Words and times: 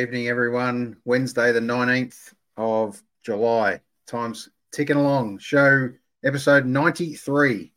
Evening, 0.00 0.28
everyone. 0.28 0.96
Wednesday, 1.04 1.52
the 1.52 1.60
19th 1.60 2.32
of 2.56 3.02
July. 3.22 3.80
Time's 4.06 4.48
ticking 4.72 4.96
along. 4.96 5.36
Show 5.40 5.90
episode 6.24 6.64
93. 6.64 7.70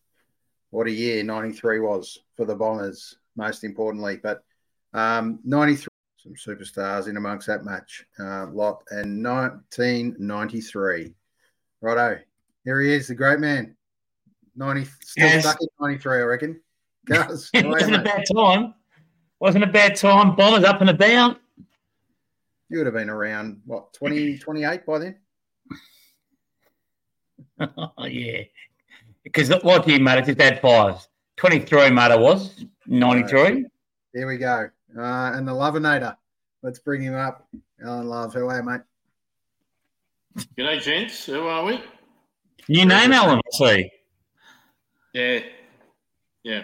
What 0.69 0.87
a 0.87 0.91
year 0.91 1.21
93 1.21 1.81
was 1.81 2.19
for 2.37 2.45
the 2.45 2.55
Bombers, 2.55 3.17
most 3.35 3.65
importantly. 3.65 4.21
But 4.23 4.41
um, 4.93 5.39
93, 5.43 5.87
some 6.17 6.35
superstars 6.35 7.09
in 7.09 7.17
amongst 7.17 7.47
that 7.47 7.65
match 7.65 8.05
uh, 8.17 8.47
lot, 8.47 8.83
and 8.91 9.21
1993. 9.21 11.13
Righto, 11.81 12.19
here 12.63 12.79
he 12.79 12.93
is, 12.93 13.09
the 13.09 13.15
great 13.15 13.39
man. 13.41 13.75
90, 14.55 14.85
still 14.85 15.27
Yes. 15.27 15.43
stuck 15.43 15.59
in 15.59 15.67
93, 15.81 16.19
I 16.19 16.21
reckon. 16.21 16.61
Gus, 17.05 17.49
It 17.53 17.65
how 17.65 17.71
are 17.73 17.79
you, 17.79 17.81
wasn't 17.81 17.95
a 17.97 18.01
bad 18.01 18.23
time. 18.33 18.73
Wasn't 19.41 19.63
a 19.65 19.67
bad 19.67 19.97
time. 19.97 20.37
Bombers 20.37 20.63
up 20.63 20.79
and 20.79 20.89
about. 20.89 21.41
You 22.73 22.79
would 22.79 22.87
have 22.87 22.95
been 22.95 23.09
around, 23.09 23.61
what, 23.65 23.93
20, 23.93 24.39
28 24.39 24.85
by 24.85 24.99
then? 24.99 25.15
oh, 27.77 28.05
yeah. 28.05 28.41
Because 29.23 29.49
what 29.61 29.85
do 29.85 29.93
you, 29.93 29.99
mate, 29.99 30.17
I 30.17 30.21
just 30.21 30.41
had 30.41 30.59
fives. 30.59 31.07
23, 31.37 31.91
mate, 31.91 32.11
I 32.11 32.15
was. 32.15 32.65
93. 32.87 33.65
There 34.13 34.27
we 34.27 34.37
go. 34.37 34.69
Uh, 34.97 35.31
and 35.33 35.47
the 35.47 35.51
Loveinator. 35.51 36.17
Let's 36.63 36.79
bring 36.79 37.01
him 37.01 37.13
up. 37.13 37.47
Alan 37.85 38.07
Love, 38.07 38.33
how 38.33 38.47
are 38.47 38.57
you, 38.57 38.63
mate? 38.63 38.81
G'day, 40.57 40.81
gents. 40.81 41.25
Who 41.27 41.45
are 41.45 41.63
we? 41.63 41.79
New 42.69 42.85
name, 42.85 43.11
Alan, 43.11 43.37
I 43.39 43.41
see. 43.51 43.91
Yeah. 45.13 45.39
Yeah. 46.43 46.63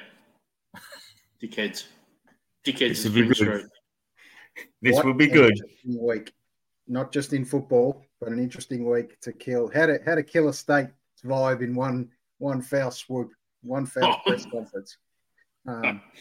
Dickheads. 1.41 1.85
Dickheads 2.65 3.03
This 3.03 3.05
is 3.05 3.11
Spring. 3.11 3.33
Street. 3.33 3.65
This 4.81 4.95
What 4.95 5.05
will 5.05 5.13
be 5.13 5.27
good. 5.27 5.59
Week, 5.85 6.33
not 6.87 7.11
just 7.11 7.33
in 7.33 7.45
football, 7.45 8.05
but 8.19 8.29
an 8.29 8.39
interesting 8.39 8.89
week 8.89 9.19
to 9.21 9.33
kill. 9.33 9.69
How 9.73 9.85
to 9.87 9.99
how 10.05 10.15
to 10.15 10.23
kill 10.23 10.47
a 10.49 10.53
state's 10.53 10.91
vibe 11.23 11.61
in 11.61 11.75
one 11.75 12.09
one 12.37 12.61
foul 12.61 12.91
swoop, 12.91 13.31
one 13.61 13.85
foul 13.85 14.15
Oh. 14.17 14.21
press 14.29 14.45
conference. 14.45 14.97
Um, 15.67 16.01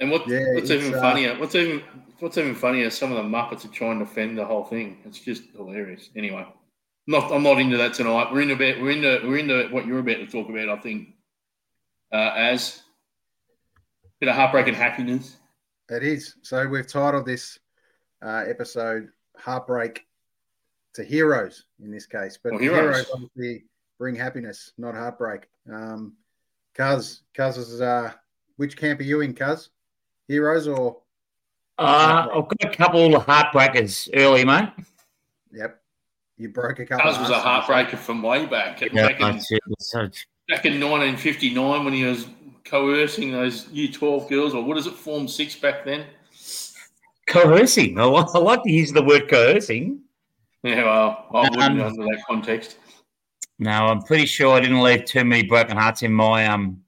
And 0.00 0.10
what, 0.10 0.28
Yeah, 0.28 0.54
what's 0.54 0.70
even 0.70 0.94
uh, 0.94 1.00
funnier? 1.00 1.38
What's 1.38 1.54
even 1.54 1.82
what's 2.20 2.38
even 2.38 2.54
funnier? 2.54 2.88
Some 2.90 3.10
of 3.10 3.16
the 3.16 3.28
Muppets 3.28 3.64
are 3.64 3.68
trying 3.68 3.98
to 3.98 4.04
defend 4.04 4.38
the 4.38 4.44
whole 4.44 4.64
thing. 4.64 4.98
It's 5.04 5.18
just 5.18 5.44
hilarious. 5.56 6.10
Anyway, 6.16 6.46
I'm 6.46 6.52
not 7.06 7.32
I'm 7.32 7.42
not 7.42 7.58
into 7.58 7.76
that 7.78 7.94
tonight. 7.94 8.32
We're 8.32 8.42
into 8.42 8.54
about 8.54 8.80
we're 8.80 8.90
into 8.92 9.26
we're 9.26 9.38
into 9.38 9.68
what 9.74 9.86
you're 9.86 9.98
about 9.98 10.18
to 10.18 10.26
talk 10.26 10.48
about. 10.48 10.68
I 10.68 10.76
think 10.80 11.08
uh, 12.12 12.32
as 12.36 12.80
bit 14.20 14.28
of 14.28 14.36
heartbreak 14.36 14.68
and 14.68 14.76
happiness. 14.76 15.36
It 15.90 16.02
is. 16.02 16.34
So 16.42 16.66
we've 16.66 16.86
titled 16.86 17.26
this 17.26 17.58
uh, 18.22 18.44
episode 18.48 19.08
"Heartbreak 19.36 20.06
to 20.94 21.04
Heroes" 21.04 21.64
in 21.82 21.90
this 21.90 22.06
case, 22.06 22.38
but 22.42 22.54
Oh, 22.54 22.58
heroes. 22.58 22.80
heroes 22.80 23.10
obviously 23.12 23.64
bring 23.98 24.14
happiness, 24.14 24.72
not 24.78 24.94
heartbreak. 24.94 25.48
Um, 25.72 26.14
Cuz, 26.74 27.22
Cuz 27.36 27.56
is 27.56 27.80
uh, 27.80 28.12
which 28.56 28.76
camp 28.76 29.00
are 29.00 29.04
you 29.04 29.20
in, 29.20 29.34
Cuz? 29.34 29.70
Heroes 30.28 30.68
or 30.68 30.98
Uh, 31.78 32.26
I've 32.34 32.48
got 32.48 32.72
a 32.72 32.76
couple 32.76 33.14
of 33.14 33.24
heartbreakers 33.26 34.08
early, 34.14 34.44
mate. 34.44 34.68
Yep. 35.52 35.80
You 36.36 36.48
broke 36.50 36.78
a 36.78 36.86
couple. 36.86 37.08
Ours 37.08 37.18
was 37.18 37.30
a 37.30 37.34
heartbreaker 37.34 37.96
from 37.96 38.22
way 38.22 38.46
back. 38.46 38.80
Yeah, 38.80 38.88
back, 39.08 39.20
in, 39.20 39.32
that's 39.32 39.50
it. 39.50 39.60
So 39.80 40.00
it's- 40.04 40.24
back 40.48 40.64
in 40.64 40.80
1959 40.80 41.84
when 41.84 41.92
he 41.94 42.04
was 42.04 42.26
coercing 42.68 43.32
those 43.32 43.68
Year 43.68 43.88
12 43.88 44.28
girls, 44.28 44.54
or 44.54 44.62
what 44.62 44.76
is 44.76 44.86
it, 44.86 44.94
Form 44.94 45.26
6 45.28 45.56
back 45.56 45.84
then? 45.84 46.06
coercing. 47.26 47.98
I 48.00 48.04
like, 48.04 48.62
to 48.62 48.70
use 48.70 48.90
the 48.92 49.02
word 49.02 49.28
coercing. 49.28 50.00
Yeah, 50.62 50.84
well, 50.84 51.26
I 51.34 51.50
wouldn't 51.50 51.62
Um, 51.62 51.80
under 51.80 52.02
that 52.04 52.22
context. 52.26 52.78
No, 53.58 53.70
I'm 53.70 54.02
pretty 54.02 54.26
sure 54.26 54.56
I 54.56 54.60
didn't 54.60 54.80
leave 54.80 55.04
too 55.04 55.24
many 55.24 55.42
broken 55.46 55.76
hearts 55.76 56.02
in 56.02 56.12
my 56.12 56.46
um 56.46 56.82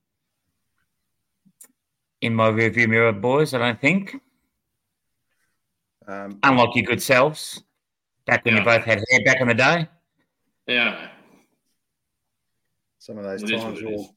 in 2.21 2.35
my 2.35 2.49
rearview 2.51 2.89
mirror, 2.89 3.13
boys. 3.13 3.55
I 3.55 3.59
don't 3.59 3.81
think. 3.81 4.17
Um, 6.07 6.39
Unlike 6.43 6.75
your 6.77 6.85
good 6.87 7.03
selves, 7.03 7.63
back 8.27 8.45
when 8.45 8.57
you 8.57 8.65
both 8.65 8.85
had 8.85 9.03
hair 9.11 9.21
back 9.25 9.41
in 9.41 9.49
the 9.49 9.55
day. 9.55 9.89
Yeah, 10.67 11.09
some 12.99 13.19
of 13.19 13.25
those 13.25 13.43
It 13.43 13.51
is 13.51 13.63
times 13.63 13.83
what 13.83 13.91
it 13.91 13.95
is. 13.95 13.99
will 13.99 14.17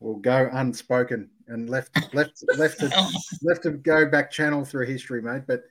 will 0.00 0.16
go 0.16 0.48
unspoken 0.52 1.30
and 1.48 1.68
left 1.68 2.14
left 2.14 2.42
left 2.56 2.80
to, 2.80 3.12
left 3.42 3.62
to 3.62 3.72
go 3.72 4.06
back 4.06 4.30
channel 4.30 4.64
through 4.64 4.86
history, 4.86 5.22
mate. 5.22 5.42
But 5.46 5.64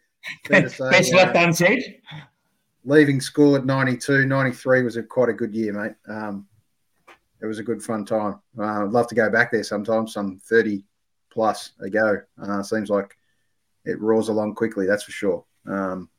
fair 0.45 0.69
say, 0.69 0.89
Best 0.89 1.13
uh, 1.13 1.17
left 1.17 1.35
unsaid. 1.35 2.01
leaving 2.85 3.21
school 3.21 3.55
at 3.55 3.65
92, 3.65 4.25
93 4.25 4.83
was 4.83 4.97
a 4.97 5.03
quite 5.03 5.29
a 5.29 5.33
good 5.33 5.53
year, 5.53 5.73
mate. 5.73 5.95
Um, 6.07 6.47
it 7.41 7.45
was 7.45 7.59
a 7.59 7.63
good 7.63 7.83
fun 7.83 8.05
time. 8.05 8.39
Uh, 8.57 8.83
I'd 8.83 8.91
love 8.91 9.07
to 9.07 9.15
go 9.15 9.29
back 9.29 9.51
there 9.51 9.63
sometime, 9.63 10.07
some 10.07 10.39
30 10.39 10.85
plus 11.29 11.73
ago. 11.81 12.21
Uh, 12.41 12.63
seems 12.63 12.89
like 12.89 13.17
it 13.85 13.99
roars 13.99 14.29
along 14.29 14.55
quickly, 14.55 14.85
that's 14.85 15.03
for 15.03 15.11
sure. 15.11 15.45
Um, 15.67 16.09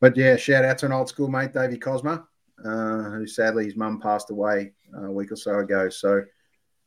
but 0.00 0.16
yeah, 0.16 0.36
shout 0.36 0.64
out 0.64 0.78
to 0.78 0.86
an 0.86 0.92
old 0.92 1.08
school 1.08 1.28
mate, 1.28 1.54
Davey 1.54 1.78
Cosma, 1.78 2.26
uh, 2.62 3.10
who 3.10 3.26
sadly 3.26 3.64
his 3.64 3.76
mum 3.76 3.98
passed 3.98 4.30
away 4.30 4.72
uh, 4.94 5.06
a 5.06 5.10
week 5.10 5.32
or 5.32 5.36
so 5.36 5.60
ago. 5.60 5.88
So 5.88 6.22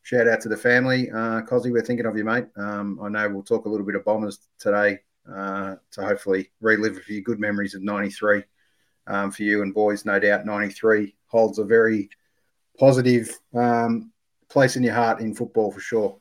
shout 0.03 0.27
out 0.27 0.41
to 0.41 0.49
the 0.49 0.57
family. 0.57 1.09
Uh, 1.11 1.41
Cosy, 1.41 1.71
we're 1.71 1.81
thinking 1.81 2.05
of 2.05 2.17
you, 2.17 2.23
mate. 2.23 2.45
Um, 2.55 2.99
I 3.01 3.09
know 3.09 3.29
we'll 3.29 3.43
talk 3.43 3.65
a 3.65 3.69
little 3.69 3.85
bit 3.85 3.95
of 3.95 4.05
Bombers 4.05 4.39
today 4.57 4.99
uh, 5.31 5.75
to 5.91 6.05
hopefully 6.05 6.51
relive 6.61 6.97
a 6.97 7.01
few 7.01 7.21
good 7.21 7.39
memories 7.39 7.75
of 7.75 7.83
93 7.83 8.43
um, 9.07 9.31
for 9.31 9.43
you 9.43 9.61
and 9.61 9.73
boys, 9.73 10.05
no 10.05 10.19
doubt. 10.19 10.45
93 10.45 11.15
holds 11.27 11.59
a 11.59 11.63
very 11.63 12.09
positive 12.79 13.37
um, 13.53 14.11
place 14.49 14.75
in 14.75 14.83
your 14.83 14.93
heart 14.95 15.21
in 15.21 15.35
football 15.35 15.71
for 15.71 15.79
sure. 15.79 16.17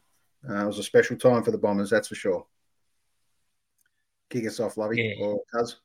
Uh, 0.48 0.62
it 0.64 0.66
was 0.66 0.78
a 0.78 0.82
special 0.82 1.16
time 1.16 1.42
for 1.42 1.50
the 1.50 1.58
Bombers, 1.58 1.90
that's 1.90 2.08
for 2.08 2.14
sure. 2.14 2.46
Kick 4.30 4.46
us 4.46 4.60
off, 4.60 4.76
Lovey 4.76 5.14
Yeah. 5.18 5.24
or 5.26 5.40
Cuz. 5.52 5.76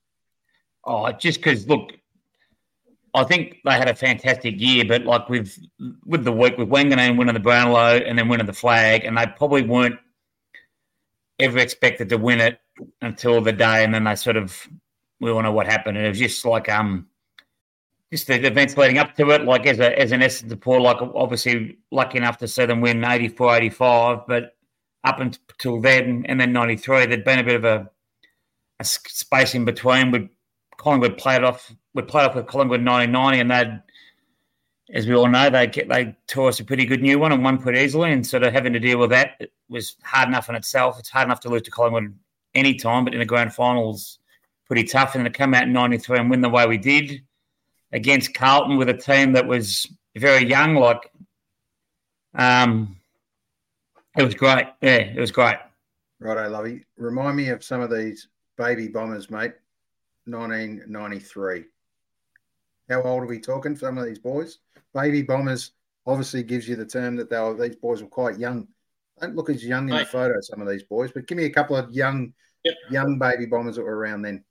Oh, 0.85 1.09
just 1.13 1.39
because 1.39 1.65
look, 1.67 1.91
I 3.15 3.23
think 3.23 3.59
they 3.63 3.73
had 3.73 3.89
a 3.89 3.95
fantastic 3.95 4.59
year, 4.59 4.85
but 4.85 5.05
like 5.05 5.29
with 5.29 5.59
with 6.05 6.23
the 6.23 6.31
week 6.31 6.57
with 6.57 6.69
Wanganeen 6.69 7.17
winning 7.17 7.33
the 7.33 7.39
Brownlow 7.39 7.97
and 7.97 8.17
then 8.17 8.27
winning 8.27 8.47
the 8.47 8.53
flag, 8.53 9.05
and 9.05 9.17
they 9.17 9.27
probably 9.37 9.63
weren't 9.63 9.99
ever 11.39 11.59
expected 11.59 12.09
to 12.09 12.17
win 12.17 12.39
it 12.39 12.59
until 13.01 13.41
the 13.41 13.51
day, 13.51 13.83
and 13.83 13.93
then 13.93 14.03
they 14.03 14.15
sort 14.15 14.37
of 14.37 14.67
we 15.19 15.29
all 15.29 15.43
know 15.43 15.51
what 15.51 15.67
happened, 15.67 15.97
and 15.97 16.05
it 16.05 16.09
was 16.09 16.19
just 16.19 16.43
like 16.43 16.69
um 16.69 17.07
just 18.11 18.27
the 18.27 18.45
events 18.45 18.77
leading 18.77 18.99
up 18.99 19.15
to 19.15 19.29
it, 19.31 19.43
like 19.43 19.65
as 19.65 19.79
a 19.79 19.99
as 19.99 20.11
an 20.11 20.21
Essendon 20.21 20.49
supporter, 20.49 20.81
like 20.81 20.97
obviously 21.01 21.77
lucky 21.91 22.17
enough 22.17 22.37
to 22.37 22.47
see 22.47 22.65
them 22.65 22.81
win 22.81 23.03
84, 23.03 23.55
85, 23.57 24.19
but 24.27 24.55
up 25.03 25.19
until 25.19 25.81
then 25.81 26.25
and 26.27 26.39
then 26.39 26.53
93, 26.53 27.07
there'd 27.07 27.23
been 27.23 27.39
a 27.39 27.43
bit 27.43 27.55
of 27.55 27.65
a, 27.65 27.89
a 28.79 28.83
space 28.83 29.53
in 29.53 29.65
between 29.65 30.11
with 30.11 30.29
Collingwood 30.77 31.17
played 31.17 31.43
off. 31.43 31.73
We 31.93 32.01
played 32.01 32.25
off 32.25 32.35
with 32.35 32.47
Collingwood 32.47 32.79
in 32.79 32.85
1990, 32.85 33.39
and 33.39 33.51
they, 34.89 34.97
as 34.97 35.07
we 35.07 35.15
all 35.15 35.27
know, 35.27 35.49
they 35.49 35.67
get, 35.67 35.89
they 35.89 36.15
tore 36.27 36.49
us 36.49 36.59
a 36.59 36.65
pretty 36.65 36.85
good 36.85 37.01
new 37.01 37.19
one 37.19 37.31
and 37.31 37.43
won 37.43 37.57
pretty 37.57 37.79
easily. 37.79 38.11
And 38.11 38.25
sort 38.25 38.43
of 38.43 38.53
having 38.53 38.73
to 38.73 38.79
deal 38.79 38.99
with 38.99 39.11
that 39.11 39.41
was 39.69 39.95
hard 40.03 40.27
enough 40.27 40.49
in 40.49 40.55
itself. 40.55 40.99
It's 40.99 41.09
hard 41.09 41.27
enough 41.27 41.39
to 41.41 41.49
lose 41.49 41.61
to 41.63 41.71
Collingwood 41.71 42.17
any 42.55 42.75
time, 42.75 43.03
but 43.03 43.13
in 43.13 43.19
the 43.19 43.25
grand 43.25 43.53
finals, 43.53 44.19
pretty 44.67 44.83
tough. 44.83 45.15
And 45.15 45.25
to 45.25 45.31
come 45.31 45.53
out 45.53 45.63
in 45.63 45.73
'93 45.73 46.19
and 46.19 46.29
win 46.29 46.41
the 46.41 46.49
way 46.49 46.65
we 46.65 46.77
did 46.77 47.21
against 47.91 48.33
Carlton 48.33 48.77
with 48.77 48.89
a 48.89 48.93
team 48.93 49.33
that 49.33 49.47
was 49.47 49.87
very 50.15 50.45
young, 50.45 50.75
like, 50.75 51.11
um, 52.35 52.97
it 54.17 54.23
was 54.23 54.35
great. 54.35 54.67
Yeah, 54.81 54.97
it 54.97 55.19
was 55.19 55.31
great. 55.31 55.57
Righto, 56.19 56.49
Lovey. 56.49 56.85
Remind 56.97 57.37
me 57.37 57.49
of 57.49 57.63
some 57.63 57.81
of 57.81 57.91
these 57.91 58.27
baby 58.57 58.87
Bombers, 58.87 59.29
mate. 59.29 59.53
1993. 60.25 61.65
How 62.89 63.01
old 63.03 63.23
are 63.23 63.27
we 63.27 63.39
talking? 63.39 63.75
Some 63.75 63.97
of 63.97 64.05
these 64.05 64.19
boys, 64.19 64.59
baby 64.93 65.21
Bombers, 65.21 65.71
obviously 66.05 66.43
gives 66.43 66.67
you 66.67 66.75
the 66.75 66.85
term 66.85 67.15
that 67.15 67.29
they 67.29 67.39
were, 67.39 67.55
these 67.55 67.77
boys 67.77 68.01
were 68.01 68.09
quite 68.09 68.37
young. 68.37 68.67
Don't 69.21 69.35
look 69.35 69.49
as 69.49 69.63
young 69.63 69.89
in 69.89 69.95
the 69.95 70.05
photo, 70.05 70.35
some 70.41 70.61
of 70.61 70.67
these 70.67 70.83
boys, 70.83 71.11
but 71.11 71.27
give 71.27 71.37
me 71.37 71.45
a 71.45 71.49
couple 71.49 71.75
of 71.75 71.91
young, 71.91 72.33
Yep. 72.65 72.75
young 72.91 73.19
baby 73.19 73.45
Bombers 73.45 73.75
that 73.75 73.83
were 73.83 73.95
around 73.95 74.21
then. 74.21 74.43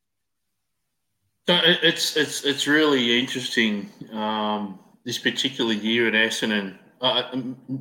So 1.49 1.59
it's 1.65 2.17
it's 2.17 2.45
it's 2.45 2.67
really 2.69 3.19
interesting. 3.19 3.91
Um, 4.13 4.79
this 5.05 5.19
particular 5.19 5.73
year 5.73 6.07
at 6.07 6.15
Essendon, 6.15 6.79
uh, 7.01 7.33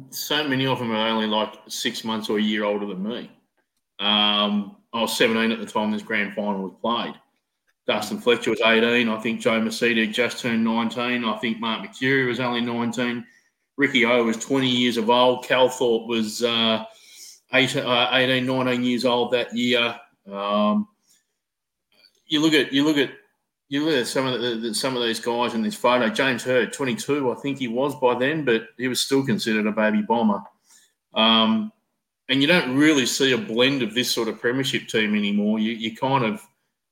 so 0.09 0.47
many 0.47 0.65
of 0.65 0.79
them 0.79 0.91
are 0.91 1.07
only 1.09 1.27
like 1.27 1.53
six 1.67 2.03
months 2.03 2.29
or 2.29 2.39
a 2.39 2.41
year 2.41 2.63
older 2.63 2.87
than 2.87 3.03
me. 3.03 3.29
Um, 3.99 4.77
I 4.93 5.01
was 5.01 5.15
17 5.15 5.51
at 5.51 5.59
the 5.59 5.65
time 5.65 5.91
this 5.91 6.01
grand 6.01 6.33
final 6.33 6.63
was 6.63 6.73
played. 6.81 7.13
Dustin 7.87 8.19
Fletcher 8.19 8.51
was 8.51 8.61
18. 8.61 9.09
I 9.09 9.19
think 9.19 9.41
Joe 9.41 9.59
Misiti 9.59 10.11
just 10.11 10.39
turned 10.39 10.63
19. 10.63 11.25
I 11.25 11.37
think 11.37 11.59
Mark 11.59 11.81
Mercuri 11.87 12.27
was 12.27 12.39
only 12.39 12.61
19. 12.61 13.25
Ricky 13.77 14.05
O 14.05 14.23
was 14.23 14.37
20 14.37 14.67
years 14.67 14.97
of 14.97 15.09
old. 15.09 15.45
Calthorpe 15.45 16.07
was 16.07 16.43
uh, 16.43 16.85
18, 17.53 17.83
uh, 17.83 18.09
18, 18.13 18.45
19 18.45 18.83
years 18.83 19.05
old 19.05 19.31
that 19.31 19.55
year. 19.55 19.95
Um, 20.31 20.87
you 22.27 22.41
look 22.41 22.53
at 22.53 22.71
you 22.71 22.85
look 22.85 22.97
at 22.97 23.11
you 23.69 23.85
look 23.85 23.95
at 23.95 24.07
some 24.07 24.27
of 24.27 24.41
the, 24.41 24.55
the, 24.55 24.75
some 24.75 24.95
of 24.95 25.03
these 25.03 25.19
guys 25.19 25.53
in 25.53 25.61
this 25.61 25.75
photo. 25.75 26.09
James 26.09 26.43
Hird, 26.43 26.73
22, 26.73 27.31
I 27.31 27.35
think 27.35 27.57
he 27.57 27.69
was 27.69 27.95
by 27.95 28.19
then, 28.19 28.43
but 28.43 28.67
he 28.77 28.89
was 28.89 28.99
still 28.99 29.25
considered 29.25 29.65
a 29.65 29.71
baby 29.71 30.01
bomber. 30.01 30.41
Um, 31.13 31.71
and 32.27 32.41
you 32.41 32.47
don't 32.47 32.75
really 32.75 33.05
see 33.05 33.31
a 33.31 33.37
blend 33.37 33.81
of 33.81 33.93
this 33.93 34.11
sort 34.11 34.27
of 34.27 34.41
premiership 34.41 34.87
team 34.87 35.15
anymore. 35.15 35.59
You, 35.59 35.71
you 35.71 35.95
kind 35.95 36.25
of 36.25 36.45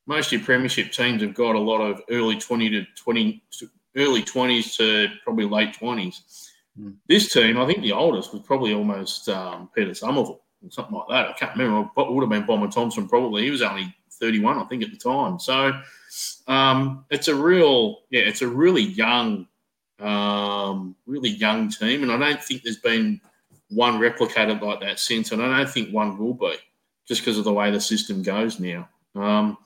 most 0.09 0.25
of 0.27 0.31
your 0.31 0.41
premiership 0.41 0.91
teams 0.91 1.21
have 1.21 1.35
got 1.35 1.55
a 1.55 1.59
lot 1.59 1.81
of 1.81 2.01
early 2.09 2.35
20 2.35 2.69
to 2.71 2.83
20 2.95 3.43
early 3.95 4.23
20s 4.23 4.75
to 4.75 5.07
probably 5.23 5.45
late 5.45 5.75
20s. 5.75 6.49
Mm. 6.79 6.95
This 7.07 7.31
team, 7.31 7.59
I 7.59 7.65
think 7.67 7.83
the 7.83 7.91
oldest 7.91 8.33
was 8.33 8.41
probably 8.41 8.73
almost 8.73 9.29
um, 9.29 9.69
Peter 9.75 9.93
Somerville, 9.93 10.41
or 10.63 10.71
something 10.71 10.95
like 10.95 11.07
that. 11.09 11.27
I 11.27 11.33
can't 11.33 11.55
remember. 11.55 11.91
It 11.95 12.11
would 12.11 12.21
have 12.21 12.29
been 12.29 12.47
Bomber 12.47 12.71
Thompson, 12.71 13.07
probably. 13.07 13.43
He 13.43 13.51
was 13.51 13.61
only 13.61 13.95
31, 14.13 14.57
I 14.57 14.63
think, 14.63 14.81
at 14.81 14.89
the 14.89 14.97
time. 14.97 15.37
So 15.37 15.79
um, 16.47 17.05
it's 17.11 17.27
a 17.27 17.35
real, 17.35 17.99
yeah, 18.09 18.21
it's 18.21 18.41
a 18.41 18.47
really 18.47 18.81
young, 18.81 19.47
um, 19.99 20.95
really 21.05 21.29
young 21.29 21.69
team, 21.69 22.01
and 22.01 22.11
I 22.11 22.17
don't 22.17 22.43
think 22.43 22.63
there's 22.63 22.77
been 22.77 23.21
one 23.69 23.99
replicated 23.99 24.59
like 24.59 24.79
that 24.79 24.97
since, 24.97 25.31
and 25.31 25.43
I 25.43 25.55
don't 25.55 25.69
think 25.69 25.93
one 25.93 26.17
will 26.17 26.33
be, 26.33 26.55
just 27.07 27.21
because 27.21 27.37
of 27.37 27.43
the 27.43 27.53
way 27.53 27.69
the 27.69 27.79
system 27.79 28.23
goes 28.23 28.59
now. 28.59 28.89
Um, 29.13 29.57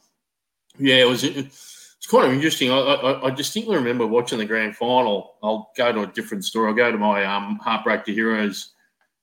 yeah, 0.78 0.96
it 0.96 1.08
was. 1.08 1.24
It's 1.24 2.10
kind 2.10 2.26
of 2.26 2.34
interesting. 2.34 2.70
I, 2.70 2.78
I, 2.78 3.28
I, 3.28 3.30
distinctly 3.30 3.78
remember 3.78 4.06
watching 4.06 4.38
the 4.38 4.46
grand 4.46 4.76
final. 4.76 5.36
I'll 5.42 5.72
go 5.78 5.94
to 5.94 6.02
a 6.02 6.08
different 6.08 6.44
story. 6.44 6.68
I'll 6.68 6.76
go 6.76 6.92
to 6.92 6.98
my 6.98 7.24
um, 7.24 7.60
Heartbreak 7.64 8.04
to 8.06 8.14
Heroes 8.14 8.74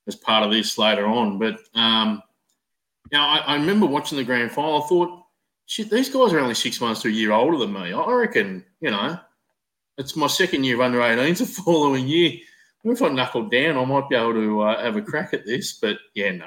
as 0.07 0.17
part 0.17 0.45
of 0.45 0.51
this 0.51 0.79
later 0.79 1.07
on. 1.07 1.39
But 1.39 1.59
um, 1.75 2.23
now 3.13 3.29
I, 3.29 3.39
I 3.39 3.55
remember 3.57 3.85
watching 3.85 4.17
the 4.17 4.25
grand 4.25 4.53
final. 4.53 4.83
I 4.83 4.87
thought, 4.87 5.25
shit, 5.67 5.91
these 5.91 6.09
guys 6.09 6.33
are 6.33 6.41
only 6.41 6.55
six 6.55 6.81
months 6.81 7.03
to 7.03 7.09
a 7.09 7.13
year 7.13 7.33
older 7.33 7.59
than 7.59 7.73
me. 7.73 7.93
I 7.93 8.13
reckon, 8.13 8.65
you 8.81 8.91
know, 8.91 9.19
it's 9.99 10.17
my 10.17 10.27
second 10.27 10.65
year 10.65 10.77
of 10.77 10.81
under 10.81 11.01
18s 11.01 11.39
the 11.39 11.47
following 11.63 12.09
year. 12.09 12.33
If 12.83 13.03
I 13.03 13.09
knuckled 13.09 13.51
down, 13.51 13.77
I 13.77 13.85
might 13.85 14.09
be 14.09 14.17
able 14.17 14.33
to 14.33 14.61
uh, 14.63 14.83
have 14.83 14.97
a 14.97 15.03
crack 15.03 15.35
at 15.35 15.45
this. 15.45 15.75
But 15.75 15.99
yeah, 16.15 16.33
no, 16.33 16.47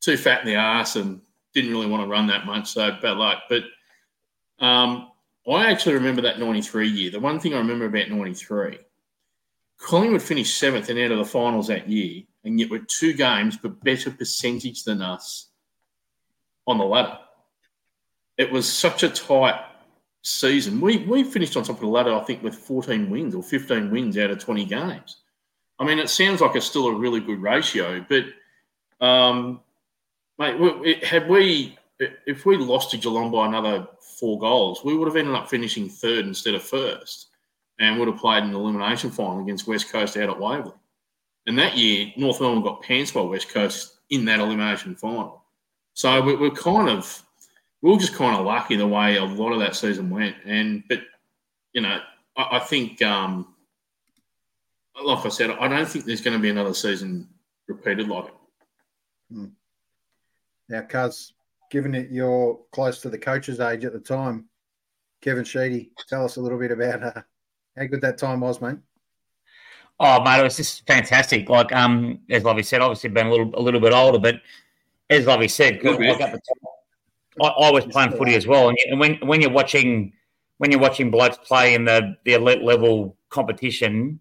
too 0.00 0.16
fat 0.16 0.40
in 0.40 0.46
the 0.46 0.54
ass 0.54 0.96
and 0.96 1.20
didn't 1.52 1.70
really 1.70 1.86
want 1.86 2.02
to 2.02 2.08
run 2.08 2.26
that 2.28 2.46
much. 2.46 2.70
So 2.70 2.96
bad 3.02 3.18
luck. 3.18 3.42
But 3.50 3.64
um, 4.60 5.10
I 5.48 5.70
actually 5.70 5.94
remember 5.94 6.22
that 6.22 6.38
93 6.38 6.88
year. 6.88 7.10
The 7.10 7.20
one 7.20 7.40
thing 7.40 7.54
I 7.54 7.58
remember 7.58 7.86
about 7.86 8.10
93, 8.10 8.78
Collingwood 9.78 10.22
finished 10.22 10.58
seventh 10.58 10.90
and 10.90 10.98
out 10.98 11.12
of 11.12 11.18
the 11.18 11.24
finals 11.24 11.68
that 11.68 11.88
year, 11.88 12.22
and 12.44 12.60
yet 12.60 12.70
we're 12.70 12.84
two 12.86 13.12
games 13.14 13.56
but 13.56 13.82
better 13.82 14.10
percentage 14.10 14.84
than 14.84 15.02
us 15.02 15.48
on 16.66 16.78
the 16.78 16.84
ladder 16.84 17.18
it 18.40 18.50
was 18.50 18.66
such 18.66 19.02
a 19.02 19.10
tight 19.10 19.62
season. 20.22 20.80
We 20.80 20.96
we 21.04 21.24
finished 21.24 21.58
on 21.58 21.62
top 21.62 21.76
of 21.76 21.82
the 21.82 21.88
ladder, 21.88 22.14
I 22.14 22.20
think, 22.20 22.42
with 22.42 22.54
14 22.54 23.10
wins 23.10 23.34
or 23.34 23.42
15 23.42 23.90
wins 23.90 24.16
out 24.16 24.30
of 24.30 24.38
20 24.38 24.64
games. 24.64 25.18
I 25.78 25.84
mean, 25.84 25.98
it 25.98 26.08
sounds 26.08 26.40
like 26.40 26.56
it's 26.56 26.64
still 26.64 26.86
a 26.86 26.94
really 26.94 27.20
good 27.20 27.42
ratio, 27.42 28.02
but 28.08 28.24
um, 29.06 29.60
mate, 30.38 31.04
had 31.04 31.28
we 31.28 31.76
if 32.26 32.46
we 32.46 32.56
lost 32.56 32.92
to 32.92 32.96
Geelong 32.96 33.30
by 33.30 33.46
another 33.46 33.88
four 34.20 34.38
goals, 34.38 34.84
we 34.84 34.96
would 34.96 35.08
have 35.08 35.16
ended 35.16 35.34
up 35.34 35.48
finishing 35.48 35.88
third 35.88 36.26
instead 36.26 36.54
of 36.54 36.62
first, 36.62 37.28
and 37.78 37.98
would 37.98 38.08
have 38.08 38.18
played 38.18 38.44
an 38.44 38.54
elimination 38.54 39.10
final 39.10 39.42
against 39.42 39.66
West 39.66 39.90
Coast 39.90 40.16
out 40.16 40.28
at 40.28 40.38
Waverley. 40.38 40.74
And 41.46 41.58
that 41.58 41.76
year, 41.76 42.12
North 42.16 42.40
Melbourne 42.40 42.62
got 42.62 42.82
pants 42.82 43.10
by 43.10 43.22
West 43.22 43.48
Coast 43.48 44.00
in 44.10 44.24
that 44.26 44.40
elimination 44.40 44.94
final. 44.94 45.44
So 45.94 46.22
we're 46.22 46.50
kind 46.50 46.88
of 46.88 47.22
we 47.82 47.92
are 47.92 47.98
just 47.98 48.14
kind 48.14 48.36
of 48.36 48.44
lucky 48.44 48.76
the 48.76 48.86
way 48.86 49.16
a 49.16 49.24
lot 49.24 49.52
of 49.52 49.60
that 49.60 49.74
season 49.74 50.10
went. 50.10 50.36
And 50.44 50.84
but 50.88 51.00
you 51.72 51.80
know, 51.80 52.00
I, 52.36 52.56
I 52.56 52.58
think, 52.58 53.00
um, 53.02 53.54
like 55.02 55.24
I 55.24 55.28
said, 55.28 55.50
I 55.50 55.68
don't 55.68 55.88
think 55.88 56.04
there's 56.04 56.20
going 56.20 56.36
to 56.36 56.42
be 56.42 56.50
another 56.50 56.74
season 56.74 57.28
repeated 57.68 58.08
like 58.08 58.26
it. 58.26 58.34
Hmm. 59.32 59.44
Now, 60.68 60.82
Cuz, 60.82 61.32
given 61.70 61.94
it 61.94 62.10
you're 62.10 62.58
close 62.72 63.00
to 63.00 63.08
the 63.08 63.18
coach's 63.18 63.60
age 63.60 63.84
at 63.84 63.92
the 63.92 64.00
time, 64.00 64.46
Kevin 65.22 65.44
Sheedy, 65.44 65.90
tell 66.08 66.24
us 66.24 66.36
a 66.36 66.40
little 66.40 66.58
bit 66.58 66.72
about 66.72 67.02
uh, 67.02 67.22
how 67.76 67.84
good 67.86 68.00
that 68.02 68.18
time 68.18 68.40
was, 68.40 68.60
mate. 68.60 68.78
Oh, 69.98 70.22
mate, 70.22 70.40
it 70.40 70.44
was 70.44 70.56
just 70.56 70.86
fantastic. 70.86 71.48
Like, 71.48 71.72
um, 71.72 72.20
as 72.30 72.42
Lovey 72.44 72.62
said, 72.62 72.80
obviously 72.80 73.10
been 73.10 73.26
a 73.26 73.30
little 73.30 73.50
a 73.54 73.60
little 73.60 73.80
bit 73.80 73.92
older, 73.92 74.18
but 74.18 74.36
as 75.10 75.26
Lovey 75.26 75.48
said, 75.48 75.82
like 75.84 76.20
at 76.20 76.32
the 76.32 76.40
time, 76.40 77.42
I, 77.42 77.46
I 77.46 77.70
was 77.70 77.86
playing 77.86 78.12
footy 78.12 78.34
as 78.34 78.46
well, 78.46 78.68
and, 78.68 78.78
you, 78.78 78.92
and 78.92 79.00
when 79.00 79.14
when 79.16 79.40
you're 79.40 79.50
watching 79.50 80.12
when 80.58 80.70
you're 80.70 80.80
watching 80.80 81.10
blokes 81.10 81.38
play 81.38 81.74
in 81.74 81.84
the 81.84 82.16
the 82.24 82.34
elite 82.34 82.62
level 82.62 83.16
competition, 83.28 84.20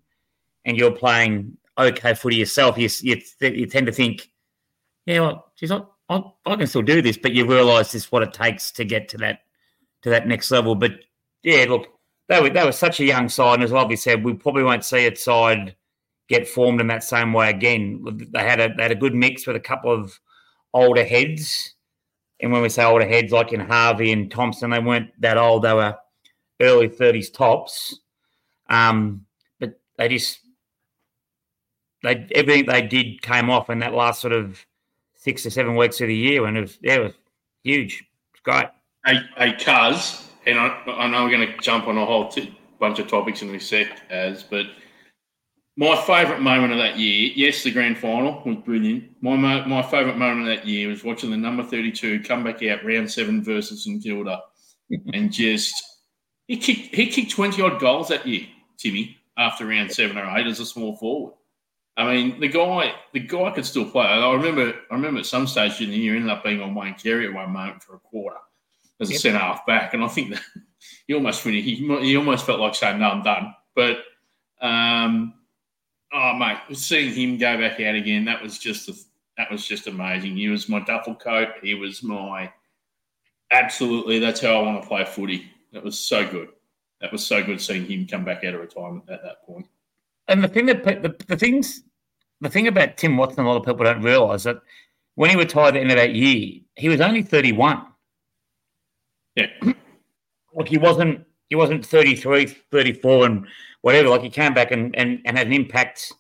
and 0.66 0.78
you're 0.78 0.92
playing 0.92 1.58
okay 1.78 2.14
footy 2.14 2.36
yourself, 2.36 2.78
you 2.78 2.90
you, 3.02 3.22
you 3.40 3.66
tend 3.66 3.88
to 3.88 3.94
think, 3.94 4.30
yeah, 5.06 5.22
well, 5.22 5.52
geez, 5.56 5.72
I, 5.72 5.82
I, 6.10 6.24
I 6.46 6.56
can 6.56 6.68
still 6.68 6.82
do 6.82 7.02
this, 7.02 7.18
but 7.18 7.34
you 7.34 7.46
realise 7.46 7.92
this 7.92 8.12
what 8.12 8.24
it 8.24 8.34
takes 8.34 8.72
to 8.72 8.86
get 8.86 9.10
to 9.10 9.18
that 9.20 9.42
to 10.02 10.10
that 10.10 10.28
next 10.28 10.52
level. 10.52 10.76
But 10.76 10.94
yeah, 11.44 11.66
look, 11.70 11.88
they 12.28 12.42
were 12.42 12.50
they 12.50 12.66
were 12.66 12.72
such 12.72 13.00
a 13.00 13.06
young 13.06 13.30
side, 13.30 13.56
and 13.56 13.64
as 13.64 13.72
Lovely 13.72 13.96
said, 13.96 14.24
we 14.24 14.34
probably 14.34 14.64
won't 14.64 14.86
see 14.86 15.06
its 15.06 15.24
side 15.24 15.76
get 16.28 16.48
formed 16.48 16.80
in 16.82 16.88
that 16.88 17.04
same 17.04 17.34
way 17.34 17.50
again. 17.50 18.04
They 18.32 18.44
had 18.44 18.60
a 18.60 18.74
they 18.76 18.84
had 18.84 18.92
a 18.92 18.96
good 18.96 19.16
mix 19.16 19.48
with 19.48 19.56
a 19.56 19.62
couple 19.62 19.92
of 19.92 20.20
older 20.74 21.04
heads 21.04 21.76
and 22.40 22.52
when 22.52 22.62
we 22.62 22.70
say 22.70 22.84
older 22.84 23.08
heads, 23.08 23.32
like 23.32 23.52
in 23.52 23.60
Harvey 23.60 24.12
and 24.12 24.32
Thompson, 24.32 24.70
they 24.70 24.80
weren't 24.80 25.10
that 25.22 25.38
old. 25.38 25.64
They 25.64 25.74
were 25.74 25.98
early 26.62 26.88
30s 26.88 27.34
tops. 27.34 28.00
Um, 28.70 29.26
but 29.60 29.80
they 29.98 30.08
just, 30.08 30.40
they 32.04 32.28
everything 32.34 32.66
they 32.66 32.84
did 32.84 33.22
came 33.22 33.50
off 33.50 33.70
in 33.70 33.80
that 33.80 33.94
last 33.94 34.22
sort 34.22 34.34
of 34.34 34.66
six 35.20 35.46
or 35.46 35.52
seven 35.52 35.76
weeks 35.76 36.02
of 36.02 36.08
the 36.08 36.16
year. 36.16 36.46
And 36.46 36.58
it 36.58 36.62
was, 36.62 36.78
yeah, 36.82 36.96
it 36.96 37.04
was 37.04 37.14
huge. 37.64 38.04
It's 38.34 38.42
great. 38.42 38.66
Hey, 39.06 39.20
hey, 39.38 39.54
Cuz, 39.54 40.28
and 40.46 40.60
I, 40.60 40.82
I 40.88 41.08
know 41.08 41.24
we're 41.24 41.32
going 41.32 41.48
to 41.48 41.58
jump 41.60 41.88
on 41.88 41.98
a 41.98 42.06
whole 42.06 42.28
t- 42.28 42.58
bunch 42.80 43.00
of 43.00 43.08
topics 43.08 43.42
in 43.42 43.52
this 43.52 43.68
sec, 43.68 43.88
as, 44.10 44.44
but– 44.44 44.66
my 45.80 45.96
favourite 46.02 46.42
moment 46.42 46.74
of 46.74 46.80
that 46.80 47.00
year, 47.00 47.32
yes, 47.36 47.64
the 47.64 47.72
grand 47.72 47.98
final 47.98 48.44
was 48.46 48.58
brilliant. 48.66 49.06
My 49.22 49.38
my 49.66 49.82
favourite 49.82 50.18
moment 50.18 50.42
of 50.42 50.48
that 50.48 50.68
year 50.68 50.90
was 50.90 51.06
watching 51.06 51.32
the 51.32 51.38
number 51.38 51.64
32 51.64 52.20
come 52.24 52.44
back 52.44 52.62
out 52.64 52.84
round 52.84 53.10
seven 53.10 53.42
versus 53.42 53.86
St 53.86 54.04
Kilda 54.04 54.42
and 55.14 55.32
just 55.32 55.74
he 56.48 56.58
kicked 56.58 56.94
he 56.94 57.08
kicked 57.08 57.32
20 57.32 57.62
odd 57.62 57.80
goals 57.80 58.10
that 58.10 58.28
year, 58.28 58.46
Timmy, 58.78 59.16
after 59.38 59.66
round 59.66 59.90
seven 59.90 60.18
or 60.18 60.38
eight 60.38 60.48
as 60.48 60.60
a 60.60 60.66
small 60.66 60.98
forward. 60.98 61.36
I 62.00 62.14
mean, 62.14 62.40
the 62.40 62.48
guy 62.48 62.94
the 63.12 63.20
guy 63.20 63.52
could 63.52 63.66
still 63.66 63.84
play. 63.84 64.06
I 64.06 64.34
remember 64.34 64.74
I 64.90 64.96
remember 64.96 65.20
at 65.20 65.26
some 65.26 65.46
stage 65.46 65.82
in 65.82 65.90
the 65.90 65.98
year 65.98 66.14
he 66.14 66.20
ended 66.20 66.32
up 66.32 66.46
being 66.46 66.62
on 66.62 66.74
Wayne 66.74 66.94
Carey 66.94 67.28
at 67.28 67.34
one 67.34 67.52
moment 67.52 67.84
for 67.84 67.96
a 67.96 68.00
quarter 68.00 68.38
as 69.02 69.10
a 69.10 69.12
yep. 69.12 69.22
centre 69.22 69.40
half 69.40 69.66
back, 69.66 69.94
and 69.94 70.02
I 70.02 70.08
think 70.08 70.30
that 70.32 70.42
he 71.08 71.14
almost 71.14 71.44
he, 71.44 71.62
he 71.62 72.16
almost 72.16 72.46
felt 72.46 72.62
like 72.62 72.74
saying, 72.74 73.00
"No, 73.00 73.10
I'm 73.10 73.22
done." 73.22 73.54
But 73.76 73.98
um, 74.62 75.34
oh 76.14 76.36
mate, 76.36 76.60
seeing 76.72 77.14
him 77.14 77.38
go 77.38 77.58
back 77.58 77.82
out 77.82 77.96
again, 77.96 78.24
that 78.26 78.42
was 78.42 78.58
just 78.58 78.88
a, 78.88 78.94
that 79.38 79.52
was 79.52 79.66
just 79.66 79.88
amazing. 79.88 80.38
He 80.38 80.48
was 80.48 80.70
my 80.70 80.80
duffel 80.80 81.16
coat. 81.16 81.50
He 81.62 81.74
was 81.74 82.02
my 82.02 82.50
absolutely. 83.52 84.20
That's 84.20 84.40
how 84.40 84.58
I 84.58 84.62
want 84.62 84.82
to 84.82 84.88
play 84.88 85.04
footy. 85.04 85.52
That 85.74 85.84
was 85.84 86.00
so 86.00 86.26
good. 86.26 86.48
That 87.02 87.12
was 87.12 87.28
so 87.28 87.44
good 87.44 87.60
seeing 87.60 87.86
him 87.86 88.08
come 88.08 88.24
back 88.24 88.46
out 88.46 88.54
of 88.54 88.62
retirement 88.62 89.10
at 89.10 89.22
that 89.22 89.46
point. 89.46 89.68
And 90.30 90.42
the 90.42 90.48
thing 90.48 90.68
that 90.68 90.86
the, 90.86 91.14
the 91.28 91.36
things 91.36 91.84
the 92.42 92.50
thing 92.50 92.68
about 92.68 92.98
Tim 92.98 93.18
Watson, 93.18 93.44
a 93.44 93.48
lot 93.48 93.58
of 93.58 93.66
people 93.66 93.86
don't 93.86 94.02
realise 94.02 94.44
that 94.44 94.62
when 95.16 95.30
he 95.30 95.36
retired 95.36 95.70
at 95.70 95.74
the 95.74 95.80
end 95.82 95.92
of 95.92 95.98
that 95.98 96.16
year, 96.16 96.62
he 96.76 96.90
was 96.90 97.02
only 97.02 97.24
thirty 97.24 97.52
one. 97.52 97.86
Yeah, 99.36 99.48
like 100.54 100.68
he 100.68 100.78
wasn't 100.78 101.26
he 101.50 101.56
wasn't 101.56 101.86
33, 101.86 102.46
34 102.46 103.26
and 103.26 103.48
whatever. 103.82 104.10
Like 104.10 104.22
he 104.22 104.30
came 104.30 104.54
back 104.54 104.72
and, 104.72 104.96
and, 104.96 105.20
and 105.26 105.38
had 105.38 105.48
an 105.48 105.54
impact. 105.54 106.14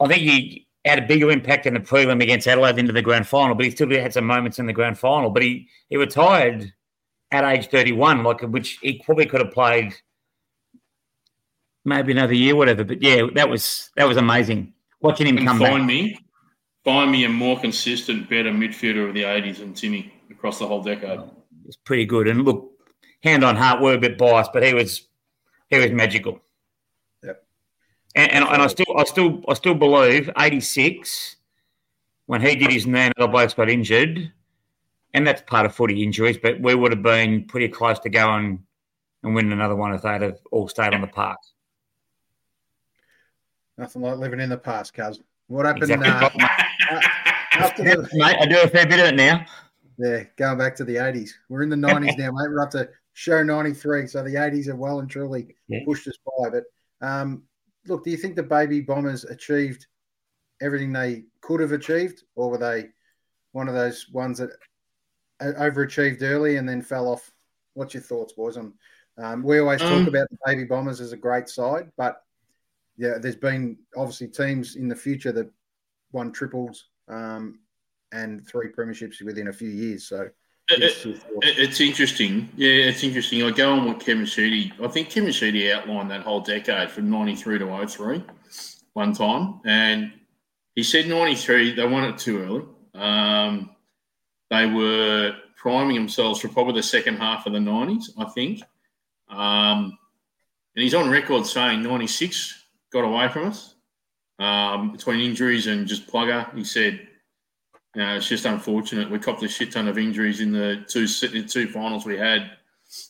I 0.00 0.08
think 0.08 0.22
he 0.22 0.66
had 0.84 0.98
a 0.98 1.06
bigger 1.06 1.30
impact 1.30 1.66
in 1.66 1.74
the 1.74 1.80
prelim 1.80 2.22
against 2.22 2.48
Adelaide 2.48 2.78
into 2.78 2.92
the 2.92 3.02
grand 3.02 3.28
final, 3.28 3.54
but 3.54 3.64
he 3.64 3.70
still 3.70 3.90
had 3.90 4.12
some 4.12 4.24
moments 4.24 4.58
in 4.58 4.66
the 4.66 4.72
grand 4.72 4.98
final. 4.98 5.30
But 5.30 5.42
he, 5.42 5.68
he 5.90 5.96
retired 5.96 6.72
at 7.30 7.44
age 7.44 7.68
31, 7.68 8.24
like 8.24 8.40
which 8.40 8.78
he 8.82 9.02
probably 9.04 9.26
could 9.26 9.42
have 9.42 9.52
played 9.52 9.94
maybe 11.84 12.12
another 12.12 12.34
year, 12.34 12.56
whatever. 12.56 12.84
But 12.84 13.02
yeah, 13.02 13.26
that 13.34 13.48
was 13.48 13.90
that 13.96 14.08
was 14.08 14.16
amazing 14.16 14.72
watching 15.02 15.26
him 15.26 15.38
and 15.38 15.46
come 15.46 15.58
find 15.58 15.80
back. 15.80 15.86
me, 15.86 16.18
find 16.84 17.10
me 17.10 17.24
a 17.24 17.28
more 17.28 17.58
consistent, 17.60 18.28
better 18.30 18.50
midfielder 18.50 19.08
of 19.08 19.14
the 19.14 19.22
80s 19.22 19.58
than 19.58 19.74
Timmy 19.74 20.12
across 20.30 20.58
the 20.58 20.66
whole 20.66 20.82
decade. 20.82 21.20
It's 21.66 21.76
pretty 21.76 22.06
good. 22.06 22.28
And 22.28 22.44
look, 22.44 22.72
hand 23.22 23.44
on 23.44 23.56
heart, 23.56 23.80
we're 23.80 23.94
a 23.94 23.98
bit 23.98 24.18
biased, 24.18 24.52
but 24.52 24.62
he 24.62 24.74
was 24.74 25.08
he 25.68 25.78
was 25.78 25.90
magical. 25.90 26.40
And, 28.14 28.30
and, 28.30 28.44
and, 28.44 28.60
I 28.60 28.66
still, 28.66 28.94
I 28.94 29.04
still, 29.04 29.42
I 29.48 29.54
still 29.54 29.74
believe 29.74 30.28
'86 30.38 31.36
when 32.26 32.40
he 32.40 32.54
did 32.56 32.70
his 32.70 32.86
man, 32.86 33.12
the 33.16 33.26
blokes 33.26 33.54
got 33.54 33.70
injured. 33.70 34.32
and 35.14 35.26
that's 35.26 35.42
part 35.42 35.66
of 35.66 35.74
footy 35.74 36.02
injuries. 36.02 36.38
But 36.38 36.60
we 36.60 36.74
would 36.74 36.92
have 36.92 37.02
been 37.02 37.44
pretty 37.44 37.68
close 37.68 37.98
to 38.00 38.08
going 38.08 38.64
and 39.22 39.34
winning 39.34 39.52
another 39.52 39.76
one 39.76 39.94
if 39.94 40.02
they'd 40.02 40.22
have 40.22 40.38
all 40.50 40.68
stayed 40.68 40.94
on 40.94 41.00
the 41.00 41.06
park. 41.06 41.38
Nothing 43.82 44.02
like 44.02 44.18
living 44.18 44.38
in 44.38 44.48
the 44.48 44.56
past, 44.56 44.94
cuz. 44.94 45.20
What 45.48 45.66
happened? 45.66 45.90
Exactly. 45.90 46.44
Uh, 46.88 47.00
after 47.54 47.82
the, 47.82 48.08
Mate, 48.12 48.36
I 48.40 48.46
do 48.46 48.62
a 48.62 48.68
fair 48.68 48.86
bit 48.86 49.00
of 49.00 49.06
it 49.06 49.16
now. 49.16 49.44
yeah, 49.98 50.22
going 50.36 50.56
back 50.56 50.76
to 50.76 50.84
the 50.84 50.94
80s. 50.94 51.30
We're 51.48 51.62
in 51.64 51.68
the 51.68 51.74
90s 51.74 52.16
now, 52.16 52.30
mate. 52.30 52.48
We're 52.48 52.62
up 52.62 52.70
to 52.70 52.88
show 53.14 53.42
93. 53.42 54.06
So 54.06 54.22
the 54.22 54.36
80s 54.36 54.68
have 54.68 54.78
well 54.78 55.00
and 55.00 55.10
truly 55.10 55.56
Yeah. 55.66 55.80
pushed 55.84 56.06
us 56.06 56.16
by. 56.24 56.50
But 56.50 56.64
um, 57.04 57.42
look, 57.88 58.04
do 58.04 58.12
you 58.12 58.16
think 58.16 58.36
the 58.36 58.44
baby 58.44 58.80
bombers 58.82 59.24
achieved 59.24 59.88
everything 60.60 60.92
they 60.92 61.24
could 61.40 61.58
have 61.58 61.72
achieved, 61.72 62.22
or 62.36 62.50
were 62.50 62.58
they 62.58 62.90
one 63.50 63.66
of 63.66 63.74
those 63.74 64.08
ones 64.12 64.38
that 64.38 64.50
overachieved 65.42 66.22
early 66.22 66.56
and 66.56 66.68
then 66.68 66.82
fell 66.82 67.08
off? 67.08 67.32
What's 67.74 67.94
your 67.94 68.02
thoughts, 68.04 68.32
boys? 68.32 68.56
On 68.56 68.74
um, 69.18 69.42
we 69.42 69.58
always 69.58 69.82
Um, 69.82 69.88
talk 69.88 70.06
about 70.06 70.28
the 70.30 70.38
baby 70.46 70.62
bombers 70.66 71.00
as 71.00 71.12
a 71.12 71.16
great 71.16 71.48
side, 71.48 71.90
but 71.96 72.22
yeah, 72.96 73.18
there's 73.18 73.36
been 73.36 73.76
obviously 73.96 74.28
teams 74.28 74.76
in 74.76 74.88
the 74.88 74.96
future 74.96 75.32
that 75.32 75.50
won 76.12 76.32
triples 76.32 76.88
um, 77.08 77.58
and 78.12 78.46
three 78.46 78.68
premierships 78.68 79.22
within 79.22 79.48
a 79.48 79.52
few 79.52 79.68
years. 79.70 80.06
So 80.06 80.28
It- 80.70 80.82
it's- 80.82 81.04
it- 81.06 81.22
it- 81.42 81.58
it's 81.58 81.80
interesting. 81.80 82.48
Yeah, 82.56 82.70
it's 82.90 83.02
interesting. 83.02 83.42
I 83.42 83.50
go 83.50 83.72
on 83.72 83.88
with 83.88 84.04
Kevin 84.04 84.26
Sheedy. 84.26 84.72
I 84.82 84.88
think 84.88 85.10
Kevin 85.10 85.32
Sheedy 85.32 85.72
outlined 85.72 86.10
that 86.10 86.20
whole 86.22 86.40
decade 86.40 86.90
from 86.90 87.10
93 87.10 87.58
to 87.58 87.66
03 87.86 88.22
one 88.92 89.12
time. 89.12 89.60
And 89.64 90.12
he 90.74 90.82
said 90.82 91.08
93, 91.08 91.74
they 91.74 91.86
won 91.86 92.04
it 92.04 92.18
too 92.18 92.38
early. 92.40 92.64
Um, 92.94 93.70
they 94.50 94.66
were 94.66 95.34
priming 95.56 95.96
themselves 95.96 96.40
for 96.40 96.48
probably 96.48 96.74
the 96.74 96.82
second 96.82 97.16
half 97.16 97.46
of 97.46 97.52
the 97.54 97.58
90s, 97.60 98.10
I 98.18 98.24
think. 98.26 98.62
Um, 99.28 99.98
and 100.76 100.82
he's 100.82 100.94
on 100.94 101.10
record 101.10 101.46
saying 101.46 101.82
96 101.82 102.61
got 102.92 103.04
away 103.04 103.28
from 103.28 103.46
us 103.46 103.74
um, 104.38 104.92
between 104.92 105.20
injuries 105.20 105.66
and 105.66 105.86
just 105.86 106.06
plugger. 106.06 106.54
He 106.54 106.64
said, 106.64 107.08
you 107.94 108.02
know, 108.02 108.16
it's 108.16 108.28
just 108.28 108.44
unfortunate. 108.44 109.10
We 109.10 109.18
copped 109.18 109.42
a 109.42 109.48
shit 109.48 109.72
ton 109.72 109.88
of 109.88 109.98
injuries 109.98 110.40
in 110.40 110.52
the 110.52 110.84
two 110.88 111.06
the 111.06 111.44
two 111.44 111.68
finals 111.68 112.06
we 112.06 112.16
had 112.16 112.52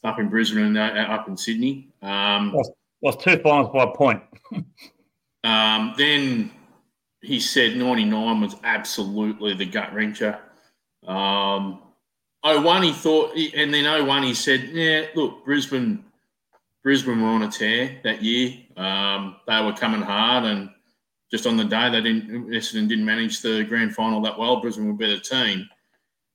up 0.05 0.19
in 0.19 0.29
Brisbane 0.29 0.77
and 0.77 0.79
uh, 0.79 1.13
up 1.13 1.29
in 1.29 1.37
Sydney. 1.37 1.93
Um, 2.03 2.55
Lost 3.03 3.21
two 3.21 3.39
finals 3.39 3.71
by 3.73 3.85
a 3.85 3.95
point. 3.95 4.23
um, 5.45 5.95
then 5.99 6.53
he 7.21 7.41
said 7.41 7.77
99 7.77 8.41
was 8.41 8.57
absolutely 8.65 9.55
the 9.55 9.67
gut 9.67 9.93
wrencher. 9.93 10.39
Um, 11.07 11.81
01, 12.45 12.83
he 12.83 12.93
thought, 12.93 13.37
and 13.37 13.73
then 13.73 14.07
01, 14.07 14.23
he 14.25 14.35
said, 14.35 14.71
yeah, 14.73 15.07
look, 15.15 15.45
Brisbane, 15.45 16.05
Brisbane 16.83 17.23
were 17.23 17.29
on 17.29 17.43
a 17.43 17.51
tear 17.51 18.01
that 18.05 18.23
year. 18.23 18.55
Um, 18.77 19.37
they 19.47 19.63
were 19.63 19.73
coming 19.73 20.03
hard, 20.03 20.45
and 20.45 20.71
just 21.31 21.47
on 21.47 21.57
the 21.57 21.65
day 21.65 21.91
they 21.91 22.01
didn't, 22.01 22.49
Essendon 22.49 22.89
didn't 22.89 23.05
manage 23.05 23.41
the 23.41 23.65
grand 23.65 23.95
final 23.95 24.21
that 24.23 24.39
well. 24.39 24.61
Brisbane 24.61 24.87
were 24.87 24.93
a 24.93 24.97
better 24.97 25.21
team. 25.21 25.69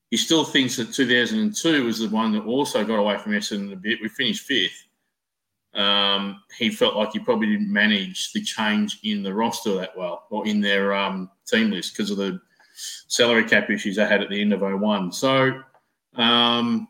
He 0.10 0.18
still 0.18 0.46
thinks 0.46 0.78
that 0.78 0.94
2002 0.94 1.84
was 1.84 2.00
the 2.00 2.08
one 2.10 2.32
that 2.32 2.46
also 2.46 2.86
got 2.86 3.00
away 3.00 3.18
from 3.18 3.34
Essendon 3.34 3.74
a 3.74 3.76
bit. 3.76 4.00
We 4.02 4.08
finished 4.08 4.46
fifth. 4.46 4.86
Um, 5.74 6.42
he 6.58 6.70
felt 6.70 6.96
like 6.96 7.12
he 7.12 7.20
probably 7.20 7.48
didn't 7.48 7.72
manage 7.72 8.32
the 8.32 8.42
change 8.42 9.00
in 9.04 9.22
the 9.22 9.34
roster 9.34 9.76
that 9.76 9.96
well, 9.98 10.26
or 10.30 10.48
in 10.48 10.62
their 10.62 10.94
um, 10.96 11.30
team 11.46 11.72
list 11.72 11.94
because 11.94 12.10
of 12.10 12.18
the 12.18 12.40
salary 13.08 13.44
cap 13.44 13.70
issues 13.70 13.98
they 13.98 14.06
had 14.06 14.22
at 14.22 14.30
the 14.30 14.40
end 14.40 14.54
of 14.54 14.62
01. 14.62 15.12
So 15.12 15.62
um, 16.16 16.88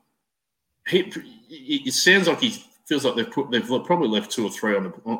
he, 0.87 1.11
it 1.49 1.93
sounds 1.93 2.27
like 2.27 2.39
he 2.39 2.63
feels 2.87 3.03
like 3.05 3.15
they've 3.15 3.29
put 3.31 3.51
they've 3.51 3.65
probably 3.65 4.07
left 4.07 4.31
two 4.31 4.45
or 4.45 4.49
three 4.49 4.75
on 4.75 4.83
the 4.83 4.89
on, 5.05 5.17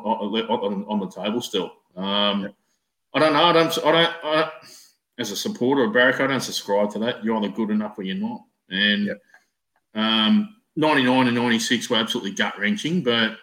on, 0.48 0.84
on 0.88 1.00
the 1.00 1.08
table 1.10 1.40
still. 1.40 1.72
Um, 1.96 2.52
I 3.14 3.18
don't 3.18 3.32
know. 3.32 3.44
I 3.44 3.52
don't. 3.52 3.78
I 3.78 3.92
don't. 3.92 4.14
I, 4.24 4.50
as 5.18 5.30
a 5.32 5.36
supporter 5.36 5.84
of 5.84 5.92
Barrack, 5.92 6.20
I 6.20 6.26
don't 6.28 6.40
subscribe 6.40 6.90
to 6.92 6.98
that. 7.00 7.24
You're 7.24 7.36
either 7.36 7.48
good 7.48 7.70
enough 7.70 7.98
or 7.98 8.02
you're 8.02 8.16
not. 8.16 8.42
And 8.70 9.06
Yep. 9.06 9.20
um, 9.94 10.56
99 10.76 11.26
and 11.26 11.36
96 11.36 11.90
were 11.90 11.96
absolutely 11.96 12.30
gut 12.32 12.56
wrenching, 12.58 13.02
but 13.02 13.36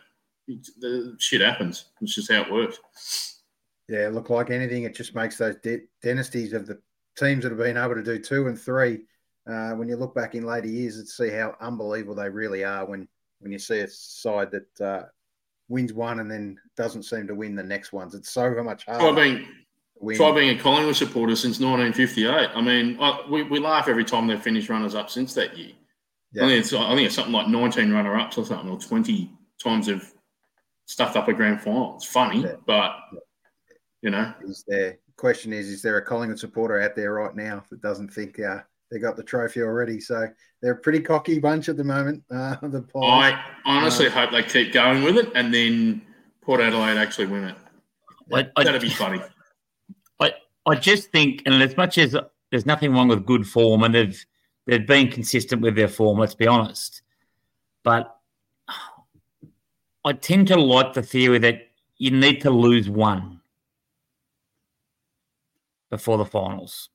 it, 0.47 0.65
the 0.79 1.17
shit 1.19 1.41
happens. 1.41 1.85
It's 2.01 2.15
just 2.15 2.31
how 2.31 2.43
it 2.43 2.51
works. 2.51 3.41
Yeah, 3.89 4.07
look 4.07 4.29
like 4.29 4.51
anything. 4.51 4.83
It 4.83 4.95
just 4.95 5.15
makes 5.15 5.37
those 5.37 5.57
d- 5.61 5.81
dynasties 6.01 6.53
of 6.53 6.65
the 6.65 6.79
teams 7.17 7.43
that 7.43 7.49
have 7.49 7.59
been 7.59 7.77
able 7.77 7.95
to 7.95 8.03
do 8.03 8.19
two 8.19 8.47
and 8.47 8.57
three. 8.59 9.01
Uh, 9.45 9.71
when 9.73 9.89
you 9.89 9.95
look 9.97 10.15
back 10.15 10.33
in 10.33 10.45
later 10.45 10.67
years 10.67 10.97
and 10.97 11.07
see 11.07 11.29
how 11.29 11.55
unbelievable 11.59 12.15
they 12.15 12.29
really 12.29 12.63
are, 12.63 12.85
when 12.85 13.07
when 13.39 13.51
you 13.51 13.59
see 13.59 13.79
a 13.79 13.87
side 13.87 14.51
that 14.51 14.81
uh, 14.85 15.03
wins 15.67 15.93
one 15.93 16.19
and 16.19 16.29
then 16.29 16.57
doesn't 16.77 17.03
seem 17.03 17.27
to 17.27 17.35
win 17.35 17.55
the 17.55 17.63
next 17.63 17.93
ones, 17.93 18.15
it's 18.15 18.29
so 18.29 18.63
much 18.63 18.85
harder. 18.85 19.11
Try 19.11 19.23
being 19.23 19.47
win. 19.99 20.17
try 20.17 20.31
being 20.33 20.57
a 20.57 20.61
Collingwood 20.61 20.95
supporter 20.95 21.35
since 21.35 21.59
1958. 21.59 22.49
I 22.55 22.61
mean, 22.61 22.97
I, 22.99 23.21
we, 23.29 23.43
we 23.43 23.59
laugh 23.59 23.87
every 23.87 24.05
time 24.05 24.27
they've 24.27 24.41
finished 24.41 24.69
runners 24.69 24.95
up 24.95 25.09
since 25.09 25.33
that 25.35 25.57
year. 25.57 25.73
Yeah. 26.31 26.45
I 26.45 26.47
think 26.47 26.59
it's 26.59 26.73
I 26.73 26.95
think 26.95 27.05
it's 27.05 27.15
something 27.15 27.33
like 27.33 27.47
19 27.47 27.91
runner 27.91 28.17
ups 28.17 28.37
or 28.37 28.45
something, 28.45 28.69
or 28.69 28.79
20 28.79 29.31
times 29.63 29.87
they've 29.87 30.13
stuffed 30.85 31.15
up 31.15 31.27
a 31.27 31.33
grand 31.33 31.61
final. 31.61 31.95
It's 31.95 32.05
funny, 32.05 32.41
Yeah. 32.43 32.55
but 32.65 32.95
you 34.01 34.11
know, 34.11 34.33
Is 34.43 34.63
there 34.67 34.99
question 35.17 35.53
is 35.53 35.69
is 35.69 35.81
there 35.81 35.97
a 35.97 36.01
Collingwood 36.05 36.37
supporter 36.39 36.81
out 36.81 36.95
there 36.95 37.13
right 37.13 37.35
now 37.35 37.63
that 37.69 37.81
doesn't 37.81 38.09
think 38.13 38.39
uh, 38.39 38.59
they 38.91 38.99
got 38.99 39.15
the 39.15 39.23
trophy 39.23 39.61
already? 39.61 39.99
So 39.99 40.27
they're 40.61 40.73
a 40.73 40.77
pretty 40.77 41.01
cocky 41.01 41.39
bunch 41.39 41.69
at 41.69 41.77
the 41.77 41.83
moment. 41.83 42.23
Uh, 42.31 42.55
the 42.61 42.81
Pies. 42.81 43.33
I 43.33 43.43
honestly 43.65 44.09
hope 44.09 44.31
they 44.31 44.43
keep 44.43 44.73
going 44.73 45.03
with 45.03 45.17
it 45.17 45.31
and 45.35 45.53
then 45.53 46.01
Port 46.41 46.61
Adelaide 46.61 46.97
actually 46.97 47.27
win 47.27 47.45
it. 47.45 47.55
I, 48.33 48.47
I, 48.55 48.63
That'd 48.63 48.81
be 48.81 48.89
funny. 48.89 49.21
I 50.19 50.33
I 50.65 50.75
just 50.75 51.11
think, 51.11 51.43
and 51.45 51.61
as 51.61 51.77
much 51.77 51.97
as 51.97 52.15
there's 52.51 52.65
nothing 52.65 52.93
wrong 52.93 53.07
with 53.07 53.25
good 53.25 53.47
form, 53.47 53.83
and 53.83 53.93
they've 53.93 54.25
they've 54.65 54.85
been 54.85 55.09
consistent 55.09 55.61
with 55.61 55.75
their 55.75 55.87
form. 55.87 56.19
Let's 56.19 56.35
be 56.35 56.47
honest, 56.47 57.01
but 57.83 58.17
I 60.03 60.13
tend 60.13 60.47
to 60.49 60.55
like 60.59 60.93
the 60.93 61.01
theory 61.01 61.39
that 61.39 61.69
you 61.97 62.11
need 62.11 62.41
to 62.41 62.49
lose 62.49 62.89
one 62.89 63.41
before 65.89 66.17
the 66.17 66.25
finals. 66.25 66.89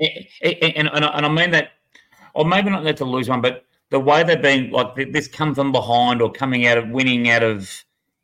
Eh, 0.00 0.08
eh, 0.42 0.54
eh, 0.60 0.72
And, 0.76 0.88
and, 0.92 1.04
and 1.04 1.26
I 1.26 1.28
mean 1.28 1.50
that, 1.52 1.70
or 2.34 2.44
maybe 2.44 2.70
not 2.70 2.84
need 2.84 2.96
to 2.98 3.04
lose 3.04 3.28
one, 3.28 3.40
but 3.40 3.64
the 3.90 4.00
way 4.00 4.22
they've 4.24 4.40
been 4.40 4.70
like 4.70 5.12
this 5.12 5.28
come 5.28 5.54
from 5.54 5.70
behind 5.70 6.20
or 6.20 6.32
coming 6.32 6.66
out 6.66 6.78
of 6.78 6.88
winning 6.88 7.30
out 7.30 7.42
of 7.42 7.70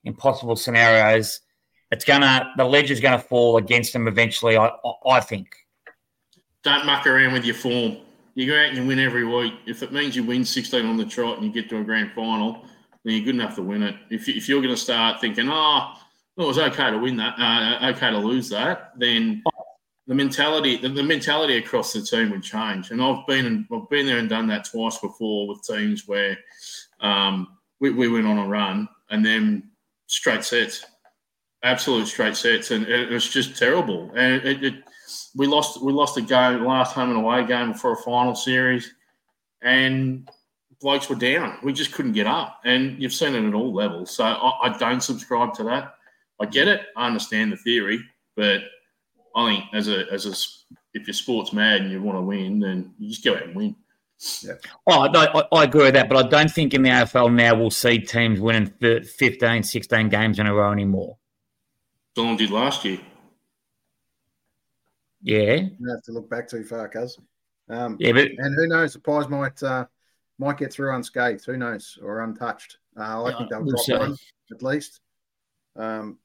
impossible 0.05 0.57
scenarios, 0.57 1.41
it's 1.93 2.05
gonna 2.05 2.53
the 2.57 2.65
ledge 2.65 2.91
is 2.91 3.01
gonna 3.01 3.19
fall 3.19 3.57
against 3.57 3.93
them 3.93 4.09
eventually. 4.09 4.57
I 4.57 4.71
I, 5.07 5.21
think. 5.21 5.55
Don't 6.65 6.87
muck 6.87 7.07
around 7.07 7.33
with 7.33 7.45
your 7.45 7.55
form. 7.55 7.99
You 8.35 8.47
go 8.47 8.59
out 8.59 8.71
and 8.71 8.79
you 8.79 8.87
win 8.87 8.99
every 8.99 9.25
week. 9.25 9.55
If 9.67 9.83
it 9.83 9.93
means 9.93 10.17
you 10.17 10.25
win 10.25 10.45
16 10.45 10.85
on 10.85 10.97
the 10.97 11.05
trot 11.05 11.39
and 11.39 11.47
you 11.47 11.53
get 11.53 11.69
to 11.71 11.79
a 11.79 11.85
grand 11.85 12.13
final, 12.15 12.65
then 13.05 13.15
you're 13.15 13.25
good 13.25 13.35
enough 13.35 13.57
to 13.57 13.63
win 13.63 13.83
it. 13.83 13.97
If, 14.09 14.29
if 14.29 14.49
you're 14.49 14.63
going 14.63 14.75
to 14.75 14.81
start 14.81 15.21
thinking, 15.21 15.49
oh, 15.49 15.95
well, 16.37 16.47
it 16.47 16.49
was 16.49 16.59
okay 16.59 16.91
to 16.91 16.99
win 16.99 17.17
that, 17.17 17.35
uh, 17.39 17.91
okay 17.91 18.11
to 18.11 18.19
lose 18.19 18.49
that, 18.51 18.93
then 18.97 19.43
the 20.11 20.17
mentality 20.17 20.77
the, 20.77 20.89
the 20.89 21.05
mentality 21.05 21.57
across 21.57 21.93
the 21.93 22.03
team 22.03 22.31
would 22.31 22.43
change. 22.43 22.91
And 22.91 23.01
I've 23.01 23.25
been 23.29 23.65
I've 23.73 23.89
been 23.89 24.07
there 24.07 24.19
and 24.19 24.29
done 24.29 24.49
that 24.49 24.65
twice 24.65 24.99
before 24.99 25.47
with 25.47 25.63
teams 25.63 26.09
where 26.09 26.37
um, 27.01 27.57
we, 27.79 27.91
we 27.91 28.09
went 28.09 28.27
on 28.27 28.37
a 28.37 28.45
run 28.45 28.89
and 29.11 29.25
then 29.25 29.71
straight 30.09 30.43
sets, 30.43 30.85
absolute 31.63 32.09
straight 32.09 32.35
sets, 32.35 32.73
and 32.73 32.89
it, 32.89 33.09
was 33.09 33.29
just 33.29 33.57
terrible. 33.57 34.11
And 34.17 34.45
it, 34.45 34.65
it 34.65 34.75
we 35.37 35.47
lost 35.47 35.81
we 35.81 35.93
lost 35.93 36.17
a 36.17 36.23
game 36.23 36.65
last 36.65 36.93
home 36.93 37.11
and 37.11 37.19
away 37.19 37.47
game 37.47 37.73
for 37.73 37.93
a 37.93 37.97
final 37.97 38.35
series, 38.35 38.93
and 39.63 40.29
blokes 40.81 41.09
were 41.09 41.15
down. 41.15 41.59
We 41.63 41.73
just 41.73 41.93
couldn't 41.93 42.15
get 42.15 42.27
up, 42.27 42.59
and 42.65 43.01
you've 43.01 43.13
seen 43.13 43.37
it 43.37 43.47
at 43.47 43.55
all 43.55 43.73
levels. 43.73 44.11
So 44.11 44.25
I, 44.25 44.71
I 44.71 44.77
don't 44.77 45.05
subscribe 45.05 45.55
to 45.55 45.63
that. 45.65 45.95
I 46.41 46.47
get 46.47 46.67
it. 46.67 46.87
I 46.97 47.07
understand 47.07 47.53
the 47.53 47.59
theory, 47.59 48.01
but 48.35 48.63
I 49.37 49.51
think 49.51 49.65
as 49.75 49.89
a 49.89 50.05
as 50.13 50.27
a 50.27 50.35
if 50.95 51.07
you're 51.07 51.15
sports 51.15 51.53
mad 51.53 51.83
and 51.83 51.91
you 51.91 52.03
want 52.03 52.19
to 52.19 52.23
win, 52.23 52.59
then 52.61 52.95
you 52.99 53.11
just 53.11 53.25
go 53.25 53.35
out 53.37 53.45
and 53.45 53.55
win. 53.57 53.77
Yeah. 54.43 54.53
Oh, 54.87 55.07
no, 55.07 55.21
I, 55.21 55.45
I 55.61 55.65
agree 55.65 55.85
with 55.85 55.95
that, 55.95 56.09
but 56.09 56.27
I 56.27 56.29
don't 56.29 56.51
think 56.51 56.75
in 56.75 56.83
the 56.83 56.91
AFL 56.91 57.33
now 57.33 57.55
we'll 57.55 57.71
see 57.71 57.99
teams 57.99 58.39
winning 58.39 58.71
th- 58.81 59.07
15, 59.07 59.63
16 59.63 60.09
games 60.11 60.39
in 60.39 60.47
a 60.47 60.53
row 60.55 60.73
anymore. 60.73 61.17
Geelong 62.15 62.37
did 62.37 62.51
last 62.51 62.85
year. 62.85 62.99
Yeah, 65.23 65.55
You 65.55 65.71
don't 65.81 65.89
have 65.89 66.03
to 66.05 66.13
look 66.13 66.29
back 66.31 66.49
too 66.49 66.65
far, 66.65 66.89
cuz. 66.89 67.19
Um, 67.69 67.97
yeah, 68.01 68.13
but 68.13 68.29
and 68.39 68.55
who 68.55 68.67
knows? 68.67 68.95
The 68.95 69.01
Pies 69.01 69.29
might 69.29 69.63
uh, 69.63 69.87
might 70.39 70.59
get 70.59 70.73
through 70.73 70.95
unscathed. 70.95 71.45
Who 71.47 71.57
knows? 71.57 71.99
Or 72.03 72.21
untouched. 72.23 72.79
Uh, 72.99 73.25
I 73.25 73.37
think 73.37 73.51
they'll 73.51 73.63
We'll 73.63 73.71
drop 73.73 73.85
see. 73.85 73.93
one 73.95 74.17
at 74.51 74.63
least. 74.63 75.01
Um, 75.77 76.19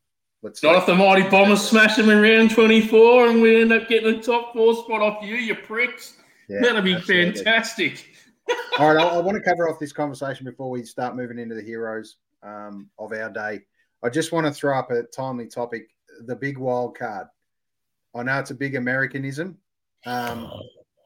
let's 0.46 0.62
see. 0.62 0.68
Not 0.68 0.78
if 0.78 0.86
the 0.86 0.96
mighty 0.96 1.28
bombers 1.28 1.68
smash 1.68 1.96
them 1.96 2.10
in 2.10 2.22
round 2.22 2.52
24 2.52 3.28
and 3.28 3.42
we 3.42 3.62
end 3.62 3.74
up 3.74 3.90
getting 3.90 4.16
the 4.16 4.22
top 4.22 4.54
four 4.54 4.76
spot 4.76 5.02
off 5.02 5.26
you, 5.26 5.36
you 5.36 5.56
pricks. 5.56 6.18
Yeah, 6.48 6.62
That'd 6.62 6.84
be 6.84 6.94
absolutely. 6.94 7.34
fantastic. 7.34 8.10
All 8.80 8.94
right, 8.94 9.04
I, 9.04 9.16
I, 9.16 9.18
want 9.18 9.36
to 9.36 9.44
cover 9.44 9.68
off 9.68 9.80
this 9.80 9.92
conversation 9.92 10.46
before 10.46 10.70
we 10.70 10.84
start 10.84 11.16
moving 11.16 11.40
into 11.40 11.56
the 11.56 11.64
heroes 11.64 12.18
um, 12.44 12.90
of 13.00 13.12
our 13.12 13.32
day. 13.32 13.62
I 14.04 14.10
just 14.10 14.32
want 14.32 14.46
to 14.46 14.54
throw 14.54 14.78
up 14.78 14.92
a 14.92 15.02
timely 15.04 15.48
topic: 15.48 15.88
the 16.28 16.36
big 16.36 16.60
wild 16.60 16.96
card. 16.96 17.28
I 18.14 18.22
know 18.22 18.38
it's 18.38 18.52
a 18.52 18.56
big 18.56 18.76
Americanism, 18.76 19.58
um, 20.06 20.52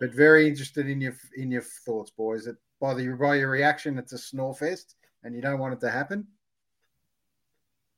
but 0.01 0.13
very 0.13 0.50
interested 0.50 0.89
in 0.89 1.00
your 1.00 1.15
in 1.38 1.50
your 1.50 1.62
thoughts, 1.62 2.12
boys. 2.12 2.43
That 2.43 2.58
by 2.81 2.93
the 2.93 3.08
by 3.08 3.36
your 3.36 3.50
reaction, 3.50 3.98
it's 3.98 4.12
a 4.12 4.17
snore 4.17 4.53
fest, 4.53 4.96
and 5.24 5.34
you 5.34 5.41
don't 5.41 5.60
want 5.60 5.74
it 5.74 5.79
to 5.79 5.89
happen. 5.89 6.27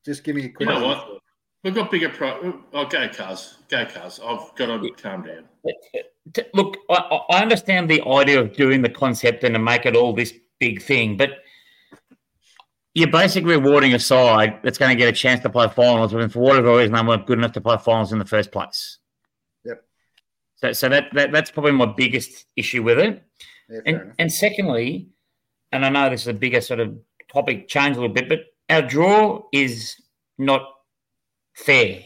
Just 0.04 0.22
give 0.22 0.36
me 0.36 0.44
a 0.44 0.48
quick. 0.50 0.68
You 0.68 0.74
know 0.76 0.86
what? 0.86 1.21
We've 1.64 1.74
got 1.74 1.90
bigger 1.90 2.08
pro. 2.08 2.60
Oh, 2.72 2.86
go 2.86 3.08
cars, 3.08 3.58
go 3.68 3.86
cars. 3.86 4.18
I've 4.24 4.54
got 4.56 4.66
to 4.66 4.90
calm 5.00 5.22
down. 5.22 5.44
Look, 6.54 6.76
I, 6.90 7.20
I 7.30 7.42
understand 7.42 7.88
the 7.88 8.02
idea 8.02 8.40
of 8.40 8.54
doing 8.54 8.82
the 8.82 8.88
concept 8.88 9.44
and 9.44 9.54
to 9.54 9.60
make 9.60 9.86
it 9.86 9.94
all 9.94 10.12
this 10.12 10.34
big 10.58 10.82
thing, 10.82 11.16
but 11.16 11.30
you're 12.94 13.10
basically 13.10 13.56
rewarding 13.56 13.94
a 13.94 13.98
side 13.98 14.58
that's 14.62 14.76
going 14.76 14.90
to 14.90 14.96
get 14.96 15.08
a 15.08 15.12
chance 15.12 15.40
to 15.40 15.50
play 15.50 15.68
finals 15.68 16.12
when, 16.12 16.28
for 16.28 16.40
whatever 16.40 16.76
reason, 16.76 16.94
they 16.94 17.02
weren't 17.02 17.26
good 17.26 17.38
enough 17.38 17.52
to 17.52 17.60
play 17.60 17.76
finals 17.78 18.12
in 18.12 18.18
the 18.18 18.24
first 18.24 18.50
place. 18.50 18.98
Yep. 19.64 19.84
So, 20.56 20.72
so 20.72 20.88
that, 20.88 21.04
that 21.14 21.32
that's 21.32 21.50
probably 21.50 21.72
my 21.72 21.86
biggest 21.86 22.44
issue 22.56 22.82
with 22.82 22.98
it. 22.98 23.22
Yeah, 23.70 23.80
and, 23.86 24.12
and 24.18 24.32
secondly, 24.32 25.08
and 25.70 25.86
I 25.86 25.88
know 25.88 26.10
this 26.10 26.22
is 26.22 26.28
a 26.28 26.34
bigger 26.34 26.60
sort 26.60 26.80
of 26.80 26.98
topic 27.32 27.68
change 27.68 27.96
a 27.96 28.00
little 28.00 28.14
bit, 28.14 28.28
but 28.28 28.40
our 28.68 28.82
draw 28.82 29.42
is 29.52 29.96
not 30.38 30.62
fair. 31.54 32.02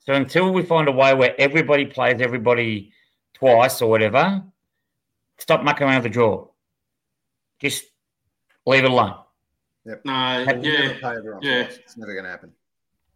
So 0.00 0.14
until 0.14 0.52
we 0.52 0.62
find 0.62 0.88
a 0.88 0.92
way 0.92 1.14
where 1.14 1.34
everybody 1.38 1.86
plays 1.86 2.20
everybody 2.20 2.92
twice 3.34 3.82
or 3.82 3.90
whatever, 3.90 4.42
stop 5.38 5.62
mucking 5.62 5.86
around 5.86 6.04
the 6.04 6.08
draw. 6.08 6.48
Just 7.60 7.84
leave 8.66 8.84
it 8.84 8.90
alone. 8.90 9.16
Yep. 9.84 10.02
No, 10.04 10.12
Have 10.12 10.64
yeah, 10.64 10.92
yeah. 11.40 11.62
It's 11.62 11.96
never 11.96 12.12
going 12.12 12.24
to 12.24 12.30
happen. 12.30 12.52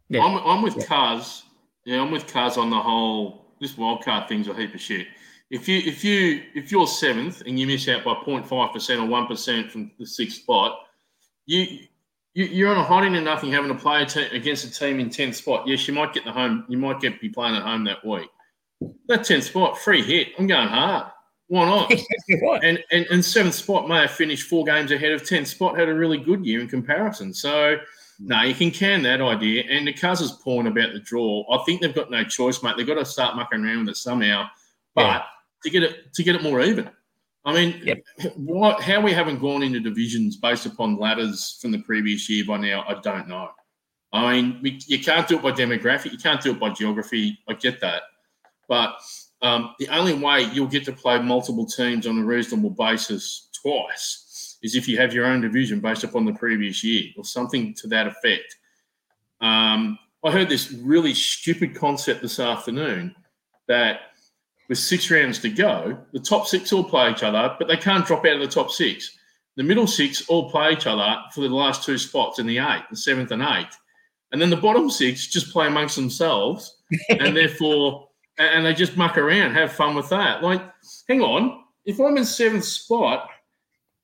Yeah. 0.09 0.23
I'm, 0.23 0.37
I'm 0.37 0.61
with 0.61 0.77
yeah. 0.77 0.85
Cars. 0.85 1.43
Yeah, 1.85 2.01
I'm 2.01 2.11
with 2.11 2.31
Cars 2.31 2.57
on 2.57 2.69
the 2.69 2.79
whole. 2.79 3.45
This 3.59 3.77
wild 3.77 4.03
card 4.03 4.27
thing's 4.27 4.47
a 4.47 4.53
heap 4.53 4.73
of 4.73 4.81
shit. 4.81 5.07
If 5.49 5.67
you 5.67 5.77
if 5.77 6.03
you 6.03 6.43
if 6.55 6.71
you're 6.71 6.87
seventh 6.87 7.43
and 7.45 7.59
you 7.59 7.67
miss 7.67 7.87
out 7.87 8.03
by 8.03 8.15
0.5 8.15 8.73
percent 8.73 8.99
or 8.99 9.05
one 9.05 9.27
percent 9.27 9.71
from 9.71 9.91
the 9.99 10.05
sixth 10.05 10.41
spot, 10.41 10.79
you 11.45 11.79
you, 12.33 12.67
are 12.67 12.71
on 12.71 12.77
a 12.77 12.83
hiding 12.83 13.15
and 13.15 13.25
nothing 13.25 13.51
having 13.51 13.69
to 13.69 13.77
play 13.77 14.01
against 14.31 14.65
a 14.65 14.71
team 14.71 14.99
in 14.99 15.09
10th 15.09 15.35
spot. 15.35 15.67
Yes, 15.67 15.87
you 15.87 15.93
might 15.93 16.13
get 16.13 16.25
the 16.25 16.31
home, 16.31 16.65
you 16.67 16.77
might 16.77 16.99
get 16.99 17.21
be 17.21 17.29
playing 17.29 17.55
at 17.55 17.63
home 17.63 17.83
that 17.85 18.03
week. 18.05 18.29
That 19.07 19.21
10th 19.21 19.43
spot, 19.43 19.77
free 19.77 20.01
hit. 20.01 20.29
I'm 20.37 20.47
going 20.47 20.67
hard. 20.67 21.11
Why 21.47 21.65
not? 21.65 21.91
and, 22.63 22.83
and 22.91 23.05
and 23.11 23.23
seventh 23.23 23.53
spot 23.53 23.87
may 23.87 24.01
have 24.01 24.11
finished 24.11 24.47
four 24.47 24.65
games 24.65 24.91
ahead 24.91 25.11
of 25.11 25.21
10th 25.21 25.47
spot, 25.47 25.77
had 25.77 25.89
a 25.89 25.93
really 25.93 26.17
good 26.17 26.45
year 26.45 26.59
in 26.59 26.67
comparison. 26.67 27.33
So 27.33 27.77
no, 28.19 28.41
you 28.41 28.55
can 28.55 28.71
can 28.71 29.03
that 29.03 29.21
idea. 29.21 29.63
And 29.69 29.87
the 29.87 29.93
Cousins' 29.93 30.31
point 30.31 30.67
about 30.67 30.93
the 30.93 30.99
draw, 30.99 31.43
I 31.51 31.63
think 31.65 31.81
they've 31.81 31.93
got 31.93 32.09
no 32.09 32.23
choice, 32.23 32.63
mate. 32.63 32.75
They've 32.77 32.87
got 32.87 32.95
to 32.95 33.05
start 33.05 33.35
mucking 33.35 33.63
around 33.63 33.81
with 33.81 33.89
it 33.89 33.97
somehow. 33.97 34.47
But 34.95 35.01
yeah. 35.01 35.23
to 35.63 35.69
get 35.69 35.83
it 35.83 36.13
to 36.13 36.23
get 36.23 36.35
it 36.35 36.43
more 36.43 36.61
even. 36.61 36.89
I 37.45 37.53
mean, 37.53 37.81
yep. 37.83 38.03
what, 38.35 38.81
how 38.81 39.01
we 39.01 39.11
haven't 39.11 39.39
gone 39.39 39.63
into 39.63 39.79
divisions 39.79 40.37
based 40.37 40.65
upon 40.65 40.97
ladders 40.97 41.57
from 41.61 41.71
the 41.71 41.81
previous 41.81 42.29
year 42.29 42.45
by 42.45 42.57
now, 42.57 42.85
I 42.87 42.99
don't 43.01 43.27
know. 43.27 43.49
I 44.13 44.33
mean, 44.33 44.59
we, 44.61 44.79
you 44.87 44.99
can't 44.99 45.27
do 45.27 45.37
it 45.37 45.41
by 45.41 45.51
demographic, 45.51 46.11
you 46.11 46.17
can't 46.17 46.41
do 46.41 46.51
it 46.51 46.59
by 46.59 46.69
geography. 46.69 47.39
I 47.49 47.53
get 47.53 47.81
that, 47.81 48.03
but 48.69 48.95
um, 49.41 49.75
the 49.77 49.89
only 49.89 50.13
way 50.13 50.43
you'll 50.53 50.67
get 50.67 50.85
to 50.85 50.93
play 50.93 51.21
multiple 51.21 51.65
teams 51.65 52.07
on 52.07 52.17
a 52.17 52.23
reasonable 52.23 52.69
basis 52.69 53.49
twice 53.61 54.57
is 54.63 54.75
if 54.75 54.87
you 54.87 54.97
have 54.97 55.13
your 55.13 55.25
own 55.25 55.41
division 55.41 55.81
based 55.81 56.05
upon 56.05 56.25
the 56.25 56.33
previous 56.33 56.83
year 56.83 57.11
or 57.17 57.25
something 57.25 57.73
to 57.73 57.87
that 57.87 58.07
effect. 58.07 58.55
Um, 59.41 59.99
I 60.23 60.31
heard 60.31 60.47
this 60.47 60.71
really 60.71 61.13
stupid 61.13 61.75
concept 61.75 62.21
this 62.21 62.39
afternoon 62.39 63.13
that 63.67 63.99
with 64.69 64.77
six 64.77 65.09
rounds 65.11 65.39
to 65.39 65.49
go, 65.49 65.97
the 66.13 66.19
top 66.19 66.47
six 66.47 66.71
all 66.71 66.83
play 66.83 67.11
each 67.11 67.23
other, 67.23 67.55
but 67.59 67.67
they 67.67 67.77
can't 67.77 68.05
drop 68.05 68.25
out 68.25 68.35
of 68.35 68.41
the 68.41 68.47
top 68.47 68.71
six. 68.71 69.17
The 69.55 69.63
middle 69.63 69.87
six 69.87 70.27
all 70.29 70.49
play 70.49 70.71
each 70.71 70.87
other 70.87 71.21
for 71.33 71.41
the 71.41 71.49
last 71.49 71.83
two 71.83 71.97
spots 71.97 72.39
in 72.39 72.47
the 72.47 72.57
eight, 72.57 72.83
the 72.89 72.95
seventh 72.95 73.31
and 73.31 73.43
eighth. 73.43 73.77
And 74.31 74.41
then 74.41 74.49
the 74.49 74.57
bottom 74.57 74.89
six 74.89 75.27
just 75.27 75.51
play 75.51 75.67
amongst 75.67 75.95
themselves 75.95 76.77
and 77.09 77.35
therefore, 77.35 78.09
and 78.39 78.65
they 78.65 78.73
just 78.73 78.97
muck 78.97 79.17
around, 79.17 79.53
have 79.53 79.73
fun 79.73 79.95
with 79.95 80.09
that. 80.09 80.41
Like, 80.41 80.61
hang 81.07 81.21
on, 81.21 81.63
if 81.85 81.99
I'm 81.99 82.17
in 82.17 82.25
seventh 82.25 82.65
spot, 82.65 83.29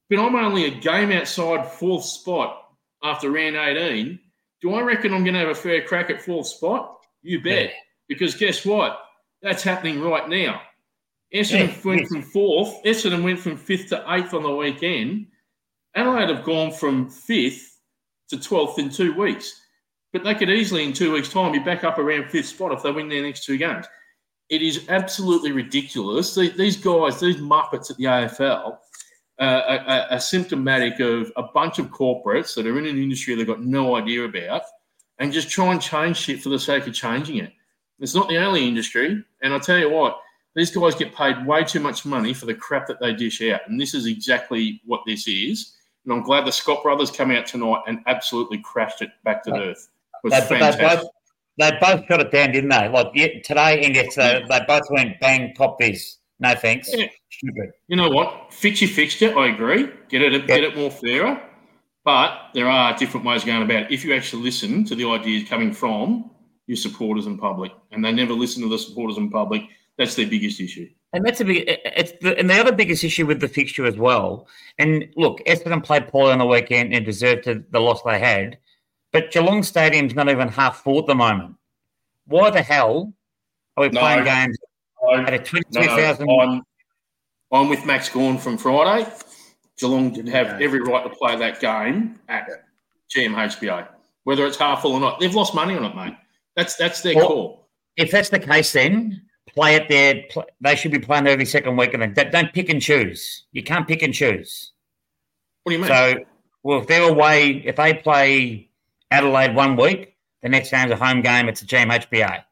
but 0.10 0.20
I'm 0.20 0.36
only 0.36 0.66
a 0.66 0.72
game 0.72 1.12
outside 1.12 1.66
fourth 1.72 2.04
spot 2.04 2.74
after 3.04 3.32
round 3.32 3.56
18, 3.56 4.20
do 4.62 4.74
I 4.74 4.82
reckon 4.82 5.14
I'm 5.14 5.24
going 5.24 5.34
to 5.34 5.40
have 5.40 5.50
a 5.50 5.56
fair 5.56 5.82
crack 5.84 6.10
at 6.10 6.22
fourth 6.22 6.48
spot? 6.48 6.98
You 7.22 7.42
bet. 7.42 7.66
Yeah. 7.66 7.72
Because 8.08 8.36
guess 8.36 8.66
what? 8.66 9.00
That's 9.42 9.64
happening 9.64 10.02
right 10.02 10.28
now. 10.28 10.62
Essendon 11.34 11.84
went 11.86 12.08
from 12.08 12.22
fourth. 12.24 12.84
Essendon 12.84 13.24
went 13.24 13.40
from 13.40 13.56
fifth 13.56 13.90
to 13.90 14.04
eighth 14.14 14.34
on 14.34 14.44
the 14.44 14.54
weekend. 14.54 15.28
Adelaide 15.96 16.30
have 16.30 16.44
gone 16.44 16.72
from 16.72 17.10
fifth 17.10 17.80
to 18.30 18.40
twelfth 18.40 18.80
in 18.80 18.90
two 18.90 19.14
weeks. 19.14 19.62
But 20.12 20.24
they 20.24 20.34
could 20.34 20.50
easily, 20.50 20.86
in 20.86 20.94
two 20.94 21.14
weeks' 21.14 21.32
time, 21.32 21.52
be 21.52 21.60
back 21.60 21.84
up 21.84 22.00
around 22.00 22.30
fifth 22.30 22.48
spot 22.48 22.72
if 22.72 22.82
they 22.82 22.92
win 22.92 23.10
their 23.10 23.22
next 23.22 23.46
two 23.46 23.58
games. 23.58 23.86
It 24.50 24.64
is 24.64 24.90
absolutely 24.90 25.52
ridiculous. 25.52 26.34
These 26.34 26.78
guys, 26.78 27.20
these 27.20 27.38
muppets 27.38 27.92
at 27.92 27.98
the 27.98 28.06
AFL, 28.06 28.78
uh, 29.40 29.80
are, 29.88 30.08
are, 30.12 30.20
symptomatic 30.20 31.00
of 31.00 31.32
a 31.38 31.44
bunch 31.54 31.80
of 31.80 31.88
corporates 31.88 32.56
that 32.56 32.68
are 32.68 32.78
in 32.78 32.86
an 32.86 32.98
industry 32.98 33.36
they've 33.36 33.48
got 33.48 33.62
no 33.64 33.96
idea 33.96 34.26
about 34.26 34.64
and 35.20 35.32
just 35.32 35.50
try 35.50 35.72
and 35.72 35.82
change 35.82 36.18
shit 36.18 36.42
for 36.42 36.50
the 36.50 36.60
sake 36.60 36.88
of 36.88 36.94
changing 36.94 37.38
it. 37.38 37.54
It's 38.00 38.16
not 38.16 38.30
the 38.30 38.38
only 38.38 38.68
industry. 38.68 39.24
And 39.42 39.54
I 39.54 39.60
tell 39.60 39.78
you 39.78 39.90
what, 39.90 40.20
these 40.56 40.72
guys 40.72 40.96
get 40.96 41.14
paid 41.14 41.46
way 41.46 41.64
too 41.64 41.80
much 41.80 42.06
money 42.06 42.34
for 42.34 42.46
the 42.46 42.54
crap 42.54 42.88
that 42.88 43.00
they 43.00 43.14
dish 43.14 43.42
out. 43.42 43.62
And 43.68 43.80
this 43.80 43.94
is 43.94 44.06
exactly 44.06 44.82
what 44.86 45.02
this 45.06 45.28
is. 45.28 45.76
And 46.06 46.14
I'm 46.14 46.24
glad 46.24 46.46
the 46.46 46.52
Scott 46.52 46.82
brothers 46.82 47.12
come 47.12 47.32
out 47.32 47.46
tonight 47.46 47.82
and 47.88 48.00
absolutely 48.08 48.60
crashed 48.60 49.02
it 49.02 49.10
back 49.24 49.44
to 49.44 49.54
earth. 49.54 49.90
It 50.24 50.24
was 50.24 50.34
they, 50.34 50.42
fantastic. 50.42 50.82
They 50.82 50.96
both, 50.96 51.10
they 51.58 51.78
both 51.80 52.08
got 52.08 52.22
it 52.22 52.32
down, 52.32 52.52
didn't 52.52 52.70
they? 52.70 52.90
Like 52.90 53.14
today, 53.44 53.82
Index, 53.82 54.18
uh, 54.18 54.42
they, 54.48 54.60
they 54.60 54.66
both 54.66 54.90
went 54.90 55.20
bang, 55.20 55.54
pop 55.56 55.78
this. 55.78 56.18
No 56.40 56.56
thanks. 56.56 56.90
Yeah. 56.94 57.08
Stupid. 57.30 57.72
You 57.88 57.98
know 57.98 58.10
what? 58.10 58.54
Fix 58.54 58.82
your 58.82 58.90
fixture. 58.90 59.38
I 59.38 59.50
agree. 59.50 59.90
Get 60.08 60.22
it, 60.22 60.48
get 60.48 60.64
it 60.64 60.76
more 60.76 60.90
fairer. 60.90 61.42
But 62.06 62.52
there 62.54 62.68
are 62.68 62.98
different 62.98 63.26
ways 63.26 63.44
going 63.44 63.62
about 63.62 63.84
it. 63.84 63.92
If 63.92 64.06
you 64.06 64.14
actually 64.14 64.44
listen 64.44 64.86
to 64.86 64.96
the 64.96 65.06
ideas 65.06 65.48
coming 65.50 65.74
from 65.74 66.32
your 66.70 66.78
supporters 66.78 67.26
in 67.26 67.36
public, 67.36 67.72
and 67.92 68.06
they 68.06 68.12
never 68.12 68.32
listen 68.32 68.62
to 68.62 68.70
the 68.70 68.78
supporters 68.78 69.18
in 69.18 69.32
public. 69.32 69.64
That's 69.98 70.14
their 70.14 70.28
biggest 70.28 70.62
issue. 70.62 70.88
And 71.14 71.26
that's 71.26 71.42
a 71.42 71.46
big. 71.46 71.64
It's 71.68 72.12
the, 72.22 72.38
and 72.38 72.48
the 72.48 72.60
other 72.60 72.72
biggest 72.72 73.04
issue 73.04 73.26
with 73.26 73.42
the 73.42 73.48
fixture 73.48 73.88
as 73.88 73.98
well. 73.98 74.48
And 74.78 75.10
look, 75.16 75.40
Essendon 75.48 75.84
played 75.84 76.08
poorly 76.08 76.32
on 76.32 76.38
the 76.38 76.46
weekend 76.46 76.94
and 76.94 77.04
deserved 77.04 77.46
to, 77.46 77.64
the 77.72 77.80
loss 77.80 78.04
they 78.04 78.20
had. 78.20 78.60
But 79.12 79.32
Geelong 79.32 79.64
Stadium's 79.64 80.14
not 80.14 80.30
even 80.30 80.48
half 80.48 80.84
full 80.84 81.00
at 81.00 81.08
the 81.08 81.16
moment. 81.16 81.56
Why 82.28 82.52
the 82.52 82.62
hell 82.62 83.12
are 83.76 83.82
we 83.82 83.90
no, 83.90 84.00
playing 84.00 84.26
games 84.26 84.56
no, 85.02 85.16
at 85.16 85.34
a 85.34 85.40
twenty-two 85.40 85.82
thousand? 85.82 86.28
No, 86.28 86.40
I'm, 86.40 86.62
I'm 87.52 87.68
with 87.68 87.84
Max 87.84 88.10
Gawn 88.10 88.38
from 88.38 88.60
Friday. 88.60 89.12
Geelong 89.80 90.14
did 90.14 90.28
have 90.28 90.62
every 90.62 90.82
right 90.82 91.04
to 91.04 91.10
play 91.10 91.36
that 91.36 91.60
game 91.60 92.20
at 92.30 92.48
GMHBA, 93.16 93.88
whether 94.26 94.46
it's 94.46 94.58
half 94.58 94.84
full 94.84 94.94
or 94.94 95.00
not. 95.00 95.20
They've 95.20 95.34
lost 95.34 95.56
money 95.56 95.76
on 95.76 95.84
it, 95.84 95.96
mate. 95.96 96.14
That's 96.56 96.76
that's 96.76 97.02
their 97.02 97.16
well, 97.16 97.28
call. 97.28 97.70
If 97.96 98.12
that's 98.12 98.30
the 98.30 98.40
case, 98.40 98.74
then 98.74 99.22
play 99.48 99.76
it 99.76 99.88
there. 99.90 100.24
Play, 100.30 100.46
they 100.62 100.76
should 100.76 100.92
be 100.92 101.00
playing 101.00 101.28
every 101.28 101.46
second 101.46 101.78
week, 101.78 101.94
and 101.94 102.02
then 102.02 102.30
don't 102.32 102.54
pick 102.54 102.70
and 102.70 102.82
choose. 102.82 103.46
You 103.52 103.64
can't 103.64 103.88
pick 103.88 104.02
and 104.02 104.14
choose. 104.14 104.72
What 105.64 105.72
do 105.72 105.76
you 105.76 105.82
mean? 105.84 105.90
So, 105.90 106.26
well, 106.64 106.82
if 106.82 106.88
they're 106.88 107.10
away, 107.10 107.64
if 107.66 107.76
they 107.76 107.94
play 107.94 108.70
Adelaide 109.12 109.56
one 109.56 109.76
week, 109.76 110.16
the 110.42 110.50
next 110.50 110.72
game's 110.72 110.92
a 110.92 110.96
home 110.96 111.22
game. 111.22 111.50
It's 111.50 111.62
a 111.62 111.66
GMHBA. 111.66 112.44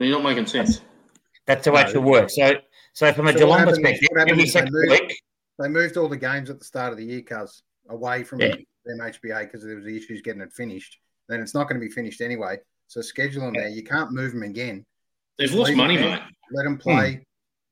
You're 0.00 0.10
not 0.10 0.24
making 0.24 0.46
sense. 0.46 0.80
That's 1.46 1.64
the 1.64 1.72
way 1.72 1.82
no. 1.82 1.88
it 1.88 1.92
should 1.92 2.04
work. 2.04 2.30
So, 2.30 2.54
so 2.92 3.12
from 3.12 3.28
a 3.28 3.32
so 3.32 3.38
Geelong 3.38 3.64
perspective, 3.64 4.08
every 4.18 4.46
second 4.46 4.72
they 4.72 4.88
moved, 4.88 5.02
week, 5.02 5.22
they 5.58 5.68
moved 5.68 5.96
all 5.96 6.08
the 6.08 6.16
games 6.16 6.50
at 6.50 6.58
the 6.58 6.64
start 6.64 6.92
of 6.92 6.98
the 6.98 7.04
year, 7.04 7.22
cuz 7.22 7.62
away 7.88 8.24
from 8.24 8.40
yeah. 8.40 8.54
MHBA 8.86 9.40
because 9.44 9.64
there 9.64 9.76
was 9.76 9.84
the 9.84 9.96
issues 9.96 10.20
getting 10.20 10.42
it 10.42 10.52
finished 10.52 10.98
then 11.28 11.40
it's 11.40 11.54
not 11.54 11.68
going 11.68 11.80
to 11.80 11.86
be 11.86 11.92
finished 11.92 12.20
anyway. 12.20 12.58
So 12.88 13.00
schedule 13.00 13.42
them 13.42 13.54
there. 13.54 13.68
You 13.68 13.82
can't 13.82 14.12
move 14.12 14.32
them 14.32 14.42
again. 14.42 14.84
They've 15.38 15.52
lost 15.52 15.74
money, 15.74 15.96
mate. 15.96 16.20
Let 16.52 16.64
them 16.64 16.78
play. 16.78 17.24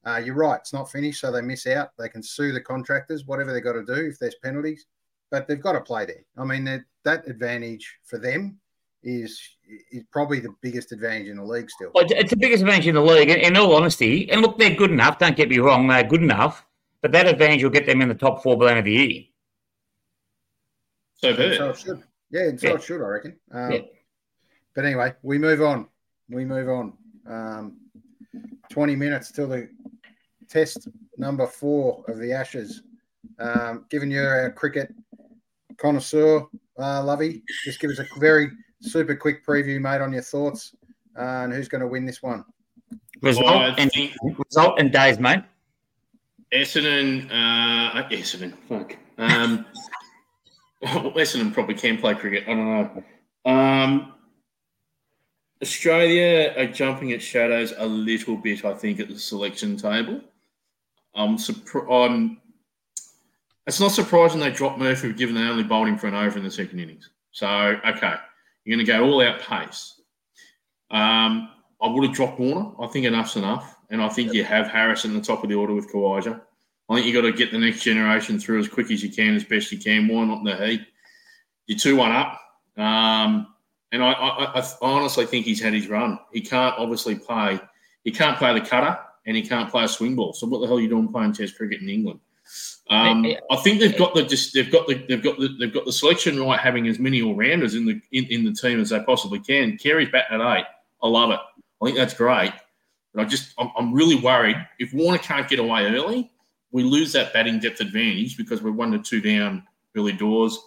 Hmm. 0.04 0.10
Uh, 0.10 0.16
you're 0.16 0.34
right. 0.34 0.58
It's 0.60 0.72
not 0.72 0.90
finished, 0.90 1.20
so 1.20 1.30
they 1.30 1.42
miss 1.42 1.66
out. 1.66 1.90
They 1.98 2.08
can 2.08 2.22
sue 2.22 2.52
the 2.52 2.60
contractors, 2.60 3.26
whatever 3.26 3.52
they've 3.52 3.62
got 3.62 3.74
to 3.74 3.84
do 3.84 4.06
if 4.06 4.18
there's 4.18 4.36
penalties. 4.42 4.86
But 5.30 5.46
they've 5.46 5.60
got 5.60 5.72
to 5.72 5.80
play 5.80 6.06
there. 6.06 6.24
I 6.38 6.44
mean, 6.44 6.64
that 7.04 7.28
advantage 7.28 7.98
for 8.04 8.18
them 8.18 8.58
is 9.02 9.40
is 9.92 10.02
probably 10.10 10.40
the 10.40 10.54
biggest 10.60 10.92
advantage 10.92 11.28
in 11.28 11.36
the 11.36 11.44
league 11.44 11.70
still. 11.70 11.90
It's 11.94 12.30
the 12.30 12.36
biggest 12.36 12.62
advantage 12.62 12.88
in 12.88 12.94
the 12.94 13.02
league, 13.02 13.30
in 13.30 13.56
all 13.56 13.74
honesty. 13.74 14.30
And 14.30 14.42
look, 14.42 14.58
they're 14.58 14.74
good 14.74 14.90
enough. 14.90 15.18
Don't 15.18 15.36
get 15.36 15.48
me 15.48 15.58
wrong, 15.58 15.86
they're 15.86 16.02
good 16.02 16.22
enough. 16.22 16.64
But 17.02 17.12
that 17.12 17.26
advantage 17.26 17.62
will 17.62 17.70
get 17.70 17.86
them 17.86 18.02
in 18.02 18.08
the 18.08 18.14
top 18.14 18.42
four 18.42 18.58
by 18.58 18.66
the 18.66 18.70
end 18.70 18.78
of 18.80 18.84
the 18.84 18.92
year. 18.92 19.22
So, 21.14 21.34
so 21.34 21.70
it 21.70 21.78
should. 21.78 22.02
Yeah, 22.30 22.48
and 22.48 22.60
so 22.60 22.68
yeah. 22.68 22.74
it 22.74 22.82
should, 22.82 23.00
I 23.00 23.04
reckon. 23.04 23.36
Um, 23.52 23.72
yeah. 23.72 23.80
But 24.74 24.84
anyway, 24.84 25.14
we 25.22 25.38
move 25.38 25.62
on. 25.62 25.86
We 26.28 26.44
move 26.44 26.68
on. 26.68 26.92
Um, 27.26 27.76
20 28.70 28.94
minutes 28.96 29.32
till 29.32 29.48
the 29.48 29.68
test 30.48 30.88
number 31.16 31.46
four 31.46 32.04
of 32.08 32.18
the 32.18 32.32
Ashes. 32.32 32.82
Um, 33.38 33.84
giving 33.90 34.10
you 34.10 34.22
a 34.22 34.50
cricket 34.50 34.94
connoisseur, 35.76 36.46
uh, 36.78 37.02
Lovey, 37.02 37.42
just 37.64 37.80
give 37.80 37.90
us 37.90 37.98
a 37.98 38.06
very 38.18 38.50
super 38.80 39.14
quick 39.14 39.44
preview, 39.44 39.80
mate, 39.80 40.00
on 40.00 40.12
your 40.12 40.22
thoughts 40.22 40.74
uh, 41.18 41.42
and 41.44 41.52
who's 41.52 41.68
going 41.68 41.80
to 41.80 41.86
win 41.86 42.06
this 42.06 42.22
one. 42.22 42.44
Result, 43.22 43.78
and, 43.78 43.90
think 43.92 44.14
result 44.38 44.78
and 44.78 44.92
days, 44.92 45.18
mate. 45.18 45.40
Essendon, 46.52 47.26
uh, 47.30 48.08
Essendon, 48.08 48.54
fuck. 48.68 48.96
Um, 49.18 49.66
Essendon 50.82 51.52
probably 51.52 51.74
can 51.74 51.98
play 51.98 52.14
cricket. 52.14 52.44
I 52.48 52.54
don't 52.54 52.66
know. 52.66 53.04
Um, 53.50 54.14
Australia 55.62 56.54
are 56.56 56.66
jumping 56.66 57.12
at 57.12 57.20
shadows 57.20 57.74
a 57.76 57.86
little 57.86 58.36
bit, 58.36 58.64
I 58.64 58.72
think, 58.72 58.98
at 58.98 59.08
the 59.08 59.18
selection 59.18 59.76
table. 59.76 60.22
I'm, 61.14 61.34
it's 63.66 63.80
not 63.80 63.92
surprising 63.92 64.40
they 64.40 64.50
dropped 64.50 64.78
Murphy 64.78 65.12
given 65.12 65.34
they 65.34 65.42
only 65.42 65.64
bowled 65.64 65.88
him 65.88 65.98
for 65.98 66.06
an 66.06 66.14
over 66.14 66.38
in 66.38 66.44
the 66.44 66.50
second 66.50 66.78
innings. 66.78 67.10
So, 67.32 67.46
okay, 67.46 68.14
you're 68.64 68.76
going 68.76 68.86
to 68.86 68.92
go 68.92 69.04
all 69.04 69.20
out 69.22 69.40
pace. 69.40 70.00
Um, 70.90 71.50
I 71.82 71.88
would 71.88 72.04
have 72.04 72.14
dropped 72.14 72.40
Warner. 72.40 72.70
I 72.80 72.86
think 72.86 73.06
enough's 73.06 73.36
enough. 73.36 73.76
And 73.90 74.02
I 74.02 74.08
think 74.08 74.28
yep. 74.28 74.34
you 74.34 74.44
have 74.44 74.68
Harris 74.68 75.04
in 75.04 75.14
the 75.14 75.20
top 75.20 75.42
of 75.42 75.50
the 75.50 75.56
order 75.56 75.74
with 75.74 75.92
Khawaja. 75.92 76.40
I 76.90 76.96
think 76.96 77.07
you've 77.07 77.14
got 77.14 77.29
to 77.29 77.33
get 77.33 77.53
the 77.53 77.59
next 77.59 77.83
generation 77.83 78.40
through 78.40 78.59
as 78.59 78.68
quick 78.68 78.90
as 78.90 79.00
you 79.03 79.11
can, 79.11 79.37
as 79.37 79.44
best 79.44 79.70
you 79.70 79.79
can. 79.79 80.09
Why 80.09 80.24
not 80.24 80.38
in 80.38 80.44
the 80.44 80.57
heat? 80.57 80.87
You're 81.66 81.79
2 81.79 81.96
1 81.96 82.11
up. 82.11 82.40
Um, 82.76 83.55
and 83.92 84.03
I, 84.03 84.11
I, 84.11 84.61
I, 84.61 84.64
honestly 84.81 85.24
think 85.24 85.46
he's 85.46 85.61
had 85.61 85.72
his 85.72 85.88
run. 85.88 86.18
He 86.33 86.40
can't 86.40 86.74
obviously 86.79 87.14
play. 87.14 87.61
He 88.03 88.11
can't 88.11 88.37
play 88.38 88.53
the 88.59 88.64
cutter, 88.64 88.98
and 89.26 89.37
he 89.37 89.42
can't 89.42 89.70
play 89.70 89.85
a 89.85 89.88
swing 89.88 90.16
ball. 90.16 90.33
So 90.33 90.46
what 90.48 90.61
the 90.61 90.66
hell 90.66 90.79
are 90.79 90.81
you 90.81 90.88
doing 90.88 91.09
playing 91.09 91.33
Test 91.33 91.57
cricket 91.57 91.81
in 91.81 91.88
England? 91.88 92.20
Um, 92.88 93.24
I 93.50 93.57
think 93.57 93.79
they've 93.79 93.96
got 93.96 94.14
the 94.14 94.24
just 94.24 94.53
they've 94.53 94.70
got 94.70 94.88
the 94.88 94.94
they've 95.09 95.22
got 95.22 95.38
the 95.38 95.55
they've 95.61 95.72
got 95.72 95.85
the 95.85 95.92
selection 95.92 96.40
right, 96.40 96.59
having 96.59 96.88
as 96.88 96.98
many 96.98 97.22
all 97.22 97.37
rounders 97.37 97.76
in 97.76 97.87
the 97.87 98.00
in, 98.11 98.24
in 98.26 98.44
the 98.44 98.53
team 98.53 98.81
as 98.81 98.90
they 98.90 99.00
possibly 99.05 99.38
can. 99.38 99.79
Carey's 99.79 100.11
batting 100.11 100.40
at 100.40 100.59
eight. 100.59 100.66
I 101.00 101.09
love 101.09 101.31
it. 101.31 101.38
I 101.81 101.85
think 101.85 101.96
that's 101.96 102.14
great. 102.14 102.53
But 103.14 103.22
I 103.22 103.24
just 103.29 103.55
I'm, 103.59 103.70
I'm 103.76 103.92
really 103.92 104.16
worried 104.16 104.57
if 104.81 104.92
Warner 104.92 105.18
can't 105.18 105.48
get 105.48 105.61
away 105.61 105.85
early, 105.85 106.33
we 106.72 106.83
lose 106.83 107.12
that 107.12 107.33
batting 107.33 107.59
depth 107.59 107.80
advantage 107.80 108.37
because 108.37 108.62
we're 108.62 108.72
one 108.72 108.92
to 108.92 108.98
two 108.98 109.20
down 109.20 109.66
early 109.96 110.12
doors. 110.12 110.59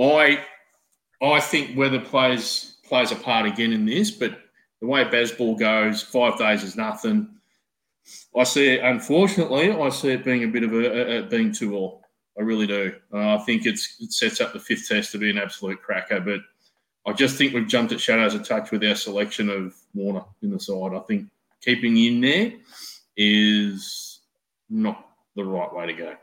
I 0.00 0.44
I 1.22 1.40
think 1.40 1.76
weather 1.76 2.00
plays 2.00 2.76
plays 2.84 3.12
a 3.12 3.16
part 3.16 3.46
again 3.46 3.72
in 3.72 3.84
this, 3.84 4.10
but 4.10 4.38
the 4.80 4.86
way 4.86 5.04
Bazball 5.04 5.58
goes, 5.58 6.02
five 6.02 6.38
days 6.38 6.62
is 6.62 6.76
nothing. 6.76 7.28
I 8.36 8.44
see 8.44 8.68
it, 8.68 8.84
unfortunately, 8.84 9.70
I 9.70 9.88
see 9.90 10.10
it 10.10 10.24
being 10.24 10.44
a 10.44 10.48
bit 10.48 10.62
of 10.62 10.72
a, 10.72 10.76
a, 10.76 11.18
a 11.18 11.22
being 11.24 11.52
too 11.52 11.76
all. 11.76 12.02
I 12.38 12.42
really 12.42 12.66
do. 12.66 12.94
Uh, 13.12 13.34
I 13.34 13.38
think 13.38 13.66
it's 13.66 13.96
it 14.00 14.12
sets 14.12 14.40
up 14.40 14.52
the 14.52 14.60
fifth 14.60 14.88
test 14.88 15.12
to 15.12 15.18
be 15.18 15.30
an 15.30 15.38
absolute 15.38 15.82
cracker, 15.82 16.20
but 16.20 16.40
I 17.06 17.12
just 17.12 17.36
think 17.36 17.52
we've 17.52 17.66
jumped 17.66 17.92
at 17.92 18.00
shadows 18.00 18.34
a 18.34 18.38
touch 18.38 18.70
with 18.70 18.84
our 18.84 18.94
selection 18.94 19.50
of 19.50 19.74
Warner 19.94 20.24
in 20.42 20.50
the 20.50 20.60
side. 20.60 20.94
I 20.94 21.00
think 21.00 21.26
keeping 21.60 21.96
in 21.96 22.20
there 22.20 22.52
is 23.16 24.20
not 24.70 25.07
the 25.38 25.44
right 25.44 25.72
way 25.72 25.86
to 25.86 25.92
go. 25.92 26.14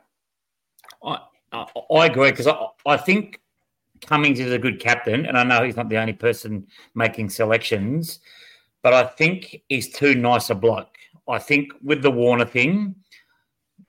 I 1.04 1.20
I, 1.52 1.66
I 1.94 2.06
agree 2.06 2.32
because 2.32 2.48
I, 2.48 2.68
I 2.86 2.98
think 2.98 3.40
Cummins 4.02 4.40
is 4.40 4.52
a 4.52 4.60
good 4.60 4.80
captain, 4.80 5.26
and 5.26 5.38
I 5.38 5.44
know 5.44 5.64
he's 5.64 5.78
not 5.78 5.90
the 5.90 5.98
only 5.98 6.14
person 6.14 6.68
making 6.94 7.30
selections, 7.30 8.20
but 8.84 8.94
I 8.94 9.06
think 9.06 9.64
he's 9.70 9.92
too 9.94 10.16
nice 10.16 10.50
a 10.50 10.56
bloke. 10.56 10.96
I 11.28 11.40
think 11.40 11.72
with 11.82 12.02
the 12.02 12.12
Warner 12.12 12.46
thing, 12.46 12.94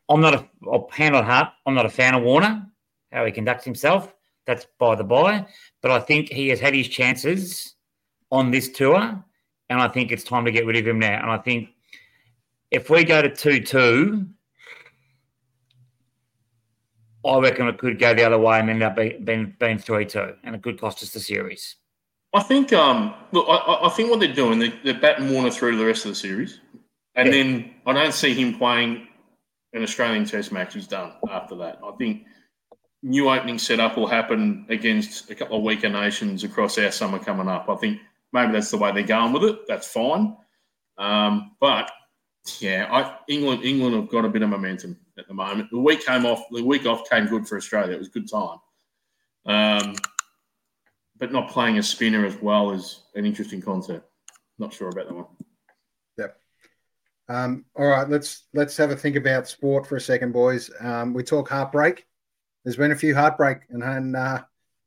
I'm 0.08 0.20
not 0.20 0.34
a 0.34 0.48
I'll 0.72 0.88
hand 0.92 1.16
on 1.16 1.24
heart, 1.24 1.48
I'm 1.66 1.74
not 1.74 1.86
a 1.86 1.90
fan 1.90 2.14
of 2.14 2.22
Warner, 2.22 2.64
how 3.12 3.24
he 3.26 3.32
conducts 3.32 3.64
himself. 3.64 4.14
That's 4.46 4.66
by 4.78 4.94
the 4.94 5.02
by. 5.02 5.44
But 5.82 5.90
I 5.90 5.98
think 5.98 6.28
he 6.28 6.48
has 6.48 6.60
had 6.60 6.72
his 6.72 6.86
chances 6.86 7.74
on 8.30 8.52
this 8.52 8.68
tour, 8.68 9.24
and 9.68 9.80
I 9.80 9.88
think 9.88 10.12
it's 10.12 10.22
time 10.22 10.44
to 10.44 10.52
get 10.52 10.66
rid 10.66 10.76
of 10.76 10.86
him 10.86 11.00
now. 11.00 11.20
And 11.20 11.30
I 11.32 11.38
think 11.38 11.70
if 12.70 12.90
we 12.90 13.02
go 13.02 13.22
to 13.22 13.34
2 13.34 13.60
2, 13.60 14.26
I 17.26 17.40
reckon 17.40 17.68
it 17.68 17.78
could 17.78 17.98
go 17.98 18.14
the 18.14 18.24
other 18.24 18.38
way 18.38 18.58
and 18.58 18.70
end 18.70 18.82
up 18.82 18.96
being, 18.96 19.54
being, 19.58 19.78
3 19.78 20.04
2, 20.04 20.34
and 20.44 20.54
it 20.54 20.62
could 20.62 20.80
cost 20.80 21.02
us 21.02 21.10
the 21.10 21.20
series. 21.20 21.76
I 22.32 22.42
think, 22.42 22.72
um, 22.72 23.14
look, 23.32 23.46
I, 23.48 23.86
I 23.86 23.88
think 23.90 24.10
what 24.10 24.20
they're 24.20 24.32
doing, 24.32 24.58
they, 24.58 24.68
they're 24.84 25.00
batting 25.00 25.32
Warner 25.32 25.50
through 25.50 25.72
to 25.72 25.76
the 25.78 25.86
rest 25.86 26.04
of 26.04 26.10
the 26.10 26.16
series. 26.16 26.60
And 27.14 27.28
yeah. 27.28 27.32
then 27.32 27.74
I 27.86 27.92
don't 27.92 28.12
see 28.12 28.34
him 28.34 28.58
playing 28.58 29.08
an 29.72 29.82
Australian 29.82 30.24
Test 30.24 30.52
match. 30.52 30.74
He's 30.74 30.86
done 30.86 31.12
after 31.30 31.54
that. 31.56 31.80
I 31.84 31.92
think 31.92 32.24
new 33.02 33.30
opening 33.30 33.58
setup 33.58 33.96
will 33.96 34.06
happen 34.06 34.66
against 34.68 35.30
a 35.30 35.34
couple 35.34 35.58
of 35.58 35.62
weaker 35.62 35.88
nations 35.88 36.44
across 36.44 36.76
our 36.76 36.90
summer 36.90 37.18
coming 37.18 37.48
up. 37.48 37.68
I 37.68 37.76
think 37.76 38.00
maybe 38.32 38.52
that's 38.52 38.70
the 38.70 38.76
way 38.76 38.92
they're 38.92 39.02
going 39.02 39.32
with 39.32 39.44
it. 39.44 39.60
That's 39.66 39.86
fine. 39.86 40.36
Um, 40.98 41.52
but 41.60 41.90
yeah, 42.60 42.88
I, 42.90 43.16
England 43.28 43.64
England 43.64 43.94
have 43.96 44.08
got 44.08 44.24
a 44.24 44.28
bit 44.28 44.42
of 44.42 44.50
momentum 44.50 44.98
at 45.18 45.28
the 45.28 45.34
moment. 45.34 45.70
The 45.70 45.80
week 45.80 46.04
came 46.04 46.26
off. 46.26 46.42
The 46.50 46.62
week 46.62 46.86
off 46.86 47.08
came 47.08 47.26
good 47.26 47.46
for 47.46 47.56
Australia. 47.56 47.94
It 47.94 47.98
was 47.98 48.08
a 48.08 48.12
good 48.12 48.30
time. 48.30 48.58
Um, 49.46 49.96
but 51.18 51.32
not 51.32 51.50
playing 51.50 51.78
a 51.78 51.82
spinner 51.82 52.26
as 52.26 52.36
well 52.36 52.72
is 52.72 53.02
an 53.14 53.24
interesting 53.24 53.62
concept. 53.62 54.08
Not 54.58 54.72
sure 54.72 54.88
about 54.88 55.08
that 55.08 55.14
one. 55.14 55.26
Yep. 56.18 56.36
Um, 57.28 57.64
all 57.74 57.86
right, 57.86 58.08
let's 58.08 58.46
let's 58.54 58.76
have 58.76 58.90
a 58.90 58.96
think 58.96 59.16
about 59.16 59.48
sport 59.48 59.86
for 59.86 59.96
a 59.96 60.00
second, 60.00 60.32
boys. 60.32 60.70
Um, 60.80 61.14
we 61.14 61.22
talk 61.22 61.48
heartbreak. 61.48 62.06
There's 62.64 62.76
been 62.76 62.92
a 62.92 62.96
few 62.96 63.14
heartbreak 63.14 63.58
and, 63.70 63.82
and 63.82 64.16
uh, 64.16 64.42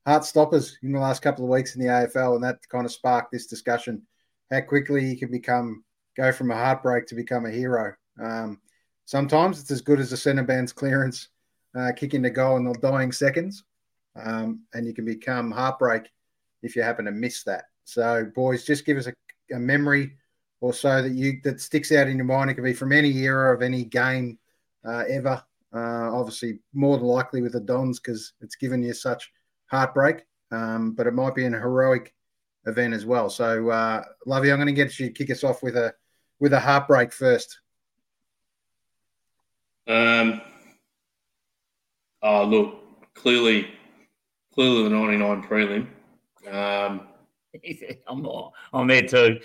heart 0.06 0.26
stoppers 0.26 0.78
in 0.84 0.92
the 0.92 1.00
last 1.00 1.22
couple 1.22 1.46
of 1.46 1.50
weeks 1.50 1.76
in 1.76 1.82
the 1.82 1.88
AFL, 1.88 2.36
and 2.36 2.44
that 2.44 2.58
kind 2.70 2.86
of 2.86 2.92
sparked 2.92 3.32
this 3.32 3.48
discussion: 3.48 4.04
how 4.52 4.62
quickly 4.62 5.06
you 5.06 5.18
can 5.18 5.32
become 5.32 5.84
go 6.18 6.32
from 6.32 6.52
a 6.52 6.56
heartbreak 6.56 7.08
to 7.08 7.15
become 7.15 7.46
a 7.46 7.52
hero. 7.52 7.94
Um, 8.22 8.60
sometimes 9.10 9.60
it's 9.60 9.72
as 9.72 9.82
good 9.82 10.00
as 10.00 10.12
a 10.12 10.17
centre 10.17 10.43
band's 10.43 10.72
clearance, 10.72 11.30
uh, 11.76 11.91
kicking 11.95 12.22
the 12.22 12.30
goal 12.30 12.58
in 12.58 12.63
the 12.63 12.76
dying 12.76 13.12
seconds, 13.12 13.63
um, 14.15 14.62
and 14.76 14.86
you 14.86 14.93
can 14.93 15.04
become 15.04 15.50
heartbreak 15.50 16.04
if 16.62 16.76
you 16.76 16.84
happen 16.84 17.06
to 17.06 17.12
miss 17.12 17.43
that. 17.43 17.65
So, 17.86 18.30
boys, 18.36 18.65
just 18.65 18.86
give 18.86 18.98
us 18.98 19.08
a, 19.08 19.13
a 19.56 19.58
memory 19.58 20.12
or 20.62 20.74
so 20.74 21.02
that 21.02 21.13
you 21.13 21.39
that 21.43 21.60
sticks 21.60 21.91
out 21.91 22.08
in 22.08 22.17
your 22.17 22.26
mind. 22.28 22.52
It 22.52 22.54
could 22.54 22.63
be 22.63 22.74
from 22.74 22.91
any 22.91 23.12
era 23.17 23.52
of 23.52 23.63
any 23.63 23.84
game 23.84 24.38
uh, 24.88 25.06
ever. 25.10 25.43
Uh, 25.74 26.13
obviously, 26.13 26.60
more 26.76 26.98
than 26.98 27.08
likely 27.08 27.41
with 27.41 27.54
the 27.54 27.62
Dons 27.62 28.00
because 28.00 28.34
it's 28.41 28.58
given 28.58 28.84
you 28.84 28.93
such 28.93 29.32
heartbreak. 29.72 30.24
Um, 30.52 30.91
but 30.91 31.08
it 31.08 31.15
might 31.15 31.34
be 31.34 31.45
an 31.45 31.54
heroic 31.54 32.13
event 32.67 32.93
as 32.93 33.08
well. 33.08 33.32
So, 33.32 33.69
uh, 33.69 34.04
Lovey, 34.28 34.52
I'm 34.52 34.60
going 34.60 34.67
to 34.67 34.74
get 34.74 35.00
you 35.00 35.08
to 35.08 35.13
kick 35.13 35.32
us 35.32 35.43
off 35.43 35.63
with 35.63 35.78
a 35.78 35.95
with 36.39 36.54
a 36.54 36.60
heartbreak 36.60 37.12
first. 37.12 37.60
Um. 39.89 40.41
Oh, 42.21 42.43
look, 42.43 43.13
clearly, 43.15 43.69
clearly 44.54 44.84
the 44.84 44.89
99 44.89 45.43
prelim. 45.43 45.88
Um, 46.52 47.08
I'm, 48.08 48.28
I'm 48.73 48.88
there 48.88 49.08
too. 49.08 49.39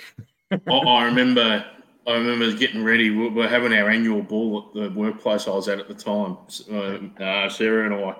I, 0.50 0.58
I, 0.70 1.04
remember 1.04 1.64
I 2.06 2.12
remember 2.12 2.52
getting 2.52 2.84
ready. 2.84 3.10
We 3.10 3.28
we're 3.28 3.48
having 3.48 3.72
our 3.72 3.88
annual 3.88 4.22
ball 4.22 4.68
at 4.68 4.74
the 4.74 4.90
workplace 4.90 5.48
I 5.48 5.50
was 5.50 5.68
at 5.68 5.80
at 5.80 5.88
the 5.88 5.94
time, 5.94 6.36
uh, 6.70 7.22
uh, 7.22 7.48
Sarah 7.48 7.86
and 7.86 8.04
I. 8.04 8.16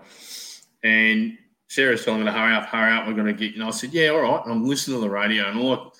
And 0.83 1.39
Sarah's 1.69 2.05
telling 2.05 2.21
me 2.21 2.27
to 2.27 2.33
hurry 2.33 2.55
up, 2.55 2.67
hurry 2.67 2.93
up. 2.93 3.07
We're 3.07 3.15
going 3.15 3.27
to 3.27 3.33
get. 3.33 3.55
You. 3.55 3.61
And 3.61 3.65
I 3.65 3.71
said, 3.71 3.93
"Yeah, 3.93 4.09
all 4.09 4.23
right." 4.23 4.43
And 4.45 4.53
I'm 4.53 4.67
listening 4.67 4.99
to 4.99 5.03
the 5.03 5.11
radio, 5.11 5.49
and 5.51 5.59
all. 5.59 5.93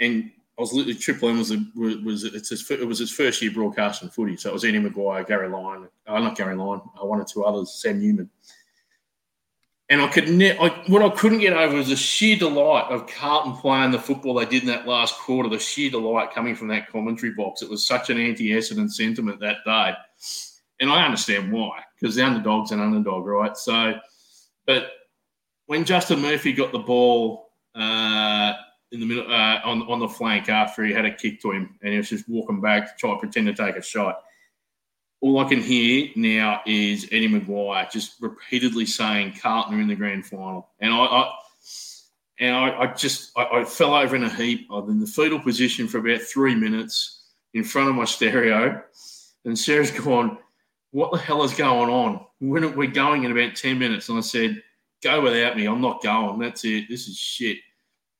And 0.00 0.30
I 0.58 0.62
was 0.62 0.72
literally 0.72 0.94
Triple 0.94 1.28
M 1.28 1.38
was 1.38 1.52
a, 1.52 1.62
was 1.74 2.24
it's 2.24 2.48
his, 2.48 2.70
it 2.70 2.86
was 2.86 2.98
his 2.98 3.12
first 3.12 3.42
year 3.42 3.50
broadcasting 3.50 4.08
footy, 4.08 4.36
so 4.36 4.50
it 4.50 4.54
was 4.54 4.64
Eddie 4.64 4.80
McGuire, 4.80 5.26
Gary 5.26 5.48
Lyon, 5.48 5.88
uh, 6.06 6.18
not 6.18 6.36
Gary 6.36 6.56
Lyon, 6.56 6.80
uh, 7.00 7.04
one 7.04 7.20
or 7.20 7.24
two 7.24 7.44
others, 7.44 7.74
Sam 7.74 8.00
Newman 8.00 8.30
and 9.88 10.02
I 10.02 10.08
could 10.08 10.28
ne- 10.28 10.58
I, 10.58 10.68
what 10.88 11.02
I 11.02 11.08
couldn't 11.10 11.38
get 11.38 11.52
over 11.52 11.76
was 11.76 11.88
the 11.88 11.96
sheer 11.96 12.36
delight 12.36 12.86
of 12.90 13.06
Carlton 13.06 13.54
playing 13.54 13.92
the 13.92 13.98
football 13.98 14.34
they 14.34 14.44
did 14.44 14.62
in 14.62 14.68
that 14.68 14.86
last 14.86 15.16
quarter. 15.16 15.48
The 15.48 15.58
sheer 15.58 15.90
delight 15.90 16.32
coming 16.32 16.56
from 16.56 16.68
that 16.68 16.90
commentary 16.90 17.32
box. 17.32 17.62
It 17.62 17.70
was 17.70 17.86
such 17.86 18.10
an 18.10 18.18
anti-Essendon 18.18 18.90
sentiment 18.90 19.38
that 19.40 19.58
day, 19.64 19.94
and 20.80 20.90
I 20.90 21.04
understand 21.04 21.52
why 21.52 21.82
because 21.98 22.16
the 22.16 22.24
underdog's 22.24 22.72
an 22.72 22.80
underdog, 22.80 23.26
right? 23.26 23.56
So, 23.56 23.94
but 24.66 24.90
when 25.66 25.84
Justin 25.84 26.20
Murphy 26.20 26.52
got 26.52 26.72
the 26.72 26.80
ball 26.80 27.52
uh, 27.74 28.54
in 28.92 29.00
the 29.00 29.06
middle 29.06 29.30
uh, 29.30 29.60
on 29.64 29.82
on 29.82 29.98
the 29.98 30.08
flank 30.08 30.48
after 30.48 30.84
he 30.84 30.92
had 30.92 31.04
a 31.04 31.14
kick 31.14 31.40
to 31.42 31.52
him, 31.52 31.78
and 31.82 31.92
he 31.92 31.98
was 31.98 32.08
just 32.08 32.28
walking 32.28 32.60
back 32.60 32.86
to 32.86 32.98
try 32.98 33.12
to 33.12 33.18
pretend 33.18 33.46
to 33.46 33.54
take 33.54 33.76
a 33.76 33.82
shot. 33.82 34.22
All 35.20 35.38
I 35.38 35.48
can 35.48 35.60
hear 35.60 36.10
now 36.14 36.60
is 36.66 37.06
Eddie 37.10 37.28
McGuire 37.28 37.90
just 37.90 38.20
repeatedly 38.20 38.86
saying 38.86 39.38
Carlton 39.40 39.78
are 39.78 39.80
in 39.80 39.88
the 39.88 39.94
grand 39.94 40.26
final, 40.26 40.68
and 40.80 40.92
I, 40.92 40.98
I 40.98 41.34
and 42.38 42.54
I, 42.54 42.80
I 42.80 42.86
just 42.92 43.32
I, 43.36 43.60
I, 43.60 43.64
fell 43.64 43.94
over 43.94 44.14
in 44.14 44.24
a 44.24 44.30
heap. 44.30 44.68
I 44.70 44.74
was 44.74 44.90
in 44.90 45.00
the 45.00 45.06
fetal 45.06 45.40
position 45.40 45.88
for 45.88 45.98
about 45.98 46.20
three 46.20 46.54
minutes 46.54 47.24
in 47.54 47.64
front 47.64 47.88
of 47.88 47.96
my 47.96 48.04
stereo, 48.04 48.82
and 49.44 49.58
Sarah's 49.58 49.90
gone, 49.90 50.38
"What 50.92 51.12
the 51.12 51.18
hell 51.18 51.42
is 51.42 51.54
going 51.54 51.90
on? 51.90 52.24
When 52.38 52.76
we're 52.76 52.90
going 52.90 53.24
in 53.24 53.32
about 53.32 53.56
ten 53.56 53.78
minutes?" 53.78 54.08
And 54.08 54.18
I 54.18 54.20
said, 54.20 54.62
"Go 55.02 55.22
without 55.22 55.56
me. 55.56 55.66
I'm 55.66 55.80
not 55.80 56.02
going. 56.02 56.38
That's 56.38 56.64
it. 56.64 56.88
This 56.88 57.08
is 57.08 57.16
shit." 57.16 57.58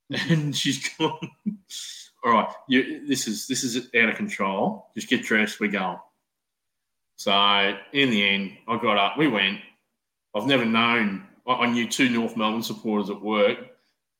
And 0.30 0.56
she's 0.56 0.88
gone, 0.96 1.30
"All 2.24 2.32
right, 2.32 2.48
you, 2.68 3.06
this 3.08 3.26
is 3.26 3.48
this 3.48 3.64
is 3.64 3.88
out 3.96 4.08
of 4.08 4.14
control. 4.14 4.86
Just 4.94 5.08
get 5.08 5.24
dressed. 5.24 5.58
We're 5.58 5.70
going." 5.70 5.98
So 7.16 7.76
in 7.92 8.10
the 8.10 8.28
end, 8.28 8.52
I 8.68 8.78
got 8.78 8.98
up. 8.98 9.18
We 9.18 9.26
went. 9.26 9.58
I've 10.34 10.46
never 10.46 10.64
known. 10.64 11.26
I 11.46 11.66
knew 11.66 11.88
two 11.88 12.08
North 12.08 12.36
Melbourne 12.36 12.62
supporters 12.62 13.10
at 13.10 13.20
work 13.20 13.58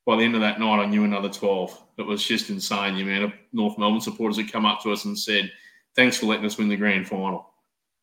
by 0.07 0.15
the 0.15 0.23
end 0.23 0.35
of 0.35 0.41
that 0.41 0.57
night, 0.57 0.81
I 0.81 0.85
knew 0.85 1.03
another 1.03 1.27
12. 1.27 1.83
It 1.97 2.03
was 2.03 2.23
just 2.23 2.49
insane. 2.49 2.95
The 2.95 3.01
amount 3.01 3.25
of 3.25 3.33
North 3.51 3.77
Melbourne 3.77 3.99
supporters 3.99 4.37
had 4.37 4.49
come 4.49 4.65
up 4.65 4.81
to 4.83 4.93
us 4.93 5.03
and 5.03 5.19
said, 5.19 5.51
thanks 5.97 6.15
for 6.15 6.27
letting 6.27 6.45
us 6.45 6.57
win 6.57 6.69
the 6.69 6.77
grand 6.77 7.09
final. 7.09 7.49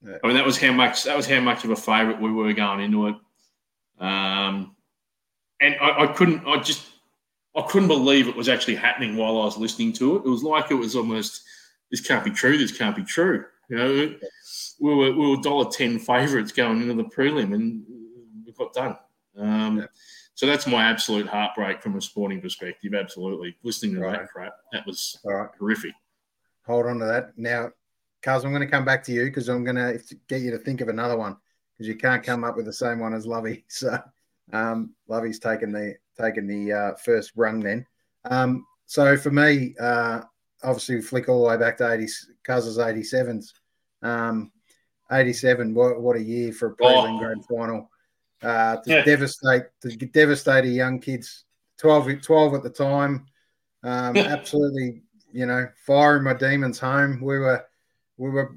Yeah. 0.05 0.19
I 0.23 0.27
mean, 0.27 0.37
that 0.37 0.45
was 0.45 0.59
how 0.59 0.71
much 0.71 1.05
that 1.05 1.17
was 1.17 1.27
how 1.27 1.41
much 1.41 1.65
of 1.65 1.71
a 1.71 1.77
favourite 1.77 2.21
we 2.21 2.31
were 2.31 2.53
going 2.53 2.81
into 2.81 3.07
it. 3.07 3.15
Um, 3.99 4.77
and 5.63 5.77
I, 5.81 6.03
I, 6.03 6.07
couldn't, 6.09 6.47
I 6.47 6.61
just, 6.61 6.85
I 7.57 7.63
couldn't 7.63 7.89
believe 7.89 8.29
it 8.29 8.37
was 8.37 8.49
actually 8.49 8.77
happening 8.77 9.17
while 9.17 9.41
I 9.41 9.45
was 9.45 9.57
listening 9.57 9.93
to 9.95 10.17
it. 10.17 10.25
It 10.25 10.29
was 10.29 10.43
like 10.43 10.71
it 10.71 10.75
was 10.75 10.97
almost, 10.97 11.45
this 11.91 12.01
can't 12.01 12.25
be 12.25 12.31
true. 12.31 12.59
This 12.59 12.77
can't 12.77 12.97
be 12.97 13.05
true. 13.05 13.45
You 13.69 13.77
know, 13.77 14.15
we 14.81 14.95
were 14.95 15.13
we 15.13 15.31
were 15.31 15.43
dollar 15.43 15.71
ten 15.71 15.99
favourites 15.99 16.53
going 16.53 16.83
into 16.83 16.95
the 16.95 17.05
prelim, 17.05 17.55
and 17.55 17.85
we 18.45 18.53
got 18.53 18.75
done. 18.75 18.97
Um, 19.39 19.79
yeah. 19.79 19.87
So 20.35 20.47
that's 20.47 20.67
my 20.67 20.85
absolute 20.85 21.29
heartbreak 21.29 21.81
from 21.81 21.97
a 21.97 22.01
sporting 22.01 22.41
perspective. 22.41 22.93
Absolutely. 22.95 23.57
Listening 23.63 23.95
to 23.95 24.01
right. 24.01 24.21
that 24.21 24.29
crap, 24.29 24.55
that 24.73 24.85
was 24.85 25.19
All 25.25 25.33
right. 25.33 25.51
horrific. 25.59 25.93
Hold 26.67 26.87
on 26.87 26.99
to 26.99 27.05
that. 27.05 27.39
Now, 27.39 27.71
Cuz, 28.23 28.45
I'm 28.45 28.51
going 28.51 28.61
to 28.63 28.71
come 28.71 28.85
back 28.85 29.05
to 29.05 29.13
you 29.13 29.27
because 29.27 29.49
I'm 29.49 29.65
going 29.65 29.77
to 29.77 30.01
get 30.29 30.41
you 30.41 30.51
to 30.51 30.59
think 30.59 30.81
of 30.81 30.89
another 30.89 31.17
one 31.17 31.37
because 31.73 31.87
you 31.87 31.95
can't 31.95 32.23
come 32.23 32.43
up 32.43 32.57
with 32.57 32.65
the 32.65 32.73
same 32.73 32.99
one 32.99 33.15
as 33.15 33.27
Lovey. 33.27 33.65
So 33.69 33.99
um, 34.53 34.95
Lovey's 35.09 35.39
taken 35.39 35.73
the 35.73 35.95
taken 36.21 36.47
the 36.47 36.73
uh, 36.73 36.95
first 36.95 37.33
rung 37.37 37.61
then. 37.61 37.87
Um, 38.25 38.67
so 38.87 39.17
for 39.17 39.31
me, 39.31 39.75
uh, 39.81 40.21
obviously 40.63 41.01
flick 41.01 41.29
all 41.29 41.43
the 41.43 41.49
way 41.49 41.57
back 41.57 41.77
to 41.79 41.93
80, 41.93 42.07
Cuz's 42.45 42.79
87s. 42.79 43.53
Um, 44.03 44.53
87, 45.11 45.75
what, 45.75 46.01
what 46.01 46.17
a 46.17 46.23
year 46.23 46.53
for 46.53 46.69
a 46.69 46.77
prelim 46.77 47.17
oh. 47.17 47.19
grand 47.19 47.45
final 47.47 47.91
uh, 48.43 48.77
to 48.77 48.91
yeah. 48.91 49.05
devastate 49.05 49.65
to 49.81 49.97
devastate 49.97 50.65
a 50.65 50.69
young 50.69 51.01
kids. 51.01 51.45
12, 51.79 52.23
12 52.23 52.55
at 52.55 52.63
the 52.63 52.71
time. 52.71 53.27
Um, 53.83 54.17
absolutely, 54.17 55.03
you 55.33 55.47
know, 55.47 55.67
firing 55.87 56.23
my 56.23 56.35
demons 56.35 56.79
home. 56.79 57.21
We 57.21 57.39
were 57.39 57.65
we 58.17 58.31
were 58.31 58.57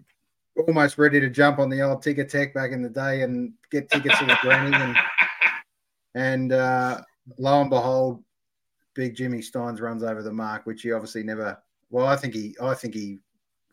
almost 0.67 0.97
ready 0.97 1.19
to 1.19 1.29
jump 1.29 1.59
on 1.59 1.69
the 1.69 1.81
old 1.81 2.03
Ticketek 2.03 2.53
back 2.53 2.71
in 2.71 2.81
the 2.81 2.89
day 2.89 3.21
and 3.23 3.53
get 3.71 3.89
tickets 3.89 4.19
to 4.19 4.25
the 4.25 4.37
granny 4.41 4.75
and 4.75 4.97
and 6.15 6.53
uh, 6.53 7.01
lo 7.37 7.61
and 7.61 7.69
behold, 7.69 8.23
big 8.93 9.15
Jimmy 9.15 9.39
Stynes 9.39 9.81
runs 9.81 10.03
over 10.03 10.23
the 10.23 10.33
mark, 10.33 10.65
which 10.65 10.81
he 10.81 10.91
obviously 10.91 11.23
never. 11.23 11.57
Well, 11.89 12.07
I 12.07 12.15
think 12.15 12.33
he 12.33 12.55
I 12.61 12.73
think 12.73 12.93
he 12.93 13.19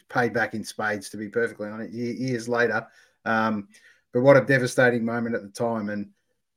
paid 0.09 0.33
back 0.33 0.55
in 0.55 0.65
spades 0.65 1.09
to 1.11 1.17
be 1.17 1.29
perfectly 1.29 1.69
honest. 1.69 1.93
Years 1.93 2.49
later, 2.49 2.87
um, 3.25 3.69
but 4.13 4.23
what 4.23 4.37
a 4.37 4.45
devastating 4.45 5.05
moment 5.05 5.35
at 5.35 5.43
the 5.43 5.49
time. 5.49 5.89
And 5.89 6.11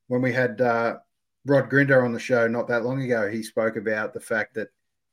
when 0.07 0.21
we 0.21 0.31
had 0.31 0.61
uh, 0.61 0.97
Rod 1.45 1.69
Grinter 1.69 2.03
on 2.03 2.13
the 2.13 2.19
show 2.19 2.47
not 2.47 2.67
that 2.67 2.83
long 2.83 3.01
ago, 3.01 3.29
he 3.29 3.41
spoke 3.41 3.75
about 3.75 4.13
the 4.13 4.19
fact 4.19 4.53
that 4.55 4.69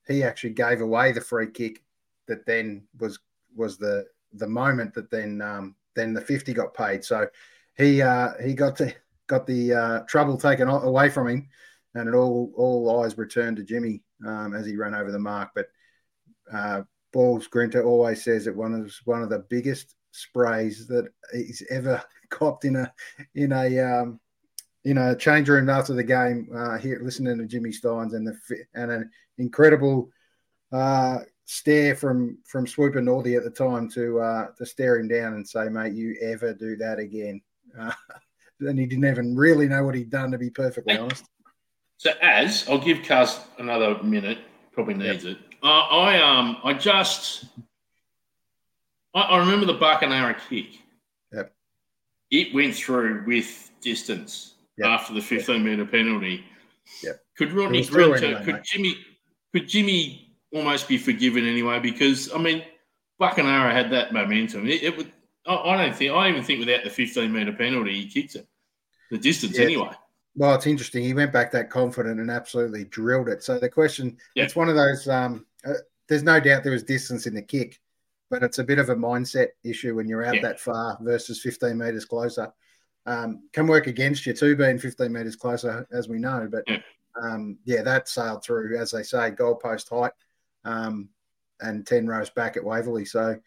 he 0.07 0.23
actually 0.23 0.51
gave 0.51 0.81
away 0.81 1.13
the 1.13 1.21
free 1.21 1.51
kick 1.51 1.83
that 2.27 2.47
then 2.47 2.83
was 2.99 3.19
was 3.55 3.79
the 3.79 4.07
the 4.35 4.47
moment 4.47 4.93
that 4.95 5.11
then 5.11 5.41
um, 5.41 5.75
then 5.95 6.13
the 6.13 6.21
50 6.21 6.53
got 6.53 6.75
paid. 6.75 7.05
So 7.05 7.27
he 7.77 8.03
uh, 8.03 8.33
he 8.43 8.55
got 8.55 8.77
to 8.77 8.95
got 9.27 9.47
the 9.47 9.73
uh, 9.73 10.01
trouble 10.01 10.37
taken 10.37 10.69
away 10.69 11.09
from 11.09 11.29
him, 11.29 11.49
and 11.95 12.09
it 12.09 12.15
all 12.15 12.53
all 12.57 13.03
eyes 13.03 13.17
returned 13.17 13.57
to 13.57 13.65
Jimmy 13.65 14.03
um, 14.27 14.55
as 14.55 14.67
he 14.67 14.77
ran 14.77 14.95
over 14.95 15.13
the 15.13 15.19
mark. 15.19 15.51
But 15.55 15.69
uh, 16.53 16.83
Balls 17.13 17.47
Grinter 17.47 17.85
always 17.85 18.25
says 18.25 18.45
that 18.45 18.57
one 18.57 18.75
of 18.75 18.95
one 19.05 19.23
of 19.23 19.31
the 19.31 19.45
biggest 19.51 19.95
sprays 20.11 20.87
that 20.89 21.09
he's 21.33 21.63
ever 21.71 22.03
copped 22.31 22.65
in 22.65 22.77
a 22.77 22.93
in 23.35 23.53
a 23.53 23.79
um, 23.81 24.21
in 24.85 24.99
a 24.99 25.17
change 25.17 25.49
room 25.49 25.69
after 25.69 25.95
the 25.95 26.05
game. 26.05 26.49
Uh, 26.55 26.79
here, 26.79 27.01
listening 27.03 27.39
to 27.39 27.47
Jimmy 27.47 27.71
Stynes 27.71 28.15
and 28.15 28.27
the 28.27 28.37
and 28.75 28.91
an 28.91 29.11
incredible 29.39 30.11
uh, 30.73 31.21
stare 31.45 31.95
from 31.95 32.39
from 32.45 32.67
Swooper 32.67 33.01
Northey 33.01 33.37
at 33.37 33.45
the 33.45 33.51
time 33.51 33.89
to 33.91 34.21
uh, 34.21 34.47
to 34.59 34.67
stare 34.67 34.99
him 34.99 35.09
down 35.09 35.35
and 35.35 35.49
say, 35.49 35.69
"Mate, 35.69 35.95
you 35.95 36.17
ever 36.21 36.53
do 36.55 36.77
that 36.77 36.99
again?" 36.99 37.41
Uh, 37.79 37.93
and 38.61 38.79
he 38.79 38.87
didn't 38.87 39.05
even 39.05 39.37
really 39.37 39.69
know 39.69 39.85
what 39.85 39.95
he'd 39.95 40.11
done, 40.11 40.31
to 40.31 40.39
be 40.39 40.51
perfectly 40.51 40.97
honest. 40.97 41.25
So, 41.97 42.11
as 42.21 42.69
I'll 42.69 42.79
give 42.79 43.03
Cuz 43.03 43.39
another 43.59 44.03
minute, 44.03 44.39
probably 44.73 44.95
needs 44.95 45.25
yep. 45.25 45.37
it. 45.37 45.39
Uh, 45.63 45.67
I 45.67 46.21
um 46.21 46.59
I 46.63 46.75
just 46.75 47.47
I, 49.15 49.21
I 49.23 49.39
remember 49.39 49.67
the 49.67 49.79
Buckenara 49.79 50.37
kick 50.49 50.81
Yep. 51.33 51.53
it 52.31 52.55
went 52.55 52.75
through 52.75 53.25
with 53.27 53.71
distance 53.81 54.55
yep. 54.77 54.89
after 54.89 55.15
the 55.15 55.21
15 55.21 55.55
yep. 55.55 55.65
metre 55.65 55.87
penalty. 55.87 56.45
Yep. 57.03 57.21
Could 57.37 57.53
Rodney 57.53 57.85
Grinter, 57.85 58.17
anyway, 58.17 58.45
could 58.45 58.55
mate. 58.55 58.65
Jimmy, 58.65 58.97
could 59.53 59.69
Jimmy 59.69 60.37
almost 60.53 60.89
be 60.89 60.99
forgiven 60.99 61.47
anyway? 61.47 61.81
Because 61.81 62.33
I 62.33 62.39
mean, 62.39 62.63
Buckenara 63.21 63.73
had 63.73 63.91
that 63.93 64.13
momentum. 64.13 64.67
It, 64.67 64.83
it 64.83 64.97
would. 64.97 65.13
I, 65.47 65.57
I, 65.57 65.85
don't 65.85 65.97
think. 65.97 66.13
I 66.13 66.29
even 66.29 66.43
think 66.43 66.61
without 66.61 66.85
the 66.85 66.91
15 66.91 67.33
metre 67.33 67.53
penalty, 67.53 67.95
he 67.95 68.09
kicked 68.09 68.37
it. 68.37 68.47
The 69.11 69.19
distance 69.19 69.59
yeah. 69.59 69.65
anyway. 69.65 69.91
Well, 70.37 70.55
it's 70.55 70.67
interesting. 70.67 71.05
He 71.05 71.15
went 71.15 71.33
back 71.33 71.53
that 71.53 71.71
confident 71.71 72.19
and 72.19 72.31
absolutely 72.31 72.85
drilled 72.85 73.29
it. 73.29 73.43
So 73.43 73.59
the 73.59 73.69
question, 73.69 74.17
it's 74.35 74.57
one 74.57 74.69
of 74.69 74.75
those. 74.75 75.09
Um, 75.09 75.47
uh, 75.65 75.75
there's 76.09 76.25
no 76.25 76.41
doubt 76.41 76.65
there 76.65 76.73
was 76.73 76.83
distance 76.83 77.27
in 77.27 77.35
the 77.35 77.43
kick 77.43 77.81
but 78.35 78.43
it's 78.43 78.59
a 78.59 78.65
bit 78.65 78.81
of 78.81 78.89
a 78.89 78.97
mindset 78.97 79.51
issue 79.63 79.95
when 79.95 80.09
you're 80.09 80.25
out 80.25 80.35
yeah. 80.35 80.43
that 80.43 80.59
far 80.59 80.99
versus 81.01 81.41
15 81.41 81.79
meters 81.79 82.05
closer. 82.05 82.53
Um, 83.07 83.49
can 83.53 83.69
work 83.69 83.87
against 83.87 84.27
you 84.27 84.33
too, 84.33 84.57
being 84.57 84.77
15 84.77 85.13
meters 85.13 85.37
closer, 85.37 85.87
as 85.93 86.09
we 86.09 86.19
know. 86.19 86.49
But 86.51 86.65
yeah, 86.67 86.79
um, 87.23 87.59
yeah 87.65 87.83
that 87.83 88.09
sailed 88.09 88.43
through, 88.43 88.77
as 88.77 88.91
they 88.91 89.05
say, 89.05 89.31
goalpost 89.31 89.89
height 89.89 90.11
um, 90.65 91.11
and 91.61 91.87
10 91.87 92.09
rows 92.09 92.29
back 92.31 92.57
at 92.57 92.65
Waverley. 92.65 93.05
So 93.05 93.39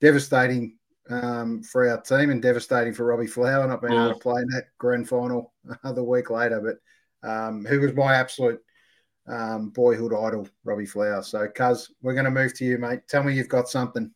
devastating 0.00 0.78
um, 1.10 1.62
for 1.62 1.88
our 1.88 2.00
team 2.00 2.30
and 2.30 2.40
devastating 2.40 2.94
for 2.94 3.04
Robbie 3.04 3.26
Flower 3.26 3.66
not 3.66 3.82
being 3.82 3.92
oh. 3.92 4.04
able 4.06 4.14
to 4.14 4.20
play 4.20 4.42
in 4.42 4.48
that 4.48 4.68
grand 4.78 5.08
final 5.08 5.52
the 5.84 6.02
week 6.02 6.30
later. 6.30 6.60
But 6.60 7.28
um, 7.28 7.64
who 7.64 7.80
was 7.80 7.94
my 7.94 8.14
absolute 8.14 8.60
um, 9.26 9.70
boyhood 9.70 10.12
idol, 10.12 10.48
Robbie 10.64 10.86
Flower. 10.86 11.22
So, 11.22 11.46
Cuz, 11.48 11.90
we're 12.02 12.14
going 12.14 12.24
to 12.26 12.30
move 12.30 12.54
to 12.54 12.64
you, 12.64 12.78
mate. 12.78 13.00
Tell 13.08 13.22
me 13.22 13.34
you've 13.34 13.48
got 13.48 13.68
something. 13.68 14.10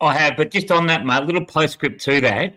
I 0.00 0.14
have, 0.14 0.36
but 0.36 0.50
just 0.50 0.70
on 0.70 0.86
that, 0.86 1.04
mate, 1.04 1.24
little 1.24 1.44
postscript 1.44 2.00
to 2.02 2.20
that. 2.22 2.54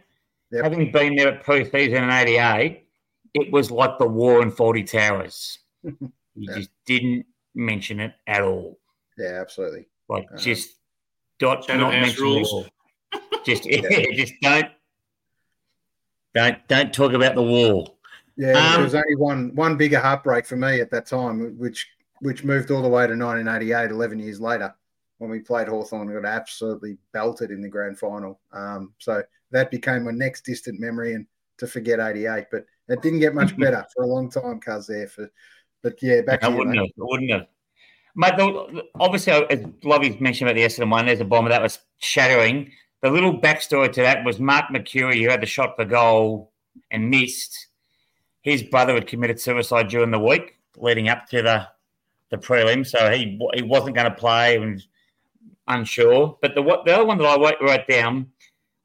Yep. 0.52 0.64
Having 0.64 0.92
been 0.92 1.16
there 1.16 1.30
at 1.30 1.44
pre-season 1.44 2.04
in 2.04 2.10
'88, 2.10 2.86
it 3.34 3.52
was 3.52 3.72
like 3.72 3.98
the 3.98 4.08
war 4.08 4.42
in 4.42 4.52
Fawlty 4.52 4.90
Towers. 4.90 5.60
you 5.84 6.12
yeah. 6.36 6.56
just 6.56 6.70
didn't 6.86 7.26
mention 7.56 8.00
it 8.00 8.14
at 8.28 8.44
all. 8.44 8.80
Yeah, 9.18 9.40
absolutely. 9.42 9.88
Like 10.08 10.28
um, 10.32 10.38
just 10.38 10.70
dot 11.40 11.68
not 11.68 11.92
mention 11.92 12.24
rules. 12.24 12.70
Just 13.46 13.66
yeah. 13.66 13.82
just 14.14 14.34
don't 14.42 14.68
don't 16.34 16.68
don't 16.68 16.94
talk 16.94 17.14
about 17.14 17.36
the 17.36 17.44
war. 17.44 17.88
Yeah, 18.36 18.54
um, 18.54 18.74
there 18.74 18.84
was 18.84 18.96
only 18.96 19.16
one 19.16 19.54
one 19.56 19.78
bigger 19.78 20.00
heartbreak 20.00 20.46
for 20.46 20.56
me 20.56 20.82
at 20.82 20.90
that 20.92 21.06
time, 21.06 21.58
which 21.58 21.88
which 22.22 22.44
moved 22.44 22.72
all 22.72 22.82
the 22.82 22.88
way 22.88 23.06
to 23.06 23.16
1988, 23.16 23.92
11 23.92 24.20
years 24.20 24.40
later, 24.40 24.74
when 25.18 25.30
we 25.30 25.40
played 25.40 25.68
Hawthorn 25.68 26.10
and 26.10 26.24
got 26.24 26.28
absolutely 26.28 26.98
belted 27.12 27.52
in 27.52 27.62
the 27.62 27.68
grand 27.68 28.00
final. 28.00 28.40
Um, 28.54 28.94
so 28.98 29.22
that 29.52 29.70
became 29.70 30.06
my 30.06 30.12
next 30.12 30.46
distant 30.46 30.80
memory 30.80 31.16
and 31.16 31.28
to 31.58 31.68
forget 31.68 32.00
88. 32.00 32.46
But 32.50 32.66
it 32.88 33.02
didn't 33.02 33.20
get 33.20 33.36
much 33.36 33.58
better 33.60 33.86
for 33.94 34.04
a 34.04 34.08
long 34.08 34.32
time, 34.32 34.60
cuz 34.60 34.88
there. 34.88 35.08
For, 35.08 35.30
but 35.82 36.02
yeah, 36.02 36.22
back 36.22 36.44
I 36.44 36.50
to 36.50 36.56
wouldn't 36.56 36.76
you, 36.76 36.82
have. 36.82 36.90
I 36.90 37.06
wouldn't 37.06 37.32
have. 37.32 37.48
Mate, 38.16 38.90
obviously, 39.00 39.34
as 39.34 39.66
Lovey's 39.84 40.20
mentioned 40.22 40.50
about 40.50 40.56
the 40.56 40.66
Essendon 40.66 40.92
one, 40.92 41.08
there's 41.08 41.20
a 41.20 41.26
bomber 41.26 41.50
that 41.50 41.62
was 41.62 41.80
shattering. 42.00 42.72
The 43.04 43.12
little 43.12 43.40
backstory 43.40 43.92
to 43.92 44.02
that 44.02 44.24
was 44.24 44.40
Mark 44.40 44.66
Mercuri, 44.72 45.22
who 45.22 45.30
had 45.30 45.42
the 45.42 45.46
shot 45.46 45.76
for 45.76 45.84
goal 45.86 46.52
and 46.90 47.10
missed 47.10 47.68
his 48.42 48.64
brother 48.64 48.94
had 48.94 49.08
committed 49.08 49.40
suicide 49.40 49.90
during 49.90 50.10
the 50.12 50.20
week. 50.20 50.58
leading 50.78 51.10
up 51.10 51.28
to 51.30 51.42
the 51.42 51.68
the 52.30 52.38
prelim, 52.38 52.86
so 52.88 53.12
he 53.12 53.40
he 53.54 53.62
wasn't 53.62 53.96
going 53.96 54.10
to 54.10 54.16
play 54.16 54.56
and 54.58 54.82
unsure. 55.68 56.38
But 56.42 56.56
the 56.56 56.62
what 56.62 56.86
the 56.86 56.94
other 56.96 57.06
one 57.06 57.18
that 57.20 57.26
I 57.26 57.38
wrote, 57.62 57.88
down, 57.88 58.32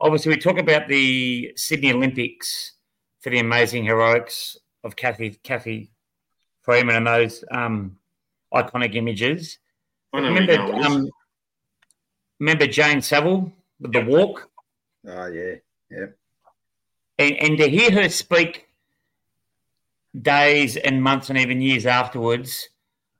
obviously, 0.00 0.34
we 0.34 0.38
talk 0.40 0.58
about 0.58 0.88
the 0.88 1.52
Sydney 1.56 1.92
Olympics 1.92 2.72
for 3.20 3.30
the 3.30 3.38
amazing 3.38 3.84
heroics 3.84 4.56
of 4.84 4.96
Kathy 4.96 5.30
Cathy 5.42 5.90
Freeman 6.62 6.96
and 6.96 7.06
those 7.06 7.44
um, 7.50 7.96
iconic 8.52 8.94
images. 8.96 9.58
I 10.12 10.20
know 10.20 10.32
where 10.32 10.42
you're 10.42 10.56
Remember, 10.56 10.56
going 10.56 10.74
with 10.74 10.82
this. 10.86 10.92
um, 10.92 11.10
remember 12.40 12.66
Jane 12.66 13.00
Saville 13.00 13.52
the 13.80 14.00
walk, 14.00 14.50
Oh 15.06 15.26
yeah, 15.26 15.54
yeah. 15.90 16.06
and, 17.18 17.36
and 17.36 17.58
to 17.58 17.68
hear 17.68 17.90
her 17.92 18.08
speak 18.08 18.68
days 20.20 20.76
and 20.76 21.02
months 21.02 21.28
and 21.30 21.38
even 21.38 21.60
years 21.60 21.86
afterwards, 21.86 22.68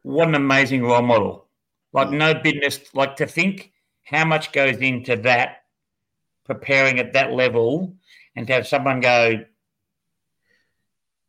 what 0.02 0.28
an 0.28 0.34
amazing 0.34 0.82
role 0.82 1.02
model! 1.02 1.46
Like 1.92 2.08
mm. 2.08 2.18
no 2.18 2.34
business, 2.34 2.94
like 2.94 3.16
to 3.16 3.26
think 3.26 3.72
how 4.04 4.24
much 4.24 4.52
goes 4.52 4.78
into 4.78 5.16
that, 5.16 5.64
preparing 6.44 6.98
at 6.98 7.12
that 7.12 7.32
level, 7.32 7.94
and 8.34 8.46
to 8.46 8.52
have 8.54 8.66
someone 8.66 9.00
go, 9.00 9.44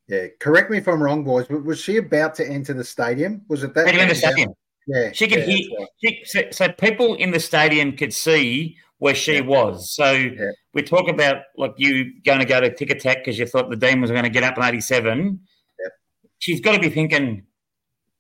Yeah, 0.08 0.28
correct 0.40 0.72
me 0.72 0.78
if 0.80 0.88
I'm 0.88 1.04
wrong, 1.04 1.24
boys, 1.24 1.48
but 1.48 1.64
was 1.64 1.80
she 1.80 1.98
about 1.98 2.36
to 2.36 2.48
enter 2.48 2.74
the 2.74 2.84
stadium? 2.84 3.44
Was 3.48 3.64
it 3.64 3.74
that? 3.76 3.88
"Hey, 3.88 4.02
in 4.02 4.08
the 4.08 4.16
stadium." 4.16 4.54
Yeah, 4.92 5.12
She 5.14 5.28
could 5.28 5.40
yeah, 5.40 5.46
hear, 5.46 5.70
right. 5.80 5.88
she, 6.04 6.22
so, 6.26 6.42
so 6.52 6.70
people 6.72 7.14
in 7.16 7.30
the 7.32 7.40
stadium 7.40 7.96
could 7.96 8.14
see 8.14 8.78
where 8.98 9.14
she 9.14 9.36
Yeah. 9.36 9.42
was. 9.42 9.94
So 9.94 10.12
Yeah. 10.12 10.52
we 10.74 10.82
talk 10.82 11.08
about 11.08 11.44
like 11.58 11.74
you 11.78 12.20
going 12.24 12.40
to 12.40 12.46
go 12.46 12.60
to 12.60 12.70
Ticketek 12.74 13.18
because 13.20 13.38
you 13.38 13.46
thought 13.46 13.70
the 13.70 13.76
Demons 13.76 14.10
were 14.10 14.16
going 14.16 14.24
to 14.24 14.30
get 14.32 14.44
up 14.44 14.58
in 14.58 14.64
87. 14.64 15.40
Yeah. 15.80 15.88
She's 16.40 16.60
got 16.60 16.74
to 16.74 16.80
be 16.80 16.90
thinking, 16.90 17.44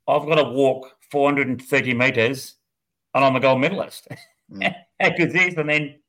I've 0.07 0.25
got 0.27 0.35
to 0.35 0.43
walk 0.43 0.91
430 1.11 1.93
metres 1.95 2.55
and 3.15 3.25
I'm 3.25 3.35
a 3.35 3.39
gold 3.39 3.61
medalist. 3.61 4.07
Mm. 4.51 4.73
How 4.99 5.09
good 5.15 5.31
this? 5.31 5.53
And 5.57 5.69
then, 5.69 5.99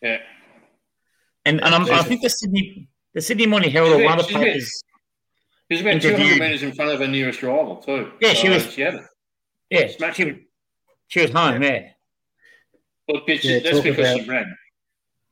Yeah. 0.00 0.16
and, 1.44 1.62
and 1.62 1.74
I'm, 1.74 1.90
I 1.90 2.02
think 2.02 2.22
the 2.22 2.30
Sydney, 2.30 2.88
the 3.12 3.20
Sydney 3.20 3.44
Morning 3.46 3.70
Herald 3.70 4.00
or 4.00 4.02
one 4.02 4.18
of 4.18 4.26
the 4.26 4.32
papers, 4.32 4.82
She 5.70 5.74
was 5.74 5.80
about 5.82 6.00
200 6.00 6.38
metres 6.40 6.62
in 6.62 6.72
front 6.72 6.90
of 6.90 7.00
her 7.00 7.06
nearest 7.06 7.42
rival, 7.42 7.76
too. 7.76 8.12
Yeah, 8.22 8.32
she 8.32 8.48
was- 8.48 8.72
She 8.72 8.80
had 8.80 8.94
it. 8.94 9.02
Yeah, 9.72 9.88
Smashed 9.88 10.16
she, 10.16 10.22
it. 10.24 10.42
she 11.08 11.22
was 11.22 11.30
home, 11.30 11.62
yeah. 11.62 11.88
Look, 13.08 13.24
it's, 13.28 13.44
Yeah, 13.44 13.58
that's 13.60 13.76
talk 13.76 13.84
because 13.84 13.98
about- 13.98 14.20
she 14.24 14.28
ran. 14.30 14.56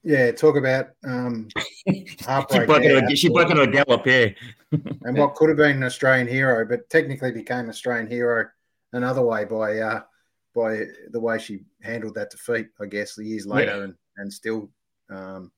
Yeah, 0.03 0.33
talk 0.33 0.57
about 0.57 0.89
um, 1.05 1.49
She 1.87 2.07
heartbreak. 2.25 2.67
broke, 2.67 2.83
there, 2.83 2.97
into 2.99 3.13
a, 3.13 3.17
she 3.17 3.29
broke 3.29 3.51
into 3.51 3.63
a 3.63 3.67
gallop, 3.67 4.07
yeah. 4.07 4.29
and 5.03 5.17
what 5.19 5.35
could 5.35 5.51
have 5.51 5.59
been 5.59 5.77
an 5.77 5.83
Australian 5.85 6.27
hero, 6.27 6.65
but 6.67 6.89
technically 6.89 7.33
became 7.33 7.69
Australian 7.69 8.07
hero 8.09 8.49
another 8.95 9.21
way 9.23 9.45
by 9.45 9.79
uh, 9.79 10.01
by 10.55 10.85
the 11.11 11.21
way 11.21 11.39
she 11.39 11.65
handled 11.83 12.15
that 12.15 12.31
defeat. 12.31 12.69
I 12.81 12.87
guess 12.87 13.19
years 13.19 13.47
later, 13.47 13.77
Yeah. 13.77 13.83
and 13.85 13.95
and 14.17 14.33
still, 14.33 14.71
um, 15.11 15.53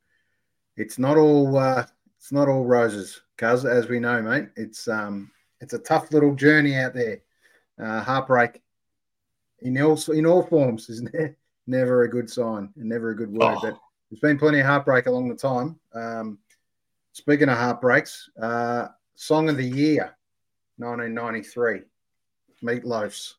it's 0.76 0.98
not 0.98 1.16
all 1.16 1.56
uh, 1.56 1.86
it's 2.18 2.32
not 2.32 2.48
all 2.48 2.64
roses, 2.64 3.20
cuz 3.38 3.64
as 3.64 3.86
we 3.88 4.00
know, 4.00 4.20
mate. 4.22 4.48
It's 4.56 4.88
um 4.88 5.30
it's 5.60 5.74
a 5.74 5.78
tough 5.78 6.10
little 6.12 6.34
journey 6.34 6.74
out 6.74 6.94
there. 6.94 7.20
Uh, 7.80 8.00
heartbreak 8.02 8.60
in 9.64 9.80
all 9.80 9.98
in 10.12 10.26
all 10.26 10.42
forms 10.42 10.88
is 10.88 11.02
ne- 11.14 11.34
never 11.66 12.02
a 12.02 12.10
good 12.10 12.28
sign 12.30 12.70
and 12.76 12.88
never 12.88 13.10
a 13.10 13.16
good 13.16 13.30
word, 13.32 13.56
Oh. 13.58 13.60
but. 13.62 13.78
There's 14.10 14.20
been 14.20 14.38
plenty 14.38 14.60
of 14.60 14.66
heartbreak 14.66 15.06
along 15.06 15.30
the 15.30 15.34
time. 15.34 15.80
Um, 15.94 16.38
speaking 17.12 17.48
of 17.48 17.56
heartbreaks, 17.56 18.28
uh, 18.38 18.88
Song 19.14 19.48
of 19.48 19.56
the 19.56 19.64
Year, 19.64 20.14
1993, 20.76 21.80
Meatloaf's. 22.62 23.36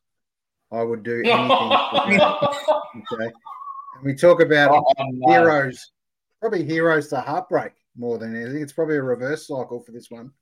I 0.72 0.82
would 0.82 1.04
do 1.04 1.22
anything. 1.24 2.18
for 2.18 3.14
okay. 3.20 3.32
And 3.94 4.02
we 4.04 4.14
talk 4.16 4.40
about 4.40 4.70
Oh, 4.98 5.04
no. 5.12 5.32
heroes, 5.32 5.92
probably 6.40 6.64
heroes 6.64 7.06
to 7.10 7.20
heartbreak 7.20 7.72
more 7.96 8.18
than 8.18 8.34
anything. 8.34 8.60
It's 8.60 8.72
probably 8.72 8.96
a 8.96 9.02
reverse 9.02 9.46
cycle 9.46 9.80
for 9.80 9.92
this 9.92 10.10
one. 10.10 10.32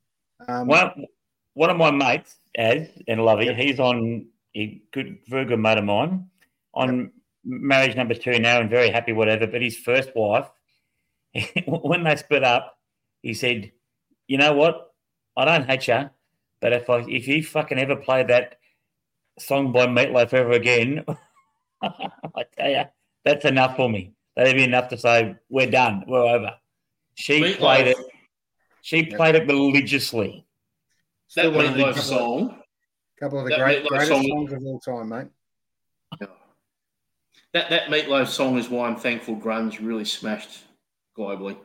Um, 0.48 0.66
One, 0.66 1.04
one 1.52 1.68
of 1.68 1.76
my 1.76 1.90
mates, 1.90 2.36
Ed 2.54 2.90
and 3.06 3.22
Lovey, 3.22 3.52
he's 3.52 3.78
on 3.78 4.26
a 4.56 4.82
good, 4.92 5.18
very 5.26 5.44
good 5.44 5.58
mate 5.58 5.78
of 5.78 5.84
mine, 5.84 6.28
on 6.74 7.12
marriage 7.44 7.96
number 7.96 8.14
two 8.14 8.38
now, 8.38 8.60
and 8.60 8.70
very 8.70 8.90
happy, 8.90 9.12
whatever. 9.12 9.46
But 9.46 9.62
his 9.62 9.76
first 9.76 10.10
wife, 10.14 10.48
when 11.66 12.04
they 12.04 12.16
split 12.16 12.44
up, 12.44 12.78
he 13.22 13.34
said, 13.34 13.72
"You 14.26 14.38
know 14.38 14.52
what? 14.52 14.92
I 15.36 15.44
don't 15.44 15.64
hate 15.68 15.88
you, 15.88 16.10
but 16.60 16.72
if 16.72 16.88
I 16.90 16.98
if 17.08 17.26
you 17.28 17.42
fucking 17.42 17.78
ever 17.78 17.96
play 17.96 18.22
that 18.24 18.58
song 19.38 19.72
by 19.72 19.86
Meatloaf 19.86 20.32
ever 20.34 20.52
again, 20.52 21.04
I 21.82 22.44
tell 22.56 22.70
you, 22.70 22.84
that's 23.24 23.44
enough 23.44 23.76
for 23.76 23.88
me. 23.88 24.12
That'd 24.36 24.56
be 24.56 24.64
enough 24.64 24.88
to 24.88 24.98
say 24.98 25.36
we're 25.48 25.70
done, 25.70 26.04
we're 26.06 26.20
over." 26.26 26.54
She 27.14 27.40
Meatloaf. 27.40 27.58
played 27.58 27.86
it. 27.88 27.96
She 28.82 28.96
Yep. 29.08 29.16
played 29.16 29.34
it 29.36 29.46
religiously. 29.46 30.44
still 31.28 31.52
That 31.52 31.56
one 31.56 31.66
of 31.66 31.74
the 31.74 31.82
Meatloaf 31.84 31.98
song, 32.00 32.61
couple 33.22 33.38
of 33.38 33.44
the 33.44 33.50
that 33.50 33.60
great, 33.60 33.86
greatest 33.86 34.10
song- 34.10 34.26
songs 34.26 34.52
of 34.52 34.62
all 34.64 34.80
time, 34.80 35.08
mate. 35.10 35.28
that, 37.52 37.70
that 37.70 37.86
Meatloaf 37.88 38.26
song 38.26 38.58
is 38.58 38.68
why 38.68 38.88
I'm 38.88 38.96
thankful 38.96 39.36
grunge 39.36 39.78
really 39.80 40.04
smashed 40.04 40.64
globally 41.16 41.56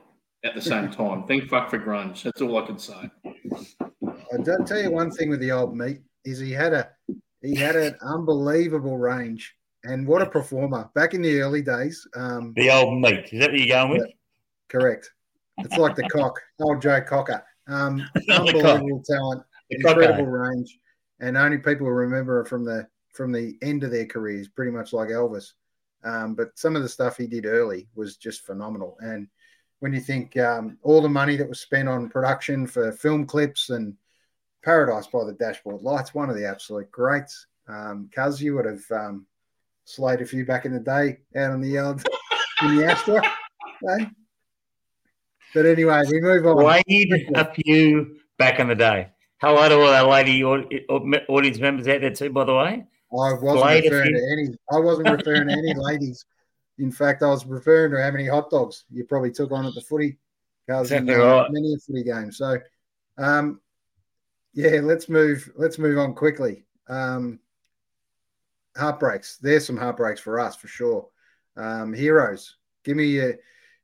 at 0.43 0.53
the 0.53 0.61
same 0.61 0.91
time. 1.01 1.23
Thank 1.23 1.49
fuck 1.49 1.69
for 1.69 1.79
grunge. 1.79 2.23
That's 2.23 2.41
all 2.41 2.57
I 2.61 2.65
can 2.65 2.77
say. 2.77 3.09
I 3.25 4.37
do 4.43 4.57
tell 4.65 4.79
you 4.81 4.91
one 4.91 5.09
thing 5.11 5.29
with 5.29 5.39
the 5.39 5.51
old 5.51 5.75
meat 5.75 6.01
is 6.25 6.39
he 6.39 6.51
had 6.51 6.73
a 6.73 6.89
he 7.41 7.55
had 7.55 7.75
an 7.75 7.95
unbelievable 8.01 8.97
range 8.97 9.55
and 9.83 10.05
what 10.07 10.21
a 10.21 10.25
performer 10.29 10.89
back 10.93 11.13
in 11.13 11.21
the 11.21 11.39
early 11.41 11.61
days. 11.61 12.05
Um, 12.15 12.53
The 12.55 12.69
old 12.69 13.01
meat. 13.01 13.29
Is 13.31 13.39
that 13.39 13.51
what 13.51 13.59
you're 13.59 13.67
going 13.77 13.91
with? 13.99 14.07
correct. 14.69 15.09
It's 15.59 15.75
like 15.77 15.95
the 15.95 16.03
cock, 16.09 16.39
old 16.59 16.81
Joe 16.83 17.01
Cocker. 17.01 17.43
Um, 17.67 18.05
unbelievable 18.29 19.01
talent, 19.05 19.43
incredible 19.71 20.25
range, 20.25 20.77
and 21.19 21.37
only 21.37 21.57
people 21.57 21.89
remember 21.89 22.43
from 22.45 22.63
the 22.63 22.87
from 23.13 23.31
the 23.31 23.57
end 23.61 23.83
of 23.83 23.91
their 23.91 24.05
careers, 24.05 24.47
pretty 24.47 24.71
much 24.71 24.93
like 24.93 25.09
Elvis. 25.09 25.53
Um, 26.03 26.35
but 26.35 26.57
some 26.57 26.75
of 26.75 26.83
the 26.83 26.89
stuff 26.89 27.17
he 27.17 27.25
did 27.25 27.45
early 27.45 27.87
was 27.95 28.17
just 28.17 28.45
phenomenal. 28.45 28.97
And 29.01 29.27
when 29.79 29.91
you 29.93 29.99
think 29.99 30.37
um, 30.37 30.77
all 30.83 31.01
the 31.01 31.09
money 31.09 31.35
that 31.35 31.49
was 31.49 31.59
spent 31.59 31.89
on 31.89 32.09
production 32.09 32.67
for 32.67 32.91
film 32.91 33.25
clips 33.25 33.69
and 33.69 33.95
Paradise 34.63 35.07
by 35.07 35.23
the 35.23 35.33
Dashboard 35.33 35.81
Lights, 35.81 36.13
one 36.13 36.29
of 36.29 36.35
the 36.35 36.47
absolute 36.47 36.91
greats. 36.91 37.47
Um, 37.67 38.09
Cuz, 38.13 38.41
you 38.41 38.55
would 38.55 38.65
have 38.65 38.83
um, 38.91 39.25
slayed 39.85 40.21
a 40.21 40.25
few 40.25 40.45
back 40.45 40.65
in 40.65 40.73
the 40.73 40.79
day 40.79 41.19
out 41.35 41.51
on 41.51 41.61
the 41.61 41.69
yard 41.69 42.03
in 42.61 42.75
the 42.75 42.85
Astra. 42.85 43.21
eh? 43.89 44.05
But 45.53 45.65
anyway, 45.65 46.03
we 46.09 46.21
move 46.21 46.45
on. 46.45 46.83
Played 46.83 47.29
a 47.35 47.53
few 47.53 48.19
back 48.37 48.59
in 48.59 48.67
the 48.67 48.75
day. 48.75 49.09
Hello 49.39 49.69
to 49.69 49.75
all 49.75 49.93
our 49.93 50.09
lady 50.09 50.43
au- 50.43 50.67
au- 50.89 51.13
audience 51.29 51.59
members 51.59 51.87
out 51.87 52.01
there 52.01 52.11
too, 52.11 52.31
by 52.31 52.43
the 52.43 52.55
way. 52.55 52.85
I 53.11 53.33
wasn't 53.33 53.69
a 53.69 53.81
referring 53.81 54.13
to 54.15 54.31
any. 54.31 54.47
I 54.71 54.79
wasn't 54.79 55.09
referring 55.11 55.47
to 55.47 55.53
any 55.53 55.73
ladies. 55.75 56.25
In 56.79 56.91
fact, 56.91 57.21
I 57.21 57.27
was 57.27 57.45
referring 57.45 57.91
to 57.91 58.01
how 58.01 58.11
many 58.11 58.27
hot 58.27 58.49
dogs 58.49 58.85
you 58.91 59.03
probably 59.03 59.31
took 59.31 59.51
on 59.51 59.65
at 59.65 59.73
the 59.75 59.81
footy. 59.81 60.17
In 60.67 60.75
Exactly 60.75 61.13
uh, 61.15 61.19
right. 61.19 61.51
many 61.51 61.73
a 61.73 61.77
footy 61.77 62.03
game. 62.03 62.31
So, 62.31 62.57
um, 63.17 63.61
yeah, 64.53 64.79
let's 64.81 65.07
move. 65.07 65.49
Let's 65.55 65.77
move 65.77 65.97
on 65.97 66.13
quickly. 66.13 66.65
Um, 66.89 67.39
heartbreaks. 68.75 69.37
There's 69.37 69.65
some 69.65 69.77
heartbreaks 69.77 70.19
for 70.19 70.39
us 70.39 70.55
for 70.55 70.67
sure. 70.67 71.07
Um, 71.55 71.93
heroes. 71.93 72.57
Give 72.83 72.97
me 72.97 73.05
your, 73.05 73.35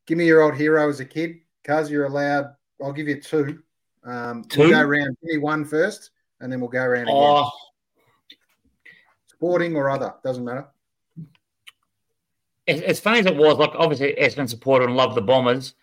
give 0.08 0.18
me 0.18 0.26
your 0.26 0.42
old 0.42 0.56
hero 0.56 0.90
as 0.90 1.00
a 1.00 1.06
kid. 1.06 1.38
Cuz 1.64 1.90
you're 1.90 2.06
allowed. 2.06 2.56
I'll 2.84 2.92
give 2.92 3.08
you 3.08 3.22
two. 3.22 3.62
Um, 4.06 4.44
Two? 4.46 4.62
We'll 4.62 4.72
go 4.72 4.82
around. 4.82 5.18
Me 5.24 5.38
one 5.38 5.66
first, 5.66 6.12
and 6.40 6.52
then 6.52 6.60
we'll 6.60 6.70
go 6.70 6.84
around 6.84 7.04
again. 7.04 7.16
Oh, 7.18 7.50
Sporting 9.28 9.76
or 9.76 9.90
other 9.90 10.14
doesn't 10.24 10.44
matter. 10.44 10.68
as, 12.68 12.82
as 12.82 13.00
funny 13.00 13.20
as 13.20 13.26
it 13.26 13.36
was, 13.36 13.58
like 13.58 13.72
obviously 13.76 14.16
Essendon 14.20 14.50
supporter 14.50 14.86
and 14.86 14.96
loved 14.96 15.16
the 15.16 15.22
Bombers. 15.22 15.74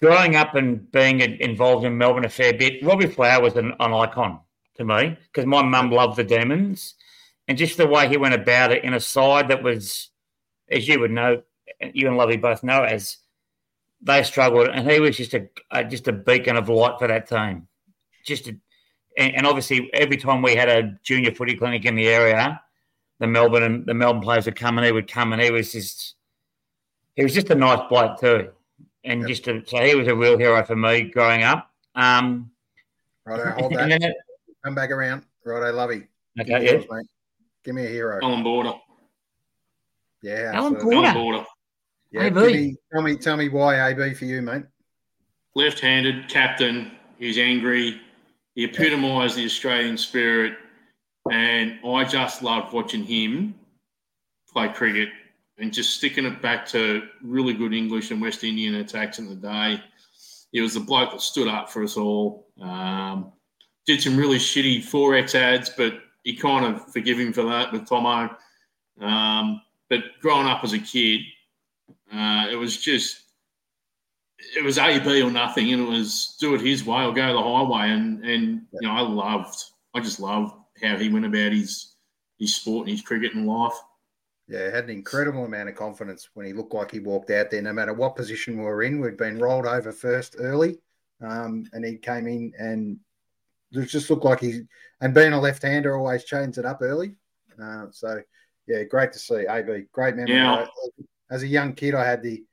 Growing 0.00 0.34
up 0.34 0.56
and 0.56 0.90
being 0.90 1.20
involved 1.20 1.84
in 1.84 1.96
Melbourne 1.96 2.24
a 2.24 2.28
fair 2.28 2.52
bit, 2.52 2.82
Robbie 2.82 3.06
Flower 3.06 3.40
was 3.40 3.54
an, 3.54 3.72
an 3.78 3.92
icon 3.92 4.40
to 4.74 4.84
me 4.84 5.16
because 5.26 5.46
my 5.46 5.62
mum 5.62 5.90
loved 5.92 6.16
the 6.16 6.24
Demons, 6.24 6.94
and 7.46 7.56
just 7.56 7.76
the 7.76 7.86
way 7.86 8.08
he 8.08 8.16
went 8.16 8.34
about 8.34 8.72
it 8.72 8.84
in 8.84 8.94
a 8.94 9.00
side 9.00 9.48
that 9.48 9.62
was, 9.62 10.10
as 10.68 10.88
you 10.88 10.98
would 10.98 11.12
know, 11.12 11.42
you 11.92 12.08
and 12.08 12.16
Lovey 12.16 12.36
both 12.36 12.64
know, 12.64 12.82
as 12.82 13.18
they 14.02 14.22
struggled, 14.22 14.68
and 14.68 14.90
he 14.90 15.00
was 15.00 15.16
just 15.16 15.34
a, 15.34 15.48
a 15.70 15.84
just 15.84 16.08
a 16.08 16.12
beacon 16.12 16.56
of 16.56 16.68
light 16.68 16.98
for 16.98 17.08
that 17.08 17.28
team. 17.28 17.68
Just 18.24 18.48
a, 18.48 18.56
and, 19.16 19.34
and 19.36 19.46
obviously 19.46 19.90
every 19.94 20.16
time 20.16 20.42
we 20.42 20.54
had 20.54 20.68
a 20.68 20.98
junior 21.02 21.32
footy 21.34 21.56
clinic 21.56 21.84
in 21.84 21.94
the 21.94 22.08
area, 22.08 22.60
the 23.20 23.26
Melbourne 23.26 23.62
and 23.62 23.86
the 23.86 23.94
Melbourne 23.94 24.22
players 24.22 24.46
would 24.46 24.56
come 24.56 24.78
and 24.78 24.84
he 24.86 24.92
would 24.92 25.10
come 25.10 25.32
and 25.32 25.40
he 25.42 25.50
was 25.50 25.72
just 25.72 26.14
he 27.16 27.22
was 27.22 27.34
just 27.34 27.50
a 27.50 27.54
nice 27.54 27.80
bloke 27.88 28.18
too, 28.20 28.50
and 29.04 29.20
Yep. 29.20 29.28
just 29.28 29.48
a, 29.48 29.62
so 29.66 29.78
he 29.84 29.94
was 29.94 30.08
a 30.08 30.14
real 30.14 30.38
hero 30.38 30.64
for 30.64 30.76
me 30.76 31.02
growing 31.02 31.42
up. 31.42 31.70
Um, 31.94 32.50
Right, 33.24 33.52
hold 33.54 33.72
that. 33.74 33.88
then 33.88 34.12
Come 34.64 34.74
back 34.74 34.90
around. 34.90 35.22
Right, 35.44 35.62
I 35.62 35.70
love 35.70 35.92
you. 35.92 36.04
Okay, 36.40 36.48
Give 36.50 36.60
me, 36.60 36.64
yeah. 36.66 36.72
yours, 36.72 36.84
mate. 36.90 37.06
Give 37.64 37.74
me 37.76 37.84
a 37.84 37.88
hero. 37.88 38.18
Alan 38.22 38.42
Border. 38.42 38.72
Yeah, 40.22 40.50
Alan. 40.54 40.74
Border. 40.74 40.96
Alan 40.96 41.14
Border. 41.14 41.44
Yeah, 42.12 42.26
AB. 42.26 42.34
me, 42.34 42.76
tell 42.92 43.02
me, 43.02 43.16
tell 43.16 43.36
me 43.36 43.48
why 43.48 43.90
AB 43.90 44.14
for 44.14 44.26
you, 44.26 44.42
mate. 44.42 44.64
Left-handed 45.54 46.28
captain. 46.28 46.92
He's 47.18 47.38
angry. 47.38 48.00
He 48.54 48.64
epitomised 48.64 49.36
the 49.36 49.46
Australian 49.46 49.96
spirit, 49.96 50.54
and 51.30 51.78
I 51.86 52.04
just 52.04 52.42
loved 52.42 52.72
watching 52.72 53.02
him 53.02 53.54
play 54.52 54.68
cricket 54.68 55.08
and 55.58 55.72
just 55.72 55.96
sticking 55.96 56.26
it 56.26 56.42
back 56.42 56.66
to 56.66 57.02
really 57.22 57.54
good 57.54 57.72
English 57.72 58.10
and 58.10 58.20
West 58.20 58.44
Indian 58.44 58.76
attacks 58.76 59.18
in 59.18 59.28
the 59.28 59.34
day. 59.34 59.82
He 60.50 60.60
was 60.60 60.74
the 60.74 60.80
bloke 60.80 61.12
that 61.12 61.22
stood 61.22 61.48
up 61.48 61.70
for 61.70 61.82
us 61.82 61.96
all. 61.96 62.48
Um, 62.60 63.32
did 63.86 64.02
some 64.02 64.16
really 64.16 64.38
shitty 64.38 64.80
forex 64.80 65.34
ads, 65.34 65.70
but 65.70 65.94
you 66.24 66.36
kind 66.36 66.66
of 66.66 66.92
forgive 66.92 67.18
him 67.18 67.32
for 67.32 67.44
that 67.44 67.72
with 67.72 67.88
Tomo. 67.88 68.36
Um, 69.00 69.62
but 69.88 70.00
growing 70.20 70.46
up 70.46 70.62
as 70.62 70.74
a 70.74 70.78
kid, 70.78 71.22
uh, 72.12 72.48
it 72.50 72.56
was 72.56 72.76
just 72.76 73.22
it 74.56 74.64
was 74.64 74.78
A 74.78 74.98
B 74.98 75.22
or 75.22 75.30
nothing, 75.30 75.72
and 75.72 75.82
it 75.82 75.88
was 75.88 76.36
do 76.40 76.54
it 76.54 76.60
his 76.60 76.84
way 76.84 77.04
or 77.04 77.12
go 77.12 77.32
the 77.32 77.42
highway. 77.42 77.90
And 77.90 78.24
and 78.24 78.62
you 78.72 78.88
know, 78.88 78.94
I 78.94 79.00
loved, 79.00 79.62
I 79.94 80.00
just 80.00 80.20
loved 80.20 80.54
how 80.82 80.96
he 80.96 81.08
went 81.08 81.26
about 81.26 81.52
his 81.52 81.94
his 82.38 82.54
sport 82.56 82.86
and 82.86 82.96
his 82.96 83.02
cricket 83.02 83.34
and 83.34 83.46
life. 83.46 83.74
Yeah, 84.48 84.70
had 84.70 84.84
an 84.84 84.90
incredible 84.90 85.44
amount 85.44 85.68
of 85.68 85.76
confidence 85.76 86.28
when 86.34 86.44
he 86.44 86.52
looked 86.52 86.74
like 86.74 86.90
he 86.90 86.98
walked 86.98 87.30
out 87.30 87.50
there. 87.50 87.62
No 87.62 87.72
matter 87.72 87.94
what 87.94 88.16
position 88.16 88.58
we 88.58 88.64
were 88.64 88.82
in, 88.82 89.00
we'd 89.00 89.16
been 89.16 89.38
rolled 89.38 89.66
over 89.66 89.92
first 89.92 90.36
early, 90.38 90.78
um, 91.20 91.64
and 91.72 91.84
he 91.84 91.96
came 91.96 92.26
in 92.26 92.52
and 92.58 92.98
it 93.70 93.86
just 93.86 94.10
looked 94.10 94.24
like 94.24 94.40
he. 94.40 94.62
And 95.00 95.14
being 95.14 95.32
a 95.32 95.40
left-hander 95.40 95.96
always 95.96 96.24
chains 96.24 96.58
it 96.58 96.66
up 96.66 96.82
early. 96.82 97.14
Uh, 97.60 97.86
so 97.90 98.20
yeah, 98.66 98.82
great 98.82 99.12
to 99.12 99.18
see 99.18 99.46
AB. 99.48 99.84
Great 99.92 100.16
memory. 100.16 100.34
Yeah. 100.34 100.66
As 101.32 101.42
a 101.42 101.46
young 101.48 101.72
kid, 101.74 101.94
I 101.94 102.04
had 102.06 102.22
the 102.22 102.44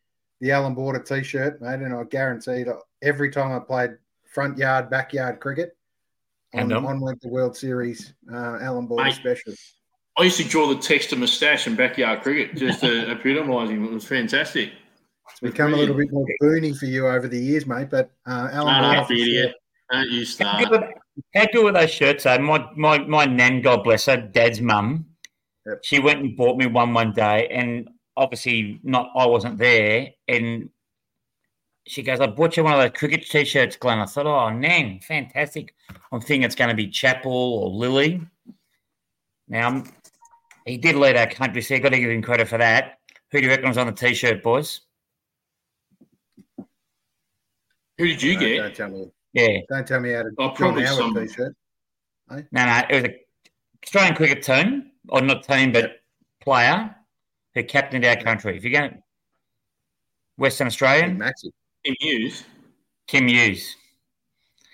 the 0.41 0.51
Alan 0.51 0.73
Border 0.73 0.99
T-shirt, 0.99 1.61
mate, 1.61 1.81
and 1.81 1.93
I 1.93 2.01
guaranteed 2.05 2.67
every 3.01 3.29
time 3.29 3.51
I 3.51 3.59
played 3.59 3.91
front 4.25 4.57
yard, 4.57 4.89
backyard 4.89 5.41
cricket, 5.41 5.75
on, 6.53 6.61
And, 6.61 6.73
um, 6.73 6.85
on 6.85 7.01
went 7.01 7.19
the 7.21 7.27
World 7.27 7.57
Series 7.57 8.13
uh, 8.31 8.57
Alan 8.61 8.87
Border 8.87 9.03
Mate. 9.03 9.15
special. 9.15 9.53
I 10.17 10.23
used 10.23 10.37
to 10.37 10.45
draw 10.47 10.67
the 10.73 10.79
text 10.79 11.11
of 11.11 11.19
moustache 11.19 11.67
and 11.67 11.75
backyard 11.75 12.21
cricket 12.21 12.55
just 12.55 12.79
to 12.81 13.09
epitomise 13.11 13.69
him. 13.69 13.83
It 13.83 13.91
was 13.91 14.05
fantastic. 14.05 14.71
It's 15.29 15.39
become 15.41 15.73
a 15.73 15.77
little 15.77 15.95
bit 15.95 16.11
more 16.11 16.25
boony 16.41 16.75
for 16.77 16.85
you 16.85 17.07
over 17.07 17.27
the 17.27 17.37
years, 17.37 17.65
mate. 17.65 17.89
But 17.89 18.09
uh, 18.25 18.47
Alan 18.53 18.73
Shut 18.75 18.81
Border 18.83 18.97
up, 19.01 19.07
for 19.07 19.13
sure. 19.15 19.23
idiot. 19.25 19.55
Don't 19.91 20.09
you 20.09 20.19
How 20.19 20.25
start. 20.25 20.69
good, 20.69 20.83
how 21.35 21.45
good 21.51 21.63
were 21.65 21.71
those 21.73 21.91
shirts? 21.91 22.23
though? 22.23 22.37
my, 22.39 22.65
my, 22.77 22.99
my 22.99 23.25
nan, 23.25 23.61
God 23.61 23.83
bless 23.83 24.05
her, 24.05 24.15
dad's 24.17 24.61
mum, 24.61 25.05
Yep. 25.65 25.79
she 25.83 25.99
went 25.99 26.19
and 26.21 26.37
bought 26.37 26.57
me 26.57 26.65
one 26.65 26.93
one 26.93 27.11
day, 27.11 27.47
and 27.49 27.89
obviously 28.19 28.79
not 28.83 29.11
I 29.15 29.25
wasn't 29.25 29.57
there, 29.57 30.09
and 30.27 30.69
she 31.87 32.03
goes, 32.03 32.19
"I 32.19 32.27
bought 32.27 32.55
you 32.57 32.63
one 32.63 32.73
of 32.73 32.79
those 32.79 32.97
cricket 32.99 33.25
t-shirts, 33.25 33.77
Glenn." 33.77 33.99
I 33.99 34.05
thought, 34.05 34.27
"Oh, 34.27 34.49
nan, 34.55 34.99
fantastic!" 34.99 35.73
I'm 36.11 36.19
thinking 36.21 36.43
it's 36.43 36.55
going 36.55 36.69
to 36.69 36.75
be 36.75 36.87
Chappell 36.89 37.31
or 37.31 37.71
Lillee. 37.71 38.27
Now 39.47 39.83
he 40.65 40.77
did 40.77 40.95
lead 40.95 41.15
our 41.17 41.27
country, 41.27 41.61
so 41.63 41.73
you 41.73 41.79
got 41.79 41.89
to 41.89 41.99
give 41.99 42.11
him 42.11 42.21
credit 42.21 42.47
for 42.47 42.57
that. 42.59 42.99
Who 43.31 43.39
do 43.39 43.45
you 43.45 43.49
reckon 43.51 43.67
was 43.69 43.77
on 43.77 43.87
the 43.87 43.93
t-shirt, 43.93 44.43
boys? 44.43 44.81
Who 47.97 48.07
did 48.07 48.21
you 48.21 48.33
No, 48.35 48.39
get? 48.39 48.57
Don't 48.57 48.75
tell 48.75 48.89
me. 48.89 49.11
Yeah, 49.33 49.59
Don't 49.69 49.87
tell 49.87 49.99
me 49.99 50.11
how 50.11 50.23
to 50.23 50.29
Oh, 50.37 50.47
John 50.47 50.55
probably 50.55 50.85
some- 50.87 51.13
T-shirt. 51.13 51.55
no, 52.29 52.43
no, 52.51 52.81
it 52.89 52.95
was 52.95 53.03
a 53.05 53.15
Australian 53.83 54.15
cricket 54.15 54.43
team, 54.43 54.91
or 55.09 55.21
not 55.21 55.43
team, 55.43 55.71
but 55.71 56.01
player 56.41 56.95
who 57.55 57.63
captained 57.63 58.05
our 58.05 58.15
country. 58.15 58.55
If 58.57 58.63
you're 58.63 58.79
going 58.79 59.01
Western 60.37 60.65
Big 60.65 60.71
Australian, 60.71 61.17
Maxi. 61.19 61.51
Tim 61.85 61.95
Hughes. 61.99 62.43
Kim 63.07 63.27
Hughes. 63.27 63.75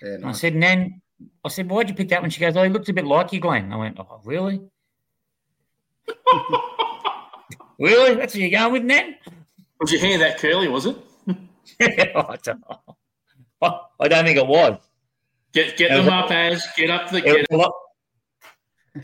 Yeah, 0.02 0.14
And 0.14 0.24
I 0.26 0.32
said, 0.32 0.54
Nan, 0.54 1.00
I 1.44 1.48
said, 1.48 1.68
why'd 1.70 1.88
you 1.88 1.94
pick 1.94 2.08
that 2.10 2.20
one? 2.20 2.30
She 2.30 2.40
goes, 2.40 2.56
oh, 2.56 2.62
he 2.62 2.68
looks 2.68 2.88
a 2.88 2.92
bit 2.92 3.06
like 3.06 3.32
you, 3.32 3.40
Glenn. 3.40 3.72
I 3.72 3.76
went, 3.76 3.98
oh, 3.98 4.20
really? 4.24 4.60
Really? 7.78 8.14
That's 8.14 8.32
what 8.32 8.40
you're 8.40 8.50
going 8.58 8.72
with, 8.72 8.84
Nan? 8.84 9.16
Was 9.80 9.92
your 9.92 10.00
hair 10.00 10.16
that 10.18 10.38
curly, 10.38 10.66
was 10.66 10.86
it? 10.86 10.96
I 11.80 12.38
don't 12.42 12.60
know. 12.68 12.80
I- 13.60 13.80
I 14.00 14.08
don't 14.08 14.24
think 14.24 14.38
it 14.38 14.46
was. 14.46 14.78
Get 15.52 15.76
get 15.76 15.90
Yeah, 15.90 15.96
them 15.98 16.06
well- 16.06 16.24
up, 16.24 16.30
as 16.30 16.66
get 16.76 16.88
up 16.90 17.10
the 17.10 17.18
It 17.18 17.24
get. 17.24 17.46
was 17.50 17.72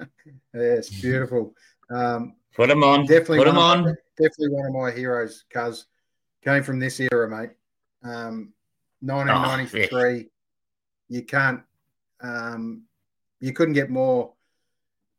yes, 0.54 0.90
beautiful. 0.90 1.54
Um, 1.90 2.34
Put 2.56 2.68
them 2.68 2.82
on. 2.82 3.06
definitely, 3.06 3.38
Put 3.38 3.48
of- 3.48 3.56
on. 3.58 3.84
definitely 4.16 4.48
one 4.50 4.66
of 4.66 4.72
my 4.72 4.90
heroes. 4.90 5.44
Cuz 5.52 5.86
came 6.42 6.62
from 6.62 6.78
this 6.78 6.98
era, 7.00 7.28
mate. 7.28 7.50
Um, 8.02 8.52
1993. 9.00 10.30
You 11.08 11.22
can't. 11.24 11.62
Um, 12.20 12.82
you 13.40 13.52
couldn't 13.52 13.74
get 13.74 13.90
more. 13.90 14.32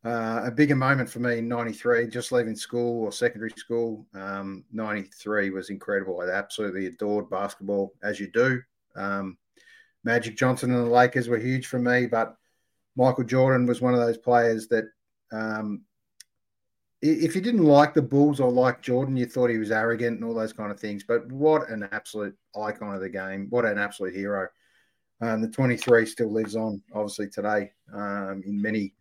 Uh, 0.06 0.44
a 0.46 0.52
bigger 0.52 0.76
moment 0.76 1.10
for 1.10 1.20
me 1.20 1.40
in 1.40 1.48
93, 1.50 2.08
just 2.08 2.32
leaving 2.32 2.56
school 2.56 3.04
or 3.04 3.12
secondary 3.12 3.50
school. 3.58 4.06
Um, 4.14 4.64
93 4.72 5.50
was 5.50 5.70
incredible. 5.70 6.22
I 6.22 6.30
absolutely 6.30 6.86
adored 6.86 7.30
basketball, 7.30 7.94
as 8.02 8.18
you 8.20 8.28
do. 8.32 8.62
Um, 8.96 9.38
Magic 10.06 10.38
Johnson 10.38 10.72
and 10.74 10.86
the 10.86 10.90
Lakers 10.90 11.28
were 11.28 11.38
huge 11.38 11.68
for 11.68 11.80
me, 11.80 12.06
but 12.06 12.38
Michael 12.96 13.26
Jordan 13.26 13.66
was 13.66 13.82
one 13.82 13.94
of 13.94 14.00
those 14.00 14.18
players 14.18 14.68
that 14.70 14.86
um, 15.34 15.82
if 17.12 17.36
you 17.36 17.42
didn't 17.42 17.64
like 17.64 17.94
the 17.94 18.02
Bulls 18.02 18.40
or 18.40 18.52
like 18.52 18.82
Jordan, 18.82 19.18
you 19.18 19.26
thought 19.26 19.50
he 19.50 19.58
was 19.58 19.72
arrogant 19.72 20.16
and 20.16 20.26
all 20.26 20.34
those 20.34 20.54
kind 20.54 20.72
of 20.72 20.80
things. 20.80 21.04
But 21.04 21.32
what 21.32 21.70
an 21.70 21.88
absolute 21.92 22.36
icon 22.60 22.96
of 22.96 23.02
the 23.02 23.10
game. 23.10 23.48
What 23.50 23.66
an 23.66 23.78
absolute 23.78 24.16
hero. 24.16 24.48
Um, 25.22 25.42
the 25.42 25.48
23 25.48 26.06
still 26.06 26.32
lives 26.32 26.56
on, 26.56 26.82
obviously, 26.94 27.30
today 27.30 27.72
um, 27.94 28.44
in 28.46 28.62
many, 28.62 28.94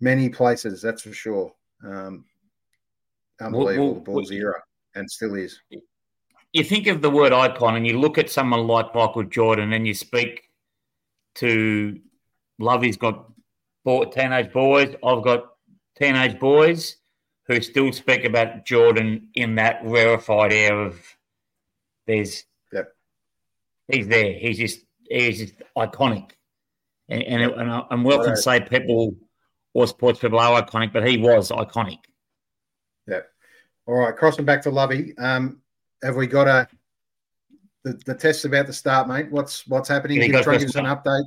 many 0.00 0.28
places, 0.28 0.82
that's 0.82 1.02
for 1.02 1.12
sure. 1.12 1.52
Um, 1.84 2.24
unbelievable, 3.40 3.86
well, 3.86 3.94
the 3.94 4.00
Bulls 4.00 4.30
well- 4.30 4.38
era, 4.38 4.62
and 4.94 5.10
still 5.10 5.34
is. 5.34 5.60
you 6.52 6.64
think 6.64 6.86
of 6.88 7.02
the 7.02 7.10
word 7.10 7.32
icon 7.32 7.76
and 7.76 7.86
you 7.86 7.98
look 7.98 8.18
at 8.18 8.30
someone 8.30 8.66
like 8.66 8.94
Michael 8.94 9.24
Jordan 9.24 9.72
and 9.72 9.86
you 9.86 9.94
speak 9.94 10.50
to 11.36 12.00
Lovey's 12.58 12.96
got 12.96 13.30
teenage 13.84 14.52
boys, 14.52 14.96
I've 15.04 15.22
got 15.22 15.44
teenage 15.96 16.40
boys 16.40 16.96
who 17.46 17.60
still 17.60 17.92
speak 17.92 18.24
about 18.24 18.64
Jordan 18.64 19.28
in 19.34 19.54
that 19.56 19.80
rarefied 19.84 20.52
air 20.52 20.78
of 20.80 21.00
there's 22.06 22.44
Yep. 22.72 22.94
he's 23.88 24.08
there. 24.08 24.32
He's 24.34 24.58
just 24.58 24.80
he's 25.08 25.38
just 25.38 25.54
iconic. 25.76 26.32
And 27.08 27.22
and, 27.22 27.42
and, 27.52 27.70
I- 27.70 27.86
and 27.90 28.04
we 28.04 28.14
often 28.14 28.30
Right. 28.30 28.38
say 28.38 28.60
people 28.60 29.16
or 29.74 29.86
sports 29.86 30.18
people 30.20 30.38
are 30.40 30.62
iconic, 30.62 30.92
but 30.92 31.06
he 31.06 31.16
was 31.18 31.50
iconic. 31.50 31.98
Yeah. 33.06 33.20
All 33.86 33.94
right, 33.94 34.16
crossing 34.16 34.44
back 34.44 34.62
to 34.62 34.70
Lovey. 34.70 35.16
Um, 35.18 35.60
have 36.02 36.16
we 36.16 36.26
got 36.26 36.48
a 36.48 36.68
the, 37.84 37.92
the 38.04 38.14
test's 38.14 38.44
about 38.44 38.66
to 38.66 38.72
start, 38.72 39.06
mate? 39.06 39.30
What's 39.30 39.66
what's 39.68 39.88
happening? 39.88 40.16
Yeah, 40.18 40.24
you 40.24 40.32
Give, 40.32 40.40
go 40.44 40.50
try 40.50 40.58
give 40.58 40.68
us 40.68 40.74
an 40.74 40.86
update. 40.86 41.24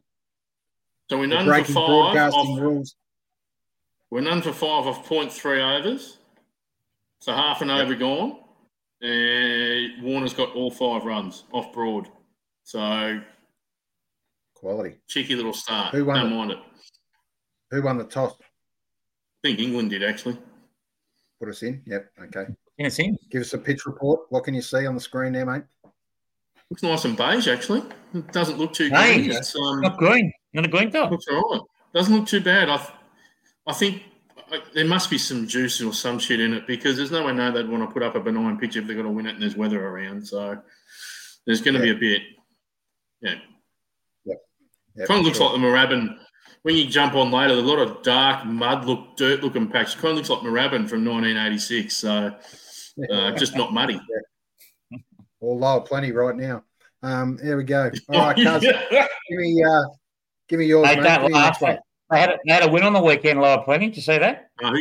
So 1.09 1.17
we're 1.17 1.27
The 1.29 1.43
breaking 1.45 1.73
five. 1.73 1.87
broadcasting 1.87 2.39
Off, 2.41 2.59
rules. 2.59 2.95
We're 4.11 4.21
none 4.21 4.41
for 4.41 4.51
five 4.53 4.85
of 4.87 5.03
point 5.05 5.31
three 5.31 5.61
overs. 5.61 6.17
So 7.19 7.33
half 7.33 7.61
an 7.61 7.69
over 7.69 7.95
gone. 7.95 8.39
And 9.01 10.03
Warner's 10.03 10.33
got 10.33 10.53
all 10.55 10.71
five 10.71 11.05
runs 11.05 11.45
off 11.53 11.71
Broad. 11.71 12.09
So 12.63 13.19
Quality. 14.55 14.97
cheeky 15.07 15.35
little 15.35 15.53
start. 15.53 15.93
Who 15.93 16.05
won 16.05 16.17
Don't 16.17 16.31
it? 16.31 16.35
mind 16.35 16.51
it. 16.51 16.57
Who 17.71 17.81
won 17.83 17.97
the 17.97 18.03
toss? 18.03 18.33
I 18.41 19.47
think 19.47 19.59
England 19.59 19.91
did 19.91 20.03
actually. 20.03 20.37
Put 21.39 21.49
us 21.49 21.63
in. 21.63 21.81
Yep. 21.85 22.11
Okay. 22.25 22.45
You 22.77 22.83
know, 22.83 22.89
see? 22.89 23.13
Give 23.31 23.41
us 23.41 23.53
a 23.53 23.57
pitch 23.57 23.85
report. 23.85 24.21
What 24.29 24.43
can 24.43 24.53
you 24.53 24.61
see 24.61 24.85
on 24.85 24.95
the 24.95 25.01
screen 25.01 25.31
there, 25.33 25.45
mate? 25.45 25.63
Looks 26.69 26.83
nice 26.83 27.05
and 27.05 27.15
beige 27.15 27.47
actually. 27.47 27.83
It 28.13 28.31
doesn't 28.33 28.57
look 28.57 28.73
too 28.73 28.89
Hey. 28.89 29.15
green. 29.19 29.31
It's 29.31 29.55
um 29.55 29.81
Not 29.81 29.97
green. 29.97 30.31
Not 30.53 30.65
a 30.65 30.67
green 30.67 30.91
top. 30.91 31.11
looks 31.11 31.25
all 31.31 31.51
right. 31.53 31.61
Doesn't 31.93 32.13
look 32.15 32.27
too 32.27 32.41
bad. 32.41 32.69
I, 32.69 32.77
th- 32.77 32.89
I 33.69 33.73
think 33.73 34.03
there 34.73 34.85
must 34.85 35.09
be 35.11 35.17
some 35.19 35.47
juice 35.47 35.79
or 35.81 35.93
some 35.93 36.17
shit 36.17 36.39
in 36.39 36.53
it 36.53 36.65
because 36.65 36.97
there's 36.97 37.11
no 37.11 37.23
way 37.25 37.33
no 37.33 37.51
they'd 37.51 37.69
want 37.69 37.87
to 37.87 37.93
put 37.93 38.01
up 38.03 38.15
a 38.15 38.19
benign 38.19 38.57
pitch 38.57 38.75
if 38.75 38.85
they're 38.87 38.95
going 38.95 39.05
to 39.05 39.11
win 39.11 39.27
it 39.27 39.33
and 39.35 39.41
there's 39.41 39.55
weather 39.55 39.85
around. 39.85 40.25
So 40.27 40.57
there's 41.45 41.61
going 41.61 41.75
to 41.75 41.79
be 41.81 41.91
a 41.91 41.95
bit. 41.95 42.21
Yeah, 43.21 43.35
Yep, 44.25 45.07
kind 45.07 45.19
of 45.19 45.25
looks 45.25 45.37
sure. 45.37 45.51
like 45.51 45.61
the 45.61 45.65
Moorabbin. 45.67 46.17
When 46.63 46.75
you 46.75 46.87
jump 46.87 47.13
on 47.15 47.31
later, 47.31 47.55
there's 47.55 47.65
a 47.65 47.67
lot 47.67 47.79
of 47.79 48.01
dark 48.03 48.45
mud 48.45 48.85
look, 48.85 49.15
dirt 49.17 49.43
looking 49.43 49.67
patch. 49.69 49.95
Kind 49.97 50.09
of 50.11 50.15
looks 50.17 50.29
like 50.29 50.39
Moorabbin 50.39 50.89
from 50.89 51.05
1986. 51.05 51.95
So 51.95 52.35
uh, 53.11 53.31
just 53.37 53.55
not 53.55 53.71
muddy. 53.71 53.99
Or 55.39 55.55
Lower 55.57 55.81
Plenty 55.81 56.11
right 56.11 56.35
now. 56.35 56.63
Um, 57.03 57.37
there 57.41 57.55
we 57.55 57.63
go. 57.63 57.89
All 58.09 58.19
right, 58.19 58.35
cuz, 58.35 58.61
give 58.61 59.37
me 59.39 59.63
uh, 59.63 59.83
give 60.49 60.59
me 60.59 60.65
yours, 60.65 60.87
Hey, 60.87 60.95
mate. 60.97 61.03
don't 61.03 61.21
Give 61.21 61.23
me 61.23 61.27
the 61.29 61.35
laugh. 61.35 61.61
next 61.61 61.61
one. 61.61 61.77
They 62.09 62.19
had, 62.19 62.29
a, 62.29 62.39
they 62.45 62.53
had 62.53 62.63
a 62.63 62.71
win 62.71 62.83
on 62.83 62.93
the 62.93 63.01
weekend, 63.01 63.39
Lower 63.39 63.63
Plenty. 63.63 63.87
Did 63.87 63.97
you 63.97 64.01
see 64.01 64.17
that? 64.17 64.49
No, 64.61 64.71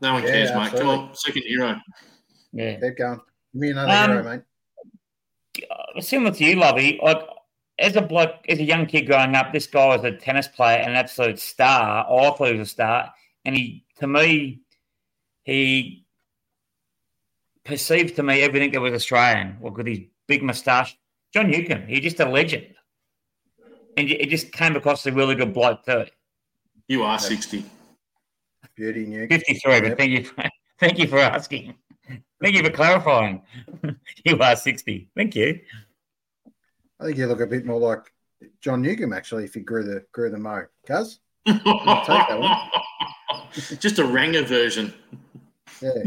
no 0.00 0.14
one 0.14 0.22
Yeah, 0.22 0.30
cares, 0.30 0.50
mate. 0.50 0.56
absolutely. 0.58 0.80
Come 0.96 0.98
on, 1.00 1.14
second 1.14 1.42
hero. 1.42 1.76
Yeah. 2.52 2.80
Keep 2.80 2.96
going. 2.96 3.20
Give 3.52 3.60
me 3.60 3.70
another 3.70 3.92
Um, 3.92 4.10
hero, 4.10 4.24
mate. 4.24 4.42
Uh, 5.70 6.00
similar 6.00 6.30
to 6.34 6.44
you, 6.44 6.56
Lovey, 6.56 6.98
like 7.02 7.20
as 7.78 7.96
a 7.96 8.02
bloke, 8.02 8.36
as 8.48 8.58
a 8.58 8.64
young 8.64 8.86
kid 8.86 9.06
growing 9.06 9.34
up, 9.34 9.52
this 9.52 9.66
guy 9.66 9.86
was 9.88 10.04
a 10.04 10.12
tennis 10.12 10.48
player, 10.48 10.78
and 10.78 10.90
an 10.90 10.96
absolute 10.96 11.38
star. 11.38 12.06
I 12.08 12.30
thought 12.36 12.48
he 12.48 12.54
was 12.54 12.68
a 12.68 12.70
star, 12.70 13.12
and 13.44 13.54
he, 13.54 13.84
to 13.98 14.06
me, 14.06 14.60
he 15.42 16.04
perceived 17.64 18.16
to 18.16 18.22
me 18.22 18.40
everything 18.42 18.70
that 18.72 18.80
was 18.80 18.94
Australian. 18.94 19.58
Well, 19.60 19.74
with 19.74 19.86
his 19.86 20.00
big 20.26 20.42
moustache, 20.42 20.96
John 21.34 21.50
Newcombe, 21.50 21.86
he's 21.86 22.00
just 22.00 22.20
a 22.20 22.24
legend, 22.28 22.68
and 23.96 24.08
it 24.10 24.30
just 24.30 24.52
came 24.52 24.74
across 24.76 25.06
as 25.06 25.12
a 25.12 25.16
really 25.16 25.34
good 25.34 25.52
bloke 25.52 25.84
too. 25.84 26.06
You 26.88 27.02
are 27.04 27.18
60. 27.18 27.64
Beauty 28.78 29.06
Newcombe. 29.06 29.40
Fifty-three, 29.40 29.80
but 29.80 29.98
thank 29.98 30.10
you, 30.12 30.24
for, 30.24 30.44
thank 30.78 30.98
you 30.98 31.08
for 31.08 31.18
asking. 31.18 31.74
Thank 32.40 32.54
you 32.54 32.62
for 32.62 32.70
clarifying. 32.70 33.42
you 34.24 34.38
are 34.38 34.54
sixty. 34.54 35.10
Thank 35.16 35.34
you. 35.34 35.60
I 37.00 37.04
think 37.06 37.18
you 37.18 37.26
look 37.26 37.40
a 37.40 37.46
bit 37.46 37.66
more 37.66 37.80
like 37.80 38.12
John 38.60 38.82
Newcombe 38.82 39.12
actually 39.12 39.44
if 39.44 39.56
you 39.56 39.62
grew 39.62 39.82
the 39.82 40.04
grew 40.12 40.30
the 40.30 40.38
mo. 40.38 40.64
Cuz? 40.86 41.18
take 41.44 41.62
that 41.64 42.70
Just 43.80 43.98
a 43.98 44.04
Ranger 44.04 44.44
version. 44.44 44.94
Yeah. 45.82 46.04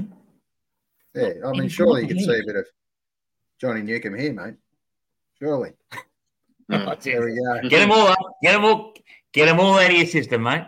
Yeah. 1.14 1.32
I 1.46 1.52
mean 1.52 1.68
surely 1.68 2.04
you 2.04 2.08
could 2.08 2.20
see 2.20 2.40
a 2.40 2.46
bit 2.46 2.56
of 2.56 2.68
Johnny 3.60 3.82
Newcombe 3.82 4.18
here, 4.18 4.34
mate. 4.34 4.56
Surely. 5.40 5.74
No. 6.70 6.96
There 6.96 7.26
we 7.26 7.36
go. 7.36 7.68
Get 7.68 7.80
them 7.80 7.92
all 7.92 8.08
up. 8.08 8.18
Get 8.42 8.54
them 8.54 8.64
all. 8.64 8.94
Get 9.34 9.46
them 9.46 9.60
all 9.60 9.78
out 9.80 9.90
of 9.92 9.98
your 9.98 10.06
system, 10.06 10.44
mate. 10.44 10.66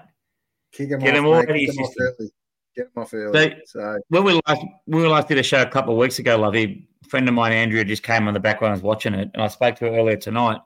Kick 0.71 0.89
him 0.89 0.99
Get 0.99 1.11
off, 1.11 1.15
him 1.17 1.25
all 1.25 1.33
mate. 1.35 1.49
out 1.49 1.55
of 1.55 1.61
your 1.61 1.73
system. 1.73 1.95
early. 2.19 2.31
Get 2.75 2.85
him 2.85 2.91
off 3.01 3.13
early. 3.13 3.61
So 3.65 3.99
When 4.09 4.23
we 4.23 4.33
last 4.47 4.61
when 4.85 5.01
we 5.03 5.07
last 5.07 5.27
did 5.27 5.37
a 5.37 5.43
show 5.43 5.61
a 5.61 5.69
couple 5.69 5.93
of 5.93 5.99
weeks 5.99 6.19
ago, 6.19 6.37
Lovey, 6.37 6.87
a 7.03 7.07
friend 7.09 7.27
of 7.27 7.35
mine, 7.35 7.51
Andrea, 7.51 7.83
just 7.85 8.03
came 8.03 8.27
on 8.27 8.33
the 8.33 8.39
background 8.39 8.73
and 8.73 8.81
was 8.81 8.87
watching 8.87 9.13
it, 9.13 9.29
and 9.33 9.43
I 9.43 9.47
spoke 9.47 9.75
to 9.75 9.85
her 9.85 9.91
earlier 9.97 10.17
tonight, 10.17 10.59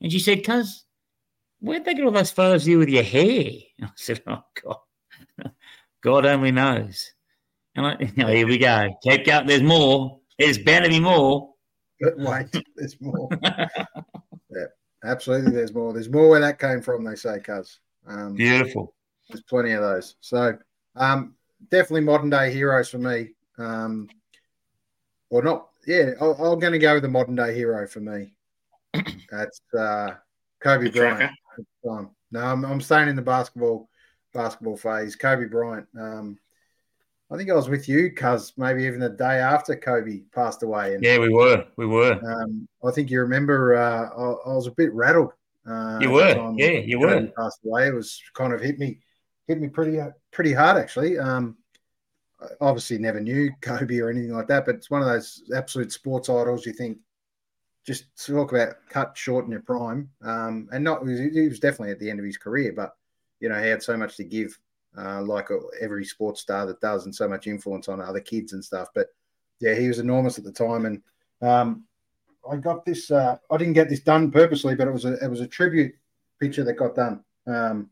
and 0.00 0.10
she 0.12 0.18
said, 0.18 0.44
"Cuz, 0.44 0.84
where'd 1.60 1.84
they 1.84 1.94
get 1.94 2.04
all 2.04 2.10
those 2.10 2.30
photos 2.32 2.62
of 2.62 2.68
you 2.68 2.78
with 2.78 2.88
your 2.90 3.02
hair?" 3.04 3.50
And 3.78 3.86
I 3.88 3.90
said, 3.94 4.22
"Oh 4.26 4.42
God, 4.62 4.76
God 6.02 6.26
only 6.26 6.50
knows." 6.50 7.12
And 7.76 7.86
I, 7.86 7.96
you 8.00 8.08
oh, 8.18 8.22
know, 8.22 8.26
here 8.28 8.46
we 8.46 8.58
go. 8.58 8.88
Keep 9.02 9.24
going. 9.24 9.46
There's 9.46 9.62
more. 9.62 10.20
There's 10.38 10.58
bound 10.58 10.84
to 10.84 10.90
be 10.90 11.00
more. 11.00 11.54
but 12.00 12.18
wait, 12.18 12.64
there's 12.76 13.00
more. 13.00 13.28
Yeah. 15.20 15.36
Absolutely 15.36 15.52
there's 15.52 15.74
more. 15.74 15.92
There's 15.92 16.08
more 16.08 16.28
where 16.30 16.40
that 16.40 16.58
came 16.58 16.80
from, 16.80 17.04
they 17.04 17.14
say, 17.14 17.40
cuz. 17.40 17.80
Um 18.06 18.34
Beautiful. 18.34 18.94
There's 19.28 19.42
plenty 19.42 19.72
of 19.72 19.82
those. 19.82 20.16
So, 20.20 20.58
um, 20.96 21.34
definitely 21.70 22.00
modern 22.02 22.30
day 22.30 22.52
heroes 22.52 22.88
for 22.88 22.98
me. 22.98 23.30
Um, 23.58 24.08
or 25.30 25.42
not. 25.42 25.68
Yeah, 25.86 26.12
I- 26.20 26.24
I'm 26.24 26.58
going 26.58 26.72
to 26.72 26.78
go 26.78 26.94
with 26.94 27.02
the 27.02 27.08
modern 27.08 27.36
day 27.36 27.54
hero 27.54 27.86
for 27.86 28.00
me. 28.00 28.32
That's 29.30 29.60
uh, 29.78 30.14
Kobe 30.60 30.86
The 30.86 30.90
Bryant. 30.90 31.18
tracker. 31.84 32.10
No, 32.32 32.40
I'm, 32.40 32.64
I'm 32.64 32.80
staying 32.80 33.08
in 33.08 33.16
the 33.16 33.22
basketball 33.22 33.88
basketball 34.34 34.76
phase. 34.76 35.16
Kobe 35.16 35.46
Bryant. 35.46 35.86
Um, 35.98 36.38
I 37.30 37.36
think 37.36 37.50
I 37.50 37.54
was 37.54 37.68
with 37.68 37.88
you, 37.88 38.12
cuz 38.12 38.52
maybe 38.56 38.84
even 38.84 39.00
the 39.00 39.08
day 39.08 39.38
after 39.38 39.76
Kobe 39.76 40.22
passed 40.32 40.62
away. 40.62 40.94
And 40.94 41.04
Yeah, 41.04 41.18
we 41.18 41.28
were. 41.28 41.66
We 41.76 41.86
were. 41.86 42.20
um, 42.24 42.68
I 42.84 42.90
think 42.90 43.10
you 43.10 43.20
remember 43.20 43.76
uh, 43.76 44.08
I, 44.08 44.50
I 44.50 44.54
was 44.54 44.66
a 44.66 44.72
bit 44.72 44.92
rattled. 44.92 45.32
Uh, 45.66 45.98
You 46.00 46.10
were. 46.10 46.54
Yeah, 46.56 46.80
you 46.80 46.98
Kobe 46.98 47.26
were. 47.26 47.32
Passed 47.36 47.60
away. 47.64 47.88
It 47.88 47.94
was 47.94 48.20
kind 48.34 48.52
of 48.52 48.60
hit 48.60 48.78
me, 48.78 48.98
hit 49.46 49.60
me 49.60 49.68
pretty 49.68 49.98
pretty 50.32 50.52
hard 50.52 50.76
actually. 50.76 51.18
Um, 51.18 51.56
I 52.40 52.46
obviously 52.60 52.98
never 52.98 53.20
knew 53.20 53.50
Kobe 53.60 53.98
or 53.98 54.10
anything 54.10 54.32
like 54.32 54.48
that, 54.48 54.66
but 54.66 54.76
it's 54.76 54.90
one 54.90 55.02
of 55.02 55.08
those 55.08 55.42
absolute 55.54 55.92
sports 55.92 56.28
idols. 56.28 56.66
You 56.66 56.72
think 56.72 56.98
just 57.86 58.04
talk 58.26 58.52
about 58.52 58.74
cut 58.88 59.16
short 59.16 59.44
in 59.46 59.50
your 59.50 59.62
prime, 59.62 60.10
um, 60.22 60.68
and 60.72 60.84
not 60.84 61.06
he 61.06 61.48
was 61.48 61.60
definitely 61.60 61.92
at 61.92 61.98
the 61.98 62.10
end 62.10 62.18
of 62.18 62.26
his 62.26 62.36
career, 62.36 62.72
but 62.74 62.94
you 63.40 63.48
know 63.48 63.60
he 63.60 63.68
had 63.68 63.82
so 63.82 63.96
much 63.96 64.16
to 64.16 64.24
give, 64.24 64.58
uh, 64.96 65.22
like 65.22 65.48
every 65.80 66.04
sports 66.04 66.40
star 66.40 66.66
that 66.66 66.80
does, 66.80 67.04
and 67.04 67.14
so 67.14 67.28
much 67.28 67.46
influence 67.46 67.88
on 67.88 68.00
other 68.00 68.20
kids 68.20 68.52
and 68.52 68.64
stuff. 68.64 68.88
But 68.94 69.08
yeah, 69.60 69.74
he 69.74 69.88
was 69.88 69.98
enormous 69.98 70.38
at 70.38 70.44
the 70.44 70.52
time, 70.52 70.86
and 70.86 71.02
um, 71.42 71.84
I 72.50 72.56
got 72.56 72.84
this. 72.84 73.10
Uh, 73.10 73.36
I 73.50 73.56
didn't 73.56 73.74
get 73.74 73.88
this 73.88 74.00
done 74.00 74.30
purposely, 74.30 74.74
but 74.74 74.88
it 74.88 74.92
was 74.92 75.04
a 75.04 75.14
it 75.24 75.28
was 75.28 75.40
a 75.40 75.46
tribute 75.46 75.94
picture 76.40 76.64
that 76.64 76.74
got 76.74 76.94
done, 76.94 77.22
um, 77.46 77.90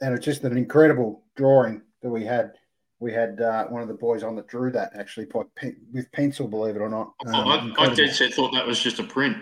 and 0.00 0.14
it's 0.14 0.24
just 0.24 0.44
an 0.44 0.56
incredible 0.56 1.24
drawing 1.36 1.82
that 2.02 2.10
we 2.10 2.24
had. 2.24 2.52
We 3.00 3.12
had 3.12 3.40
uh, 3.40 3.66
one 3.66 3.82
of 3.82 3.88
the 3.88 3.94
boys 3.94 4.22
on 4.22 4.36
that 4.36 4.46
drew 4.46 4.70
that 4.70 4.92
actually 4.96 5.26
by 5.26 5.42
pen, 5.56 5.76
with 5.92 6.10
pencil, 6.12 6.46
believe 6.46 6.76
it 6.76 6.80
or 6.80 6.88
not. 6.88 7.12
Um, 7.26 7.34
I, 7.34 7.56
I 7.56 7.64
incredible. 7.64 7.96
dead 7.96 8.14
set 8.14 8.32
thought 8.32 8.52
that 8.52 8.64
was 8.64 8.80
just 8.80 9.00
a 9.00 9.04
print. 9.04 9.36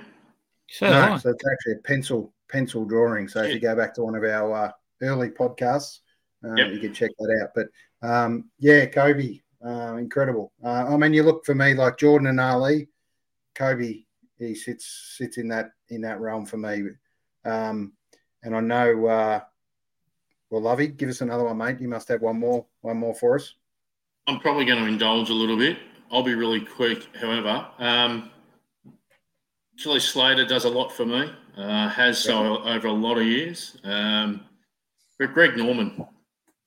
So 0.71 0.89
No, 0.89 1.19
so 1.19 1.31
it's 1.31 1.45
actually 1.47 1.75
a 1.75 1.83
pencil 1.83 2.33
pencil 2.49 2.87
drawing. 2.87 3.29
So 3.29 3.43
if 3.43 3.53
you 3.53 3.61
go 3.61 3.77
back 3.77 3.95
to 3.95 4.03
one 4.03 4.15
of 4.15 4.25
our 4.25 4.55
uh, 4.55 4.73
early 5.03 5.31
podcasts, 5.31 6.01
uh, 6.45 6.55
Yep. 6.55 6.73
you 6.73 6.79
can 6.81 6.95
check 6.95 7.11
that 7.19 7.41
out. 7.43 7.51
But 7.55 7.69
um, 8.07 8.51
yeah, 8.59 8.87
Kobe, 8.87 9.41
uh, 9.65 9.97
incredible. 9.97 10.53
Uh, 10.65 10.87
I 10.89 10.97
mean, 10.97 11.13
you 11.13 11.23
look 11.23 11.45
for 11.45 11.55
me 11.55 11.75
like 11.75 11.99
Jordan 11.99 12.29
and 12.29 12.41
Ali, 12.41 12.89
Kobe. 13.55 14.05
He 14.39 14.55
sits 14.55 15.15
sits 15.19 15.37
in 15.37 15.49
that 15.49 15.73
in 15.89 16.01
that 16.03 16.21
realm 16.21 16.47
for 16.47 16.57
me. 16.57 16.85
Um, 17.45 17.93
and 18.43 18.57
I 18.57 18.61
know. 18.61 19.07
Uh, 19.07 19.41
well, 20.49 20.63
Lovey, 20.63 20.89
give 20.89 21.09
us 21.09 21.21
another 21.21 21.45
one, 21.45 21.59
mate. 21.59 21.81
You 21.81 21.89
must 21.89 22.09
have 22.09 22.23
one 22.23 22.39
more, 22.41 22.67
one 22.81 22.97
more 22.97 23.15
for 23.15 23.37
us. 23.37 23.55
I'm 24.27 24.41
probably 24.41 24.65
going 24.65 24.81
to 24.81 24.87
indulge 24.87 25.31
a 25.31 25.35
little 25.35 25.57
bit. 25.57 25.79
I'll 26.11 26.25
be 26.25 26.35
really 26.35 26.61
quick, 26.61 27.07
however. 27.17 27.69
Um, 27.79 28.31
Kelly 29.81 30.01
Slater 30.01 30.45
does 30.45 30.65
a 30.65 30.69
lot 30.69 30.91
for 30.93 31.07
me, 31.07 31.31
uh, 31.57 31.89
has 31.89 32.19
so 32.19 32.63
over 32.65 32.89
a 32.89 32.93
lot 32.93 33.17
of 33.17 33.25
years. 33.25 33.77
Um, 33.85 34.45
but 35.21 35.35
Greg 35.35 35.55
Norman, 35.55 36.03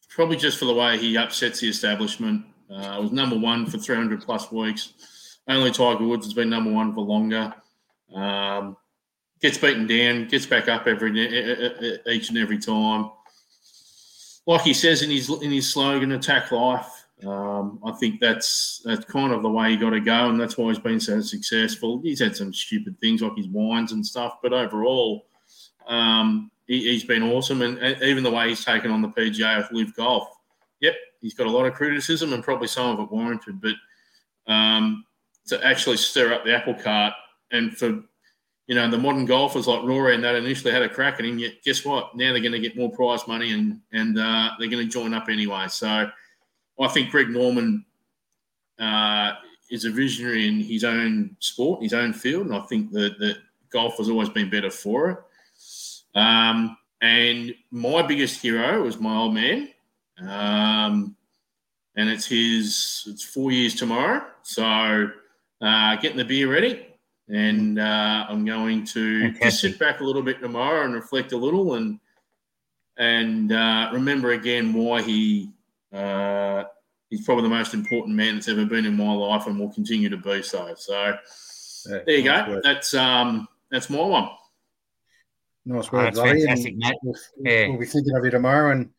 probably 0.10 0.38
just 0.38 0.60
for 0.60 0.66
the 0.66 0.74
way 0.76 1.00
he 1.00 1.18
upsets 1.18 1.60
the 1.60 1.68
establishment, 1.68 2.46
uh, 2.70 3.00
was 3.02 3.12
number 3.12 3.36
one 3.36 3.66
for 3.66 3.80
300 3.80 4.22
plus 4.22 4.52
weeks. 4.52 4.94
Only 5.48 5.72
Tiger 5.72 6.06
Woods 6.06 6.28
has 6.28 6.36
been 6.36 6.52
number 6.52 6.72
one 6.72 6.94
for 6.94 7.02
longer. 7.02 7.52
Um, 8.14 8.78
gets 9.42 9.58
beaten 9.58 9.88
down, 9.88 10.28
gets 10.28 10.46
back 10.46 10.70
up 10.70 10.86
every 10.86 11.12
each 12.06 12.30
and 12.30 12.38
every 12.38 12.60
time. 12.60 13.10
Like 14.46 14.62
he 14.62 14.74
says 14.76 15.02
in 15.02 15.10
his 15.10 15.30
in 15.30 15.52
his 15.52 15.74
slogan, 15.74 16.12
"Attack 16.12 16.52
life." 16.52 17.06
Um, 17.26 17.80
I 17.84 17.92
think 17.94 18.20
that's 18.20 18.82
that's 18.86 19.06
kind 19.06 19.34
of 19.34 19.42
the 19.42 19.50
way 19.50 19.72
you 19.72 19.80
got 19.80 19.92
to 19.92 20.00
go, 20.00 20.30
and 20.30 20.40
that's 20.40 20.58
why 20.58 20.68
he's 20.68 20.80
been 20.80 21.00
so 21.00 21.22
successful. 21.22 22.02
He's 22.04 22.20
had 22.20 22.36
some 22.36 22.54
stupid 22.54 23.00
things 23.00 23.24
like 23.24 23.36
his 23.36 23.48
wines 23.48 23.94
and 23.94 24.06
stuff, 24.06 24.38
but 24.44 24.54
overall, 24.54 25.26
um, 25.88 26.52
he, 26.68 26.94
has 26.94 27.04
been 27.04 27.24
awesome. 27.24 27.62
And, 27.62 27.78
and 27.78 28.02
even 28.02 28.24
the 28.24 28.32
way 28.32 28.50
he's 28.50 28.66
taken 28.66 28.92
on 28.92 29.02
the 29.02 29.10
PGA 29.10 29.58
with 29.58 29.72
LIV 29.72 29.96
Golf, 29.96 30.30
yep, 30.80 30.96
he's 31.22 31.34
got 31.34 31.48
a 31.48 31.52
lot 31.52 31.66
of 31.66 31.74
criticism 31.74 32.34
and 32.34 32.44
probably 32.44 32.68
some 32.68 32.92
of 32.92 33.00
it 33.00 33.12
warranted. 33.12 33.62
But 33.62 33.76
um, 34.52 35.06
to 35.48 35.66
actually 35.66 35.98
stir 35.98 36.34
up 36.34 36.46
the 36.46 36.56
apple 36.56 36.76
cart 36.76 37.14
and 37.52 37.76
for 37.78 38.02
you 38.68 38.76
know 38.76 38.90
the 38.90 38.98
modern 38.98 39.26
golfers 39.26 39.68
like 39.68 39.84
Rory 39.84 40.16
and 40.16 40.24
that 40.24 40.36
initially 40.36 40.72
had 40.72 40.84
a 40.84 40.90
crack 40.90 41.16
at 41.20 41.26
him, 41.26 41.38
yet 41.38 41.62
guess 41.66 41.84
what? 41.84 42.16
Now 42.16 42.32
they're 42.32 42.42
going 42.42 42.54
to 42.54 42.60
get 42.60 42.78
more 42.78 42.92
prize 42.92 43.28
money 43.28 43.52
and 43.52 43.82
and 43.92 44.18
uh, 44.18 44.52
they're 44.58 44.70
going 44.70 44.86
to 44.86 44.92
join 44.92 45.14
up 45.14 45.30
anyway. 45.30 45.68
So. 45.68 46.10
I 46.80 46.88
think 46.88 47.12
Greg 47.12 47.30
Norman 47.30 47.86
uh, 48.80 49.34
is 49.70 49.86
a 49.86 49.92
visionary 49.92 50.48
in 50.48 50.60
his 50.60 50.84
own 50.84 51.36
sport, 51.40 51.84
his 51.84 51.94
own 51.94 52.14
field, 52.14 52.48
and 52.48 52.56
I 52.56 52.62
think 52.62 52.92
that, 52.92 53.20
that 53.20 53.38
golf 53.70 53.98
has 53.98 54.10
always 54.10 54.30
been 54.30 54.50
better 54.50 54.72
for 54.72 55.10
it. 55.12 55.18
Um, 56.16 56.78
and 57.02 57.54
my 57.72 58.02
biggest 58.02 58.42
hero 58.42 58.84
was 58.84 59.00
my 59.00 59.16
old 59.16 59.34
man, 59.34 59.70
um, 60.22 61.16
and 61.96 62.10
it's 62.10 62.26
his. 62.26 63.06
It's 63.08 63.24
four 63.24 63.52
years 63.52 63.76
tomorrow, 63.76 64.26
so 64.42 65.10
uh, 65.62 65.96
getting 65.98 66.18
the 66.18 66.26
beer 66.26 66.52
ready, 66.52 66.88
and 67.30 67.80
uh, 67.80 68.26
I'm 68.30 68.46
going 68.46 68.86
to 68.86 69.32
just 69.34 69.60
sit 69.62 69.80
back 69.80 70.00
a 70.00 70.04
little 70.04 70.22
bit 70.22 70.40
tomorrow 70.40 70.86
and 70.86 70.94
reflect 70.94 71.32
a 71.34 71.38
little 71.38 71.76
and 71.76 72.00
and 72.98 73.52
uh, 73.52 73.90
remember 73.92 74.32
again 74.32 74.74
why 74.74 75.02
he 75.02 75.50
uh, 75.92 76.64
he's 77.10 77.26
probably 77.26 77.44
the 77.44 77.50
most 77.50 77.74
important 77.74 78.16
man 78.16 78.36
that's 78.36 78.48
ever 78.48 78.66
been 78.66 78.86
in 78.86 78.96
my 78.96 79.14
life 79.14 79.48
and 79.48 79.60
will 79.60 79.74
continue 79.74 80.10
to 80.10 80.18
be 80.18 80.42
so. 80.42 80.74
So 80.76 81.16
Yeah, 81.90 82.00
there 82.06 82.16
you 82.18 82.24
go. 82.24 82.46
work. 82.50 82.64
That's 82.64 82.94
um 82.94 83.48
that's 83.72 83.90
my 83.90 84.00
one. 84.00 84.30
Nice 85.66 85.90
Oh, 85.92 85.98
work, 85.98 86.14
that's 86.14 86.20
fantastic, 86.20 86.76
mate. 86.76 86.96
We'll, 87.04 87.16
Yeah. 87.40 87.68
we'll 87.70 87.80
be 87.80 87.86
thinking 87.86 88.16
of 88.16 88.26
you 88.26 88.32
tomorrow, 88.32 88.72
and 88.72 88.90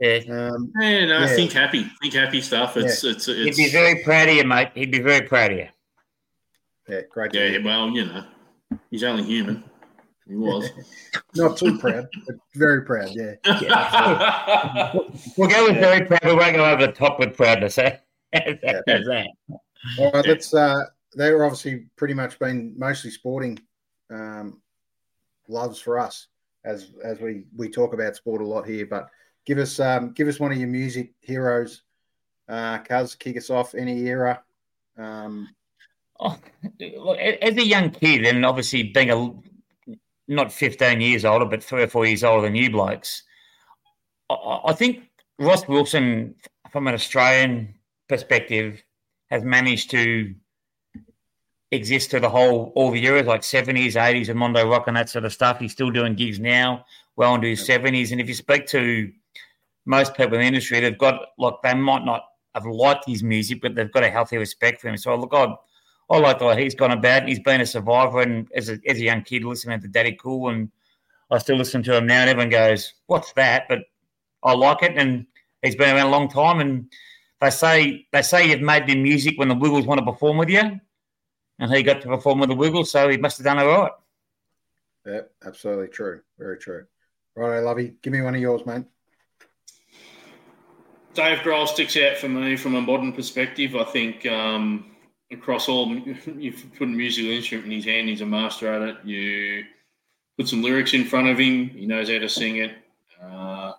Yeah. 0.00 0.20
um, 0.28 0.72
And 0.80 1.10
uh, 1.12 1.20
Yeah. 1.20 1.26
think 1.26 1.52
happy, 1.52 1.86
think 2.00 2.14
happy 2.14 2.40
stuff. 2.40 2.76
It's 2.76 3.04
it's 3.04 3.26
He'd 3.26 3.56
be 3.56 3.70
very 3.70 4.02
proud 4.02 4.28
of 4.28 4.34
you, 4.34 4.44
mate. 4.44 4.70
He'd 4.74 4.90
be 4.90 5.00
very 5.00 5.26
proud 5.26 5.52
of 5.52 5.58
you. 5.58 5.68
yeah, 6.88 7.02
great. 7.10 7.32
to 7.32 7.52
yeah. 7.52 7.58
Well, 7.64 7.90
you 7.90 8.06
know, 8.06 8.24
he's 8.90 9.04
only 9.04 9.24
human. 9.24 9.64
He 10.26 10.36
was. 10.36 10.70
Not 11.34 11.58
too 11.58 11.78
proud, 11.78 12.08
but 12.26 12.36
very 12.54 12.82
proud. 12.84 13.10
Yeah. 13.10 13.34
yeah 13.60 14.92
we'll 15.36 15.48
go 15.48 15.64
with 15.64 15.74
yeah. 15.76 15.80
very 15.80 16.06
proud. 16.06 16.24
We 16.24 16.34
won't 16.34 16.56
go 16.56 16.64
over 16.64 16.86
the 16.86 16.92
top 16.92 17.18
with 17.18 17.36
proudness. 17.36 17.76
Eh? 17.76 17.96
yeah. 18.32 18.52
that. 18.86 19.28
All 19.98 20.10
right, 20.12 20.26
let's. 20.26 20.54
Uh, 20.54 20.84
they 21.16 21.30
were 21.32 21.44
obviously 21.44 21.86
pretty 21.96 22.14
much 22.14 22.38
been 22.38 22.74
mostly 22.76 23.10
sporting 23.10 23.58
um, 24.10 24.60
loves 25.48 25.80
for 25.80 25.98
us 25.98 26.28
as 26.64 26.92
as 27.02 27.20
we 27.20 27.44
we 27.56 27.68
talk 27.68 27.92
about 27.92 28.16
sport 28.16 28.42
a 28.42 28.46
lot 28.46 28.66
here. 28.66 28.86
But 28.86 29.08
give 29.44 29.58
us 29.58 29.78
um, 29.80 30.12
give 30.12 30.28
us 30.28 30.40
one 30.40 30.52
of 30.52 30.58
your 30.58 30.68
music 30.68 31.12
heroes. 31.20 31.82
Uh, 32.48 32.78
Cuz, 32.78 33.14
kick 33.14 33.36
us 33.36 33.50
off. 33.50 33.74
Any 33.74 34.06
era. 34.06 34.42
Um, 34.96 35.48
oh, 36.20 36.38
as 36.80 37.56
a 37.56 37.64
young 37.64 37.90
kid, 37.90 38.24
and 38.26 38.44
obviously 38.44 38.84
being 38.84 39.10
a 39.10 39.32
not 40.26 40.52
15 40.52 41.00
years 41.00 41.24
older, 41.24 41.44
but 41.44 41.62
three 41.62 41.82
or 41.82 41.88
four 41.88 42.06
years 42.06 42.24
older 42.24 42.46
than 42.46 42.54
you 42.54 42.70
blokes, 42.70 43.22
I, 44.30 44.60
I 44.66 44.72
think 44.72 45.04
Ross 45.38 45.66
Wilson, 45.68 46.34
from 46.70 46.86
an 46.86 46.94
Australian 46.94 47.74
perspective, 48.08 48.82
has 49.30 49.42
managed 49.42 49.90
to 49.90 50.34
exist 51.74 52.10
to 52.10 52.20
the 52.20 52.28
whole 52.28 52.72
all 52.74 52.90
the 52.90 53.04
eras 53.04 53.26
like 53.26 53.42
70s, 53.42 53.92
80s, 53.92 54.28
and 54.28 54.38
Mondo 54.38 54.68
Rock 54.68 54.86
and 54.86 54.96
that 54.96 55.08
sort 55.08 55.24
of 55.24 55.32
stuff. 55.32 55.58
He's 55.58 55.72
still 55.72 55.90
doing 55.90 56.14
gigs 56.14 56.40
now, 56.40 56.84
well 57.16 57.34
into 57.34 57.48
his 57.48 57.66
70s. 57.66 58.12
And 58.12 58.20
if 58.20 58.28
you 58.28 58.34
speak 58.34 58.66
to 58.68 59.12
most 59.86 60.14
people 60.14 60.34
in 60.34 60.40
the 60.40 60.46
industry, 60.46 60.80
they've 60.80 60.98
got 60.98 61.20
like 61.38 61.54
they 61.62 61.74
might 61.74 62.04
not 62.04 62.24
have 62.54 62.66
liked 62.66 63.04
his 63.06 63.22
music, 63.22 63.60
but 63.60 63.74
they've 63.74 63.92
got 63.92 64.04
a 64.04 64.10
healthy 64.10 64.36
respect 64.36 64.80
for 64.80 64.88
him. 64.88 64.96
So 64.96 65.14
look, 65.16 65.32
I, 65.32 65.54
I 66.10 66.18
like 66.18 66.38
the 66.38 66.46
way 66.46 66.62
he's 66.62 66.74
gone 66.74 66.92
about. 66.92 67.22
And 67.22 67.28
he's 67.28 67.40
been 67.40 67.60
a 67.60 67.66
survivor, 67.66 68.20
and 68.20 68.48
as 68.54 68.68
a, 68.68 68.78
as 68.86 68.98
a 68.98 69.04
young 69.04 69.22
kid, 69.22 69.44
listening 69.44 69.80
to 69.80 69.88
Daddy 69.88 70.16
Cool, 70.20 70.50
and 70.50 70.70
I 71.30 71.38
still 71.38 71.56
listen 71.56 71.82
to 71.84 71.96
him 71.96 72.06
now. 72.06 72.20
And 72.20 72.30
everyone 72.30 72.50
goes, 72.50 72.94
"What's 73.06 73.32
that?" 73.32 73.64
But 73.68 73.80
I 74.42 74.52
like 74.54 74.82
it, 74.82 74.96
and 74.96 75.26
he's 75.62 75.76
been 75.76 75.94
around 75.94 76.06
a 76.06 76.10
long 76.10 76.28
time. 76.28 76.60
And 76.60 76.90
they 77.40 77.50
say 77.50 78.06
they 78.12 78.22
say 78.22 78.48
you've 78.48 78.60
made 78.60 78.86
the 78.86 78.96
music 78.96 79.34
when 79.38 79.48
the 79.48 79.54
Wiggles 79.54 79.86
want 79.86 79.98
to 79.98 80.04
perform 80.04 80.38
with 80.38 80.48
you 80.48 80.80
and 81.58 81.72
he 81.72 81.82
got 81.82 82.00
to 82.02 82.08
perform 82.08 82.40
with 82.40 82.48
the 82.48 82.54
Wiggles, 82.54 82.90
so 82.90 83.08
he 83.08 83.16
must 83.16 83.38
have 83.38 83.44
done 83.44 83.58
it 83.58 83.64
right. 83.64 83.92
Yeah, 85.06 85.20
absolutely 85.44 85.88
true. 85.88 86.20
Very 86.38 86.58
true. 86.58 86.86
Right, 87.36 87.60
Lovey, 87.60 87.94
give 88.02 88.12
me 88.12 88.22
one 88.22 88.34
of 88.34 88.40
yours, 88.40 88.64
mate. 88.64 88.84
Dave 91.14 91.38
Grohl 91.38 91.68
sticks 91.68 91.96
out 91.96 92.16
for 92.16 92.28
me 92.28 92.56
from 92.56 92.74
a 92.74 92.80
modern 92.80 93.12
perspective. 93.12 93.76
I 93.76 93.84
think 93.84 94.26
um, 94.26 94.96
across 95.30 95.68
all, 95.68 95.94
you 96.36 96.52
put 96.76 96.88
a 96.88 96.90
musical 96.90 97.30
instrument 97.30 97.66
in 97.66 97.72
his 97.72 97.84
hand, 97.84 98.08
he's 98.08 98.20
a 98.20 98.26
master 98.26 98.72
at 98.72 98.82
it. 98.82 98.96
You 99.04 99.64
put 100.36 100.48
some 100.48 100.62
lyrics 100.62 100.94
in 100.94 101.04
front 101.04 101.28
of 101.28 101.38
him, 101.38 101.68
he 101.68 101.86
knows 101.86 102.08
how 102.08 102.18
to 102.18 102.28
sing 102.28 102.56
it. 102.56 102.72
Uh, 103.22 103.72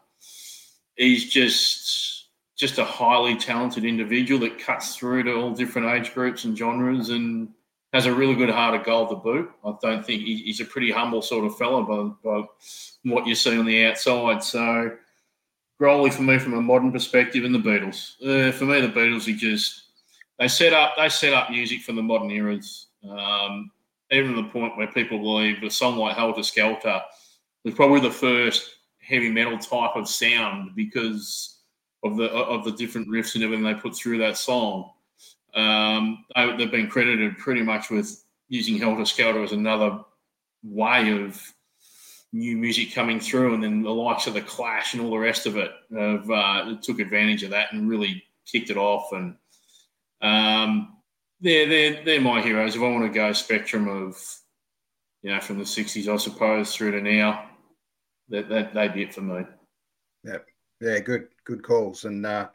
he's 0.96 1.30
just 1.30 2.14
just 2.56 2.78
a 2.78 2.86
highly 2.86 3.36
talented 3.36 3.84
individual 3.84 4.40
that 4.40 4.58
cuts 4.58 4.96
through 4.96 5.24
to 5.24 5.34
all 5.36 5.52
different 5.52 5.90
age 5.90 6.14
groups 6.14 6.46
and 6.46 6.58
genres 6.58 7.10
and 7.10 7.50
has 7.96 8.08
a 8.08 8.14
really 8.14 8.36
good 8.36 8.50
heart 8.50 8.76
of 8.76 8.86
gold 8.86 9.10
to 9.10 9.16
boot. 9.16 9.50
I 9.64 9.74
don't 9.82 10.06
think 10.06 10.22
he, 10.22 10.36
he's 10.36 10.60
a 10.60 10.66
pretty 10.66 10.92
humble 10.92 11.22
sort 11.22 11.46
of 11.46 11.58
fellow 11.58 12.14
by, 12.22 12.30
by, 12.30 12.46
what 13.04 13.26
you 13.26 13.36
see 13.36 13.58
on 13.58 13.66
the 13.66 13.86
outside. 13.86 14.44
So, 14.44 14.98
Growley 15.80 16.12
for 16.12 16.24
me 16.24 16.38
from 16.38 16.56
a 16.56 16.62
modern 16.62 16.92
perspective, 16.92 17.46
and 17.46 17.56
the 17.56 17.60
Beatles. 17.60 18.16
Uh, 18.22 18.52
for 18.52 18.66
me, 18.66 18.82
the 18.82 18.90
Beatles, 18.90 19.34
are 19.34 19.38
just 19.38 19.84
they 20.38 20.50
set 20.50 20.74
up 20.74 20.96
they 20.98 21.08
set 21.08 21.34
up 21.34 21.50
music 21.50 21.84
for 21.84 21.94
the 21.94 22.04
modern 22.04 22.32
eras. 22.32 22.88
Um, 23.10 23.72
even 24.12 24.36
to 24.36 24.42
the 24.42 24.50
point 24.50 24.76
where 24.76 24.92
people 24.92 25.18
believe 25.18 25.64
a 25.64 25.70
song 25.70 25.98
like 25.98 26.18
Helter 26.18 26.44
Skelter 26.44 27.02
was 27.64 27.76
probably 27.76 28.02
the 28.02 28.12
first 28.12 28.76
heavy 29.00 29.30
metal 29.30 29.58
type 29.58 29.96
of 29.96 30.10
sound 30.10 30.76
because 30.76 31.60
of 32.04 32.18
the 32.18 32.30
of 32.30 32.66
the 32.66 32.72
different 32.72 33.08
riffs 33.08 33.36
and 33.36 33.44
everything 33.44 33.64
they 33.64 33.74
put 33.74 33.96
through 33.96 34.18
that 34.18 34.38
song. 34.38 34.92
Um, 35.56 36.26
they, 36.36 36.42
have 36.42 36.72
been 36.72 36.90
credited 36.90 37.38
pretty 37.38 37.62
much 37.62 37.90
with 37.90 38.24
using 38.50 38.78
Helter 38.78 39.06
Skelter 39.06 39.44
as 39.44 39.54
another 39.54 40.02
way 40.64 41.12
of 41.12 41.42
new 42.34 42.58
music 42.58 42.94
coming 42.94 43.20
through, 43.20 43.54
and 43.54 43.64
then 43.64 43.82
the 43.82 43.90
likes 43.90 44.28
of 44.28 44.34
the 44.34 44.42
Clash 44.42 44.94
and 44.94 45.02
all 45.02 45.12
the 45.12 45.18
rest 45.18 45.46
of 45.46 45.58
it 45.58 45.72
have 45.98 46.30
uh, 46.30 46.76
took 46.82 47.00
advantage 47.00 47.44
of 47.44 47.52
that 47.52 47.72
and 47.72 47.90
really 47.90 48.24
kicked 48.46 48.70
it 48.70 48.78
off. 48.78 49.14
And 49.14 49.36
um, 50.22 50.98
they're 51.40 51.68
they're 51.68 52.04
they're 52.04 52.22
my 52.22 52.42
heroes. 52.42 52.76
If 52.76 52.82
I 52.82 52.90
want 52.90 53.06
to 53.06 53.18
go 53.18 53.32
spectrum 53.34 53.88
of 53.88 54.22
you 55.22 55.32
know 55.32 55.40
from 55.40 55.58
the 55.58 55.64
'60s, 55.64 56.12
I 56.12 56.18
suppose, 56.18 56.76
through 56.76 56.92
to 56.92 57.02
now, 57.02 57.50
that 58.30 58.50
that 58.50 58.74
they'd 58.74 58.94
be 58.94 59.04
it 59.04 59.14
for 59.14 59.22
me. 59.22 59.44
Yeah, 60.24 60.38
yeah, 60.82 61.00
good 61.00 61.28
good 61.46 61.64
calls, 61.64 62.06
and 62.06 62.26
uh, 62.26 62.50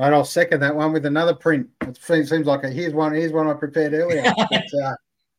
Right, 0.00 0.14
I'll 0.14 0.24
second 0.24 0.60
that 0.60 0.74
one 0.74 0.94
with 0.94 1.04
another 1.04 1.34
print. 1.34 1.68
It 1.82 1.98
seems 1.98 2.46
like 2.46 2.64
a, 2.64 2.70
here's 2.70 2.94
one. 2.94 3.12
Here's 3.12 3.32
one 3.32 3.48
I 3.48 3.52
prepared 3.52 3.92
earlier. 3.92 4.22
it's, 4.50 4.74
uh, 4.82 4.94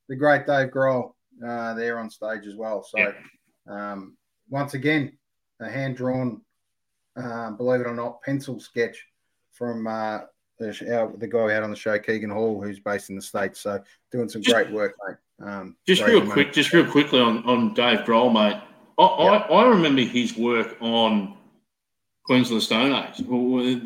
the 0.07 0.16
great 0.16 0.45
Dave 0.45 0.70
Grohl 0.70 1.14
uh, 1.43 1.74
there 1.74 1.97
on 1.97 2.12
stage 2.12 2.45
as 2.45 2.55
well. 2.55 2.84
So, 2.84 2.99
yeah. 2.99 3.12
um, 3.68 4.16
once 4.51 4.76
again, 4.76 5.18
a 5.62 5.68
hand 5.68 5.97
drawn, 5.97 6.41
uh, 7.16 7.49
believe 7.51 7.82
it 7.82 7.88
or 7.88 7.95
not, 7.95 8.22
pencil 8.22 8.59
sketch 8.59 9.03
from 9.51 9.88
uh, 9.88 10.20
the, 10.59 10.95
our, 10.95 11.12
the 11.18 11.28
guy 11.28 11.55
out 11.55 11.64
on 11.64 11.72
the 11.72 11.76
show, 11.76 11.97
Keegan 11.97 12.30
Hall, 12.30 12.62
who's 12.62 12.80
based 12.80 13.09
in 13.09 13.16
the 13.16 13.22
states. 13.24 13.62
So, 13.62 13.82
doing 14.12 14.30
some 14.30 14.43
just, 14.43 14.53
great 14.53 14.70
work, 14.72 14.95
mate. 15.07 15.18
Um, 15.43 15.76
just 15.88 16.03
real 16.03 16.24
quick, 16.30 16.53
just 16.53 16.72
real 16.72 16.86
quickly 16.86 17.20
on 17.20 17.43
on 17.45 17.74
Dave 17.74 18.01
Grohl, 18.01 18.32
mate. 18.32 18.62
I, 18.99 19.03
I, 19.03 19.38
I 19.38 19.68
remember 19.70 20.03
his 20.03 20.38
work 20.38 20.78
on 20.82 21.36
Queens 22.24 22.49
of 22.49 22.55
the 22.55 22.61
Stone 22.61 22.91
Age, 22.93 23.17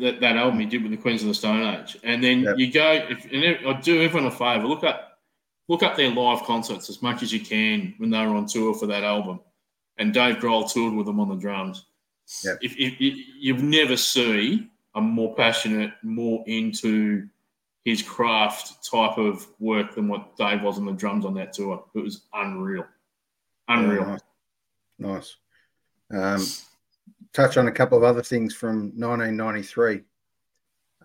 that, 0.00 0.18
that 0.20 0.36
album 0.36 0.60
he 0.60 0.66
did 0.66 0.82
with 0.82 0.90
the 0.90 0.96
Queens 0.96 1.22
of 1.22 1.28
the 1.28 1.34
Stone 1.34 1.62
Age, 1.62 1.98
and 2.04 2.22
then 2.22 2.40
yep. 2.40 2.58
you 2.58 2.70
go. 2.70 3.06
If, 3.08 3.24
and 3.32 3.66
I 3.66 3.80
do 3.80 4.02
everyone 4.02 4.26
a 4.26 4.30
favour. 4.30 4.66
Look 4.66 4.84
up, 4.84 5.18
look 5.68 5.82
up 5.82 5.96
their 5.96 6.10
live 6.10 6.42
concerts 6.42 6.90
as 6.90 7.00
much 7.00 7.22
as 7.22 7.32
you 7.32 7.40
can 7.40 7.94
when 7.98 8.10
they 8.10 8.18
were 8.18 8.34
on 8.34 8.46
tour 8.46 8.74
for 8.74 8.86
that 8.86 9.04
album, 9.04 9.40
and 9.96 10.12
Dave 10.12 10.36
Grohl 10.36 10.70
toured 10.70 10.94
with 10.94 11.06
them 11.06 11.18
on 11.18 11.28
the 11.28 11.36
drums. 11.36 11.86
Yep. 12.44 12.58
If, 12.60 12.72
if, 12.76 12.94
if 13.00 13.26
you've 13.38 13.62
never 13.62 13.96
see 13.96 14.68
a 14.94 15.00
more 15.00 15.34
passionate, 15.34 15.92
more 16.02 16.42
into 16.46 17.28
his 17.84 18.02
craft 18.02 18.84
type 18.84 19.16
of 19.16 19.46
work 19.60 19.94
than 19.94 20.08
what 20.08 20.36
Dave 20.36 20.62
was 20.62 20.76
on 20.76 20.86
the 20.86 20.92
drums 20.92 21.24
on 21.24 21.34
that 21.34 21.52
tour. 21.52 21.84
It 21.94 22.00
was 22.00 22.22
unreal, 22.34 22.84
unreal. 23.68 24.02
Yeah, 24.02 24.18
nice. 24.98 25.36
nice. 26.10 26.64
Um, 26.64 26.75
touch 27.32 27.56
on 27.56 27.68
a 27.68 27.72
couple 27.72 27.98
of 27.98 28.04
other 28.04 28.22
things 28.22 28.54
from 28.54 28.92
1993. 28.96 30.02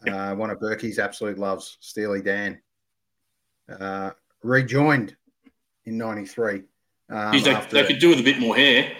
Uh, 0.07 0.35
one 0.35 0.49
of 0.49 0.59
Berkey's 0.59 0.97
absolute 0.97 1.37
loves, 1.37 1.77
Steely 1.79 2.21
Dan, 2.21 2.59
uh, 3.79 4.11
rejoined 4.43 5.15
in 5.85 5.97
'93. 5.97 6.63
Um, 7.09 7.31
they, 7.31 7.51
after, 7.51 7.75
they, 7.75 7.85
could 7.85 7.99
do 7.99 8.09
with 8.09 8.19
a 8.19 8.23
bit 8.23 8.39
more 8.39 8.55
hair. 8.55 8.93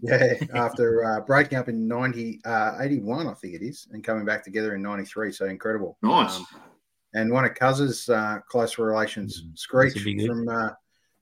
Yeah, 0.00 0.34
after 0.54 1.04
uh, 1.04 1.20
breaking 1.20 1.58
up 1.58 1.68
in 1.68 1.86
90, 1.86 2.40
uh, 2.44 2.78
81, 2.80 3.26
I 3.26 3.34
think 3.34 3.54
it 3.54 3.62
is, 3.62 3.86
and 3.92 4.02
coming 4.02 4.24
back 4.24 4.42
together 4.42 4.74
in 4.74 4.82
93. 4.82 5.30
So 5.30 5.46
incredible. 5.46 5.98
Nice. 6.02 6.36
Um, 6.36 6.46
and 7.14 7.32
one 7.32 7.44
of 7.44 7.54
Cuz's 7.54 8.08
uh, 8.08 8.38
close 8.48 8.78
relations, 8.78 9.42
mm, 9.42 9.58
Screech 9.58 10.00
from 10.00 10.48
uh, 10.48 10.70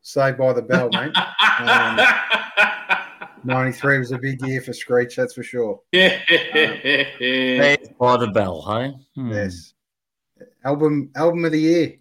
Saved 0.03 0.39
by 0.39 0.53
the 0.53 0.63
Bell, 0.63 0.89
mate. 0.93 1.15
Um, 1.61 1.99
93 3.45 3.99
was 3.99 4.12
a 4.12 4.18
big 4.18 4.45
year 4.47 4.61
for 4.61 4.72
Screech, 4.72 5.16
that's 5.16 5.34
for 5.34 5.43
sure. 5.43 5.80
Yeah. 5.93 6.20
Um, 6.30 7.76
by 7.99 8.16
the 8.16 8.30
bell, 8.32 8.62
hey? 8.62 8.95
Hmm. 9.14 9.32
Yes. 9.32 9.74
Album 10.64 11.11
album 11.16 11.45
of 11.45 11.53
the 11.53 11.61
year. 11.61 11.95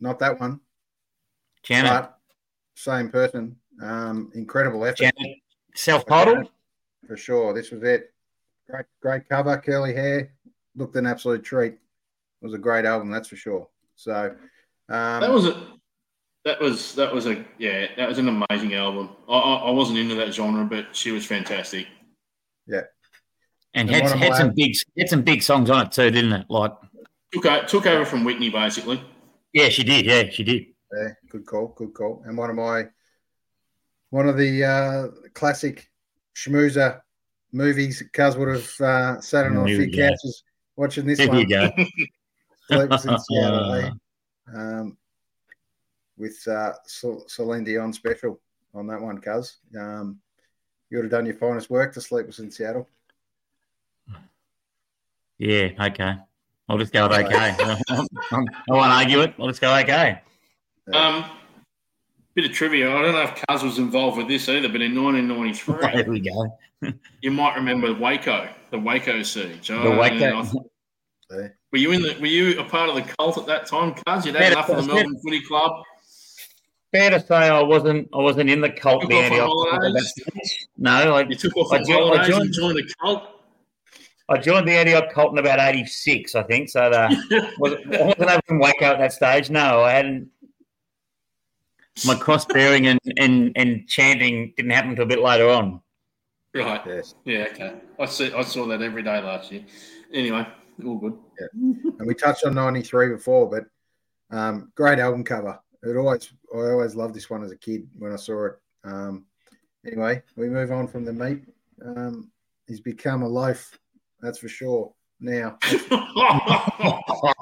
Not 0.00 0.18
that 0.18 0.38
one. 0.40 0.60
Janet. 1.62 2.10
same 2.74 3.10
person. 3.10 3.56
Um, 3.82 4.30
incredible 4.34 4.84
effort. 4.84 4.98
Janet. 4.98 5.38
Self-titled? 5.74 6.48
For 7.06 7.16
sure. 7.16 7.52
This 7.52 7.70
was 7.70 7.82
it. 7.82 8.12
Great, 8.68 8.86
great 9.00 9.28
cover, 9.28 9.56
curly 9.58 9.94
hair. 9.94 10.32
Looked 10.76 10.96
an 10.96 11.06
absolute 11.06 11.42
treat. 11.42 11.72
It 11.72 11.78
was 12.40 12.54
a 12.54 12.58
great 12.58 12.84
album, 12.84 13.10
that's 13.10 13.28
for 13.28 13.36
sure. 13.36 13.68
So 13.96 14.34
um, 14.88 15.20
that 15.20 15.30
was 15.30 15.46
a 15.46 15.66
that 16.44 16.60
was 16.60 16.94
that 16.94 17.12
was 17.12 17.26
a 17.26 17.44
yeah 17.58 17.86
that 17.96 18.08
was 18.08 18.18
an 18.18 18.28
amazing 18.28 18.74
album. 18.74 19.10
I, 19.28 19.36
I, 19.36 19.54
I 19.66 19.70
wasn't 19.70 19.98
into 19.98 20.14
that 20.16 20.34
genre, 20.34 20.64
but 20.64 20.94
she 20.94 21.10
was 21.10 21.24
fantastic. 21.24 21.86
Yeah, 22.66 22.82
and, 23.74 23.90
and 23.90 24.08
had, 24.08 24.18
had 24.18 24.36
some 24.36 24.52
big 24.54 24.76
had 24.98 25.08
some 25.08 25.22
big 25.22 25.42
songs 25.42 25.70
on 25.70 25.86
it 25.86 25.92
too, 25.92 26.10
didn't 26.10 26.32
it? 26.32 26.46
Like 26.48 26.72
took 27.32 27.66
took 27.66 27.86
over 27.86 28.04
from 28.04 28.24
Whitney 28.24 28.50
basically. 28.50 29.02
Yeah, 29.52 29.68
she 29.68 29.84
did. 29.84 30.04
Yeah, 30.04 30.30
she 30.30 30.44
did. 30.44 30.66
Yeah, 30.92 31.08
good 31.30 31.46
call, 31.46 31.68
good 31.76 31.94
call. 31.94 32.22
And 32.26 32.36
one 32.36 32.50
of 32.50 32.56
my 32.56 32.84
one 34.10 34.28
of 34.28 34.36
the 34.36 34.64
uh, 34.64 35.28
classic 35.32 35.90
schmoozer 36.36 37.00
movies, 37.52 38.02
Cuz 38.12 38.36
would 38.36 38.48
have 38.48 38.80
uh, 38.80 39.20
sat 39.20 39.46
on 39.46 39.56
a 39.56 39.64
few 39.64 39.90
couches 39.90 40.44
watching 40.76 41.06
this 41.06 41.18
there 41.18 41.28
one. 41.28 41.38
You 41.38 41.48
go. 41.48 41.70
um, 44.54 44.96
with 46.16 46.46
uh, 46.46 46.72
Celine 46.86 47.64
Dion 47.64 47.92
special 47.92 48.40
on 48.74 48.86
that 48.86 49.00
one, 49.00 49.18
cuz. 49.18 49.56
Um, 49.78 50.20
you 50.90 50.98
would 50.98 51.04
have 51.04 51.10
done 51.10 51.26
your 51.26 51.34
finest 51.34 51.70
work 51.70 51.94
The 51.94 52.00
Sleepless 52.00 52.38
in 52.38 52.50
Seattle. 52.50 52.88
Yeah, 55.38 55.70
okay. 55.80 56.16
I'll 56.68 56.78
just 56.78 56.92
go 56.92 57.08
with 57.08 57.18
okay. 57.26 57.56
I 57.58 58.44
won't 58.68 58.92
argue 58.92 59.20
it. 59.20 59.34
I'll 59.38 59.48
just 59.48 59.60
go 59.60 59.74
okay. 59.78 60.20
Um, 60.92 61.24
bit 62.34 62.46
of 62.46 62.52
trivia. 62.52 62.94
I 62.94 63.02
don't 63.02 63.12
know 63.12 63.22
if 63.22 63.42
Cuz 63.48 63.62
was 63.62 63.78
involved 63.78 64.16
with 64.16 64.28
this 64.28 64.48
either, 64.48 64.68
but 64.68 64.80
in 64.80 64.94
1993, 64.94 65.92
there 66.02 66.10
we 66.10 66.20
go. 66.20 66.58
you 67.22 67.30
might 67.30 67.56
remember 67.56 67.92
Waco, 67.92 68.48
the 68.70 68.78
Waco 68.78 69.22
siege. 69.22 69.68
The 69.68 69.82
oh, 69.82 69.98
Waco. 69.98 70.44
Were 71.30 71.78
you 71.78 71.90
in 71.92 72.02
the? 72.02 72.16
Were 72.20 72.26
you 72.26 72.60
a 72.60 72.64
part 72.64 72.88
of 72.88 72.94
the 72.94 73.02
cult 73.02 73.36
at 73.36 73.46
that 73.46 73.66
time, 73.66 73.94
Cuz? 73.94 74.26
You'd 74.26 74.36
had 74.36 74.52
enough 74.52 74.70
of 74.70 74.76
the 74.76 74.94
Melbourne 74.94 75.18
Footy 75.20 75.40
Club. 75.40 75.82
Fair 76.94 77.10
to 77.10 77.18
say, 77.18 77.48
I 77.48 77.60
wasn't. 77.60 78.08
I 78.14 78.18
wasn't 78.18 78.48
in 78.48 78.60
the 78.60 78.70
cult. 78.70 79.08
there. 79.08 79.28
No, 80.76 81.16
I, 81.16 81.22
you 81.28 81.34
took 81.34 81.56
off 81.56 81.72
I, 81.72 81.82
joined, 81.82 82.20
I 82.20 82.28
joined, 82.28 82.52
joined 82.52 82.76
the 82.76 82.88
cult. 83.02 83.24
I 84.28 84.38
joined 84.38 84.68
the 84.68 84.74
Antioch 84.74 85.12
cult 85.12 85.32
in 85.32 85.38
about 85.38 85.58
'86, 85.58 86.36
I 86.36 86.44
think. 86.44 86.68
So 86.68 86.88
the, 86.90 87.52
was, 87.58 87.72
I 87.72 88.04
wasn't 88.04 88.30
able 88.30 88.42
to 88.48 88.58
wake 88.60 88.80
up 88.82 88.94
at 88.94 88.98
that 88.98 89.12
stage. 89.12 89.50
No, 89.50 89.82
I 89.82 89.90
hadn't. 89.90 90.28
My 92.06 92.14
cross 92.14 92.44
bearing 92.44 92.86
and, 92.86 93.00
and, 93.18 93.50
and 93.56 93.88
chanting 93.88 94.54
didn't 94.56 94.70
happen 94.70 94.90
until 94.90 95.04
a 95.04 95.08
bit 95.08 95.20
later 95.20 95.48
on. 95.48 95.80
Right. 96.54 96.80
Yes. 96.86 97.16
Yeah. 97.24 97.48
Okay. 97.50 97.74
I 97.98 98.06
see. 98.06 98.32
I 98.32 98.42
saw 98.42 98.68
that 98.68 98.82
every 98.82 99.02
day 99.02 99.20
last 99.20 99.50
year. 99.50 99.64
Anyway, 100.12 100.46
all 100.86 100.98
good. 100.98 101.18
Yeah. 101.40 101.46
And 101.98 102.06
we 102.06 102.14
touched 102.14 102.44
on 102.46 102.54
'93 102.54 103.08
before, 103.08 103.50
but 103.50 103.64
um, 104.30 104.70
great 104.76 105.00
album 105.00 105.24
cover. 105.24 105.58
It 105.84 105.96
always, 105.96 106.32
I 106.54 106.70
always 106.70 106.94
loved 106.94 107.14
this 107.14 107.28
one 107.28 107.42
as 107.42 107.50
a 107.50 107.56
kid 107.56 107.88
when 107.98 108.12
I 108.12 108.16
saw 108.16 108.46
it. 108.46 108.54
Um, 108.84 109.26
anyway, 109.86 110.22
we 110.36 110.48
move 110.48 110.70
on 110.72 110.86
from 110.86 111.04
the 111.04 111.12
meat. 111.12 111.42
Um, 111.84 112.30
he's 112.66 112.80
become 112.80 113.22
a 113.22 113.28
loaf 113.28 113.78
that's 114.24 114.38
for 114.38 114.48
sure. 114.48 114.92
Now, 115.20 115.58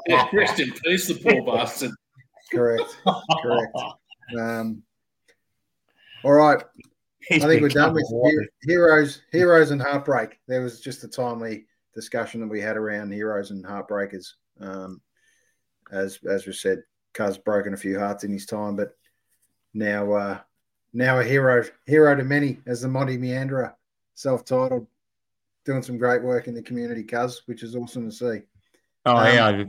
yeah, 0.08 0.28
rest 0.32 0.58
in 0.58 0.72
peace, 0.84 1.06
the 1.06 1.14
poor 1.14 1.44
bastard. 1.44 1.92
Correct. 2.52 2.96
Correct. 3.40 3.76
Um, 4.38 4.82
all 6.24 6.32
right. 6.32 6.62
He's 7.20 7.44
I 7.44 7.48
think 7.48 7.62
we're 7.62 7.68
done 7.68 7.94
with 7.94 8.12
heroes, 8.62 9.22
heroes 9.30 9.70
and 9.70 9.80
heartbreak. 9.80 10.40
There 10.48 10.60
was 10.62 10.80
just 10.80 11.04
a 11.04 11.08
timely 11.08 11.66
discussion 11.94 12.40
that 12.40 12.48
we 12.48 12.60
had 12.60 12.76
around 12.76 13.12
heroes 13.12 13.52
and 13.52 13.64
heartbreakers. 13.64 14.32
Um, 14.60 15.00
as 15.92 16.18
as 16.28 16.46
we 16.46 16.52
said, 16.52 16.82
Cuz 17.14 17.38
broken 17.38 17.74
a 17.74 17.76
few 17.76 17.98
hearts 17.98 18.24
in 18.24 18.32
his 18.32 18.46
time, 18.46 18.74
but 18.74 18.96
now 19.74 20.12
uh, 20.12 20.38
now 20.92 21.18
a 21.18 21.24
hero 21.24 21.64
hero 21.86 22.14
to 22.14 22.24
many 22.24 22.58
as 22.66 22.82
the 22.82 22.88
Monty 22.88 23.18
Meanderer, 23.18 23.74
self-titled 24.14 24.86
doing 25.64 25.82
some 25.82 25.98
great 25.98 26.22
work 26.22 26.48
in 26.48 26.54
the 26.54 26.62
community, 26.62 27.02
Cuz, 27.02 27.42
which 27.46 27.62
is 27.62 27.76
awesome 27.76 28.10
to 28.10 28.14
see. 28.14 28.42
Oh 29.04 29.16
um, 29.16 29.68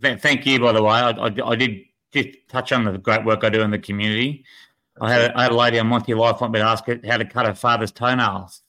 yeah, 0.00 0.16
thank 0.16 0.46
you. 0.46 0.58
By 0.60 0.72
the 0.72 0.82
way, 0.82 0.92
I, 0.92 1.10
I, 1.10 1.50
I, 1.50 1.56
did 1.56 1.82
just 2.12 2.28
touch 2.48 2.72
on 2.72 2.84
the 2.84 2.98
great 2.98 3.24
work 3.24 3.44
I 3.44 3.50
do 3.50 3.60
in 3.60 3.70
the 3.70 3.78
community. 3.78 4.44
I 5.00 5.12
had, 5.12 5.30
a, 5.30 5.38
I 5.38 5.42
had 5.44 5.52
a 5.52 5.56
lady 5.56 5.78
on 5.78 5.86
Monty 5.86 6.14
Life 6.14 6.40
want 6.40 6.52
me 6.52 6.60
to 6.60 6.64
ask 6.64 6.84
her 6.86 6.98
how 7.06 7.16
to 7.18 7.24
cut 7.24 7.46
her 7.46 7.54
father's 7.54 7.92
toenails. 7.92 8.62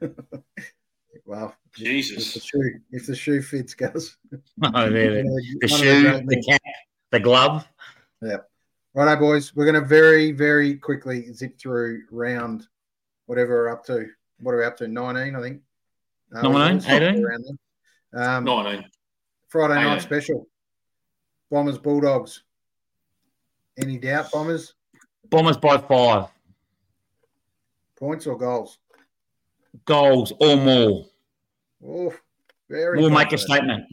wow, 1.26 1.54
Jesus! 1.74 2.28
If 2.28 2.34
the 2.34 2.40
shoe, 2.40 2.80
if 2.90 3.06
the 3.06 3.16
shoe 3.16 3.42
fits, 3.42 3.74
Cuz. 3.74 4.16
Oh, 4.62 4.90
there, 4.90 5.10
the, 5.22 5.58
the 5.60 5.68
shoe, 5.68 6.22
the 6.26 6.42
cap, 6.48 6.60
the 7.10 7.20
glove. 7.20 7.66
Yeah. 8.20 8.38
Righto, 8.94 9.20
boys. 9.20 9.54
We're 9.54 9.64
going 9.64 9.80
to 9.80 9.86
very, 9.86 10.32
very 10.32 10.76
quickly 10.76 11.32
zip 11.32 11.58
through 11.58 12.02
round 12.10 12.66
whatever 13.26 13.54
we're 13.54 13.70
up 13.70 13.84
to 13.86 14.06
what 14.42 14.52
are 14.52 14.58
we 14.58 14.64
up 14.64 14.76
to? 14.78 14.88
19, 14.88 15.36
I 15.36 15.40
think. 15.40 15.62
Uh, 16.34 16.42
19, 16.42 17.02
18? 17.02 17.58
Um, 18.14 18.44
19. 18.44 18.84
Friday 19.48 19.74
18. 19.74 19.84
night 19.86 20.02
special. 20.02 20.48
Bombers, 21.50 21.78
Bulldogs. 21.78 22.42
Any 23.78 23.98
doubt, 23.98 24.30
Bombers? 24.32 24.74
Bombers 25.30 25.56
by 25.56 25.78
five. 25.78 26.28
Points 27.96 28.26
or 28.26 28.36
goals? 28.36 28.78
Goals 29.84 30.32
or 30.40 30.56
more. 30.56 31.06
Oh, 31.86 32.12
very. 32.68 32.98
We'll 32.98 33.10
confident. 33.10 33.30
make 33.30 33.32
a 33.32 33.38
statement. 33.38 33.84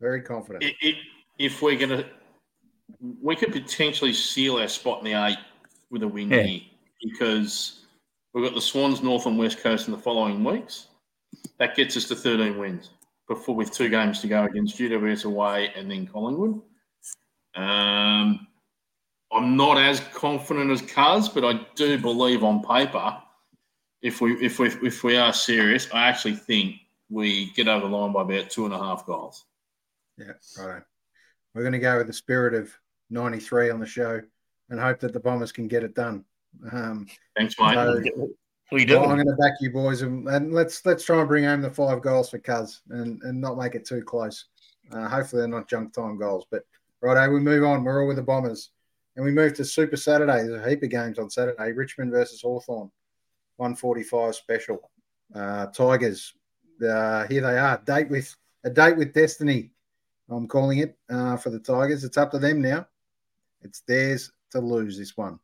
Very 0.00 0.22
confident. 0.22 0.62
It, 0.62 0.76
it, 0.80 0.94
if 1.38 1.60
we're 1.62 1.76
going 1.76 1.90
to, 1.90 2.06
we 3.22 3.36
could 3.36 3.52
potentially 3.52 4.12
seal 4.12 4.56
our 4.56 4.68
spot 4.68 4.98
in 4.98 5.04
the 5.04 5.26
eight 5.26 5.38
with 5.90 6.02
a 6.02 6.08
win 6.08 6.30
yeah. 6.30 6.42
here 6.42 6.60
because 7.02 7.78
We've 8.38 8.44
got 8.44 8.54
the 8.54 8.60
Swans, 8.60 9.02
North 9.02 9.26
and 9.26 9.38
West 9.38 9.60
Coast 9.62 9.88
in 9.88 9.92
the 9.92 9.98
following 9.98 10.44
weeks. 10.44 10.86
That 11.58 11.74
gets 11.74 11.96
us 11.96 12.04
to 12.06 12.14
13 12.14 12.58
wins 12.58 12.90
before 13.26 13.56
with 13.56 13.72
two 13.72 13.88
games 13.88 14.20
to 14.20 14.28
go 14.28 14.44
against 14.44 14.78
GWS 14.78 15.24
away 15.24 15.72
and 15.74 15.90
then 15.90 16.06
Collingwood. 16.06 16.60
Um, 17.54 18.46
I'm 19.32 19.56
not 19.56 19.78
as 19.78 20.00
confident 20.14 20.70
as 20.70 20.82
Cuz, 20.82 21.28
but 21.28 21.44
I 21.44 21.66
do 21.74 21.98
believe 21.98 22.44
on 22.44 22.62
paper, 22.62 23.16
if 24.02 24.20
we 24.20 24.34
if 24.34 24.58
we 24.58 24.68
if 24.68 25.02
we 25.02 25.16
are 25.16 25.32
serious, 25.32 25.88
I 25.92 26.06
actually 26.06 26.36
think 26.36 26.76
we 27.10 27.50
get 27.52 27.66
over 27.66 27.88
the 27.88 27.96
line 27.96 28.12
by 28.12 28.22
about 28.22 28.50
two 28.50 28.66
and 28.66 28.74
a 28.74 28.78
half 28.78 29.04
goals. 29.04 29.46
Yeah, 30.16 30.32
right. 30.58 30.82
We're 31.54 31.62
going 31.62 31.72
to 31.72 31.78
go 31.78 31.98
with 31.98 32.06
the 32.06 32.12
spirit 32.12 32.54
of 32.54 32.72
'93 33.10 33.70
on 33.70 33.80
the 33.80 33.86
show 33.86 34.20
and 34.70 34.80
hope 34.80 35.00
that 35.00 35.12
the 35.12 35.20
Bombers 35.20 35.52
can 35.52 35.68
get 35.68 35.82
it 35.82 35.94
done. 35.94 36.24
Um, 36.72 37.06
Thanks, 37.36 37.58
mate. 37.58 37.74
So, 37.74 38.30
we 38.70 38.84
do. 38.84 39.00
Well, 39.00 39.10
I'm 39.10 39.16
going 39.16 39.26
to 39.26 39.36
back 39.36 39.54
you 39.60 39.70
boys, 39.70 40.02
and, 40.02 40.28
and, 40.28 40.52
let's 40.52 40.84
let's 40.84 41.04
try 41.04 41.18
and 41.20 41.28
bring 41.28 41.44
home 41.44 41.62
the 41.62 41.70
five 41.70 42.02
goals 42.02 42.30
for 42.30 42.38
Cuz, 42.38 42.82
and 42.90 43.22
and 43.22 43.40
not 43.40 43.56
make 43.56 43.74
it 43.74 43.86
too 43.86 44.02
close. 44.02 44.46
Uh, 44.92 45.08
hopefully, 45.08 45.40
they're 45.40 45.48
not 45.48 45.68
junk 45.68 45.94
time 45.94 46.18
goals. 46.18 46.46
But 46.50 46.64
right, 47.00 47.28
we 47.28 47.40
move 47.40 47.64
on. 47.64 47.84
We're 47.84 48.02
all 48.02 48.08
with 48.08 48.16
the 48.16 48.22
Bombers, 48.22 48.70
and 49.16 49.24
we 49.24 49.30
move 49.30 49.54
to 49.54 49.64
Super 49.64 49.96
Saturday. 49.96 50.46
There's 50.46 50.62
a 50.62 50.68
heap 50.68 50.82
of 50.82 50.90
games 50.90 51.18
on 51.18 51.30
Saturday. 51.30 51.72
Richmond 51.72 52.12
versus 52.12 52.42
Hawthorn, 52.42 52.90
145 53.56 54.34
special. 54.34 54.90
Uh, 55.34 55.66
Tigers, 55.66 56.34
uh, 56.86 57.26
here 57.26 57.42
they 57.42 57.58
are. 57.58 57.80
Date 57.86 58.10
with 58.10 58.34
a 58.64 58.70
date 58.70 58.96
with 58.98 59.14
destiny. 59.14 59.70
I'm 60.30 60.46
calling 60.46 60.78
it 60.78 60.96
uh, 61.08 61.36
for 61.36 61.50
the 61.50 61.58
Tigers. 61.58 62.04
It's 62.04 62.16
up 62.16 62.30
to 62.32 62.38
them 62.38 62.60
now. 62.60 62.86
It's 63.62 63.80
theirs 63.80 64.30
to 64.50 64.60
lose 64.60 64.98
this 64.98 65.16
one. 65.16 65.38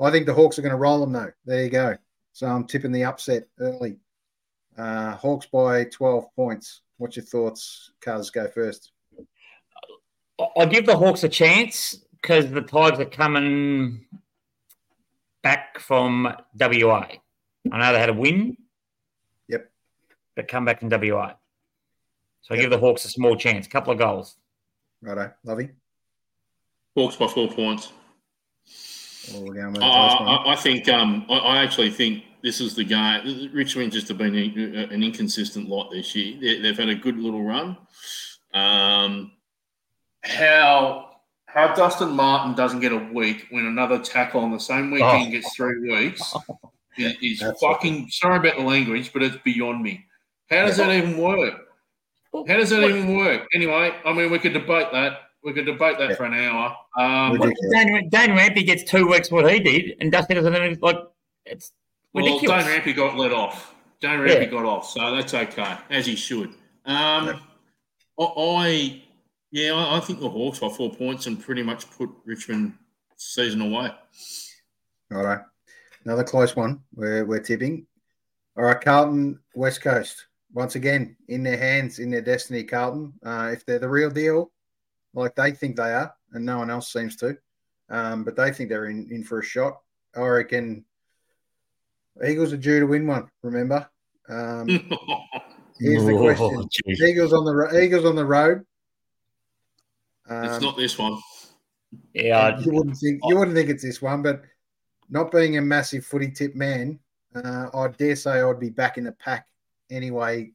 I 0.00 0.10
think 0.10 0.26
the 0.26 0.34
Hawks 0.34 0.58
are 0.58 0.62
going 0.62 0.72
to 0.72 0.78
roll 0.78 1.00
them 1.00 1.12
though. 1.12 1.30
There 1.44 1.62
you 1.62 1.70
go. 1.70 1.96
So 2.32 2.46
I'm 2.46 2.66
tipping 2.66 2.92
the 2.92 3.04
upset 3.04 3.46
early. 3.60 3.96
Uh, 4.76 5.12
Hawks 5.12 5.46
by 5.46 5.84
12 5.84 6.34
points. 6.34 6.82
What's 6.96 7.16
your 7.16 7.24
thoughts? 7.24 7.92
Cuz 8.00 8.30
go 8.30 8.48
first. 8.48 8.90
I'll 10.56 10.66
give 10.66 10.86
the 10.86 10.96
Hawks 10.96 11.22
a 11.22 11.28
chance 11.28 12.04
because 12.20 12.50
the 12.50 12.60
Tigers 12.60 12.98
are 12.98 13.04
coming 13.04 14.04
back 15.42 15.78
from 15.78 16.24
WA. 16.58 17.06
I 17.72 17.78
know 17.78 17.92
they 17.92 18.00
had 18.00 18.08
a 18.08 18.14
win. 18.14 18.56
Yep. 19.48 19.70
But 20.34 20.48
come 20.48 20.64
back 20.64 20.80
from 20.80 20.88
WA. 20.88 21.34
So 22.44 22.54
I 22.54 22.58
give 22.58 22.70
the 22.70 22.78
Hawks 22.78 23.06
a 23.06 23.08
small 23.08 23.36
chance. 23.36 23.66
A 23.66 23.70
couple 23.70 23.90
of 23.90 23.98
goals. 23.98 24.36
Righto. 25.00 25.32
Lovey. 25.44 25.70
Hawks 26.94 27.16
by 27.16 27.26
four 27.26 27.48
points. 27.48 27.90
I, 29.32 30.52
I, 30.52 30.56
think 30.56 30.86
um, 30.90 31.24
I, 31.30 31.38
I, 31.38 31.62
actually 31.62 31.90
think 31.90 32.24
this 32.42 32.60
is 32.60 32.74
the 32.74 32.84
guy. 32.84 33.22
Richmond 33.54 33.92
just 33.92 34.08
have 34.08 34.18
been 34.18 34.34
a, 34.34 34.92
an 34.92 35.02
inconsistent 35.02 35.70
lot 35.70 35.90
this 35.90 36.14
year. 36.14 36.60
They, 36.60 36.68
have 36.68 36.76
had 36.76 36.90
a 36.90 36.94
good 36.94 37.16
little 37.16 37.42
run. 37.42 37.78
Um, 38.52 39.32
how 40.22 41.12
how 41.46 41.72
Dustin 41.74 42.10
Martin 42.10 42.54
doesn't 42.54 42.80
get 42.80 42.92
a 42.92 43.08
week 43.14 43.46
when 43.50 43.64
another 43.64 43.98
tackle 43.98 44.42
on 44.42 44.52
the 44.52 44.60
same 44.60 44.90
weekend 44.90 45.28
oh. 45.28 45.30
gets 45.30 45.56
three 45.56 45.90
weeks 45.90 46.34
is, 46.98 47.40
is 47.40 47.54
fucking. 47.58 48.10
Sorry 48.10 48.36
about 48.36 48.58
the 48.58 48.62
language, 48.62 49.14
but 49.14 49.22
it's 49.22 49.36
beyond 49.42 49.82
me. 49.82 50.04
How 50.50 50.66
does 50.66 50.76
that 50.76 50.94
even 50.94 51.16
work? 51.16 51.64
How 52.42 52.56
does 52.56 52.70
that 52.70 52.82
even 52.82 53.16
work? 53.16 53.46
Anyway, 53.54 53.94
I 54.04 54.12
mean, 54.12 54.30
we 54.30 54.38
could 54.40 54.52
debate 54.52 54.88
that. 54.92 55.20
We 55.44 55.52
could 55.52 55.66
debate 55.66 55.98
that 55.98 56.10
yeah. 56.10 56.16
for 56.16 56.24
an 56.24 56.34
hour. 56.34 56.76
Um, 56.98 57.38
Dan, 57.70 58.08
Dan 58.08 58.30
Rampe 58.30 58.66
gets 58.66 58.82
two 58.82 59.06
weeks 59.06 59.30
what 59.30 59.50
he 59.50 59.60
did, 59.60 59.96
and 60.00 60.10
Dusty 60.10 60.34
doesn't 60.34 60.54
even 60.54 60.78
like 60.80 60.96
it's 61.44 61.72
ridiculous. 62.12 62.48
Well, 62.48 62.64
Dan 62.64 62.82
Rampe 62.82 62.96
got 62.96 63.16
let 63.16 63.32
off. 63.32 63.74
Dan 64.00 64.18
Rampe 64.18 64.42
yeah. 64.42 64.44
got 64.46 64.64
off, 64.64 64.90
so 64.90 65.14
that's 65.14 65.32
okay, 65.32 65.76
as 65.90 66.06
he 66.06 66.16
should. 66.16 66.48
Um, 66.86 67.26
yeah. 67.26 67.38
I, 68.18 69.02
yeah, 69.50 69.72
I, 69.74 70.00
think 70.00 70.20
the 70.20 70.28
Hawks 70.28 70.58
by 70.58 70.68
four 70.68 70.92
points 70.92 71.26
and 71.26 71.40
pretty 71.40 71.62
much 71.62 71.90
put 71.90 72.10
Richmond 72.24 72.74
season 73.16 73.60
away. 73.60 73.92
All 75.12 75.22
right, 75.22 75.40
another 76.04 76.24
close 76.24 76.56
one. 76.56 76.80
We're 76.94 77.24
we're 77.24 77.40
tipping. 77.40 77.86
All 78.56 78.64
right, 78.64 78.80
Carlton 78.80 79.38
West 79.54 79.82
Coast 79.82 80.26
once 80.54 80.76
again 80.76 81.16
in 81.28 81.42
their 81.42 81.58
hands, 81.58 81.98
in 81.98 82.10
their 82.10 82.22
destiny. 82.22 82.62
Carlton, 82.62 83.12
uh, 83.24 83.50
if 83.52 83.66
they're 83.66 83.80
the 83.80 83.88
real 83.88 84.08
deal, 84.08 84.50
like 85.12 85.34
they 85.34 85.50
think 85.50 85.76
they 85.76 85.92
are, 85.92 86.14
and 86.32 86.46
no 86.46 86.58
one 86.58 86.70
else 86.70 86.92
seems 86.92 87.16
to. 87.16 87.36
Um, 87.90 88.24
but 88.24 88.36
they 88.36 88.52
think 88.52 88.70
they're 88.70 88.86
in, 88.86 89.08
in 89.10 89.24
for 89.24 89.40
a 89.40 89.44
shot. 89.44 89.80
I 90.16 90.20
reckon 90.20 90.84
Eagles 92.26 92.52
are 92.52 92.56
due 92.56 92.80
to 92.80 92.86
win 92.86 93.06
one. 93.06 93.28
Remember, 93.42 93.88
um, 94.28 94.68
here's 95.78 96.06
the 96.06 96.16
question: 96.16 96.68
Oh. 96.88 97.06
Eagles 97.06 97.32
on 97.32 97.44
the 97.44 97.80
Eagles 97.82 98.04
on 98.04 98.16
the 98.16 98.24
road. 98.24 98.64
Um, 100.28 100.44
it's 100.44 100.62
not 100.62 100.76
this 100.76 100.96
one. 100.96 101.18
Yeah, 102.14 102.58
you 102.60 102.72
wouldn't 102.72 102.96
think 102.96 103.20
you 103.26 103.36
wouldn't 103.36 103.56
think 103.56 103.68
it's 103.68 103.82
this 103.82 104.00
one, 104.00 104.22
but 104.22 104.42
not 105.10 105.30
being 105.30 105.58
a 105.58 105.60
massive 105.60 106.06
footy 106.06 106.30
tip 106.30 106.54
man, 106.54 106.98
uh, 107.34 107.68
I 107.74 107.88
dare 107.88 108.16
say 108.16 108.40
I'd 108.40 108.60
be 108.60 108.70
back 108.70 108.96
in 108.96 109.04
the 109.04 109.12
pack 109.12 109.46
anyway 109.90 110.50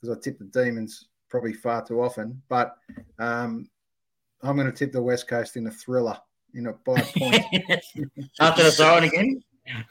because 0.00 0.16
I 0.16 0.20
tip 0.20 0.38
the 0.38 0.44
Demons 0.44 1.08
probably 1.28 1.52
far 1.52 1.84
too 1.84 2.02
often. 2.02 2.40
But 2.48 2.76
um, 3.18 3.68
I'm 4.42 4.56
going 4.56 4.66
to 4.70 4.72
tip 4.76 4.92
the 4.92 5.02
West 5.02 5.26
Coast 5.28 5.56
in 5.56 5.66
a 5.66 5.70
thriller 5.70 6.18
in 6.54 6.66
a 6.66 6.72
by 6.72 7.00
a 7.00 7.18
point. 7.18 7.44
after 8.40 8.62
the 8.62 8.70
throw 8.72 8.96
again. 8.98 9.40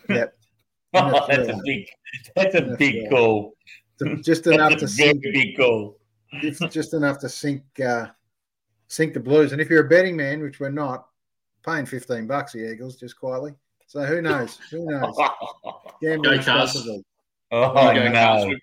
yep, 0.09 0.35
Oh, 0.93 1.25
that's 1.27 1.49
a 1.49 1.59
big. 1.65 1.87
That's 2.35 2.55
a 2.55 2.61
Yeah. 2.61 2.75
big 2.77 3.09
call. 3.09 3.55
just 4.21 4.47
enough 4.47 4.77
to 4.77 4.87
sink. 4.87 5.21
big 5.23 5.57
call. 5.57 5.97
It's 6.31 6.59
just 6.73 6.93
enough 6.93 7.19
to 7.19 7.29
sink 7.29 7.63
uh, 7.85 8.07
sink 8.87 9.13
the 9.13 9.19
Blues. 9.19 9.51
And 9.51 9.59
if 9.61 9.69
you're 9.69 9.85
a 9.85 9.89
betting 9.89 10.15
man, 10.15 10.41
which 10.41 10.59
we're 10.59 10.69
not, 10.69 11.07
paying 11.65 11.85
15 11.85 12.27
bucks 12.27 12.53
the 12.53 12.71
Eagles 12.71 12.95
just 12.97 13.17
quietly. 13.19 13.55
So 13.87 14.03
who 14.03 14.21
knows? 14.21 14.57
Who 14.71 14.85
knows? 14.85 15.15
Gamble 16.01 16.23
Go 16.23 16.29
Cars. 16.43 16.47
responsibly. 16.75 17.03
Oh 17.51 17.73
go, 17.73 18.09
no! 18.09 18.55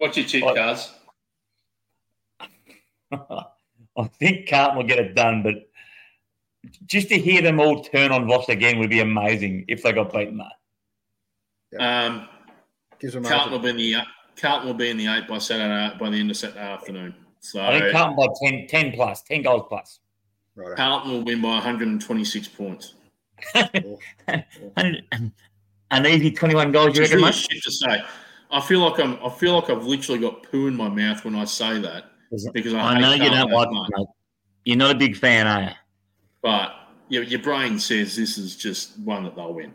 Cars. 0.00 0.08
What's 0.08 0.16
your 0.16 0.26
tip, 0.26 0.42
What? 0.44 0.56
Cars? 0.56 0.92
I 3.96 4.04
think 4.18 4.48
Carlton 4.48 4.78
will 4.78 4.84
get 4.84 4.98
it 4.98 5.14
done, 5.14 5.42
but 5.42 5.68
just 6.86 7.08
to 7.08 7.18
hear 7.18 7.42
them 7.42 7.60
all 7.60 7.82
turn 7.82 8.12
on 8.12 8.26
Voss 8.26 8.48
again 8.48 8.78
would 8.78 8.90
be 8.90 9.00
amazing 9.00 9.64
if 9.68 9.82
they 9.82 9.92
got 9.92 10.12
beaten. 10.12 10.40
That 11.72 12.06
Um, 12.06 12.28
Gives 12.98 13.14
them 13.14 13.24
Carlton 13.24 13.52
will 13.52 13.58
be 13.58 13.70
in 13.70 13.76
the 13.76 13.94
Carlton 14.36 14.68
will 14.68 14.74
be 14.74 14.90
in 14.90 14.96
the 14.96 15.06
eight 15.06 15.26
by 15.26 15.38
Saturday 15.38 15.96
by 15.98 16.10
the 16.10 16.16
end 16.18 16.30
of 16.30 16.36
Saturday 16.36 16.60
afternoon. 16.60 17.14
So 17.40 17.60
I 17.60 17.78
think 17.80 17.92
Carlton 17.92 18.16
by 18.16 18.26
10, 18.48 18.66
10 18.68 18.92
plus, 18.92 19.22
ten 19.22 19.42
goals 19.42 19.64
plus. 19.68 20.00
Right. 20.54 20.76
Carlton 20.76 21.10
will 21.10 21.22
win 21.24 21.40
by 21.40 21.54
126 21.54 22.48
points. 22.48 22.94
and, 23.54 25.32
an 25.92 26.06
easy 26.06 26.30
twenty-one 26.30 26.70
goals. 26.72 26.94
You 26.96 27.02
It's 27.02 27.10
reckon, 27.10 27.24
really 27.24 27.32
shit 27.32 27.62
to 27.62 27.72
say. 27.72 28.02
I 28.52 28.60
feel 28.60 28.80
like 28.80 28.98
I'm. 29.00 29.18
I 29.24 29.28
feel 29.30 29.54
like 29.54 29.70
I've 29.70 29.84
literally 29.84 30.20
got 30.20 30.42
poo 30.42 30.66
in 30.66 30.76
my 30.76 30.88
mouth 30.88 31.24
when 31.24 31.34
I 31.36 31.44
say 31.44 31.78
that 31.80 32.06
because 32.52 32.74
I, 32.74 32.80
I 32.80 33.00
know 33.00 33.12
you 33.12 33.30
don't 33.30 33.50
like 33.50 33.70
much. 33.70 33.90
it. 33.96 34.08
You're 34.64 34.76
not 34.76 34.96
a 34.96 34.98
big 34.98 35.16
fan, 35.16 35.46
are 35.46 35.62
you? 35.62 35.70
But 36.42 36.72
your, 37.08 37.22
your 37.22 37.40
brain 37.40 37.78
says 37.78 38.16
this 38.16 38.38
is 38.38 38.56
just 38.56 38.98
one 39.00 39.24
that 39.24 39.36
they'll 39.36 39.54
win. 39.54 39.72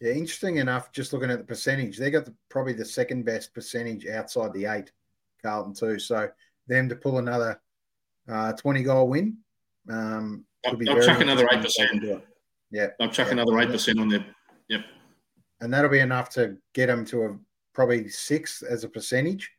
Yeah, 0.00 0.12
interesting 0.12 0.56
enough, 0.56 0.92
just 0.92 1.12
looking 1.12 1.30
at 1.30 1.38
the 1.38 1.44
percentage, 1.44 1.96
they 1.96 2.10
got 2.10 2.24
the, 2.24 2.34
probably 2.48 2.72
the 2.72 2.84
second 2.84 3.24
best 3.24 3.54
percentage 3.54 4.06
outside 4.06 4.52
the 4.52 4.66
eight, 4.66 4.90
Carlton 5.42 5.74
too. 5.74 5.98
So 5.98 6.28
them 6.66 6.88
to 6.88 6.96
pull 6.96 7.18
another 7.18 7.60
uh, 8.28 8.52
20 8.52 8.82
goal 8.82 9.08
win. 9.08 9.38
Um, 9.88 10.44
could 10.66 10.78
be 10.78 10.88
I'll 10.88 11.00
chuck 11.00 11.20
another 11.20 11.46
interesting 11.52 11.84
if 11.84 12.00
they 12.02 12.08
can 12.08 12.16
8%. 12.18 12.22
Yeah, 12.70 12.86
I'll 13.00 13.08
chuck 13.08 13.26
Yeah. 13.28 13.32
another 13.34 13.58
eight 13.60 13.70
percent 13.70 14.00
on 14.00 14.08
there. 14.08 14.24
Yep, 14.68 14.80
and 15.60 15.72
that'll 15.72 15.90
be 15.90 16.00
enough 16.00 16.30
to 16.30 16.56
get 16.72 16.86
them 16.86 17.04
to 17.06 17.24
a 17.24 17.38
probably 17.74 18.08
six 18.08 18.62
as 18.62 18.84
a 18.84 18.88
percentage, 18.88 19.50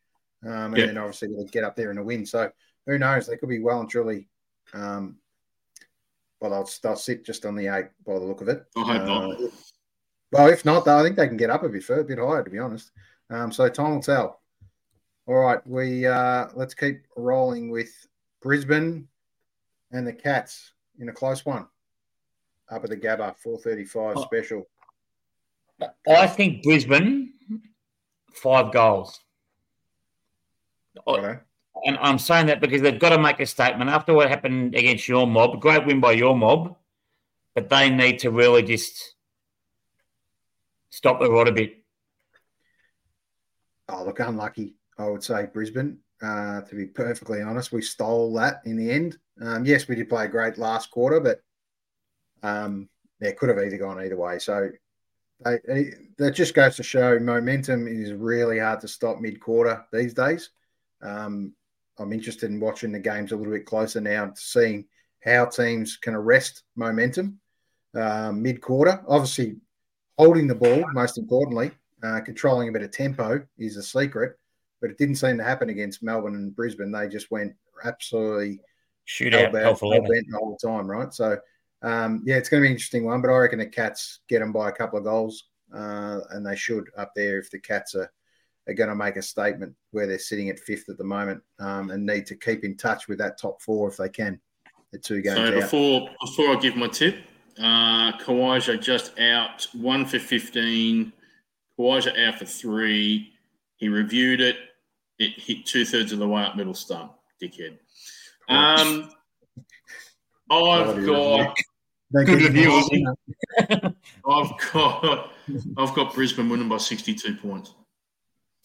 um, 0.43 0.73
and 0.73 0.77
Yeah. 0.77 0.85
then 0.87 0.97
obviously 0.97 1.27
they'll 1.27 1.45
get 1.45 1.63
up 1.63 1.75
there 1.75 1.91
in 1.91 1.97
a 1.99 2.03
win. 2.03 2.25
So 2.25 2.51
who 2.87 2.97
knows? 2.97 3.27
They 3.27 3.37
could 3.37 3.49
be 3.49 3.59
well 3.59 3.81
and 3.81 3.89
truly. 3.89 4.27
Um, 4.73 5.17
well, 6.39 6.51
they'll, 6.51 6.69
they'll 6.81 6.95
sit 6.95 7.23
just 7.25 7.45
on 7.45 7.55
the 7.55 7.67
eight 7.67 7.87
by 8.05 8.13
the 8.13 8.25
look 8.25 8.41
of 8.41 8.47
it. 8.49 8.65
I 8.75 8.97
hope 8.97 9.05
not. 9.07 9.31
Uh, 9.41 9.47
Well, 10.31 10.47
if 10.49 10.65
not, 10.65 10.83
though, 10.85 10.97
I 10.97 11.03
think 11.03 11.15
they 11.15 11.27
can 11.27 11.37
get 11.37 11.49
up 11.49 11.63
a 11.63 11.69
bit 11.69 11.83
further, 11.83 12.01
a 12.01 12.03
bit 12.03 12.17
higher, 12.19 12.43
to 12.43 12.49
be 12.49 12.59
honest. 12.59 12.91
Um, 13.29 13.51
so 13.51 13.69
time 13.69 13.91
will 13.95 14.01
tell. 14.01 14.41
All 15.27 15.35
right, 15.35 15.65
we 15.65 16.05
uh, 16.05 16.49
let's 16.55 16.73
keep 16.73 17.03
rolling 17.15 17.69
with 17.71 17.89
Brisbane 18.41 19.07
and 19.91 20.05
the 20.05 20.13
Cats 20.13 20.73
in 20.99 21.09
a 21.09 21.13
close 21.13 21.45
one. 21.45 21.67
Up 22.69 22.83
at 22.83 22.89
the 22.89 22.97
Gabba, 22.97 23.35
four 23.37 23.57
thirty-five 23.57 24.17
Oh. 24.17 24.23
special. 24.25 24.67
I 26.07 26.27
think 26.27 26.63
Brisbane 26.63 27.33
five 28.35 28.71
goals. 28.71 29.19
Righto. 31.07 31.39
And 31.85 31.97
I'm 31.99 32.19
saying 32.19 32.47
that 32.47 32.61
because 32.61 32.81
they've 32.81 32.99
got 32.99 33.09
to 33.09 33.17
make 33.17 33.39
a 33.39 33.45
statement 33.45 33.89
after 33.89 34.13
what 34.13 34.29
happened 34.29 34.75
against 34.75 35.07
your 35.07 35.27
mob. 35.27 35.59
Great 35.61 35.85
win 35.85 35.99
by 35.99 36.13
your 36.13 36.35
mob, 36.35 36.75
but 37.53 37.69
they 37.69 37.89
need 37.89 38.19
to 38.19 38.31
really 38.31 38.63
just 38.63 39.15
stop 40.89 41.19
the 41.19 41.29
rot 41.29 41.47
a 41.47 41.51
bit. 41.51 41.83
Oh, 43.89 44.03
look, 44.03 44.19
unlucky. 44.19 44.75
I 44.97 45.07
would 45.07 45.23
say 45.23 45.47
Brisbane. 45.51 45.99
Uh, 46.21 46.61
to 46.61 46.75
be 46.75 46.85
perfectly 46.85 47.41
honest, 47.41 47.73
we 47.73 47.81
stole 47.81 48.33
that 48.33 48.61
in 48.65 48.77
the 48.77 48.89
end. 48.89 49.17
Um, 49.41 49.65
yes, 49.65 49.87
we 49.87 49.95
did 49.95 50.09
play 50.09 50.25
a 50.25 50.29
great 50.29 50.57
last 50.57 50.89
quarter, 50.89 51.19
but 51.19 51.41
um, 52.41 52.87
yeah, 53.19 53.31
could 53.31 53.49
have 53.49 53.59
either 53.59 53.77
gone 53.77 53.99
either 53.99 54.15
way. 54.15 54.39
So 54.39 54.69
they, 55.43 55.59
they- 55.67 55.91
that 56.17 56.31
just 56.31 56.53
goes 56.53 56.75
to 56.77 56.83
show 56.83 57.19
momentum 57.19 57.87
is 57.87 58.13
really 58.13 58.59
hard 58.59 58.79
to 58.81 58.87
stop 58.87 59.19
mid 59.19 59.39
quarter 59.39 59.83
these 59.91 60.13
days. 60.13 60.51
Um, 61.01 61.53
I'm 61.99 62.13
interested 62.13 62.49
in 62.49 62.59
watching 62.59 62.91
the 62.91 62.99
games 62.99 63.31
a 63.31 63.35
little 63.35 63.53
bit 63.53 63.65
closer 63.65 63.99
now, 64.01 64.27
to 64.27 64.39
seeing 64.39 64.85
how 65.23 65.45
teams 65.45 65.97
can 65.97 66.13
arrest 66.15 66.63
momentum 66.75 67.39
um, 67.95 68.41
mid 68.41 68.61
quarter. 68.61 69.03
Obviously, 69.07 69.57
holding 70.17 70.47
the 70.47 70.55
ball, 70.55 70.83
most 70.93 71.17
importantly, 71.17 71.71
uh, 72.03 72.21
controlling 72.21 72.69
a 72.69 72.71
bit 72.71 72.83
of 72.83 72.91
tempo 72.91 73.45
is 73.57 73.75
a 73.77 73.83
secret, 73.83 74.37
but 74.81 74.89
it 74.89 74.97
didn't 74.97 75.15
seem 75.15 75.37
to 75.37 75.43
happen 75.43 75.69
against 75.69 76.03
Melbourne 76.03 76.35
and 76.35 76.55
Brisbane. 76.55 76.91
They 76.91 77.07
just 77.07 77.31
went 77.31 77.53
absolutely 77.83 78.61
Shootout, 79.07 79.33
hell-bent- 79.33 79.63
hell 79.63 79.75
for 79.75 79.87
leather. 79.89 80.03
hell-bent 80.03 80.27
the 80.29 80.37
whole 80.37 80.57
time, 80.57 80.87
right? 80.89 81.13
So, 81.13 81.37
um, 81.81 82.23
yeah, 82.25 82.35
it's 82.35 82.49
going 82.49 82.61
to 82.61 82.65
be 82.65 82.67
an 82.67 82.73
interesting 82.73 83.05
one, 83.05 83.21
but 83.21 83.29
I 83.29 83.37
reckon 83.37 83.59
the 83.59 83.65
Cats 83.65 84.19
get 84.27 84.39
them 84.39 84.51
by 84.51 84.69
a 84.69 84.71
couple 84.71 84.97
of 84.97 85.05
goals, 85.05 85.45
uh, 85.73 86.19
and 86.31 86.45
they 86.45 86.55
should 86.55 86.85
up 86.97 87.11
there 87.15 87.39
if 87.39 87.51
the 87.51 87.59
Cats 87.59 87.95
are, 87.95 88.11
are 88.67 88.73
going 88.73 88.89
to 88.89 88.95
make 88.95 89.17
a 89.17 89.21
statement 89.21 89.75
where 89.91 90.07
they're 90.07 90.17
sitting 90.19 90.49
at 90.49 90.59
fifth 90.59 90.89
at 90.89 90.97
the 90.97 91.03
moment 91.03 91.41
um, 91.59 91.91
and 91.91 92.05
need 92.05 92.25
to 92.27 92.35
keep 92.35 92.63
in 92.63 92.75
touch 92.77 93.07
with 93.07 93.17
that 93.19 93.37
top 93.39 93.61
four 93.61 93.89
if 93.89 93.97
they 93.97 94.09
can. 94.09 94.39
The 94.91 94.99
two 94.99 95.21
games 95.21 95.35
So 95.35 95.45
out. 95.45 95.53
before 95.53 96.09
before 96.21 96.55
I 96.55 96.59
give 96.59 96.75
my 96.75 96.87
tip, 96.87 97.17
uh, 97.59 98.17
Khawaja 98.19 98.81
just 98.81 99.19
out 99.19 99.67
one 99.73 100.05
for 100.05 100.19
fifteen. 100.19 101.11
Khawaja 101.77 102.27
out 102.27 102.39
for 102.39 102.45
three. 102.45 103.33
He 103.75 103.89
reviewed 103.89 104.39
it. 104.41 104.55
It 105.19 105.31
hit 105.37 105.65
two 105.65 105.85
thirds 105.85 106.13
of 106.13 106.19
the 106.19 106.27
way 106.27 106.43
up 106.43 106.55
middle 106.55 106.73
stump. 106.73 107.13
Dickhead. 107.41 107.77
Um, 108.47 109.09
I've 110.49 111.05
got 111.05 111.55
Don't 112.13 112.25
Good 112.25 112.39
get 112.39 112.47
review, 112.47 112.63
involved 112.63 112.91
wasn't 112.93 113.17
in 113.61 113.67
that. 113.81 113.95
I've 114.27 114.71
got 114.73 115.31
I've 115.77 115.95
got 115.95 116.13
Brisbane 116.13 116.49
winning 116.49 116.69
by 116.69 116.77
sixty 116.77 117.13
two 117.13 117.35
points. 117.35 117.73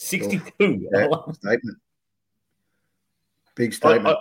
62. 0.01 0.89
Yeah, 0.93 1.09
oh. 1.13 1.31
statement. 1.33 1.77
Big 3.55 3.75
statement. 3.75 4.17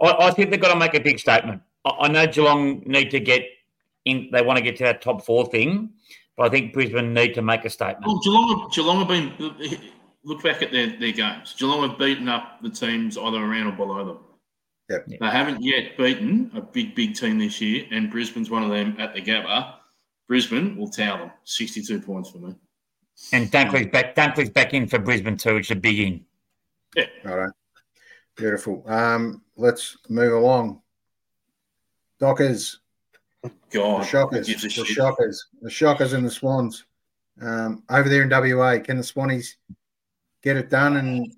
I, 0.00 0.06
I, 0.06 0.28
I 0.28 0.30
think 0.32 0.50
they've 0.50 0.60
got 0.60 0.72
to 0.72 0.78
make 0.78 0.94
a 0.94 1.00
big 1.00 1.18
statement. 1.18 1.62
I, 1.84 1.90
I 2.00 2.08
know 2.08 2.26
Geelong 2.26 2.82
need 2.84 3.10
to 3.12 3.20
get 3.20 3.46
in, 4.04 4.28
they 4.30 4.42
want 4.42 4.58
to 4.58 4.62
get 4.62 4.76
to 4.76 4.84
that 4.84 5.00
top 5.00 5.24
four 5.24 5.46
thing, 5.46 5.94
but 6.36 6.46
I 6.46 6.48
think 6.50 6.74
Brisbane 6.74 7.14
need 7.14 7.34
to 7.34 7.42
make 7.42 7.64
a 7.64 7.70
statement. 7.70 8.06
Well, 8.06 8.20
Geelong, 8.22 8.70
Geelong 8.70 8.98
have 8.98 9.08
been 9.08 9.80
look 10.24 10.42
back 10.42 10.62
at 10.62 10.72
their, 10.72 10.88
their 10.98 11.12
games. 11.12 11.54
Geelong 11.58 11.88
have 11.88 11.98
beaten 11.98 12.28
up 12.28 12.60
the 12.62 12.70
teams 12.70 13.16
either 13.16 13.38
around 13.38 13.68
or 13.68 13.72
below 13.72 14.04
them. 14.04 14.18
Yep. 14.88 15.06
They 15.20 15.26
haven't 15.26 15.62
yet 15.62 15.96
beaten 15.98 16.50
a 16.54 16.62
big, 16.62 16.94
big 16.94 17.14
team 17.14 17.38
this 17.38 17.60
year, 17.60 17.86
and 17.90 18.10
Brisbane's 18.10 18.50
one 18.50 18.62
of 18.62 18.70
them 18.70 18.96
at 18.98 19.14
the 19.14 19.20
Gabba. 19.20 19.74
Brisbane 20.26 20.76
will 20.76 20.88
towel 20.88 21.18
them. 21.18 21.30
62 21.44 22.00
points 22.00 22.30
for 22.30 22.38
me. 22.38 22.54
And 23.32 23.50
Dunkley's 23.50 23.90
back, 23.90 24.14
Dunkley's 24.14 24.50
back 24.50 24.74
in 24.74 24.86
for 24.86 24.98
Brisbane 24.98 25.36
too, 25.36 25.54
which 25.54 25.66
is 25.66 25.76
a 25.76 25.80
big 25.80 25.98
in. 25.98 26.24
Yeah. 26.96 27.06
All 27.26 27.36
right. 27.36 27.52
Beautiful. 28.36 28.84
Um, 28.86 29.42
let's 29.56 29.98
move 30.08 30.32
along. 30.32 30.80
Dockers, 32.20 32.80
the 33.42 33.50
God, 33.70 34.06
Shockers, 34.06 34.46
the 34.46 34.68
shit? 34.68 34.86
Shockers, 34.86 35.46
the 35.60 35.70
Shockers 35.70 36.12
and 36.12 36.24
the 36.24 36.30
Swans. 36.30 36.84
Um, 37.40 37.82
over 37.90 38.08
there 38.08 38.22
in 38.22 38.30
WA, 38.30 38.78
can 38.78 38.96
the 38.96 39.02
Swannies 39.02 39.54
get 40.42 40.56
it 40.56 40.70
done? 40.70 40.96
And 40.96 41.34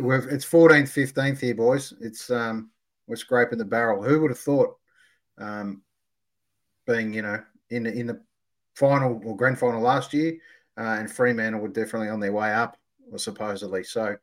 we've, 0.00 0.26
it's 0.26 0.44
14th, 0.44 1.12
15th 1.12 1.40
here, 1.40 1.54
boys. 1.54 1.92
It's 2.00 2.30
um, 2.30 2.70
we're 3.06 3.16
scraping 3.16 3.58
the 3.58 3.64
barrel. 3.64 4.02
Who 4.02 4.20
would 4.20 4.30
have 4.30 4.38
thought, 4.38 4.76
um, 5.38 5.82
being 6.86 7.12
you 7.12 7.22
know 7.22 7.42
in 7.70 7.84
the 7.84 7.92
in 7.92 8.06
the 8.06 8.20
final 8.74 9.20
or 9.24 9.36
grand 9.36 9.58
final 9.58 9.80
last 9.80 10.12
year, 10.12 10.34
uh, 10.78 10.96
and 10.98 11.10
Fremantle 11.10 11.60
were 11.60 11.68
definitely 11.68 12.08
on 12.08 12.20
their 12.20 12.32
way 12.32 12.52
up, 12.52 12.76
or 13.12 13.18
supposedly. 13.18 13.84
So 13.84 14.16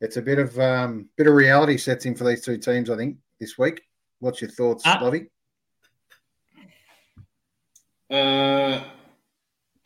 it's 0.00 0.16
a 0.16 0.22
bit 0.22 0.38
of 0.38 0.58
um, 0.58 1.08
bit 1.16 1.26
of 1.26 1.34
reality 1.34 1.76
sets 1.76 2.06
in 2.06 2.14
for 2.14 2.24
these 2.24 2.44
two 2.44 2.58
teams. 2.58 2.90
I 2.90 2.96
think 2.96 3.16
this 3.38 3.58
week. 3.58 3.82
What's 4.20 4.42
your 4.42 4.50
thoughts, 4.50 4.86
uh, 4.86 4.98
Lovey? 5.00 5.30
Uh, 8.10 8.84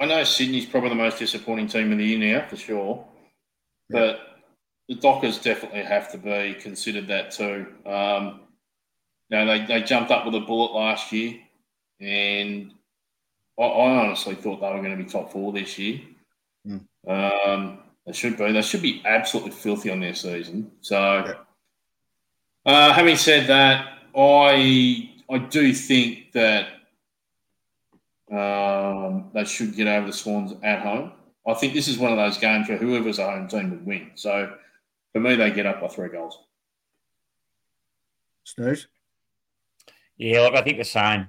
I 0.00 0.06
know 0.06 0.24
Sydney's 0.24 0.66
probably 0.66 0.88
the 0.88 0.96
most 0.96 1.20
disappointing 1.20 1.68
team 1.68 1.92
of 1.92 1.98
the 1.98 2.04
year 2.04 2.18
now, 2.18 2.46
for 2.48 2.56
sure. 2.56 3.06
But 3.88 4.33
the 4.88 4.94
Dockers 4.96 5.38
definitely 5.38 5.82
have 5.82 6.10
to 6.12 6.18
be 6.18 6.54
considered 6.60 7.08
that 7.08 7.30
too. 7.30 7.66
Um, 7.86 8.40
you 9.30 9.38
know, 9.38 9.46
they, 9.46 9.64
they 9.66 9.82
jumped 9.82 10.10
up 10.10 10.26
with 10.26 10.34
a 10.34 10.40
bullet 10.40 10.72
last 10.72 11.10
year, 11.12 11.38
and 12.00 12.72
I, 13.58 13.62
I 13.62 14.04
honestly 14.04 14.34
thought 14.34 14.60
they 14.60 14.68
were 14.68 14.82
going 14.82 14.96
to 14.96 15.02
be 15.02 15.08
top 15.08 15.32
four 15.32 15.52
this 15.52 15.78
year. 15.78 16.00
Mm. 16.66 16.84
Um, 17.06 17.78
they 18.06 18.12
should 18.12 18.36
be. 18.36 18.52
They 18.52 18.62
should 18.62 18.82
be 18.82 19.02
absolutely 19.04 19.52
filthy 19.52 19.90
on 19.90 20.00
their 20.00 20.14
season. 20.14 20.70
So, 20.82 21.34
yeah. 22.66 22.72
uh, 22.72 22.92
having 22.92 23.16
said 23.16 23.46
that, 23.46 23.98
I 24.14 25.10
I 25.30 25.38
do 25.38 25.72
think 25.72 26.32
that 26.32 26.68
um, 28.30 29.30
they 29.32 29.44
should 29.44 29.74
get 29.74 29.86
over 29.86 30.06
the 30.06 30.12
Swans 30.12 30.52
at 30.62 30.82
home. 30.82 31.12
I 31.46 31.54
think 31.54 31.72
this 31.74 31.88
is 31.88 31.98
one 31.98 32.12
of 32.12 32.18
those 32.18 32.38
games 32.38 32.68
where 32.68 32.78
whoever's 32.78 33.18
a 33.18 33.30
home 33.30 33.48
team 33.48 33.70
would 33.70 33.86
win. 33.86 34.10
So, 34.14 34.54
for 35.14 35.20
me, 35.20 35.36
they 35.36 35.52
get 35.52 35.64
up 35.64 35.80
by 35.80 35.88
three 35.88 36.08
goals. 36.08 36.38
Snooze. 38.42 38.88
Yeah, 40.16 40.40
look, 40.42 40.54
I 40.54 40.62
think 40.62 40.78
the 40.78 40.84
same. 40.84 41.28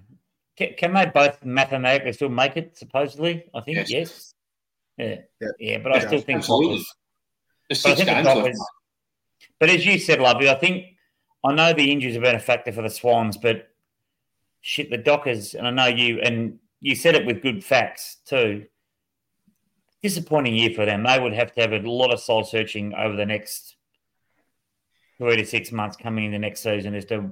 Can, 0.57 0.73
can, 0.77 0.93
they 0.93 1.05
both 1.05 1.45
mathematically 1.45 2.11
still 2.13 2.29
make 2.29 2.57
it? 2.57 2.77
Supposedly, 2.77 3.45
I 3.53 3.61
think 3.61 3.77
yes. 3.77 3.91
yes. 3.91 4.33
Yeah, 4.97 5.15
yeah, 5.39 5.47
yeah 5.59 5.77
but 5.79 5.95
I 5.95 5.99
still 5.99 6.21
think 6.21 6.39
Absolutely. 6.39 6.83
But, 7.69 7.85
I 7.85 7.95
think 7.95 8.09
Dockers, 8.09 8.65
but 9.59 9.69
as 9.69 9.85
you 9.85 9.99
said, 9.99 10.19
Lovey, 10.19 10.49
I 10.49 10.55
think 10.55 10.85
I 11.43 11.53
know 11.53 11.73
the 11.73 11.91
injuries 11.91 12.13
have 12.13 12.23
been 12.23 12.35
a 12.35 12.39
factor 12.39 12.71
for 12.71 12.81
the 12.81 12.89
Swans, 12.89 13.37
but 13.37 13.67
shit, 14.61 14.89
the 14.89 14.97
Dockers, 14.97 15.53
and 15.53 15.67
I 15.67 15.71
know 15.71 15.87
you 15.87 16.19
and 16.21 16.59
you 16.79 16.95
said 16.95 17.15
it 17.15 17.25
with 17.25 17.41
good 17.41 17.63
facts 17.63 18.17
too. 18.25 18.65
Disappointing 20.01 20.55
year 20.55 20.71
for 20.71 20.85
them. 20.85 21.03
They 21.03 21.19
would 21.19 21.33
have 21.33 21.53
to 21.53 21.61
have 21.61 21.73
a 21.73 21.79
lot 21.79 22.13
of 22.13 22.19
soul 22.19 22.43
searching 22.43 22.93
over 22.93 23.15
the 23.15 23.25
next 23.25 23.74
three 25.17 25.37
to 25.37 25.45
six 25.45 25.71
months 25.71 25.97
coming 25.97 26.25
in 26.25 26.31
the 26.31 26.39
next 26.39 26.61
season 26.61 26.95
as 26.95 27.05
to 27.05 27.29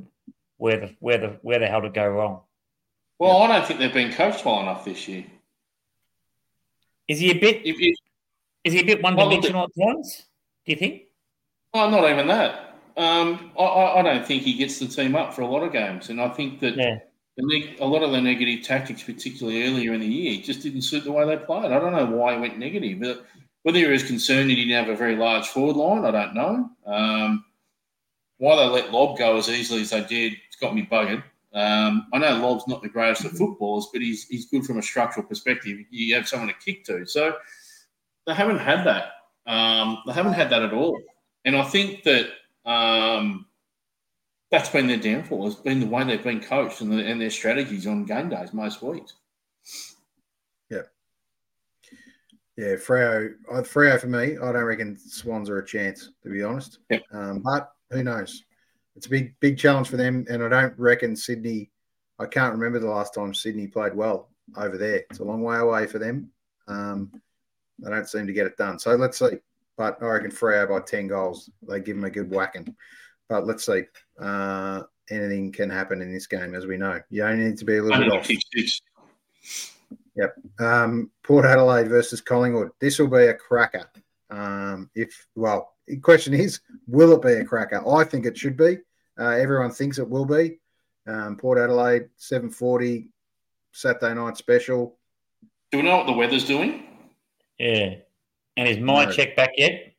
where 0.57 0.79
the 0.79 0.95
where 0.99 1.17
the 1.17 1.37
where 1.41 1.59
the 1.59 1.67
hell 1.67 1.81
to 1.81 1.89
go 1.89 2.07
wrong. 2.07 2.41
Well, 3.19 3.37
I 3.37 3.47
don't 3.47 3.65
think 3.65 3.79
they've 3.79 3.93
been 3.93 4.11
coached 4.11 4.45
well 4.45 4.61
enough 4.61 4.85
this 4.85 5.07
year. 5.07 5.25
Is 7.07 7.19
he 7.19 7.31
a 7.31 7.39
bit? 7.39 7.65
You, 7.65 7.95
is 8.63 8.73
he 8.73 8.79
a 8.79 8.85
bit 8.85 9.01
one 9.01 9.15
dimensional 9.15 9.65
at 9.65 9.69
times? 9.81 10.23
Do 10.65 10.71
you 10.71 10.77
think? 10.77 11.03
Well, 11.73 11.89
not 11.89 12.09
even 12.09 12.27
that. 12.27 12.75
Um, 12.95 13.51
I, 13.57 13.63
I, 13.63 14.01
don't 14.03 14.25
think 14.25 14.43
he 14.43 14.53
gets 14.53 14.77
the 14.77 14.87
team 14.87 15.15
up 15.15 15.33
for 15.33 15.41
a 15.41 15.47
lot 15.47 15.63
of 15.63 15.73
games, 15.73 16.09
and 16.09 16.21
I 16.21 16.29
think 16.29 16.59
that 16.59 16.75
yeah. 16.75 16.99
the, 17.35 17.75
a 17.79 17.85
lot 17.85 18.03
of 18.03 18.11
the 18.11 18.21
negative 18.21 18.63
tactics, 18.63 19.01
particularly 19.01 19.63
earlier 19.63 19.93
in 19.93 19.99
the 19.99 20.05
year, 20.07 20.39
just 20.43 20.61
didn't 20.61 20.83
suit 20.83 21.03
the 21.03 21.11
way 21.11 21.25
they 21.25 21.43
played. 21.43 21.71
I 21.71 21.79
don't 21.79 21.93
know 21.93 22.05
why 22.05 22.35
he 22.35 22.39
went 22.39 22.59
negative, 22.59 22.99
but 22.99 23.25
whether 23.63 23.79
he 23.79 23.85
was 23.85 24.03
concerned 24.03 24.49
that 24.49 24.57
he 24.57 24.65
didn't 24.65 24.85
have 24.85 24.93
a 24.93 24.97
very 24.97 25.15
large 25.15 25.47
forward 25.47 25.75
line, 25.75 26.05
I 26.05 26.11
don't 26.11 26.35
know. 26.35 26.69
Um, 26.85 27.45
why 28.43 28.57
they 28.57 28.65
let 28.69 28.91
Lobb 28.91 29.17
go 29.17 29.37
as 29.37 29.47
easily 29.47 29.83
as 29.83 29.91
they 29.91 30.03
did, 30.03 30.33
it's 30.45 30.57
got 30.57 30.75
me 30.75 30.85
bugging. 30.91 31.23
Um, 31.53 32.07
I 32.11 32.17
know 32.17 32.39
Lobb's 32.39 32.67
not 32.67 32.81
the 32.81 32.89
greatest 32.89 33.23
of 33.23 33.37
footballers, 33.37 33.87
but 33.93 34.01
he's 34.01 34.27
he's 34.27 34.47
good 34.47 34.65
from 34.65 34.79
a 34.79 34.81
structural 34.81 35.25
perspective. 35.25 35.79
You 35.89 36.13
have 36.15 36.27
someone 36.27 36.49
to 36.49 36.55
kick 36.55 36.83
to, 36.85 37.05
so 37.05 37.37
they 38.27 38.33
haven't 38.33 38.59
had 38.59 38.85
that. 38.85 39.13
Um, 39.49 39.99
they 40.05 40.11
haven't 40.11 40.33
had 40.33 40.49
that 40.49 40.61
at 40.61 40.73
all, 40.73 40.99
and 41.45 41.55
I 41.55 41.63
think 41.63 42.03
that 42.03 42.31
um, 42.65 43.45
that's 44.51 44.67
been 44.67 44.87
their 44.87 44.97
downfall. 44.97 45.45
Has 45.45 45.55
been 45.55 45.79
the 45.79 45.85
way 45.85 46.03
they've 46.03 46.21
been 46.21 46.41
coached 46.41 46.81
and, 46.81 46.91
the, 46.91 46.97
and 46.97 47.21
their 47.21 47.29
strategies 47.29 47.87
on 47.87 48.03
game 48.03 48.27
days 48.27 48.51
most 48.51 48.81
weeks. 48.81 49.13
Yeah, 50.69 50.81
yeah. 52.57 52.75
Freo, 52.75 53.35
Freo 53.49 54.01
for 54.01 54.07
me, 54.07 54.37
I 54.37 54.51
don't 54.51 54.65
reckon 54.65 54.97
Swans 54.99 55.49
are 55.49 55.59
a 55.59 55.65
chance 55.65 56.09
to 56.23 56.29
be 56.29 56.43
honest. 56.43 56.79
Yeah. 56.89 56.99
Um, 57.13 57.39
but 57.39 57.72
who 57.93 58.03
knows? 58.03 58.43
It's 58.95 59.07
a 59.07 59.09
big, 59.09 59.35
big 59.39 59.57
challenge 59.57 59.89
for 59.89 59.97
them, 59.97 60.25
and 60.29 60.43
I 60.43 60.49
don't 60.49 60.77
reckon 60.77 61.15
Sydney. 61.15 61.71
I 62.19 62.25
can't 62.25 62.53
remember 62.53 62.79
the 62.79 62.89
last 62.89 63.13
time 63.13 63.33
Sydney 63.33 63.67
played 63.67 63.95
well 63.95 64.29
over 64.57 64.77
there. 64.77 65.03
It's 65.09 65.19
a 65.19 65.23
long 65.23 65.41
way 65.41 65.57
away 65.57 65.87
for 65.87 65.99
them. 65.99 66.29
Um, 66.67 67.11
they 67.79 67.89
don't 67.89 68.07
seem 68.07 68.27
to 68.27 68.33
get 68.33 68.45
it 68.45 68.57
done. 68.57 68.77
So 68.77 68.95
let's 68.95 69.17
see. 69.17 69.37
But 69.77 69.97
I 70.01 70.05
reckon 70.05 70.31
Freo 70.31 70.69
by 70.69 70.81
ten 70.81 71.07
goals. 71.07 71.49
They 71.67 71.79
give 71.79 71.95
them 71.95 72.05
a 72.05 72.09
good 72.09 72.29
whacking. 72.29 72.75
But 73.27 73.47
let's 73.47 73.65
see. 73.65 73.83
Uh, 74.19 74.83
anything 75.09 75.51
can 75.51 75.69
happen 75.69 76.01
in 76.01 76.13
this 76.13 76.27
game, 76.27 76.53
as 76.53 76.67
we 76.67 76.77
know. 76.77 77.01
You 77.09 77.23
only 77.23 77.45
need 77.45 77.57
to 77.57 77.65
be 77.65 77.77
a 77.77 77.83
little 77.83 77.99
bit 77.99 78.11
off. 78.11 78.29
Yep. 80.15 80.35
Um, 80.59 81.09
Port 81.23 81.45
Adelaide 81.45 81.87
versus 81.87 82.21
Collingwood. 82.21 82.69
This 82.79 82.99
will 82.99 83.07
be 83.07 83.25
a 83.25 83.33
cracker. 83.33 83.89
Um, 84.29 84.91
if 84.93 85.27
well, 85.35 85.72
the 85.87 85.97
question 85.97 86.33
is, 86.33 86.61
will 86.87 87.13
it 87.13 87.21
be 87.21 87.33
a 87.33 87.45
cracker? 87.45 87.87
I 87.87 88.03
think 88.03 88.25
it 88.25 88.37
should 88.37 88.57
be. 88.57 88.77
Uh, 89.19 89.29
everyone 89.29 89.71
thinks 89.71 89.99
it 89.99 90.09
will 90.09 90.25
be. 90.25 90.59
Um, 91.07 91.35
Port 91.37 91.59
Adelaide, 91.59 92.09
740, 92.17 93.09
Saturday 93.71 94.13
night 94.13 94.37
special. 94.37 94.97
Do 95.71 95.79
we 95.79 95.83
know 95.83 95.97
what 95.97 96.05
the 96.05 96.13
weather's 96.13 96.45
doing? 96.45 96.83
Yeah. 97.59 97.95
And 98.55 98.67
is 98.67 98.79
my 98.79 99.05
no. 99.05 99.11
check 99.11 99.35
back 99.35 99.51
yet? 99.57 99.93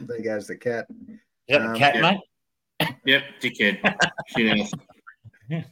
There 0.00 0.22
goes 0.22 0.46
the 0.46 0.56
cat. 0.56 0.86
Is 0.90 1.18
that 1.48 1.62
um, 1.62 1.72
the 1.72 1.78
cat, 1.78 1.94
yep. 1.94 2.02
mate? 2.02 2.20
Yep, 3.04 3.22
dickhead. 3.42 3.98
Shit 4.28 5.64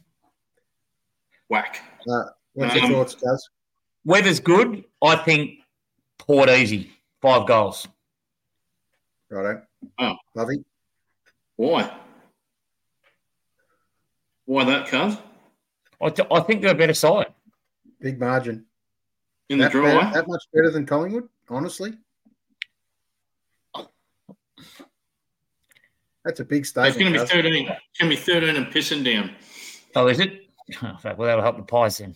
Whack. 1.49 1.81
Uh, 2.09 2.23
what's 2.53 2.75
um, 2.75 2.79
your 2.79 2.89
thoughts, 2.89 3.15
guys? 3.15 3.49
Weather's 4.05 4.39
good. 4.39 4.83
I 5.01 5.15
think 5.15 5.59
Port 6.17 6.49
easy. 6.49 6.91
Five 7.27 7.45
goals. 7.45 7.85
Righto. 9.29 9.61
Oh. 9.99 10.15
Lovey. 10.33 10.63
Why? 11.57 11.93
Why 14.45 14.63
that, 14.63 14.87
cuz? 14.87 15.17
I, 16.01 16.09
th- 16.09 16.27
I 16.31 16.39
think 16.39 16.61
they're 16.61 16.71
a 16.71 16.75
better 16.75 16.93
side. 16.93 17.33
Big 17.99 18.17
margin. 18.17 18.65
In 19.49 19.57
the 19.57 19.67
draw. 19.67 19.83
Better, 19.83 19.99
eh? 19.99 20.11
that 20.11 20.27
much 20.29 20.45
better 20.53 20.71
than 20.71 20.85
Collingwood, 20.85 21.27
honestly. 21.49 21.95
That's 26.23 26.39
a 26.39 26.45
big 26.45 26.65
statement. 26.65 26.95
It's 26.95 26.97
going 26.97 27.11
to 27.11 27.19
be 27.19 27.25
13. 27.25 27.67
It's 27.67 27.99
going 27.99 28.09
to 28.09 28.15
be 28.15 28.15
13 28.15 28.55
and 28.55 28.67
pissing 28.67 29.03
down. 29.03 29.35
Oh, 29.97 30.07
is 30.07 30.21
it? 30.21 30.43
Oh, 30.81 30.95
fact, 31.01 31.17
well, 31.17 31.27
that'll 31.27 31.43
help 31.43 31.57
the 31.57 31.63
Pies 31.63 31.97
then. 31.97 32.15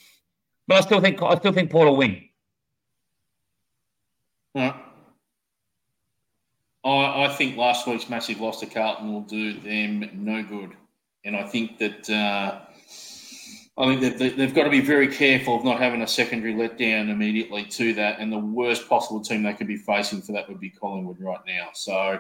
But 0.70 0.78
I 0.78 0.82
still 0.82 1.02
think 1.02 1.22
I 1.22 1.36
still 1.36 1.52
think 1.52 1.70
Port 1.70 1.90
will 1.90 1.98
win. 1.98 2.24
Right. 4.56 4.76
I, 6.84 7.26
I 7.26 7.34
think 7.36 7.58
last 7.58 7.88
week's 7.88 8.10
massive 8.10 8.40
loss 8.40 8.60
to 8.62 8.66
Carlton 8.66 9.12
will 9.12 9.22
do 9.22 9.60
them 9.60 10.10
no 10.14 10.44
good, 10.44 10.72
and 11.24 11.36
I 11.36 11.44
think 11.44 11.78
that 11.78 12.10
uh, 12.10 12.62
I 13.78 13.86
think 13.86 14.02
that 14.02 14.36
they've 14.38 14.54
got 14.54 14.66
to 14.66 14.70
be 14.70 14.82
very 14.82 15.08
careful 15.08 15.56
of 15.56 15.64
not 15.64 15.80
having 15.80 16.02
a 16.02 16.08
secondary 16.08 16.54
letdown 16.54 17.10
immediately 17.10 17.66
to 17.66 17.94
that. 17.94 18.20
And 18.20 18.32
the 18.32 18.38
worst 18.38 18.90
possible 18.90 19.22
team 19.22 19.44
they 19.44 19.54
could 19.54 19.68
be 19.68 19.78
facing 19.78 20.22
for 20.22 20.34
that 20.34 20.50
would 20.50 20.60
be 20.60 20.70
Collingwood 20.70 21.20
right 21.20 21.40
now. 21.48 21.70
So 21.74 22.20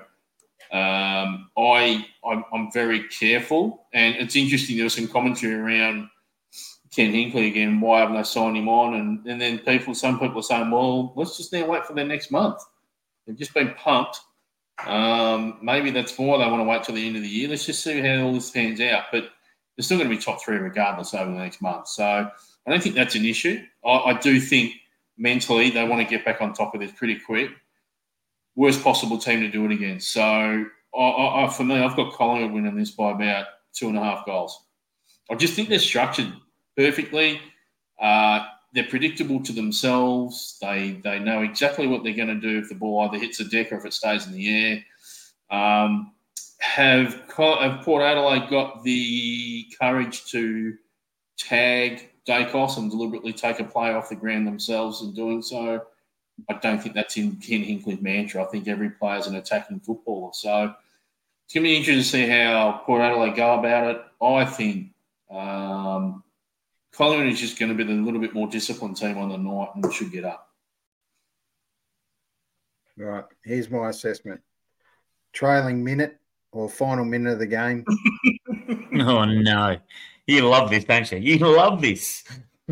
um, 0.71 1.49
I 1.57 2.05
I'm, 2.23 2.45
I'm, 2.53 2.71
very 2.71 3.07
careful, 3.09 3.87
and 3.93 4.15
it's 4.15 4.35
interesting. 4.35 4.77
There 4.77 4.85
was 4.85 4.93
some 4.93 5.07
commentary 5.07 5.55
around 5.55 6.07
Ken 6.95 7.11
Hinkley 7.11 7.47
again. 7.47 7.81
Why 7.81 7.99
haven't 7.99 8.15
they 8.15 8.23
signed 8.23 8.57
him 8.57 8.69
on? 8.69 8.93
And 8.93 9.25
and 9.27 9.41
then 9.41 9.59
people, 9.59 9.93
some 9.93 10.19
people 10.19 10.39
are 10.39 10.43
saying, 10.43 10.71
well, 10.71 11.13
let's 11.15 11.35
just 11.35 11.51
now 11.51 11.65
wait 11.65 11.85
for 11.85 11.93
the 11.93 12.03
next 12.03 12.31
month. 12.31 12.61
They've 13.25 13.37
just 13.37 13.53
been 13.53 13.73
pumped 13.73 14.21
um, 14.85 15.59
maybe 15.61 15.91
that's 15.91 16.17
more. 16.17 16.37
They 16.37 16.45
want 16.45 16.61
to 16.61 16.67
wait 16.67 16.83
till 16.83 16.95
the 16.95 17.05
end 17.05 17.15
of 17.15 17.21
the 17.21 17.29
year. 17.29 17.49
Let's 17.49 17.65
just 17.65 17.83
see 17.83 17.99
how 17.99 18.23
all 18.23 18.33
this 18.33 18.49
pans 18.49 18.81
out. 18.81 19.05
But 19.11 19.25
they're 19.75 19.83
still 19.83 19.97
going 19.97 20.09
to 20.09 20.15
be 20.15 20.21
top 20.21 20.41
three 20.41 20.57
regardless 20.57 21.13
over 21.13 21.31
the 21.31 21.37
next 21.37 21.61
month. 21.61 21.87
So 21.87 22.03
I 22.05 22.69
don't 22.69 22.81
think 22.81 22.95
that's 22.95 23.15
an 23.15 23.25
issue. 23.25 23.61
I, 23.85 23.89
I 23.89 24.13
do 24.19 24.39
think 24.39 24.73
mentally 25.17 25.69
they 25.69 25.87
want 25.87 26.01
to 26.01 26.15
get 26.15 26.25
back 26.25 26.41
on 26.41 26.53
top 26.53 26.73
of 26.73 26.81
this 26.81 26.91
pretty 26.91 27.19
quick. 27.19 27.51
Worst 28.55 28.83
possible 28.83 29.17
team 29.17 29.39
to 29.41 29.49
do 29.49 29.65
it 29.65 29.71
against. 29.71 30.11
So 30.11 30.21
I, 30.21 30.99
I, 30.99 31.49
for 31.55 31.63
me, 31.63 31.75
I've 31.75 31.95
got 31.95 32.13
Collingwood 32.13 32.51
winning 32.51 32.75
this 32.75 32.91
by 32.91 33.11
about 33.11 33.45
two 33.73 33.87
and 33.87 33.97
a 33.97 34.03
half 34.03 34.25
goals. 34.25 34.65
I 35.29 35.35
just 35.35 35.53
think 35.53 35.69
they're 35.69 35.79
structured 35.79 36.33
perfectly. 36.75 37.39
Uh, 37.99 38.45
they're 38.73 38.85
predictable 38.85 39.41
to 39.43 39.51
themselves. 39.51 40.57
They 40.61 40.99
they 41.03 41.19
know 41.19 41.41
exactly 41.41 41.87
what 41.87 42.03
they're 42.03 42.13
going 42.13 42.27
to 42.27 42.35
do 42.35 42.59
if 42.59 42.69
the 42.69 42.75
ball 42.75 43.01
either 43.01 43.17
hits 43.17 43.37
the 43.37 43.45
deck 43.45 43.71
or 43.71 43.77
if 43.77 43.85
it 43.85 43.93
stays 43.93 44.27
in 44.27 44.33
the 44.33 44.49
air. 44.49 44.85
Um, 45.49 46.13
have, 46.59 47.23
have 47.35 47.81
Port 47.81 48.03
Adelaide 48.03 48.49
got 48.49 48.83
the 48.83 49.65
courage 49.79 50.25
to 50.31 50.75
tag 51.37 52.09
Daicos 52.27 52.77
and 52.77 52.89
deliberately 52.89 53.33
take 53.33 53.59
a 53.59 53.63
play 53.63 53.93
off 53.93 54.09
the 54.09 54.15
ground 54.15 54.47
themselves 54.47 55.01
in 55.01 55.13
doing 55.13 55.41
so? 55.41 55.83
I 56.49 56.53
don't 56.53 56.81
think 56.81 56.95
that's 56.95 57.17
in 57.17 57.35
Ken 57.37 57.63
Hinkley's 57.63 58.01
mantra. 58.01 58.43
I 58.43 58.47
think 58.47 58.67
every 58.67 58.91
player 58.91 59.19
is 59.19 59.27
an 59.27 59.35
attacking 59.35 59.81
footballer. 59.81 60.31
So 60.33 60.73
it's 61.45 61.53
going 61.53 61.63
to 61.63 61.69
be 61.69 61.77
interesting 61.77 62.21
to 62.21 62.25
see 62.25 62.31
how 62.31 62.81
Port 62.85 63.01
Adelaide 63.01 63.35
go 63.35 63.59
about 63.59 63.95
it. 63.95 64.01
I 64.23 64.45
think 64.45 64.91
um, 65.29 66.23
Collingwood 66.93 67.27
is 67.31 67.39
just 67.39 67.57
going 67.57 67.69
to 67.69 67.75
be 67.75 67.83
the 67.83 67.93
little 67.93 68.19
bit 68.19 68.33
more 68.33 68.47
disciplined 68.47 68.97
team 68.97 69.17
on 69.17 69.29
the 69.29 69.37
night 69.37 69.69
and 69.75 69.93
should 69.93 70.11
get 70.11 70.25
up. 70.25 70.49
Right. 72.97 73.23
Here's 73.43 73.69
my 73.69 73.89
assessment. 73.89 74.41
Trailing 75.33 75.83
minute 75.83 76.19
or 76.51 76.69
final 76.69 77.05
minute 77.05 77.33
of 77.33 77.39
the 77.39 77.47
game. 77.47 77.85
oh 78.99 79.23
no. 79.25 79.77
You 80.27 80.47
love 80.47 80.69
this, 80.69 80.83
don't 80.83 81.09
you? 81.11 81.17
You 81.17 81.37
love 81.39 81.81
this. 81.81 82.23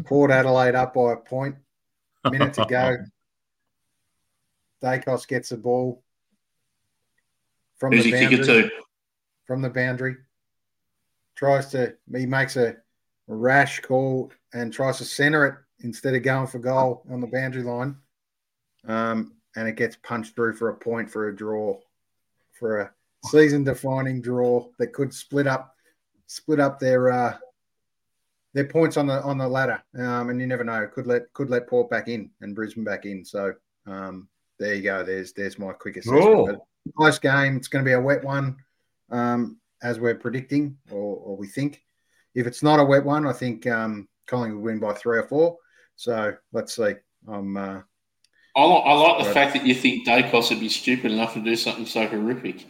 Port 0.06 0.32
Adelaide 0.32 0.76
up 0.76 0.94
by 0.94 1.14
a 1.14 1.16
point. 1.16 1.56
Minute 2.30 2.54
to 2.56 2.66
go. 2.70 2.98
Daicos 4.84 5.28
gets 5.28 5.50
the 5.50 5.58
ball 5.58 6.04
from 7.78 7.94
Who's 7.94 8.04
the 8.04 8.12
he 8.12 8.18
kick 8.18 8.32
it 8.34 8.38
boundary. 8.46 8.64
to? 8.64 8.70
From 9.46 9.62
the 9.62 9.70
boundary. 9.70 10.18
Tries 11.36 11.68
to 11.72 11.96
he 12.14 12.26
makes 12.26 12.58
a 12.58 12.78
rash 13.36 13.80
call 13.82 14.32
and 14.54 14.74
tries 14.74 14.98
to 14.98 15.06
center 15.06 15.46
it 15.46 15.56
instead 15.86 16.16
of 16.16 16.24
going 16.24 16.48
for 16.48 16.60
goal 16.60 17.04
on 17.10 17.22
the 17.22 17.28
boundary 17.28 17.64
line. 17.64 17.96
Um, 18.88 19.34
and 19.56 19.68
it 19.68 19.76
gets 19.76 19.98
punched 19.98 20.36
through 20.36 20.54
for 20.54 20.70
a 20.70 20.76
point 20.76 21.10
for 21.10 21.30
a 21.30 21.36
draw, 21.36 21.78
for 22.58 22.80
a 22.82 22.92
season 23.26 23.64
defining 23.64 24.22
draw 24.22 24.68
that 24.78 24.94
could 24.94 25.14
split 25.14 25.48
up 25.48 25.76
split 26.28 26.60
up 26.60 26.80
their 26.80 27.12
uh, 27.12 27.38
their 28.54 28.66
points 28.66 28.98
on 28.98 29.08
the 29.08 29.22
on 29.24 29.38
the 29.38 29.48
ladder. 29.48 29.82
Um, 29.98 30.30
and 30.30 30.40
you 30.40 30.48
never 30.48 30.64
know, 30.64 30.88
could 30.88 31.08
let 31.08 31.32
could 31.34 31.50
let 31.50 31.68
Port 31.68 31.90
back 31.90 32.08
in 32.08 32.32
and 32.42 32.56
Brisbane 32.56 32.84
back 32.84 33.06
in. 33.06 33.26
So 33.26 33.54
um, 33.86 34.28
there 34.58 34.76
you 34.76 34.84
go. 34.84 35.04
There's 35.04 35.34
there's 35.34 35.60
my 35.60 35.74
quick 35.74 35.98
assessment. 35.98 36.60
Close 36.96 37.20
game. 37.20 37.58
It's 37.58 37.68
going 37.68 37.84
to 37.84 37.90
be 37.90 37.94
a 37.94 38.00
wet 38.02 38.24
one, 38.24 38.56
um, 39.12 39.60
as 39.84 40.00
we're 40.00 40.16
predicting 40.16 40.78
or, 40.90 41.18
or 41.18 41.38
we 41.38 41.48
think. 41.48 41.84
If 42.36 42.48
it's 42.48 42.64
not 42.64 42.80
a 42.80 42.84
wet 42.84 43.04
one, 43.04 43.26
I 43.26 43.34
think 43.34 43.68
um, 43.68 44.08
Collingwood 44.28 44.58
will 44.58 44.64
win 44.64 44.80
by 44.80 44.94
three 44.94 45.18
or 45.18 45.28
four. 45.28 45.58
So 45.96 46.34
let's 46.54 46.76
see. 46.76 46.94
I'm 47.28 47.58
uh, 47.58 47.82
I 48.56 48.64
like, 48.66 48.84
I 48.86 48.94
like 48.94 49.26
the 49.26 49.34
fact 49.34 49.54
that 49.54 49.66
you 49.66 49.76
think 49.76 50.08
Daicos 50.08 50.50
would 50.50 50.60
be 50.60 50.70
stupid 50.70 51.12
enough 51.12 51.34
to 51.34 51.42
do 51.42 51.56
something 51.56 51.86
so 51.86 52.08
horrific. 52.08 52.66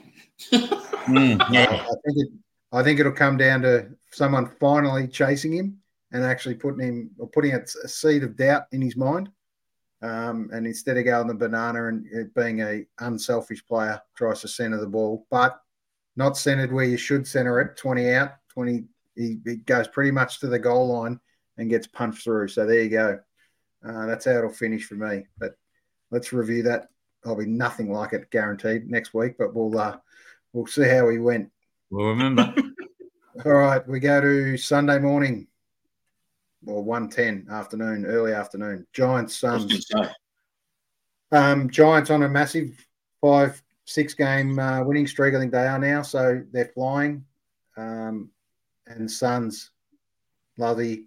Mm, 0.51 1.41
I, 1.41 1.51
yeah. 1.51 1.65
I 1.89 1.95
think 2.05 2.17
it, 2.17 2.29
I 2.71 2.83
think 2.83 2.99
it'll 2.99 3.11
come 3.11 3.37
down 3.37 3.61
to 3.63 3.89
someone 4.11 4.51
finally 4.59 5.07
chasing 5.07 5.53
him 5.53 5.79
and 6.11 6.23
actually 6.23 6.55
putting 6.55 6.81
him 6.81 7.11
or 7.17 7.27
putting 7.27 7.53
a, 7.53 7.59
a 7.83 7.87
seed 7.87 8.23
of 8.23 8.35
doubt 8.35 8.63
in 8.71 8.81
his 8.81 8.95
mind. 8.95 9.29
Um, 10.01 10.49
and 10.53 10.65
instead 10.65 10.97
of 10.97 11.05
going 11.05 11.27
the 11.27 11.33
banana 11.33 11.87
and 11.87 12.05
it 12.11 12.33
being 12.33 12.61
a 12.61 12.85
unselfish 12.99 13.65
player, 13.65 14.01
tries 14.15 14.41
to 14.41 14.47
center 14.47 14.79
the 14.79 14.87
ball, 14.87 15.25
but 15.29 15.59
not 16.15 16.37
centered 16.37 16.71
where 16.71 16.85
you 16.85 16.97
should 16.97 17.27
center 17.27 17.59
it. 17.59 17.75
Twenty 17.77 18.11
out, 18.11 18.31
twenty. 18.49 18.85
He, 19.15 19.39
he 19.45 19.57
goes 19.57 19.87
pretty 19.87 20.11
much 20.11 20.39
to 20.39 20.47
the 20.47 20.59
goal 20.59 20.87
line 20.87 21.19
and 21.57 21.69
gets 21.69 21.87
punched 21.87 22.23
through. 22.23 22.47
So 22.47 22.65
there 22.65 22.81
you 22.81 22.89
go. 22.89 23.19
Uh, 23.87 24.05
that's 24.05 24.25
how 24.25 24.37
it'll 24.37 24.49
finish 24.49 24.85
for 24.85 24.95
me. 24.95 25.25
But 25.37 25.57
let's 26.11 26.33
review 26.33 26.63
that. 26.63 26.89
I'll 27.25 27.35
be 27.35 27.45
nothing 27.45 27.91
like 27.91 28.13
it 28.13 28.31
guaranteed 28.31 28.89
next 28.89 29.13
week, 29.13 29.35
but 29.37 29.53
we'll 29.53 29.77
uh, 29.77 29.97
we'll 30.53 30.67
see 30.67 30.87
how 30.87 31.09
he 31.09 31.17
went. 31.17 31.51
Well, 31.89 32.07
remember. 32.07 32.53
All 33.45 33.51
right, 33.51 33.87
we 33.87 33.99
go 33.99 34.21
to 34.21 34.57
Sunday 34.57 34.99
morning 34.99 35.47
or 36.65 36.81
one 36.81 37.09
ten 37.09 37.45
afternoon, 37.51 38.05
early 38.05 38.33
afternoon. 38.33 38.87
Giants 38.93 39.35
Suns. 39.35 39.89
Um, 41.31 41.69
Giants 41.69 42.09
on 42.09 42.23
a 42.23 42.29
massive 42.29 42.85
five 43.21 43.61
six 43.85 44.13
game 44.13 44.57
uh, 44.59 44.83
winning 44.83 45.07
streak. 45.07 45.35
I 45.35 45.39
think 45.39 45.51
they 45.51 45.67
are 45.67 45.79
now, 45.79 46.01
so 46.01 46.41
they're 46.51 46.71
flying. 46.73 47.25
Um, 47.77 48.29
and 48.89 49.09
Suns, 49.09 49.71
Lovey, 50.57 51.05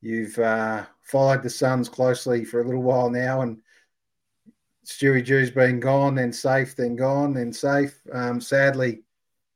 you've 0.00 0.38
uh, 0.38 0.84
followed 1.02 1.42
the 1.42 1.50
Suns 1.50 1.88
closely 1.88 2.44
for 2.44 2.60
a 2.60 2.64
little 2.64 2.82
while 2.82 3.08
now, 3.08 3.40
and 3.40 3.60
Stewie 4.84 5.24
Dew's 5.24 5.50
been 5.50 5.80
gone, 5.80 6.16
then 6.16 6.32
safe, 6.32 6.76
then 6.76 6.96
gone, 6.96 7.32
then 7.32 7.52
safe. 7.52 8.00
Um, 8.12 8.40
sadly, 8.40 9.02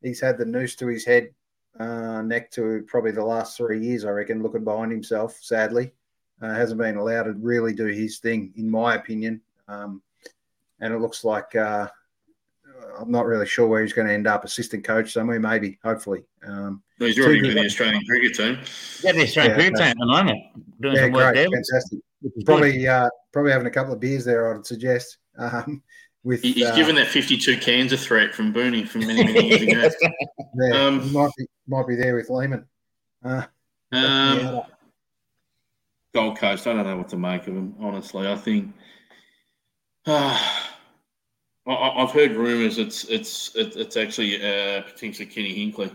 he's 0.00 0.20
had 0.20 0.38
the 0.38 0.44
noose 0.44 0.76
to 0.76 0.86
his 0.86 1.04
head, 1.04 1.34
uh, 1.78 2.22
neck 2.22 2.50
to 2.52 2.84
probably 2.86 3.10
the 3.10 3.24
last 3.24 3.56
three 3.56 3.80
years, 3.84 4.04
I 4.04 4.10
reckon, 4.10 4.42
looking 4.42 4.64
behind 4.64 4.92
himself. 4.92 5.36
Sadly, 5.40 5.92
uh, 6.40 6.55
hasn't 6.55 6.80
been 6.80 6.96
allowed 6.96 7.24
to 7.24 7.32
really 7.32 7.74
do 7.74 7.86
his 7.86 8.18
thing, 8.18 8.52
in 8.56 8.70
my 8.70 8.94
opinion. 8.94 9.40
Um, 9.66 10.02
and 10.80 10.92
it 10.92 11.01
looks 11.01 11.24
like 11.24 11.56
uh, 11.56 11.88
I'm 12.98 13.10
not 13.10 13.26
really 13.26 13.46
sure 13.46 13.66
where 13.66 13.82
he's 13.82 13.92
going 13.92 14.06
to 14.06 14.14
end 14.14 14.26
up. 14.26 14.44
Assistant 14.44 14.84
coach 14.84 15.12
somewhere, 15.12 15.40
maybe, 15.40 15.78
hopefully. 15.82 16.24
Um, 16.46 16.82
No, 17.01 17.06
he's 17.06 17.18
already 17.18 17.40
Two 17.40 17.46
with 17.48 17.56
the 17.56 17.64
Australian 17.64 18.05
cricket 18.06 18.34
team. 18.36 18.59
Yeah, 19.02 19.12
the 19.12 19.22
Australian 19.22 19.51
Yeah, 19.52 19.56
cricket 19.56 19.76
team 19.78 19.86
at 19.88 19.96
the 19.98 20.06
moment. 20.06 20.38
Doing 20.80 20.94
yeah, 20.96 21.02
some 21.02 21.12
work 21.12 21.34
great, 21.34 21.34
there. 21.34 21.48
fantastic. 21.51 21.98
which 22.20 22.32
is 22.36 22.44
good. 22.44 22.46
Probably, 22.46 22.86
uh, 22.88 23.09
probably 23.32 23.52
having 23.52 23.66
a 23.66 23.70
couple 23.70 23.92
of 23.92 24.01
beers 24.01 24.24
there. 24.24 24.55
I'd 24.55 24.64
suggest. 24.66 25.18
Um, 25.36 25.82
with 26.22 26.40
He- 26.42 26.52
He's 26.52 26.66
uh, 26.66 26.74
given 26.76 26.94
that 26.94 27.09
52 27.09 27.59
cans 27.59 27.92
a 27.92 27.96
threat 27.98 28.32
from 28.34 28.55
Booney 28.55 28.86
from 28.86 29.06
many, 29.06 29.24
many 29.24 29.48
years 29.48 29.62
ago. 29.62 29.90
yeah, 30.70 30.86
um, 30.86 31.01
he 31.02 31.10
might 31.10 31.30
be 31.36 31.46
might 31.66 31.86
be 31.88 31.96
there 31.96 32.14
with 32.14 32.30
Lehmann. 32.30 32.66
Uh, 33.24 33.42
Um, 33.92 34.38
yeah. 34.38 34.60
Gold 36.14 36.38
Coast, 36.38 36.66
I 36.68 36.72
don't 36.74 36.86
know 36.86 36.96
what 36.96 37.09
to 37.09 37.16
make 37.16 37.46
of 37.48 37.55
him, 37.56 37.74
honestly. 37.80 38.26
I 38.28 38.36
think 38.36 38.72
uh, 40.06 40.12
I, 40.12 40.32
I- 40.32 40.73
I've 41.66 42.11
heard 42.11 42.32
rumours 42.32 42.78
it's 42.78 43.05
it's 43.05 43.55
it- 43.57 43.77
it's 43.77 43.97
actually 43.97 44.36
uh, 44.36 44.82
potentially 44.82 45.27
Kenny 45.27 45.55
Hinkley 45.55 45.95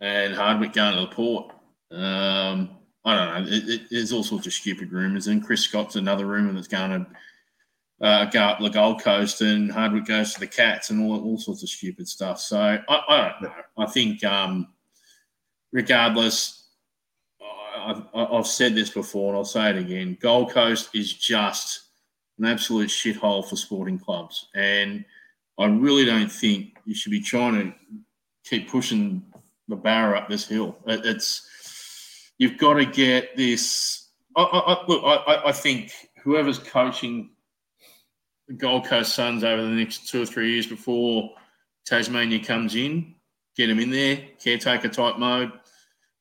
and 0.00 0.34
Hardwick 0.34 0.72
going 0.72 0.94
to 0.96 1.02
the 1.02 1.06
port. 1.14 1.52
Um, 1.92 2.70
I 3.04 3.14
don't 3.14 3.44
know. 3.44 3.52
It, 3.52 3.68
it, 3.68 3.80
there's 3.90 4.12
all 4.12 4.24
sorts 4.24 4.46
of 4.46 4.52
stupid 4.52 4.90
rumours, 4.92 5.28
and 5.28 5.44
Chris 5.44 5.62
Scott's 5.62 5.96
another 5.96 6.26
rumour 6.26 6.52
that's 6.52 6.68
going 6.68 6.90
to 8.00 8.06
uh, 8.06 8.24
go 8.26 8.40
up 8.40 8.58
the 8.60 8.68
Gold 8.70 9.00
Coast, 9.02 9.40
and 9.40 9.70
Hardwick 9.70 10.06
goes 10.06 10.34
to 10.34 10.40
the 10.40 10.46
Cats, 10.48 10.90
and 10.90 11.00
all 11.02 11.22
all 11.22 11.38
sorts 11.38 11.62
of 11.62 11.68
stupid 11.68 12.08
stuff. 12.08 12.40
So 12.40 12.58
I, 12.60 12.80
I 12.88 13.28
don't 13.40 13.42
know. 13.42 13.54
I 13.78 13.86
think 13.86 14.24
um, 14.24 14.72
regardless, 15.72 16.66
I've, 17.76 18.02
I've 18.14 18.46
said 18.46 18.74
this 18.74 18.90
before 18.90 19.28
and 19.30 19.36
I'll 19.36 19.44
say 19.44 19.70
it 19.70 19.76
again. 19.76 20.16
Gold 20.20 20.50
Coast 20.50 20.90
is 20.94 21.12
just 21.12 21.80
an 22.38 22.44
absolute 22.46 22.88
shithole 22.88 23.46
for 23.48 23.56
sporting 23.56 23.98
clubs. 23.98 24.48
And 24.54 25.04
I 25.58 25.66
really 25.66 26.04
don't 26.04 26.30
think 26.32 26.76
you 26.84 26.94
should 26.94 27.10
be 27.12 27.20
trying 27.20 27.54
to 27.54 27.74
keep 28.44 28.70
pushing 28.70 29.22
the 29.68 29.76
barrow 29.76 30.18
up 30.18 30.28
this 30.28 30.48
hill. 30.48 30.76
It's 30.86 31.48
you've 32.38 32.58
got 32.58 32.74
to 32.74 32.86
get 32.86 33.36
this. 33.36 34.08
I, 34.36 34.42
I, 34.42 34.84
look, 34.86 35.04
I, 35.04 35.14
I- 35.32 35.48
I 35.48 35.52
think 35.52 35.92
whoever's 36.22 36.58
coaching 36.58 37.30
the 38.48 38.54
Gold 38.54 38.86
Coast 38.86 39.14
Suns 39.14 39.44
over 39.44 39.62
the 39.62 39.68
next 39.68 40.08
two 40.08 40.22
or 40.22 40.26
three 40.26 40.52
years 40.52 40.66
before 40.66 41.30
Tasmania 41.86 42.42
comes 42.44 42.74
in, 42.74 43.14
get 43.56 43.68
them 43.68 43.78
in 43.78 43.90
there, 43.90 44.20
caretaker 44.42 44.88
type 44.88 45.18
mode. 45.18 45.52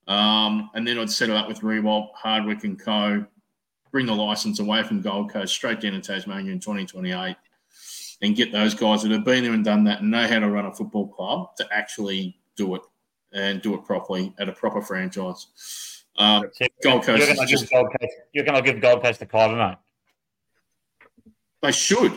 Um, 0.07 0.69
and 0.75 0.85
then 0.87 0.97
I'd 0.99 1.09
set 1.09 1.29
it 1.29 1.35
up 1.35 1.47
with 1.47 1.61
Riewoldt, 1.61 2.09
Hardwick 2.15 2.63
and 2.63 2.79
Co. 2.79 3.25
Bring 3.91 4.05
the 4.05 4.15
license 4.15 4.59
away 4.59 4.83
from 4.83 5.01
Gold 5.01 5.31
Coast 5.31 5.53
straight 5.53 5.81
down 5.81 5.93
to 5.93 6.01
Tasmania 6.01 6.51
in 6.51 6.59
2028 6.59 7.35
and 8.21 8.35
get 8.35 8.51
those 8.51 8.73
guys 8.73 9.01
that 9.03 9.11
have 9.11 9.25
been 9.25 9.43
there 9.43 9.53
and 9.53 9.65
done 9.65 9.83
that 9.85 10.01
and 10.01 10.11
know 10.11 10.27
how 10.27 10.39
to 10.39 10.49
run 10.49 10.65
a 10.65 10.73
football 10.73 11.07
club 11.07 11.55
to 11.57 11.67
actually 11.71 12.37
do 12.55 12.75
it 12.75 12.81
and 13.33 13.61
do 13.61 13.73
it 13.73 13.83
properly 13.83 14.33
at 14.39 14.47
a 14.47 14.51
proper 14.51 14.81
franchise. 14.81 15.47
Um, 16.17 16.43
Gold 16.83 17.03
Coast 17.03 17.25
You're 17.25 17.35
going 17.35 17.47
to 17.47 17.55
give 17.57 17.69
Gold 17.69 17.87
Coast. 17.99 18.13
You're 18.33 18.45
going 18.45 18.63
to 18.63 18.71
give 18.71 18.81
Gold 18.81 19.01
Coast 19.01 19.19
the 19.19 19.25
Kyber, 19.25 19.57
mate. 19.57 19.77
they 21.61 21.71
should. 21.71 22.11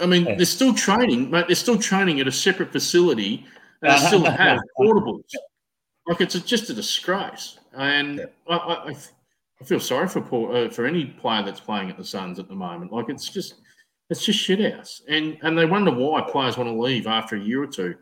I 0.00 0.06
mean, 0.06 0.26
Yeah. 0.26 0.34
they're 0.36 0.46
still 0.46 0.74
training, 0.74 1.30
mate. 1.30 1.46
They're 1.46 1.54
still 1.56 1.78
training 1.78 2.20
at 2.20 2.28
a 2.28 2.32
separate 2.32 2.72
facility 2.72 3.46
and 3.82 3.92
they 3.92 4.06
still 4.06 4.24
have 4.24 4.58
portables. 4.78 5.22
Like 6.06 6.20
it's 6.20 6.34
a, 6.34 6.40
just 6.40 6.70
a 6.70 6.74
disgrace. 6.74 7.58
And 7.74 8.18
Yeah. 8.18 8.24
I, 8.48 8.56
I, 8.56 8.88
I 8.90 8.96
I 9.60 9.64
feel 9.64 9.80
sorry 9.80 10.08
for 10.08 10.20
Paul, 10.20 10.56
uh, 10.56 10.70
for 10.70 10.86
any 10.86 11.04
player 11.04 11.42
that's 11.42 11.60
playing 11.60 11.90
at 11.90 11.96
the 11.96 12.04
Suns 12.04 12.38
at 12.38 12.48
the 12.48 12.54
moment. 12.54 12.92
Like 12.92 13.08
it's 13.08 13.28
just 13.28 13.54
it's 14.08 14.24
just 14.24 14.38
shit 14.38 14.74
house. 14.74 15.02
And 15.08 15.36
and 15.42 15.56
they 15.56 15.66
wonder 15.66 15.90
why 15.90 16.22
players 16.22 16.56
want 16.56 16.68
to 16.68 16.80
leave 16.80 17.06
after 17.06 17.36
a 17.36 17.40
year 17.40 17.62
or 17.62 17.66
two. 17.66 17.94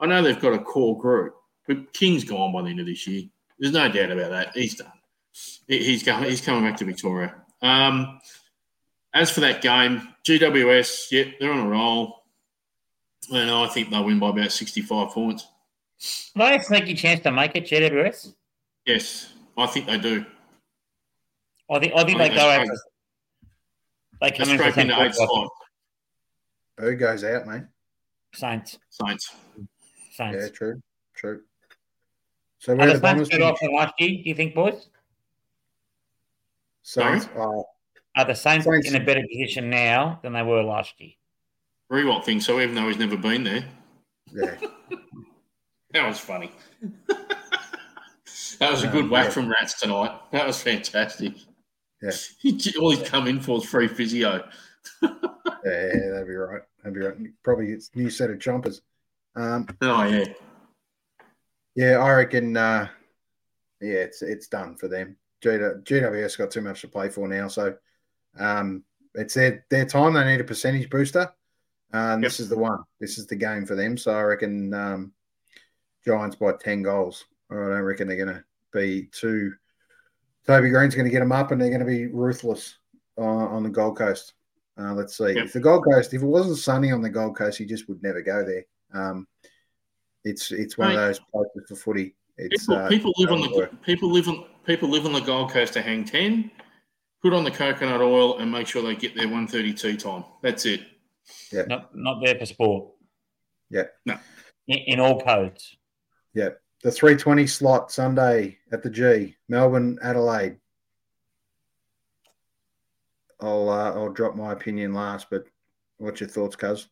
I 0.00 0.06
know 0.06 0.22
they've 0.22 0.40
got 0.40 0.52
a 0.52 0.58
core 0.58 0.98
group, 0.98 1.34
but 1.66 1.92
King's 1.92 2.24
gone 2.24 2.52
by 2.52 2.62
the 2.62 2.68
end 2.68 2.80
of 2.80 2.86
this 2.86 3.06
year. 3.06 3.24
There's 3.58 3.72
no 3.72 3.88
doubt 3.88 4.10
about 4.10 4.30
that. 4.30 4.56
He's 4.56 4.74
done. 4.74 4.92
He's 5.66 6.02
going. 6.02 6.24
He's 6.24 6.40
coming 6.40 6.64
back 6.64 6.76
to 6.78 6.84
Victoria. 6.84 7.34
Um, 7.62 8.20
as 9.14 9.30
for 9.30 9.40
that 9.40 9.62
game, 9.62 10.08
GWS, 10.24 11.12
yep, 11.12 11.34
they're 11.38 11.52
on 11.52 11.66
a 11.66 11.68
roll, 11.68 12.24
and 13.32 13.50
I 13.50 13.68
think 13.68 13.90
they'll 13.90 14.04
win 14.04 14.18
by 14.18 14.30
about 14.30 14.52
65 14.52 15.10
points. 15.10 15.46
Are 16.36 16.50
they 16.50 16.56
a 16.56 16.62
sneaky 16.62 16.94
chance 16.94 17.20
to 17.20 17.30
make 17.30 17.54
it, 17.54 17.64
GWS? 17.64 18.34
Yes, 18.84 19.32
I 19.56 19.66
think 19.66 19.86
they 19.86 19.98
do. 19.98 20.26
I 21.70 21.78
think 21.78 21.92
I 21.94 22.04
think 22.04 22.18
they 22.18 22.30
I- 22.30 22.34
go 22.34 22.48
I- 22.48 22.56
out. 22.60 22.66
for- 22.66 22.76
They 24.20 24.30
They 24.30 24.36
come 24.36 24.48
in 24.50 24.56
for 24.56 24.62
scrape 24.64 24.74
some 24.74 24.80
into 24.90 25.02
eight 25.02 25.14
spot. 25.14 25.50
Who 26.78 26.96
goes 26.96 27.24
out, 27.24 27.46
mate? 27.46 27.62
Saints. 28.32 28.78
Saints. 28.90 29.34
Saints. 30.12 30.38
Yeah, 30.42 30.48
true, 30.48 30.82
true. 31.14 31.42
So 32.58 32.72
Are 32.72 32.76
where 32.76 32.86
the 32.88 32.98
the 32.98 33.00
Saints 33.14 33.28
better 33.28 33.44
off 33.44 33.58
than 33.60 33.74
last 33.74 33.94
year, 33.98 34.10
do 34.10 34.28
you 34.28 34.34
think, 34.34 34.54
boys? 34.54 34.88
Saints. 36.82 37.28
Oh, 37.36 37.66
Are 38.16 38.24
the 38.24 38.34
Saints, 38.34 38.66
Saints- 38.66 38.88
in 38.88 39.00
a 39.00 39.04
better 39.04 39.22
position 39.30 39.68
now 39.70 40.18
than 40.22 40.32
they 40.32 40.42
were 40.42 40.62
last 40.62 40.94
year? 40.98 41.12
Riewoldt 41.90 42.24
thing. 42.24 42.40
so, 42.40 42.60
even 42.60 42.74
though 42.74 42.88
he's 42.88 42.98
never 42.98 43.16
been 43.16 43.44
there. 43.44 43.64
yeah. 44.32 44.56
That 45.92 46.08
was 46.08 46.18
funny. 46.18 46.50
that 48.58 48.68
was 48.68 48.82
a 48.82 48.88
good 48.88 49.04
Um, 49.04 49.10
whack 49.10 49.26
yeah. 49.26 49.30
from 49.30 49.48
Rats 49.48 49.78
tonight. 49.80 50.10
That 50.32 50.44
was 50.44 50.60
fantastic. 50.60 51.34
Yeah. 52.04 52.72
All 52.80 52.90
he's 52.90 53.08
come 53.08 53.26
in 53.26 53.40
for 53.40 53.58
is 53.58 53.64
free 53.64 53.88
physio. 53.88 54.46
Yeah, 55.66 56.10
that'd 56.12 56.26
be 56.28 56.34
right. 56.34 56.60
That'd 56.82 56.94
be 56.94 57.00
right. 57.00 57.16
Probably 57.42 57.72
it's 57.72 57.90
new 57.94 58.10
set 58.10 58.28
of 58.28 58.38
jumpers. 58.38 58.82
Um, 59.34 59.66
Oh, 59.80 60.04
yeah. 60.04 60.24
yeah, 61.74 61.98
I 61.98 62.12
reckon. 62.12 62.54
Uh, 62.54 62.88
yeah, 63.80 63.94
it's 63.94 64.20
it's 64.20 64.46
done 64.46 64.76
for 64.76 64.88
them. 64.88 65.16
GW, 65.42 65.82
GWS 65.84 66.36
got 66.36 66.50
too 66.50 66.60
much 66.60 66.82
to 66.82 66.88
play 66.88 67.08
for 67.08 67.26
now, 67.28 67.48
so 67.48 67.74
um, 68.38 68.84
it's 69.14 69.32
their 69.34 69.64
their 69.70 69.86
time. 69.86 70.12
They 70.12 70.24
need 70.24 70.40
a 70.40 70.44
percentage 70.44 70.90
booster, 70.90 71.32
and 71.92 72.22
this 72.22 72.40
is 72.40 72.50
the 72.50 72.58
one. 72.58 72.80
This 73.00 73.16
is 73.16 73.26
the 73.26 73.36
game 73.36 73.64
for 73.64 73.74
them. 73.74 73.96
So 73.96 74.12
I 74.12 74.22
reckon 74.22 74.74
um, 74.74 75.12
Giants 76.04 76.36
by 76.36 76.52
ten 76.60 76.82
goals. 76.82 77.24
I 77.50 77.54
don't 77.54 77.80
reckon 77.80 78.06
they're 78.06 78.22
going 78.22 78.36
to 78.36 78.44
be 78.72 79.08
too. 79.12 79.54
Toby 80.46 80.70
Greene's 80.70 80.94
going 80.94 81.06
to 81.06 81.10
get 81.10 81.20
them 81.20 81.32
up, 81.32 81.50
and 81.50 81.60
they're 81.60 81.68
going 81.70 81.80
to 81.80 81.86
be 81.86 82.06
ruthless 82.06 82.76
uh, 83.18 83.22
on 83.22 83.62
the 83.62 83.70
Gold 83.70 83.96
Coast. 83.96 84.34
Uh, 84.78 84.92
let's 84.92 85.16
see. 85.16 85.32
Yep. 85.32 85.46
If 85.46 85.52
the 85.52 85.60
Gold 85.60 85.84
Coast, 85.84 86.14
if 86.14 86.22
it 86.22 86.26
wasn't 86.26 86.58
sunny 86.58 86.90
on 86.92 87.00
the 87.00 87.10
Gold 87.10 87.36
Coast, 87.36 87.58
he 87.58 87.64
just 87.64 87.88
would 87.88 88.02
never 88.02 88.20
go 88.20 88.44
there. 88.44 88.64
Um, 88.92 89.26
it's 90.24 90.52
it's 90.52 90.76
one 90.78 90.90
of 90.90 90.96
those 90.96 91.20
places 91.32 91.68
for 91.68 91.76
footy. 91.76 92.16
It's 92.36 92.66
People, 92.66 92.82
uh, 92.82 92.88
people 92.88 93.12
live 93.18 93.32
on 93.32 93.40
the 93.40 93.56
work. 93.56 93.82
people 93.82 94.10
live 94.10 94.28
on 94.28 94.46
people 94.66 94.88
live 94.88 95.06
on 95.06 95.12
the 95.12 95.20
Gold 95.20 95.50
Coast 95.50 95.74
to 95.74 95.82
hang 95.82 96.04
ten. 96.04 96.50
Put 97.22 97.32
on 97.32 97.44
the 97.44 97.50
coconut 97.50 98.00
oil 98.02 98.38
and 98.38 98.50
make 98.50 98.66
sure 98.66 98.82
they 98.82 98.96
get 98.96 99.14
their 99.16 99.28
one 99.28 99.46
thirty 99.46 99.72
two 99.72 99.96
time. 99.96 100.24
That's 100.42 100.66
it. 100.66 100.80
Yeah. 101.52 101.62
Not 101.68 101.94
not 101.94 102.20
there 102.24 102.34
for 102.38 102.46
sport. 102.46 102.92
Yeah. 103.70 103.84
No. 104.04 104.18
In, 104.66 104.78
in 104.86 105.00
all 105.00 105.20
codes. 105.20 105.76
Yeah, 106.34 106.50
the 106.84 106.92
three 106.92 107.16
twenty 107.16 107.46
slot 107.46 107.90
Sunday 107.90 108.58
at 108.70 108.82
the 108.82 108.90
G, 108.90 109.34
Melbourne, 109.48 109.98
Adelaide. 110.02 110.58
I'll 113.40 113.68
uh, 113.70 113.92
I'll 113.94 114.10
drop 114.10 114.36
my 114.36 114.52
opinion 114.52 114.92
last, 114.92 115.28
but 115.30 115.46
what's 115.96 116.20
your 116.20 116.28
thoughts, 116.28 116.54
Cuz? 116.54 116.88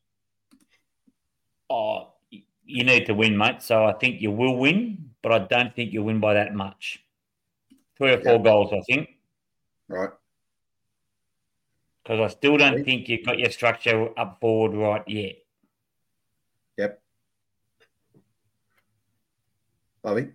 Oh, 1.68 2.14
you 2.30 2.84
need 2.84 3.04
to 3.06 3.14
win, 3.14 3.36
mate. 3.36 3.62
So 3.62 3.84
I 3.84 3.92
think 3.92 4.22
you 4.22 4.30
will 4.30 4.56
win, 4.56 5.10
but 5.22 5.30
I 5.30 5.40
don't 5.40 5.74
think 5.76 5.92
you'll 5.92 6.06
win 6.06 6.20
by 6.20 6.34
that 6.34 6.54
much. 6.54 7.04
Three 7.98 8.12
or 8.14 8.20
four 8.20 8.36
Yeah. 8.38 8.42
goals, 8.42 8.72
I 8.72 8.80
think, 8.90 9.10
Right. 9.88 10.10
because 12.02 12.18
I 12.18 12.28
still 12.28 12.56
don't 12.56 12.82
think 12.82 13.08
you've 13.08 13.26
got 13.26 13.38
your 13.38 13.50
structure 13.50 14.18
up 14.18 14.40
forward 14.40 14.74
right 14.74 15.06
yet. 15.06 15.36
Yep. 16.78 17.02
Lovey. 20.04 20.28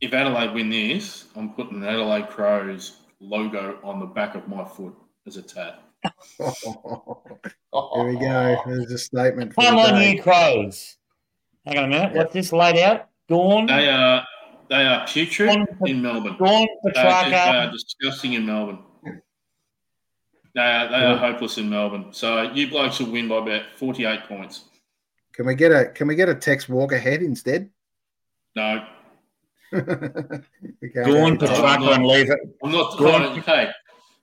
If 0.00 0.12
Adelaide 0.12 0.54
win 0.54 0.70
this, 0.70 1.26
I'm 1.36 1.52
putting 1.54 1.80
the 1.80 1.88
Adelaide 1.88 2.28
Crows 2.28 2.98
logo 3.20 3.78
on 3.82 4.00
the 4.00 4.06
back 4.06 4.34
of 4.34 4.46
my 4.48 4.64
foot 4.64 4.94
as 5.26 5.36
a 5.36 5.42
tat. 5.42 5.80
Here 6.38 8.04
we 8.04 8.18
go. 8.18 8.56
There's 8.66 8.90
a 8.92 8.98
statement. 8.98 9.54
For 9.54 9.62
Come 9.62 9.76
the 9.76 9.82
on, 9.82 9.94
day. 9.94 10.14
you 10.16 10.22
crows. 10.22 10.96
Hang 11.66 11.78
on 11.78 11.84
a 11.84 11.88
minute. 11.88 12.14
What's 12.14 12.32
this 12.34 12.52
laid 12.52 12.76
out? 12.78 13.08
Dawn, 13.28 13.66
They 13.66 13.88
are 13.88 14.26
they 14.68 14.84
are 14.86 15.06
putrid 15.06 15.48
Dawn, 15.48 15.66
in 15.86 16.02
Melbourne. 16.02 16.36
Dawn 16.38 16.66
They 16.84 17.00
are, 17.00 17.30
they 17.30 17.36
are 17.36 17.70
disgusting 17.70 18.34
in 18.34 18.44
Melbourne. 18.44 18.80
They 20.54 20.60
are, 20.60 20.88
they 20.88 20.96
are 20.96 21.16
hopeless 21.16 21.58
in 21.58 21.68
Melbourne. 21.70 22.08
So 22.12 22.42
you 22.52 22.68
blokes 22.68 23.00
will 23.00 23.10
win 23.10 23.28
by 23.28 23.38
about 23.38 23.62
48 23.76 24.24
points. 24.24 24.64
Can 25.32 25.46
we 25.46 25.54
get 25.54 25.72
a 25.72 25.86
Can 25.86 26.06
we 26.06 26.14
get 26.14 26.28
a 26.28 26.34
Tex 26.34 26.68
Walker 26.68 26.98
head 26.98 27.22
instead? 27.22 27.70
No, 28.56 28.86
We 29.72 29.80
can't 29.80 31.06
Gawn 31.06 31.30
have 31.32 31.38
that. 31.40 31.50
Petracca 31.50 31.94
and 31.94 32.06
leave 32.06 32.30
it. 32.30 32.38
I'm 32.62 32.70
not. 32.72 32.96
Go 32.98 33.10
on. 33.12 33.40
hey, 33.40 33.70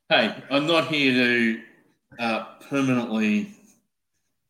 hey, 0.10 0.36
I'm 0.50 0.66
not 0.68 0.88
here 0.88 1.14
to 1.14 1.62
uh, 2.20 2.46
permanently 2.70 3.54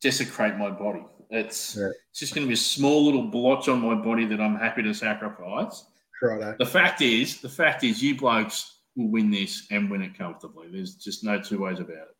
desecrate 0.00 0.56
my 0.56 0.70
body. 0.70 1.04
It's 1.30 1.76
Yeah. 1.76 1.88
it's 2.10 2.20
just 2.20 2.34
going 2.34 2.46
to 2.46 2.48
be 2.48 2.54
a 2.54 2.56
small 2.56 3.04
little 3.04 3.24
blotch 3.24 3.68
on 3.68 3.80
my 3.80 3.94
body 3.94 4.26
that 4.26 4.40
I'm 4.40 4.54
happy 4.56 4.82
to 4.82 4.92
sacrifice. 4.94 5.84
Righto. 6.20 6.54
The 6.58 6.66
fact 6.66 7.00
is, 7.00 7.40
the 7.40 7.48
fact 7.48 7.82
is, 7.82 8.00
you 8.02 8.16
blokes 8.16 8.78
will 8.94 9.08
win 9.10 9.30
this 9.30 9.66
and 9.72 9.90
win 9.90 10.02
it 10.02 10.16
comfortably. 10.16 10.68
There's 10.70 10.94
just 10.94 11.24
no 11.24 11.40
two 11.40 11.60
ways 11.62 11.80
about 11.80 11.96
it. 11.96 12.16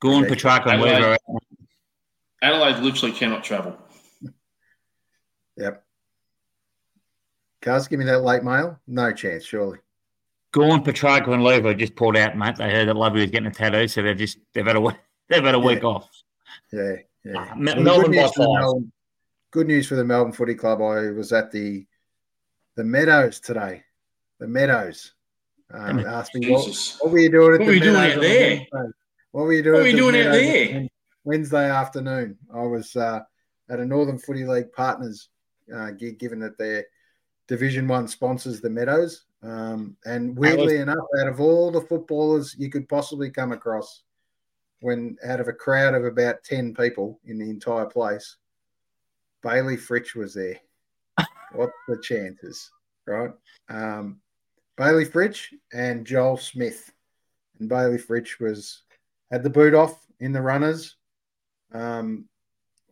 Gawn 0.00 0.24
Okay. 0.24 0.34
Petracca 0.36 0.68
and 0.72 0.80
leave 0.82 0.92
Adelaide. 0.92 1.18
it. 1.28 1.42
Adelaide 2.42 2.78
literally 2.82 3.12
cannot 3.14 3.44
travel. 3.44 3.76
Yep. 5.58 5.82
Cuz, 7.66 7.88
give 7.88 7.98
me 7.98 8.04
that 8.04 8.22
late 8.22 8.44
mail. 8.44 8.78
No 8.86 9.12
chance, 9.12 9.44
surely. 9.44 9.78
Gawn, 10.52 10.84
Petracca, 10.84 11.28
and 11.34 11.42
Levo 11.42 11.76
just 11.76 11.96
pulled 11.96 12.16
out, 12.16 12.36
mate. 12.38 12.56
They 12.56 12.70
heard 12.70 12.88
that 12.88 12.96
Lovey 12.96 13.20
was 13.20 13.30
getting 13.30 13.48
a 13.48 13.52
tattoo, 13.52 13.88
so 13.88 14.02
they've 14.02 14.16
just 14.16 14.38
they've 14.54 14.64
had 14.66 14.76
a 14.76 14.80
they've 15.28 15.42
had 15.44 15.54
a 15.56 15.58
week 15.58 15.82
off. 15.82 16.08
Yeah, 16.72 16.94
yeah. 17.24 17.32
Ah, 17.36 17.54
Me- 17.56 17.72
Well, 17.74 17.82
Melbourne 17.82 18.10
good, 18.12 18.16
news 18.20 18.32
for 18.32 18.42
the. 18.44 18.54
Melbourne, 18.54 18.92
good 19.50 19.66
news 19.66 19.86
for 19.88 19.94
the 19.96 20.04
Melbourne 20.04 20.32
Footy 20.32 20.54
Club. 20.54 20.80
I 20.80 21.10
was 21.10 21.32
at 21.32 21.50
the 21.50 21.84
the 22.76 22.84
Meadows 22.84 23.40
today. 23.40 23.82
The 24.38 24.46
Meadows. 24.46 25.12
Um, 25.74 25.98
asked 26.06 26.32
me 26.36 26.48
what, 26.52 26.64
what 27.00 27.10
were 27.12 27.18
you 27.18 27.30
doing 27.30 27.54
at 27.54 27.58
What 27.58 27.58
the 27.58 27.66
were 27.66 27.72
you 27.72 27.80
doing 27.80 27.94
Meadows 27.94 28.12
out 28.12 28.16
on 28.18 28.22
there? 28.22 28.50
Wednesday? 28.72 28.92
What 29.32 29.42
were 29.44 29.52
you 29.52 29.62
doing? 29.64 29.74
What 29.74 29.82
were 29.82 29.88
you 29.88 29.96
doing 29.96 30.14
out 30.14 30.30
Meadows 30.30 30.70
there? 30.70 30.88
Wednesday 31.24 31.70
afternoon. 31.70 32.38
I 32.54 32.62
was 32.62 32.94
uh, 32.94 33.20
at 33.68 33.80
a 33.80 33.84
Northern 33.84 34.18
Footy 34.18 34.44
League 34.46 34.72
partners 34.72 35.28
uh, 35.74 35.90
gig, 35.90 36.20
given 36.20 36.38
that 36.40 36.56
their 36.56 36.86
Division 37.48 37.86
One 37.88 38.08
sponsors 38.08 38.60
the 38.60 38.70
Meadows. 38.70 39.24
Um, 39.42 39.96
and 40.04 40.36
weirdly 40.36 40.78
enough, 40.78 41.06
out 41.20 41.28
of 41.28 41.40
all 41.40 41.70
the 41.70 41.82
footballers 41.82 42.56
you 42.58 42.70
could 42.70 42.88
possibly 42.88 43.30
come 43.30 43.52
across, 43.52 44.02
when 44.80 45.16
out 45.24 45.40
of 45.40 45.48
a 45.48 45.52
crowd 45.52 45.94
of 45.94 46.04
about 46.04 46.42
10 46.44 46.74
people 46.74 47.20
in 47.24 47.38
the 47.38 47.48
entire 47.48 47.86
place, 47.86 48.36
Bayley 49.42 49.76
Fritsch 49.76 50.14
was 50.14 50.34
there. 50.34 50.58
what 51.52 51.70
the 51.88 51.98
chances, 51.98 52.70
right? 53.06 53.30
Um, 53.68 54.20
Bayley 54.76 55.04
Fritsch 55.04 55.52
and 55.72 56.06
Joel 56.06 56.36
Smith. 56.36 56.92
And 57.58 57.68
Bayley 57.68 57.98
Fritsch 57.98 58.38
was 58.40 58.82
had 59.30 59.42
the 59.42 59.50
boot 59.50 59.74
off 59.74 60.06
in 60.20 60.32
the 60.32 60.42
runners. 60.42 60.96
Um, 61.72 62.28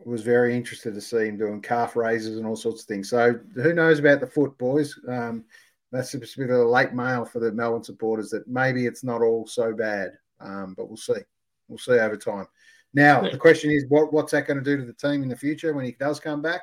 was 0.06 0.22
very 0.22 0.56
interested 0.56 0.94
to 0.94 1.00
see 1.00 1.26
him 1.26 1.38
doing 1.38 1.60
calf 1.60 1.96
raises 1.96 2.36
and 2.36 2.46
all 2.46 2.56
sorts 2.56 2.82
of 2.82 2.88
things. 2.88 3.08
So 3.08 3.38
who 3.54 3.72
knows 3.72 3.98
about 3.98 4.20
the 4.20 4.26
foot, 4.26 4.56
boys? 4.58 4.98
Um, 5.08 5.44
that's 5.92 6.14
a 6.14 6.18
bit 6.18 6.36
of 6.38 6.50
a 6.50 6.64
late 6.64 6.92
mail 6.92 7.24
for 7.24 7.38
the 7.38 7.52
Melbourne 7.52 7.84
supporters 7.84 8.30
that 8.30 8.48
maybe 8.48 8.86
it's 8.86 9.04
not 9.04 9.22
all 9.22 9.46
so 9.46 9.72
bad, 9.72 10.12
um, 10.40 10.74
but 10.76 10.88
we'll 10.88 10.96
see. 10.96 11.22
We'll 11.68 11.78
see 11.78 11.92
over 11.92 12.16
time. 12.16 12.46
Now 12.92 13.22
the 13.22 13.38
question 13.38 13.70
is, 13.70 13.86
what 13.88 14.12
what's 14.12 14.32
that 14.32 14.46
going 14.46 14.58
to 14.58 14.64
do 14.64 14.76
to 14.76 14.84
the 14.84 14.92
team 14.92 15.22
in 15.22 15.28
the 15.28 15.36
future 15.36 15.72
when 15.72 15.84
he 15.84 15.92
does 15.92 16.20
come 16.20 16.42
back? 16.42 16.62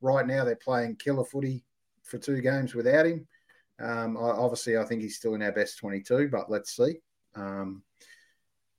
Right 0.00 0.26
now 0.26 0.44
they're 0.44 0.56
playing 0.56 0.96
killer 0.96 1.24
footy 1.24 1.64
for 2.02 2.18
two 2.18 2.40
games 2.40 2.74
without 2.74 3.06
him. 3.06 3.26
Um, 3.78 4.16
obviously, 4.16 4.78
I 4.78 4.84
think 4.84 5.02
he's 5.02 5.16
still 5.16 5.34
in 5.34 5.42
our 5.42 5.52
best 5.52 5.78
twenty-two, 5.78 6.28
but 6.28 6.50
let's 6.50 6.76
see. 6.76 6.96
Um, 7.34 7.82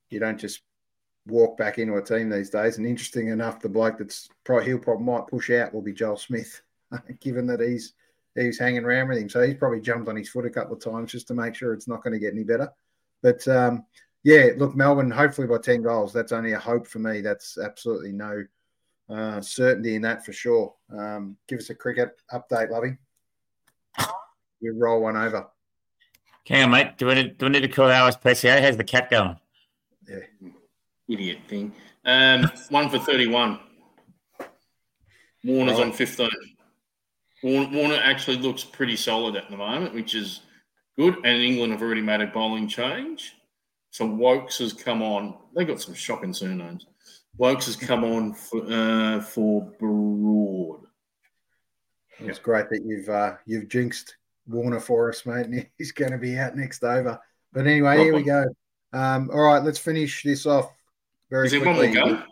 you 0.10 0.20
don't 0.20 0.40
just 0.40 0.62
walk 1.28 1.58
back 1.58 1.78
into 1.78 1.96
a 1.96 2.02
team 2.02 2.30
these 2.30 2.50
days. 2.50 2.78
And 2.78 2.88
interesting 2.88 3.28
enough, 3.30 3.60
the 3.60 3.70
bloke 3.70 4.00
that's 4.00 4.30
probably 4.44 4.66
he'll 4.66 4.80
probably 4.80 5.06
might 5.06 5.28
push 5.28 5.50
out 5.52 5.74
will 5.74 5.82
be 5.82 5.94
Joel 5.94 6.18
Smith, 6.18 6.62
given 7.20 7.48
that 7.48 7.62
he's 7.62 7.94
he's 8.36 8.60
hanging 8.60 8.84
around 8.84 9.10
with 9.10 9.18
him. 9.18 9.30
So 9.30 9.42
he's 9.42 9.56
probably 9.56 9.82
jumped 9.82 10.10
on 10.10 10.16
his 10.16 10.30
foot 10.30 10.46
a 10.46 10.50
couple 10.50 10.76
of 10.76 10.84
times 10.84 11.12
just 11.12 11.28
to 11.30 11.34
make 11.34 11.56
sure 11.56 11.74
it's 11.74 11.88
not 11.88 12.04
going 12.04 12.14
to 12.14 12.20
get 12.20 12.34
any 12.34 12.44
better. 12.44 12.72
But 13.22 13.48
um, 13.48 13.86
yeah, 14.24 14.50
look, 14.58 14.76
Melbourne, 14.76 15.12
hopefully 15.12 15.48
by 15.48 15.58
10 15.58 15.82
goals. 15.82 16.14
That's 16.14 16.32
only 16.32 16.52
a 16.52 16.60
hope 16.60 16.88
for 16.88 17.00
me. 17.00 17.22
That's 17.22 17.58
absolutely 17.58 18.12
no 18.12 18.44
uh, 19.10 19.42
certainty 19.42 19.96
in 19.96 20.02
that 20.04 20.26
for 20.26 20.34
sure. 20.34 20.74
Um, 20.96 21.38
give 21.48 21.60
us 21.60 21.70
a 21.70 21.76
cricket 21.76 22.22
update, 22.32 22.70
Lovey. 22.70 22.98
You 24.60 24.74
roll 24.76 25.02
one 25.02 25.18
over. 25.18 25.48
Hang 26.48 26.64
on, 26.64 26.72
mate. 26.72 26.98
Do 26.98 27.08
we 27.08 27.16
need, 27.16 27.38
do 27.38 27.46
we 27.46 27.52
need 27.52 27.62
to 27.62 27.68
call 27.68 27.90
our 27.90 28.12
SPCA? 28.12 28.62
How's 28.62 28.78
the 28.78 28.84
cat 28.84 29.10
going? 29.10 29.38
Idiot 31.10 31.40
thing. 31.48 31.74
Um, 32.06 32.50
one 32.70 32.90
for 32.90 33.00
31. 33.00 33.60
Warner's 35.44 35.80
on 35.80 35.92
15. 35.92 36.30
Warner, 37.44 37.70
Warner 37.78 38.02
actually 38.04 38.38
looks 38.38 38.64
pretty 38.64 38.96
solid 38.96 39.36
at 39.36 39.50
the 39.50 39.58
moment, 39.58 39.94
which 39.94 40.16
is 40.16 40.42
good. 40.98 41.16
And 41.24 41.42
England 41.42 41.72
have 41.72 41.82
already 41.82 42.02
made 42.02 42.22
a 42.22 42.28
bowling 42.28 42.68
change. 42.68 43.36
So 43.92 44.06
Woakes 44.06 44.58
has 44.60 44.74
come 44.74 45.02
on. 45.02 45.36
They've 45.56 45.68
got 45.68 45.82
some 45.82 45.94
shocking 45.94 46.34
surnames. 46.34 46.86
Woakes 47.38 47.68
has 47.68 47.76
come 47.76 48.04
on 48.04 48.34
for, 48.34 48.66
uh, 48.70 49.22
for 49.22 49.72
Broad. 49.80 50.82
It's 52.20 52.40
great 52.40 52.70
that 52.70 52.82
you've 52.84 53.10
uh, 53.10 53.36
you've 53.46 53.70
jinxed 53.70 54.16
Warner 54.48 54.80
for 54.80 55.10
us, 55.10 55.26
mate. 55.26 55.46
And 55.46 55.68
he's 55.78 55.92
going 55.92 56.12
to 56.12 56.18
be 56.18 56.38
out 56.38 56.58
next 56.58 56.84
over. 56.84 57.20
But 57.54 57.68
anyway, 57.68 57.98
here 57.98 58.16
we 58.16 58.24
go. 58.24 58.46
Um, 58.92 59.30
all 59.32 59.42
right, 59.42 59.64
let's 59.64 59.78
finish 59.78 60.24
this 60.24 60.46
off 60.46 60.72
very 61.30 61.46
Is 61.48 61.52
there 61.52 61.62
quickly. 61.62 61.88
one 61.98 62.10
more 62.10 62.18
go? 62.18 62.24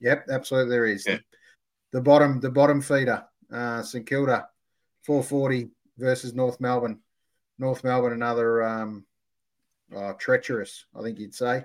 Yep, 0.00 0.26
absolutely 0.30 0.70
there 0.70 0.86
is. 0.86 1.04
Yeah. 1.06 1.18
The 1.92 2.00
bottom, 2.00 2.40
the 2.40 2.50
bottom 2.50 2.80
feeder, 2.80 3.24
uh, 3.52 3.82
St 3.82 4.06
Kilda, 4.06 4.48
440 5.04 5.70
versus 5.98 6.34
North 6.34 6.60
Melbourne. 6.60 7.00
North 7.58 7.82
Melbourne, 7.84 8.12
another 8.12 8.62
um, 8.62 9.06
uh, 9.94 10.12
treacherous, 10.18 10.84
I 10.94 11.02
think 11.02 11.18
you'd 11.18 11.34
say, 11.34 11.64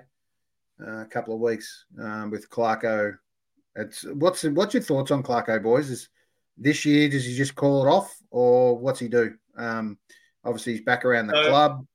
uh, 0.80 1.00
a 1.02 1.06
couple 1.06 1.34
of 1.34 1.40
weeks 1.40 1.84
um, 2.00 2.30
with 2.30 2.48
Clarko. 2.48 3.16
It's 3.76 4.04
what's 4.04 4.44
what's 4.44 4.74
your 4.74 4.82
thoughts 4.82 5.10
on 5.10 5.22
Clarko, 5.22 5.62
boys? 5.62 5.90
Is 5.90 6.08
this 6.56 6.84
year 6.84 7.08
does 7.08 7.24
he 7.24 7.34
just 7.34 7.54
call 7.54 7.84
it 7.86 7.90
off, 7.90 8.14
or 8.30 8.78
what's 8.78 9.00
he 9.00 9.08
do? 9.08 9.34
Um, 9.56 9.98
obviously, 10.44 10.72
he's 10.74 10.82
back 10.82 11.04
around 11.04 11.26
the 11.26 11.36
Uh, 11.36 11.48
club. 11.48 11.86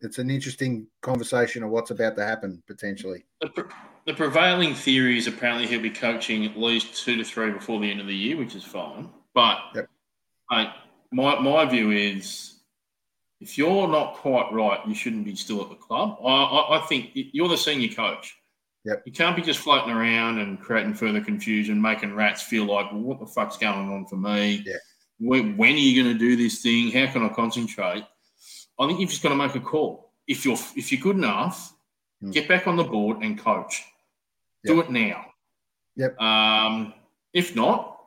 It's 0.00 0.18
an 0.18 0.30
interesting 0.30 0.86
conversation 1.00 1.62
of 1.62 1.70
what's 1.70 1.90
about 1.90 2.16
to 2.16 2.24
happen 2.24 2.62
potentially. 2.66 3.24
The, 3.40 3.48
pre- 3.48 3.64
the 4.06 4.14
prevailing 4.14 4.74
theory 4.74 5.18
is 5.18 5.26
apparently 5.26 5.66
he'll 5.66 5.80
be 5.80 5.90
coaching 5.90 6.44
at 6.44 6.56
least 6.56 7.02
two 7.04 7.16
to 7.16 7.24
three 7.24 7.50
before 7.50 7.80
the 7.80 7.90
end 7.90 8.00
of 8.00 8.06
the 8.06 8.14
year, 8.14 8.36
which 8.36 8.54
is 8.54 8.64
fine. 8.64 9.08
But 9.34 9.58
Yep. 9.74 9.88
mate, 10.50 10.68
my 11.12 11.38
my 11.40 11.64
view 11.64 11.90
is, 11.92 12.60
if 13.40 13.56
you're 13.56 13.88
not 13.88 14.16
quite 14.16 14.52
right, 14.52 14.80
you 14.86 14.94
shouldn't 14.94 15.24
be 15.24 15.34
still 15.34 15.62
at 15.62 15.70
the 15.70 15.76
club. 15.76 16.18
I 16.22 16.26
I, 16.28 16.78
I 16.78 16.86
think 16.86 17.10
you're 17.14 17.48
the 17.48 17.56
senior 17.56 17.94
coach. 17.94 18.36
Yep. 18.84 19.02
You 19.04 19.12
can't 19.12 19.34
be 19.34 19.42
just 19.42 19.58
floating 19.58 19.90
around 19.92 20.38
and 20.38 20.60
creating 20.60 20.94
further 20.94 21.20
confusion, 21.20 21.82
making 21.82 22.14
rats 22.14 22.42
feel 22.42 22.66
like, 22.66 22.92
well, 22.92 23.00
what 23.00 23.18
the 23.18 23.26
fuck's 23.26 23.56
going 23.56 23.90
on 23.90 24.06
for 24.06 24.16
me? 24.16 24.62
Yeah. 24.64 24.76
When, 25.18 25.56
when 25.56 25.72
are 25.72 25.76
you 25.78 26.00
going 26.00 26.14
to 26.14 26.18
do 26.18 26.36
this 26.36 26.62
thing? 26.62 26.92
How 26.92 27.10
can 27.12 27.24
I 27.24 27.28
concentrate? 27.30 28.04
I 28.78 28.86
think 28.86 29.00
you've 29.00 29.10
just 29.10 29.22
got 29.22 29.30
to 29.30 29.36
make 29.36 29.54
a 29.54 29.60
call. 29.60 30.10
If 30.26 30.44
you're 30.44 30.58
if 30.76 30.92
you're 30.92 31.00
good 31.00 31.16
enough, 31.16 31.72
Hmm. 32.20 32.30
get 32.30 32.48
back 32.48 32.66
on 32.66 32.76
the 32.76 32.84
board 32.84 33.22
and 33.22 33.38
coach. 33.38 33.84
Do 34.64 34.80
it 34.80 34.90
now. 34.90 35.26
Yep. 35.96 36.18
Um, 36.20 36.94
if 37.34 37.54
not, 37.54 37.98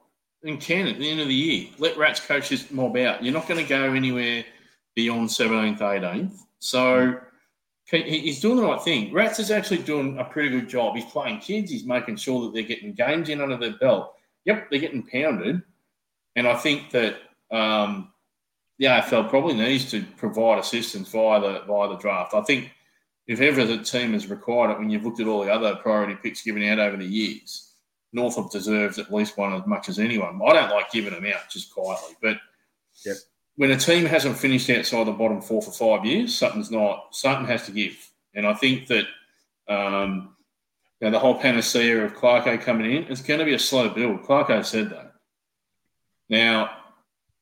then 0.42 0.58
can 0.58 0.88
at 0.88 0.98
the 0.98 1.10
end 1.10 1.20
of 1.22 1.28
the 1.28 1.34
year. 1.34 1.70
Let 1.78 1.96
Rats 1.98 2.20
coach 2.20 2.50
this 2.50 2.70
mob 2.72 2.98
out. 2.98 3.24
You're 3.24 3.34
not 3.34 3.48
going 3.48 3.62
to 3.64 3.70
go 3.70 3.94
anywhere 3.94 4.44
beyond 4.96 5.30
17th, 5.30 5.80
18th. 5.80 6.40
So 6.60 7.20
he- 7.86 8.20
he's 8.20 8.42
doing 8.42 8.58
the 8.58 8.64
right 8.64 8.82
thing. 8.82 9.14
Rats 9.14 9.40
is 9.40 9.52
actually 9.52 9.84
doing 9.84 10.18
a 10.18 10.24
pretty 10.26 10.50
good 10.50 10.68
job. 10.68 10.96
He's 10.96 11.06
playing 11.06 11.40
kids. 11.40 11.72
He's 11.72 11.86
making 11.86 12.16
sure 12.18 12.42
that 12.44 12.54
they're 12.54 12.64
getting 12.64 12.94
games 12.94 13.30
in 13.30 13.42
under 13.42 13.58
their 13.58 13.78
belt. 13.78 14.16
Yep, 14.46 14.70
they're 14.72 14.80
getting 14.80 15.04
pounded. 15.04 15.62
And 16.36 16.48
I 16.48 16.56
think 16.56 16.90
that 16.92 17.18
um, 17.52 18.12
the 18.80 18.86
AFL 18.86 19.30
probably 19.30 19.56
needs 19.56 19.92
to 19.92 20.04
provide 20.18 20.58
assistance 20.58 21.10
via 21.10 21.40
the 21.40 21.64
via 21.68 21.90
the 21.90 21.98
draft. 21.98 22.34
I 22.34 22.42
think 22.42 22.72
if 23.28 23.42
ever 23.42 23.66
the 23.66 23.78
team 23.84 24.14
has 24.14 24.28
required 24.28 24.72
it, 24.72 24.80
when 24.80 24.90
you've 24.90 25.04
looked 25.06 25.20
at 25.20 25.28
all 25.28 25.44
the 25.44 25.54
other 25.54 25.76
priority 25.76 26.16
picks 26.16 26.42
given 26.42 26.64
out 26.64 26.80
over 26.80 26.98
the 26.98 27.06
years, 27.06 27.74
Northup 28.14 28.52
deserves 28.52 28.98
at 28.98 29.14
least 29.14 29.38
one 29.38 29.54
as 29.54 29.68
much 29.68 29.90
as 29.90 30.00
anyone. 30.00 30.42
I 30.44 30.54
don't 30.54 30.72
like 30.72 30.92
giving 30.92 31.14
them 31.14 31.26
out 31.26 31.50
just 31.52 31.74
quietly, 31.74 32.16
but 32.22 32.38
Yep. 33.06 33.16
when 33.56 33.72
a 33.72 33.78
team 33.78 34.06
hasn't 34.06 34.38
finished 34.38 34.70
outside 34.70 35.06
the 35.06 35.12
bottom 35.12 35.42
four 35.42 35.62
for 35.62 35.72
five 35.72 36.06
years, 36.06 36.36
something's 36.36 36.72
not 36.72 37.16
something 37.16 37.46
has 37.46 37.66
to 37.66 37.72
give. 37.72 37.96
And 38.34 38.48
I 38.48 38.54
think 38.54 38.88
that 38.88 39.06
um, 39.68 40.36
you 41.00 41.08
know, 41.08 41.12
the 41.12 41.20
whole 41.20 41.36
panacea 41.40 42.04
of 42.04 42.16
Clarko 42.16 42.60
coming 42.60 42.92
in, 42.92 43.04
it's 43.04 43.22
going 43.22 43.40
to 43.40 43.46
be 43.46 43.54
a 43.54 43.60
slow 43.60 43.90
build. 43.90 44.24
Clarko 44.24 44.66
said 44.66 44.90
that. 44.90 45.14
Now, 46.30 46.79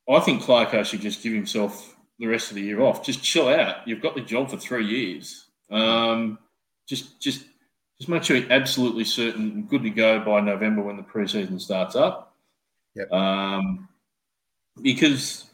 I 0.09 0.19
think 0.21 0.43
Clarko 0.43 0.85
should 0.85 1.01
just 1.01 1.21
give 1.21 1.33
himself 1.33 1.95
the 2.19 2.27
rest 2.27 2.49
of 2.49 2.55
the 2.55 2.61
year 2.61 2.81
off. 2.81 3.03
Just 3.05 3.23
chill 3.23 3.47
out. 3.49 3.87
You've 3.87 4.01
got 4.01 4.15
the 4.15 4.21
job 4.21 4.49
for 4.49 4.57
three 4.57 4.85
years. 4.85 5.45
Um, 5.69 6.39
just, 6.87 7.19
just, 7.21 7.43
just 7.97 8.09
make 8.09 8.23
sure 8.23 8.37
you're 8.37 8.51
absolutely 8.51 9.03
certain 9.03 9.51
and 9.51 9.69
good 9.69 9.83
to 9.83 9.89
go 9.89 10.19
by 10.23 10.39
November 10.39 10.81
when 10.81 10.97
the 10.97 11.03
preseason 11.03 11.59
starts 11.59 11.95
up. 11.95 12.35
Yep. 12.95 13.11
Um, 13.11 13.87
because 14.81 15.45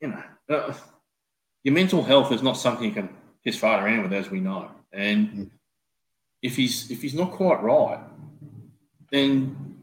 you 0.00 0.08
know 0.08 0.22
uh, 0.48 0.72
your 1.64 1.74
mental 1.74 2.02
health 2.02 2.32
is 2.32 2.42
not 2.42 2.56
something 2.56 2.84
you 2.84 2.92
can 2.94 3.08
piss 3.44 3.56
fart 3.56 3.82
around 3.82 4.02
with, 4.02 4.12
as 4.12 4.30
we 4.30 4.40
know. 4.40 4.70
And 4.92 5.28
Mm. 5.28 5.50
if 6.42 6.56
he's 6.56 6.90
if 6.90 7.02
he's 7.02 7.14
not 7.14 7.32
quite 7.32 7.62
right, 7.62 8.00
then 9.10 9.76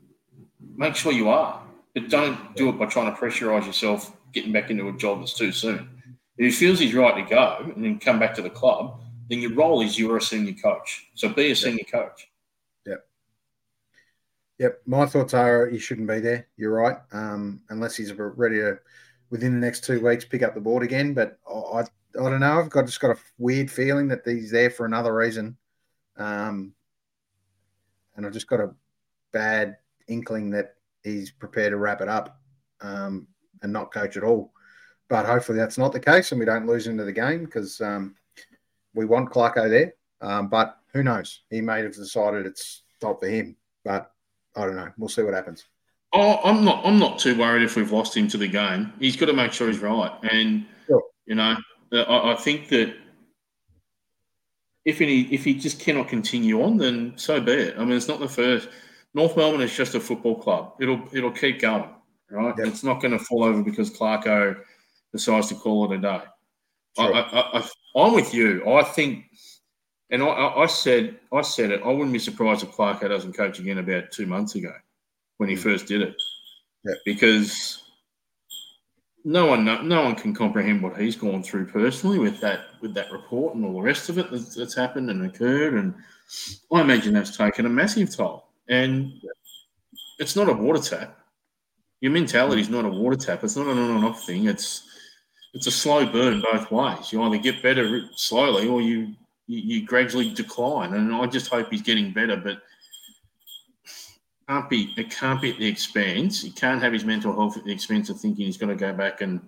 make 0.75 0.95
sure 0.95 1.11
you 1.11 1.29
are. 1.29 1.61
But 1.95 2.09
don't 2.09 2.55
do 2.55 2.69
it 2.69 2.77
by 2.77 2.85
trying 2.85 3.11
to 3.11 3.19
pressurise 3.19 3.65
yourself 3.65 4.15
getting 4.33 4.51
back 4.51 4.69
into 4.69 4.89
a 4.89 4.93
job 4.93 5.19
that's 5.19 5.33
too 5.33 5.51
soon. 5.51 5.89
If 6.37 6.45
he 6.45 6.51
feels 6.51 6.77
he's 6.77 6.93
right 6.93 7.15
to 7.15 7.33
go 7.33 7.71
and 7.73 7.83
then 7.83 7.97
come 7.99 8.19
back 8.19 8.35
to 8.35 8.41
the 8.41 8.49
club, 8.49 8.99
then 9.29 9.39
your 9.39 9.53
role 9.53 9.81
is 9.81 9.97
you're 9.97 10.17
a 10.17 10.21
senior 10.21 10.53
coach. 10.53 11.07
So 11.15 11.29
be 11.29 11.51
a 11.51 11.55
senior 11.55 11.85
coach. 11.89 12.29
Yep. 12.85 13.07
Yep, 14.59 14.81
my 14.85 15.05
thoughts 15.05 15.33
are 15.33 15.67
he 15.67 15.79
shouldn't 15.79 16.07
be 16.07 16.19
there. 16.19 16.47
You're 16.57 16.73
right, 16.73 16.97
um, 17.13 17.61
unless 17.69 17.95
he's 17.95 18.13
ready 18.13 18.57
to 18.57 18.77
within 19.29 19.53
the 19.53 19.65
next 19.65 19.85
two 19.85 20.05
weeks 20.05 20.25
pick 20.25 20.43
up 20.43 20.53
the 20.53 20.61
board 20.61 20.83
again. 20.83 21.13
But 21.13 21.39
I, 21.49 21.53
I, 21.53 21.81
I 21.81 22.29
don't 22.29 22.39
know. 22.41 22.59
I've 22.59 22.69
got 22.69 22.85
just 22.85 22.99
got 22.99 23.15
a 23.15 23.19
weird 23.37 23.71
feeling 23.71 24.09
that 24.09 24.21
he's 24.25 24.51
there 24.51 24.69
for 24.69 24.85
another 24.85 25.15
reason, 25.15 25.57
um, 26.17 26.73
and 28.15 28.25
I've 28.25 28.33
just 28.33 28.47
got 28.47 28.59
a 28.59 28.75
bad 29.31 29.77
inkling 30.07 30.51
that 30.51 30.75
he's 31.05 31.31
prepared 31.31 31.71
to 31.71 31.77
wrap 31.77 32.01
it 32.01 32.09
up 32.09 32.39
um, 32.81 33.27
and 33.61 33.71
not 33.71 33.93
coach 33.93 34.17
at 34.17 34.23
all. 34.23 34.51
But 35.07 35.25
hopefully 35.25 35.57
that's 35.57 35.77
not 35.77 35.93
the 35.93 35.99
case, 35.99 36.31
and 36.31 36.39
we 36.39 36.45
don't 36.45 36.65
lose 36.67 36.87
into 36.87 37.03
the 37.05 37.11
game 37.13 37.45
because 37.45 37.79
um, 37.79 38.15
we 38.95 39.05
want 39.05 39.29
Clarko 39.29 39.69
there. 39.69 39.93
Um, 40.19 40.49
but 40.49 40.77
who 40.93 41.03
knows? 41.03 41.41
He 41.49 41.61
may 41.61 41.81
have 41.83 41.93
decided 41.93 42.45
it's 42.45 42.81
not 43.03 43.19
for 43.19 43.27
him. 43.27 43.55
But 43.83 44.11
I 44.55 44.65
don't 44.65 44.75
know. 44.75 44.89
We'll 44.97 45.09
see 45.09 45.21
what 45.21 45.35
happens. 45.35 45.63
Oh, 46.11 46.39
I'm 46.43 46.65
not. 46.65 46.83
I'm 46.85 46.97
not 46.97 47.19
too 47.19 47.37
worried 47.37 47.61
if 47.61 47.75
we've 47.75 47.91
lost 47.91 48.17
him 48.17 48.27
to 48.29 48.37
the 48.37 48.47
game. 48.47 48.93
He's 48.99 49.15
got 49.15 49.27
to 49.27 49.33
make 49.33 49.53
sure 49.53 49.67
he's 49.67 49.79
right, 49.79 50.11
and 50.31 50.65
Sure. 50.87 51.03
you 51.25 51.35
know, 51.35 51.55
I, 51.91 52.31
I 52.31 52.35
think 52.35 52.69
that 52.69 52.95
if 54.85 55.01
any, 55.01 55.21
if 55.33 55.43
he 55.43 55.55
just 55.55 55.79
cannot 55.79 56.07
continue 56.07 56.63
on, 56.63 56.77
then 56.77 57.13
so 57.15 57.41
be 57.41 57.51
it. 57.51 57.75
I 57.77 57.83
mean, 57.83 57.97
it's 57.97 58.07
not 58.07 58.19
the 58.19 58.29
first. 58.29 58.69
North 59.15 59.35
Melbourne 59.37 59.61
is 59.61 59.73
just 59.75 59.95
a 59.95 59.99
football 59.99 60.35
club. 60.35 60.73
It'll 60.79 61.01
it'll 61.13 61.31
keep 61.31 61.61
going, 61.61 61.89
right? 62.29 62.53
Yep. 62.57 62.67
It's 62.67 62.83
not 62.83 63.01
going 63.01 63.17
to 63.17 63.19
fall 63.23 63.43
over 63.45 63.63
because 63.63 63.89
Clarko 63.89 64.57
decides 65.13 65.47
to 65.47 65.55
call 65.55 65.91
it 65.91 65.95
a 65.95 66.01
day. 66.01 66.21
Sure. 66.97 67.15
I, 67.15 67.19
I, 67.21 67.59
I, 67.59 67.69
I'm 67.95 68.13
with 68.13 68.33
you. 68.33 68.67
I 68.69 68.83
think, 68.83 69.23
and 70.11 70.21
I, 70.21 70.27
I 70.27 70.65
said 70.65 71.17
I 71.33 71.41
said 71.41 71.71
it. 71.71 71.81
I 71.83 71.87
wouldn't 71.87 72.11
be 72.11 72.19
surprised 72.19 72.63
if 72.63 72.71
Clarko 72.71 73.07
doesn't 73.07 73.33
coach 73.33 73.57
again 73.59 73.77
about 73.77 74.11
two 74.11 74.25
months 74.25 74.55
ago 74.55 74.73
when 75.37 75.47
he 75.49 75.55
Mm. 75.55 75.59
first 75.59 75.87
did 75.87 76.01
it, 76.01 76.15
Yeah. 76.85 76.95
because 77.05 77.83
no 79.23 79.45
one 79.45 79.63
no, 79.65 79.81
no 79.81 80.03
one 80.03 80.15
can 80.15 80.33
comprehend 80.35 80.83
what 80.83 80.99
he's 80.99 81.15
gone 81.15 81.41
through 81.41 81.65
personally 81.67 82.19
with 82.19 82.39
that 82.41 82.65
with 82.81 82.93
that 82.93 83.11
report 83.11 83.55
and 83.55 83.65
all 83.65 83.73
the 83.73 83.81
rest 83.81 84.09
of 84.09 84.17
it 84.17 84.29
that's, 84.29 84.55
that's 84.55 84.75
happened 84.75 85.09
and 85.09 85.25
occurred, 85.25 85.73
and 85.75 85.93
I 86.73 86.81
imagine 86.81 87.13
that's 87.13 87.35
taken 87.37 87.65
a 87.65 87.69
massive 87.69 88.13
toll. 88.13 88.44
And 88.69 89.13
it's 90.19 90.35
not 90.35 90.49
a 90.49 90.53
water 90.53 90.81
tap. 90.81 91.19
Your 92.01 92.11
mentality 92.11 92.61
is 92.61 92.67
mm. 92.67 92.71
not 92.71 92.85
a 92.85 92.89
water 92.89 93.15
tap. 93.15 93.43
It's 93.43 93.55
not 93.55 93.67
an 93.67 93.77
on 93.77 93.97
and 93.97 94.05
off 94.05 94.25
thing. 94.25 94.47
It's 94.47 94.87
it's 95.53 95.67
a 95.67 95.71
slow 95.71 96.05
burn 96.05 96.41
both 96.41 96.69
ways. 96.71 97.11
You 97.11 97.21
either 97.23 97.37
get 97.37 97.63
better 97.63 98.01
slowly 98.15 98.67
or 98.67 98.81
you, 98.81 99.13
you 99.47 99.79
you 99.79 99.85
gradually 99.85 100.33
decline. 100.33 100.93
And 100.93 101.13
I 101.13 101.25
just 101.27 101.49
hope 101.49 101.69
he's 101.71 101.81
getting 101.81 102.11
better, 102.11 102.35
but 102.35 102.61
can't 104.47 104.69
be 104.69 104.93
it 104.97 105.09
can't 105.09 105.41
be 105.41 105.51
at 105.51 105.57
the 105.57 105.67
expense. 105.67 106.41
He 106.41 106.51
can't 106.51 106.81
have 106.81 106.93
his 106.93 107.05
mental 107.05 107.33
health 107.33 107.57
at 107.57 107.63
the 107.63 107.71
expense 107.71 108.09
of 108.09 108.19
thinking 108.19 108.45
he's 108.45 108.57
going 108.57 108.75
to 108.75 108.79
go 108.79 108.93
back 108.93 109.21
and 109.21 109.41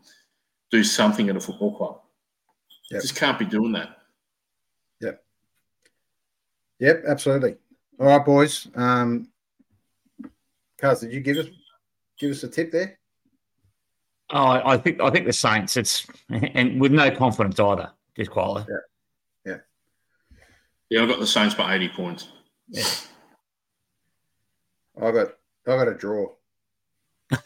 do 0.72 0.84
something 0.84 1.30
at 1.30 1.36
a 1.36 1.40
football 1.40 1.76
club. 1.76 2.02
Yep. 2.92 3.02
Just 3.02 3.16
can't 3.16 3.38
be 3.38 3.46
doing 3.46 3.74
that. 3.74 3.98
Yep, 5.02 5.22
Yep, 6.80 7.04
absolutely. 7.08 7.58
All 8.00 8.08
right, 8.08 8.24
boys. 8.26 8.68
Um, 8.76 9.30
Cuz, 10.80 11.00
did 11.00 11.12
you 11.14 11.20
give 11.22 11.38
us 11.38 11.48
give 12.20 12.32
us 12.32 12.44
a 12.44 12.48
tip 12.48 12.72
there? 12.72 13.00
Oh, 14.30 14.44
I 14.44 14.74
I 14.74 14.78
think 14.78 15.02
I 15.02 15.10
think 15.10 15.26
the 15.26 15.34
Saints. 15.34 15.78
It's 15.78 16.06
and 16.30 16.80
with 16.80 16.92
no 16.92 17.10
confidence 17.12 17.60
either, 17.60 17.92
just 18.16 18.30
quietly. 18.32 18.66
Yeah, 18.70 19.54
yeah, 19.54 19.58
yeah. 20.90 21.02
I've 21.04 21.10
got 21.10 21.20
the 21.20 21.28
Saints 21.28 21.56
by 21.56 21.74
80 21.76 21.90
points. 21.90 22.28
I 25.02 25.12
got 25.12 25.28
I 25.68 25.76
got 25.78 25.88
a 25.88 25.94
draw. 25.96 26.28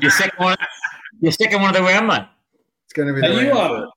Your 0.00 0.10
second 0.10 0.38
one, 0.38 0.56
your 1.20 1.32
second 1.32 1.62
one 1.62 1.70
of 1.70 1.76
the 1.76 1.82
round, 1.82 2.06
mate. 2.06 2.24
It's 2.84 2.92
going 2.92 3.08
to 3.08 3.14
be 3.18 3.26
Are 3.26 3.34
the 3.34 3.42
you, 3.42 3.50
round 3.52 3.58
uh, 3.58 3.68
for- 3.86 3.92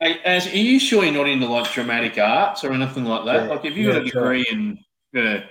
Hey, 0.00 0.20
As, 0.24 0.46
are 0.46 0.56
you 0.56 0.78
sure 0.78 1.04
you're 1.04 1.12
not 1.12 1.28
into 1.28 1.48
like 1.48 1.72
dramatic 1.72 2.18
arts 2.18 2.62
or 2.62 2.72
anything 2.72 3.04
like 3.04 3.24
that? 3.24 3.46
Yeah, 3.46 3.50
like, 3.50 3.64
if 3.64 3.76
you 3.76 3.92
got 3.92 4.02
a 4.02 4.04
yeah, 4.04 4.10
sure. 4.10 4.22
degree 4.22 4.46
in, 4.50 4.78
yeah, 5.12 5.44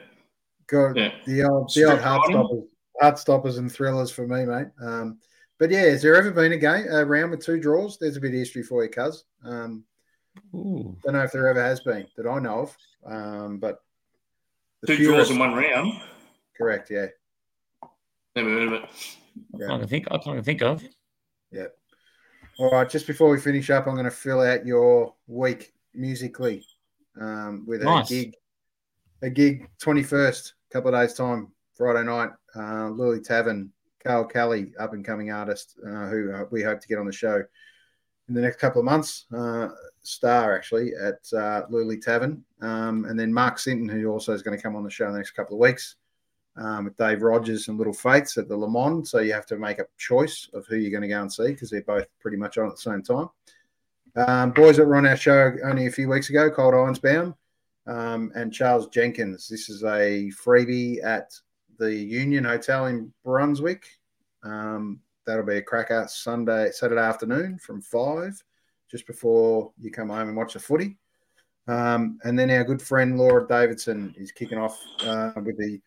got 0.68 0.96
yeah. 0.96 1.12
the 1.26 1.44
old 1.44 1.70
the 1.74 1.84
old 1.86 2.00
Script 2.00 2.02
Heartstoppers 2.02 2.68
heart 3.00 3.20
stoppers 3.20 3.58
and 3.58 3.72
thrillers 3.72 4.12
for 4.12 4.28
me, 4.28 4.46
mate. 4.46 4.68
Um, 4.82 5.20
but 5.60 5.72
yeah, 5.72 5.82
has 5.82 6.02
there 6.02 6.16
ever 6.16 6.32
been 6.32 6.52
a 6.52 6.58
game 6.58 6.86
a 6.90 7.06
round 7.06 7.32
with 7.32 7.44
two 7.44 7.60
draws? 7.60 7.98
There's 7.98 8.18
a 8.18 8.22
bit 8.22 8.30
of 8.30 8.36
history 8.36 8.64
for 8.64 8.84
you, 8.84 8.90
cuz. 8.90 9.26
Um, 9.44 9.84
don't 10.54 10.98
know 11.06 11.24
if 11.24 11.32
there 11.32 11.48
ever 11.48 11.64
has 11.64 11.80
been 11.80 12.06
that 12.16 12.28
I 12.28 12.40
know 12.40 12.60
of. 12.60 12.78
Um, 13.06 13.58
but 13.58 13.80
two 14.86 14.98
draws 14.98 15.32
in 15.32 15.40
one 15.40 15.54
round. 15.54 16.00
Correct. 16.56 16.92
Yeah. 16.92 17.08
Never 18.36 18.50
heard 18.50 18.68
of 18.68 18.74
it. 18.74 18.90
Yeah. 19.58 19.74
I 19.74 19.80
can 19.80 19.88
think. 19.88 20.08
I 20.12 20.18
can 20.18 20.44
think 20.44 20.62
of. 20.62 20.84
All 22.60 22.72
right. 22.72 22.90
Just 22.90 23.06
before 23.06 23.30
we 23.30 23.40
finish 23.40 23.70
up, 23.70 23.86
I'm 23.86 23.94
going 23.94 24.06
to 24.06 24.12
fill 24.12 24.42
out 24.42 24.66
your 24.66 25.14
week 25.28 25.74
musically 25.94 26.66
um, 27.20 27.64
with 27.68 27.84
nice. 27.84 28.10
a 28.10 28.14
gig. 28.14 28.36
A 29.24 29.30
gig 29.30 29.68
21st, 29.80 30.54
couple 30.72 30.94
of 30.94 31.02
days 31.02 31.14
time, 31.16 31.52
Friday 31.76 32.04
night. 32.04 32.30
Uh, 32.56 32.90
Lily 32.90 33.20
Tavern, 33.20 33.72
Carl 34.04 34.26
Kelly, 34.26 34.74
up 34.80 34.94
and 34.94 35.04
coming 35.04 35.32
artist, 35.32 35.76
uh, 35.86 36.08
who 36.08 36.32
uh, 36.32 36.46
we 36.52 36.62
hope 36.62 36.80
to 36.82 36.88
get 36.88 37.00
on 37.00 37.06
the 37.06 37.12
show 37.12 37.44
in 38.28 38.34
the 38.34 38.42
next 38.42 38.58
couple 38.60 38.80
of 38.80 38.86
months. 38.86 39.26
Uh, 39.36 39.70
star 40.04 40.56
actually 40.56 40.94
at 40.96 41.20
uh, 41.38 41.64
Lily 41.70 41.98
Tavern, 41.98 42.44
um, 42.62 43.06
and 43.06 43.20
then 43.20 43.34
Mark 43.34 43.58
Sinton, 43.58 43.90
who 43.90 44.08
also 44.08 44.34
is 44.34 44.44
going 44.44 44.58
to 44.58 44.62
come 44.62 44.76
on 44.76 44.84
the 44.84 44.90
show 44.90 45.08
in 45.08 45.14
the 45.14 45.18
next 45.18 45.32
couple 45.32 45.56
of 45.56 45.60
weeks. 45.60 45.96
Um, 46.58 46.86
with 46.86 46.98
Dave 46.98 47.22
Rogers 47.22 47.68
and 47.68 47.78
Little 47.78 47.94
Fates 47.94 48.36
at 48.38 48.48
the 48.48 48.58
Le 48.58 48.68
Mans. 48.68 49.12
So 49.12 49.20
you 49.20 49.32
have 49.34 49.46
to 49.46 49.58
make 49.58 49.78
a 49.78 49.86
choice 49.98 50.50
of 50.54 50.66
who 50.66 50.76
you're 50.76 50.90
going 50.90 51.04
to 51.04 51.08
go 51.08 51.22
and 51.22 51.32
see 51.32 51.50
because 51.50 51.70
they're 51.70 51.84
both 51.84 52.08
pretty 52.20 52.38
much 52.38 52.58
on 52.58 52.66
at 52.66 52.72
the 52.72 52.78
same 52.78 53.04
time. 53.04 53.30
Um, 54.16 54.52
boys 54.52 54.78
that 54.78 54.86
were 54.86 54.96
on 54.96 55.06
our 55.06 55.16
show 55.16 55.54
only 55.64 55.86
a 55.86 55.92
few 55.92 56.10
weeks 56.10 56.32
ago, 56.32 56.50
Cold 56.50 56.74
Irons 56.74 56.98
Bound, 56.98 57.36
um, 57.86 58.32
and 58.34 58.52
Charles 58.52 58.88
Jenkins. 58.88 59.48
This 59.48 59.70
is 59.70 59.84
a 59.84 60.32
freebie 60.44 61.04
at 61.04 61.32
the 61.78 61.94
Union 61.94 62.44
Hotel 62.44 62.88
in 62.88 63.14
Brunswick. 63.24 63.86
Um, 64.44 65.00
that'll 65.28 65.46
be 65.46 65.58
a 65.58 65.62
cracker 65.62 66.08
Sunday, 66.10 66.72
Saturday 66.72 67.02
afternoon 67.02 67.60
from 67.60 67.82
five, 67.82 68.44
just 68.90 69.06
before 69.06 69.72
you 69.80 69.92
come 69.92 70.10
home 70.10 70.30
and 70.30 70.38
watch 70.38 70.54
the 70.54 70.60
footy. 70.60 70.98
Um, 71.68 72.18
and 72.24 72.40
then 72.40 72.50
our 72.50 72.64
good 72.64 72.82
friend 72.82 73.18
Laura 73.18 73.46
Davidson 73.48 74.16
is 74.18 74.32
kicking 74.32 74.58
off 74.58 74.80
uh, 75.02 75.34
with 75.36 75.58
the 75.58 75.80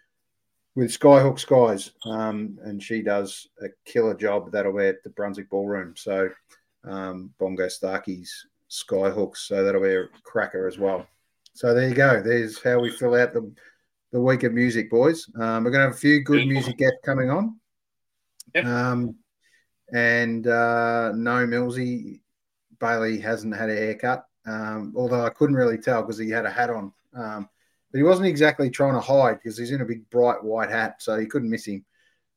with 0.81 0.99
Skyhook 0.99 1.39
Skies, 1.39 1.91
um, 2.07 2.59
and 2.65 2.83
she 2.83 3.03
does 3.03 3.49
a 3.61 3.67
killer 3.85 4.15
job. 4.15 4.51
That'll 4.51 4.75
be 4.75 4.87
at 4.87 5.05
the 5.05 5.11
Brunswick 5.11 5.51
Ballroom. 5.51 5.93
So 5.95 6.31
um, 6.85 7.35
Bongo 7.39 7.67
Starkie's 7.67 8.47
Skyhooks. 8.71 9.37
So 9.37 9.63
that'll 9.63 9.83
be 9.83 9.95
a 9.95 10.07
cracker 10.23 10.67
as 10.67 10.79
well. 10.79 11.07
So 11.53 11.75
there 11.75 11.87
you 11.87 11.95
go. 11.95 12.23
There's 12.23 12.63
how 12.63 12.81
we 12.81 12.91
fill 12.91 13.15
out 13.15 13.35
the 13.35 13.53
the 14.13 14.21
week 14.23 14.43
of 14.43 14.55
music, 14.55 14.91
boys. 14.91 15.29
Um, 15.39 15.65
we're 15.65 15.71
going 15.71 15.83
to 15.83 15.89
have 15.89 15.95
a 15.95 15.99
few 15.99 16.23
good 16.23 16.49
music 16.49 16.79
guests 16.79 16.97
coming 17.05 17.29
on. 17.29 17.61
Yep. 18.55 18.65
Um, 18.65 19.17
and 19.93 20.47
uh, 20.47 21.13
no, 21.15 21.47
Millsy 21.47 22.21
Bailey 22.81 23.21
hasn't 23.21 23.55
had 23.55 23.69
a 23.69 23.77
haircut, 23.77 24.25
um, 24.47 24.95
although 24.97 25.27
I 25.27 25.29
couldn't 25.29 25.57
really 25.57 25.79
tell 25.79 26.01
because 26.01 26.17
he 26.17 26.31
had 26.31 26.47
a 26.47 26.51
hat 26.51 26.71
on. 26.71 26.93
Um, 27.15 27.51
but 27.91 27.99
he 27.99 28.05
wasn't 28.05 28.29
exactly 28.29 28.71
trying 28.71 28.95
to 28.95 29.01
hide 29.01 29.39
because 29.43 29.59
he's 29.59 29.73
in 29.73 29.81
a 29.81 29.85
big 29.85 30.09
bright 30.11 30.43
white 30.43 30.71
hat, 30.71 30.97
so 31.03 31.17
you 31.17 31.27
couldn't 31.27 31.51
miss 31.51 31.67
him. 31.67 31.85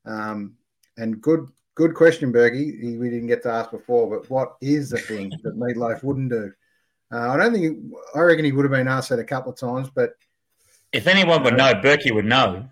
Um, 0.04 0.54
and 0.96 1.20
good, 1.20 1.48
good 1.74 1.94
question, 1.94 2.32
Bergie. 2.32 2.98
We 2.98 3.10
didn't 3.10 3.28
get 3.28 3.42
to 3.44 3.50
ask 3.50 3.70
before, 3.70 4.10
but 4.10 4.28
what 4.30 4.56
is 4.60 4.90
the 4.90 4.98
thing 4.98 5.30
that 5.42 5.56
Meatloaf 5.56 6.02
wouldn't 6.02 6.30
do? 6.30 6.52
Uh, 7.12 7.30
I 7.30 7.36
don't 7.36 7.52
think. 7.52 7.92
I 8.14 8.20
reckon 8.20 8.44
he 8.44 8.52
would 8.52 8.64
have 8.64 8.72
been 8.72 8.88
asked 8.88 9.10
that 9.10 9.18
a 9.18 9.24
couple 9.24 9.52
of 9.52 9.58
times, 9.58 9.88
but 9.94 10.14
if 10.92 11.06
anyone 11.06 11.42
would 11.42 11.56
know, 11.56 11.74
Berkey 11.74 12.14
would 12.14 12.24
know. 12.24 12.68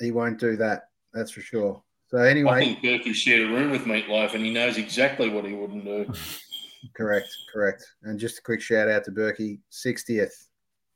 He 0.00 0.10
won't 0.10 0.40
do 0.40 0.56
that. 0.56 0.88
That's 1.12 1.30
for 1.30 1.40
sure. 1.40 1.82
So 2.08 2.18
anyway, 2.18 2.52
I 2.52 2.60
think 2.60 2.80
Berkey 2.80 3.14
shared 3.14 3.48
a 3.48 3.52
room 3.52 3.70
with 3.70 3.82
Meatloaf, 3.82 4.34
and 4.34 4.44
he 4.44 4.52
knows 4.52 4.76
exactly 4.76 5.28
what 5.28 5.44
he 5.44 5.54
wouldn't 5.54 5.84
do. 5.84 6.12
correct, 6.96 7.28
correct. 7.52 7.86
And 8.02 8.18
just 8.18 8.38
a 8.38 8.42
quick 8.42 8.60
shout 8.60 8.88
out 8.88 9.04
to 9.04 9.10
Berkey, 9.10 9.60
sixtieth. 9.70 10.48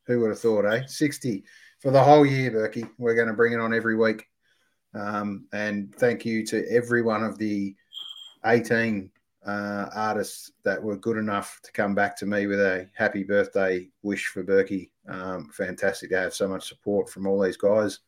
Who 0.08 0.18
would 0.20 0.30
have 0.30 0.40
thought, 0.40 0.64
eh? 0.64 0.82
Sixty 0.86 1.44
for 1.78 1.92
the 1.92 2.02
whole 2.02 2.26
year, 2.26 2.50
Berkey. 2.50 2.90
We're 2.98 3.14
going 3.14 3.28
to 3.28 3.34
bring 3.34 3.52
it 3.52 3.60
on 3.60 3.72
every 3.72 3.94
week. 3.94 4.26
Um, 4.94 5.46
and 5.52 5.94
thank 5.94 6.24
you 6.24 6.44
to 6.46 6.66
every 6.68 7.02
one 7.02 7.22
of 7.22 7.38
the 7.38 7.76
eighteen 8.46 9.10
uh, 9.46 9.86
artists 9.94 10.50
that 10.64 10.82
were 10.82 10.96
good 10.96 11.18
enough 11.18 11.60
to 11.62 11.72
come 11.72 11.94
back 11.94 12.16
to 12.16 12.26
me 12.26 12.46
with 12.46 12.58
a 12.58 12.88
happy 12.94 13.22
birthday 13.22 13.88
wish 14.02 14.26
for 14.26 14.42
Berkey. 14.42 14.90
Um, 15.08 15.50
fantastic 15.52 16.10
to 16.10 16.18
have 16.18 16.34
so 16.34 16.48
much 16.48 16.68
support 16.68 17.08
from 17.08 17.26
all 17.26 17.40
these 17.40 17.56
guys 17.56 18.00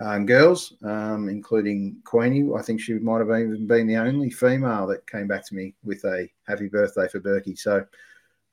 and 0.00 0.28
girls, 0.28 0.74
um, 0.84 1.28
including 1.28 1.96
Queenie. 2.04 2.48
I 2.56 2.62
think 2.62 2.80
she 2.80 2.94
might 2.94 3.18
have 3.18 3.30
even 3.30 3.66
been 3.66 3.86
the 3.86 3.96
only 3.96 4.30
female 4.30 4.86
that 4.88 5.10
came 5.10 5.26
back 5.26 5.44
to 5.46 5.54
me 5.54 5.74
with 5.82 6.04
a 6.04 6.28
happy 6.46 6.68
birthday 6.68 7.08
for 7.08 7.20
Berkey. 7.20 7.58
So, 7.58 7.84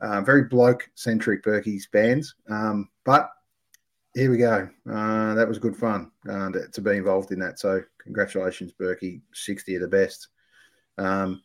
uh, 0.06 0.22
very 0.22 0.44
bloke 0.44 0.88
centric 0.94 1.44
Berkey's 1.44 1.88
bands. 1.88 2.36
Um, 2.48 2.90
but 3.06 3.32
here 4.14 4.30
we 4.30 4.38
go. 4.38 4.69
Uh, 4.90 5.34
that 5.34 5.48
was 5.48 5.57
good 5.57 5.76
fun 5.76 6.11
uh, 6.30 6.52
to, 6.52 6.68
to, 6.72 6.82
be 6.82 6.91
involved 6.91 7.32
in 7.32 7.40
that. 7.40 7.60
So, 7.60 7.82
congratulations, 7.98 8.72
Berkey. 8.80 9.22
60 9.34 9.76
of 9.76 9.82
the 9.82 9.88
best. 9.88 10.27
Um, 10.99 11.41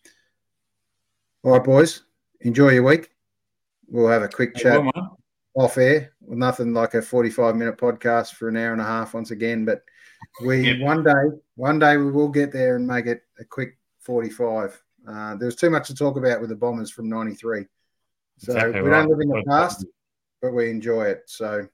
all 1.43 1.53
right, 1.53 1.65
boys, 1.65 2.03
enjoy 2.43 2.71
your 2.71 2.83
week. 2.83 3.11
We'll 3.89 4.09
have 4.09 4.23
a 4.23 4.29
quick 4.29 4.55
chat 4.55 4.85
off 5.55 5.79
air. 5.79 6.13
Well, 6.21 6.39
nothing 6.39 6.75
like 6.75 6.93
a 6.95 7.03
45 7.03 7.57
minute 7.57 7.79
podcast 7.79 8.35
for 8.35 8.49
an 8.49 8.57
hour 8.59 8.73
and 8.73 8.81
a 8.81 8.85
half 8.85 9.15
once 9.15 9.31
again, 9.31 9.65
but 9.65 9.83
we 10.45 10.73
yep. 10.73 10.81
one 10.81 11.03
day, 11.03 11.39
one 11.57 11.79
day 11.79 11.97
we 11.97 12.13
will 12.13 12.29
get 12.29 12.53
there 12.53 12.77
and 12.77 12.87
make 12.87 13.07
it 13.07 13.23
a 13.41 13.45
quick 13.45 13.79
45. 14.01 14.81
Uh, 15.09 15.35
there's 15.37 15.57
too 15.57 15.71
much 15.71 15.87
to 15.87 15.95
talk 15.95 16.19
about 16.19 16.41
with 16.41 16.51
the 16.51 16.57
Bombers 16.57 16.91
from 16.91 17.09
93. 17.09 17.67
So 18.41 18.53
exactly 18.53 18.83
we 18.83 18.89
right. 18.89 19.01
don't 19.01 19.11
live 19.11 19.21
in 19.21 19.29
the 19.29 19.45
past, 19.47 19.87
but 20.43 20.53
we 20.53 20.71
enjoy 20.71 21.05
it. 21.05 21.23
So, 21.27 21.69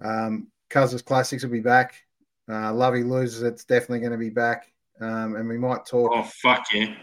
um, 0.00 0.48
Cousins 0.68 1.02
Classics 1.02 1.42
will 1.44 1.50
be 1.50 1.60
back. 1.60 1.94
Uh, 2.48 2.72
Lovey 2.72 3.04
Losers, 3.04 3.42
it's 3.42 3.64
definitely 3.64 4.00
going 4.00 4.12
to 4.12 4.18
be 4.18 4.30
back. 4.30 4.72
Um, 5.00 5.36
and 5.36 5.48
we 5.48 5.58
might 5.58 5.86
talk. 5.86 6.10
Oh, 6.12 6.22
fuck 6.22 6.66
yeah 6.72 6.94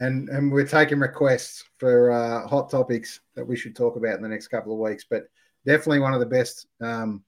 and 0.00 0.28
and 0.28 0.52
we're 0.52 0.66
taking 0.66 0.98
requests 0.98 1.64
for 1.78 2.10
uh, 2.10 2.46
hot 2.46 2.70
topics 2.70 3.20
that 3.34 3.46
we 3.46 3.56
should 3.56 3.74
talk 3.74 3.96
about 3.96 4.16
in 4.16 4.22
the 4.22 4.28
next 4.28 4.48
couple 4.48 4.72
of 4.72 4.78
weeks. 4.78 5.04
But 5.08 5.24
definitely 5.66 6.00
one 6.00 6.14
of 6.14 6.20
the 6.20 6.26
best 6.26 6.66
um, 6.80 7.24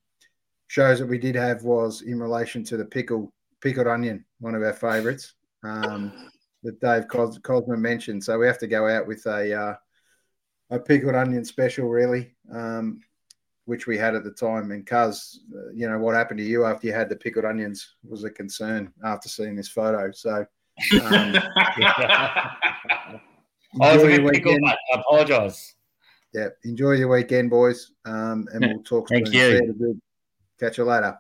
shows 0.69 0.99
that 0.99 1.07
we 1.07 1.19
did 1.19 1.35
have 1.35 1.65
was 1.65 2.03
in 2.03 2.21
relation 2.21 2.63
to 2.65 2.77
the 2.77 2.85
pickle 2.85 3.33
pickled 3.61 3.89
onion, 3.89 4.25
one 4.39 4.55
of 4.55 4.63
our 4.63 4.73
favourites 4.73 5.35
um, 5.65 6.13
that 6.63 6.81
Dave 6.81 7.09
Cos- 7.09 7.39
Cosman 7.39 7.81
mentioned. 7.81 8.23
So 8.23 8.39
we 8.39 8.47
have 8.47 8.59
to 8.59 8.67
go 8.67 8.89
out 8.89 9.07
with 9.07 9.27
a 9.27 9.61
uh, 9.61 9.75
a 10.71 10.79
pickled 10.79 11.15
onion 11.15 11.45
special, 11.45 11.89
really, 11.89 12.33
um, 12.53 13.01
which 13.65 13.87
we 13.87 13.99
had 13.99 14.15
at 14.15 14.25
the 14.25 14.31
time. 14.31 14.71
And 14.71 14.87
Cuz, 14.87 15.41
uh, 15.55 15.71
you 15.75 15.89
know, 15.89 15.99
what 15.99 16.15
happened 16.15 16.39
to 16.39 16.45
you 16.45 16.65
after 16.65 16.87
you 16.87 16.93
had 16.93 17.09
the 17.09 17.17
pickled 17.17 17.45
onions 17.45 17.97
was 18.09 18.25
a 18.25 18.31
concern 18.31 18.93
after 19.05 19.29
seeing 19.29 19.57
this 19.57 19.69
photo. 19.69 20.11
So 20.13 20.47
um, 21.03 21.37
I 23.81 23.97
was 23.97 24.03
a 24.05 24.31
pickled, 24.31 24.61
I 24.65 24.77
apologize. 24.95 25.75
Yeah, 26.33 26.49
enjoy 26.65 26.93
your 26.93 27.09
weekend, 27.09 27.51
boys. 27.51 27.93
Um, 28.05 28.47
and 28.53 28.65
we'll 28.65 28.83
talk 28.83 29.09
Thank 29.09 29.33
you. 29.33 29.99
Catch 30.59 30.79
you 30.79 30.85
later. 30.85 31.19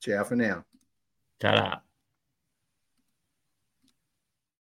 Ciao 0.00 0.24
for 0.24 0.36
now. 0.36 0.64
Ta-da. 1.38 1.80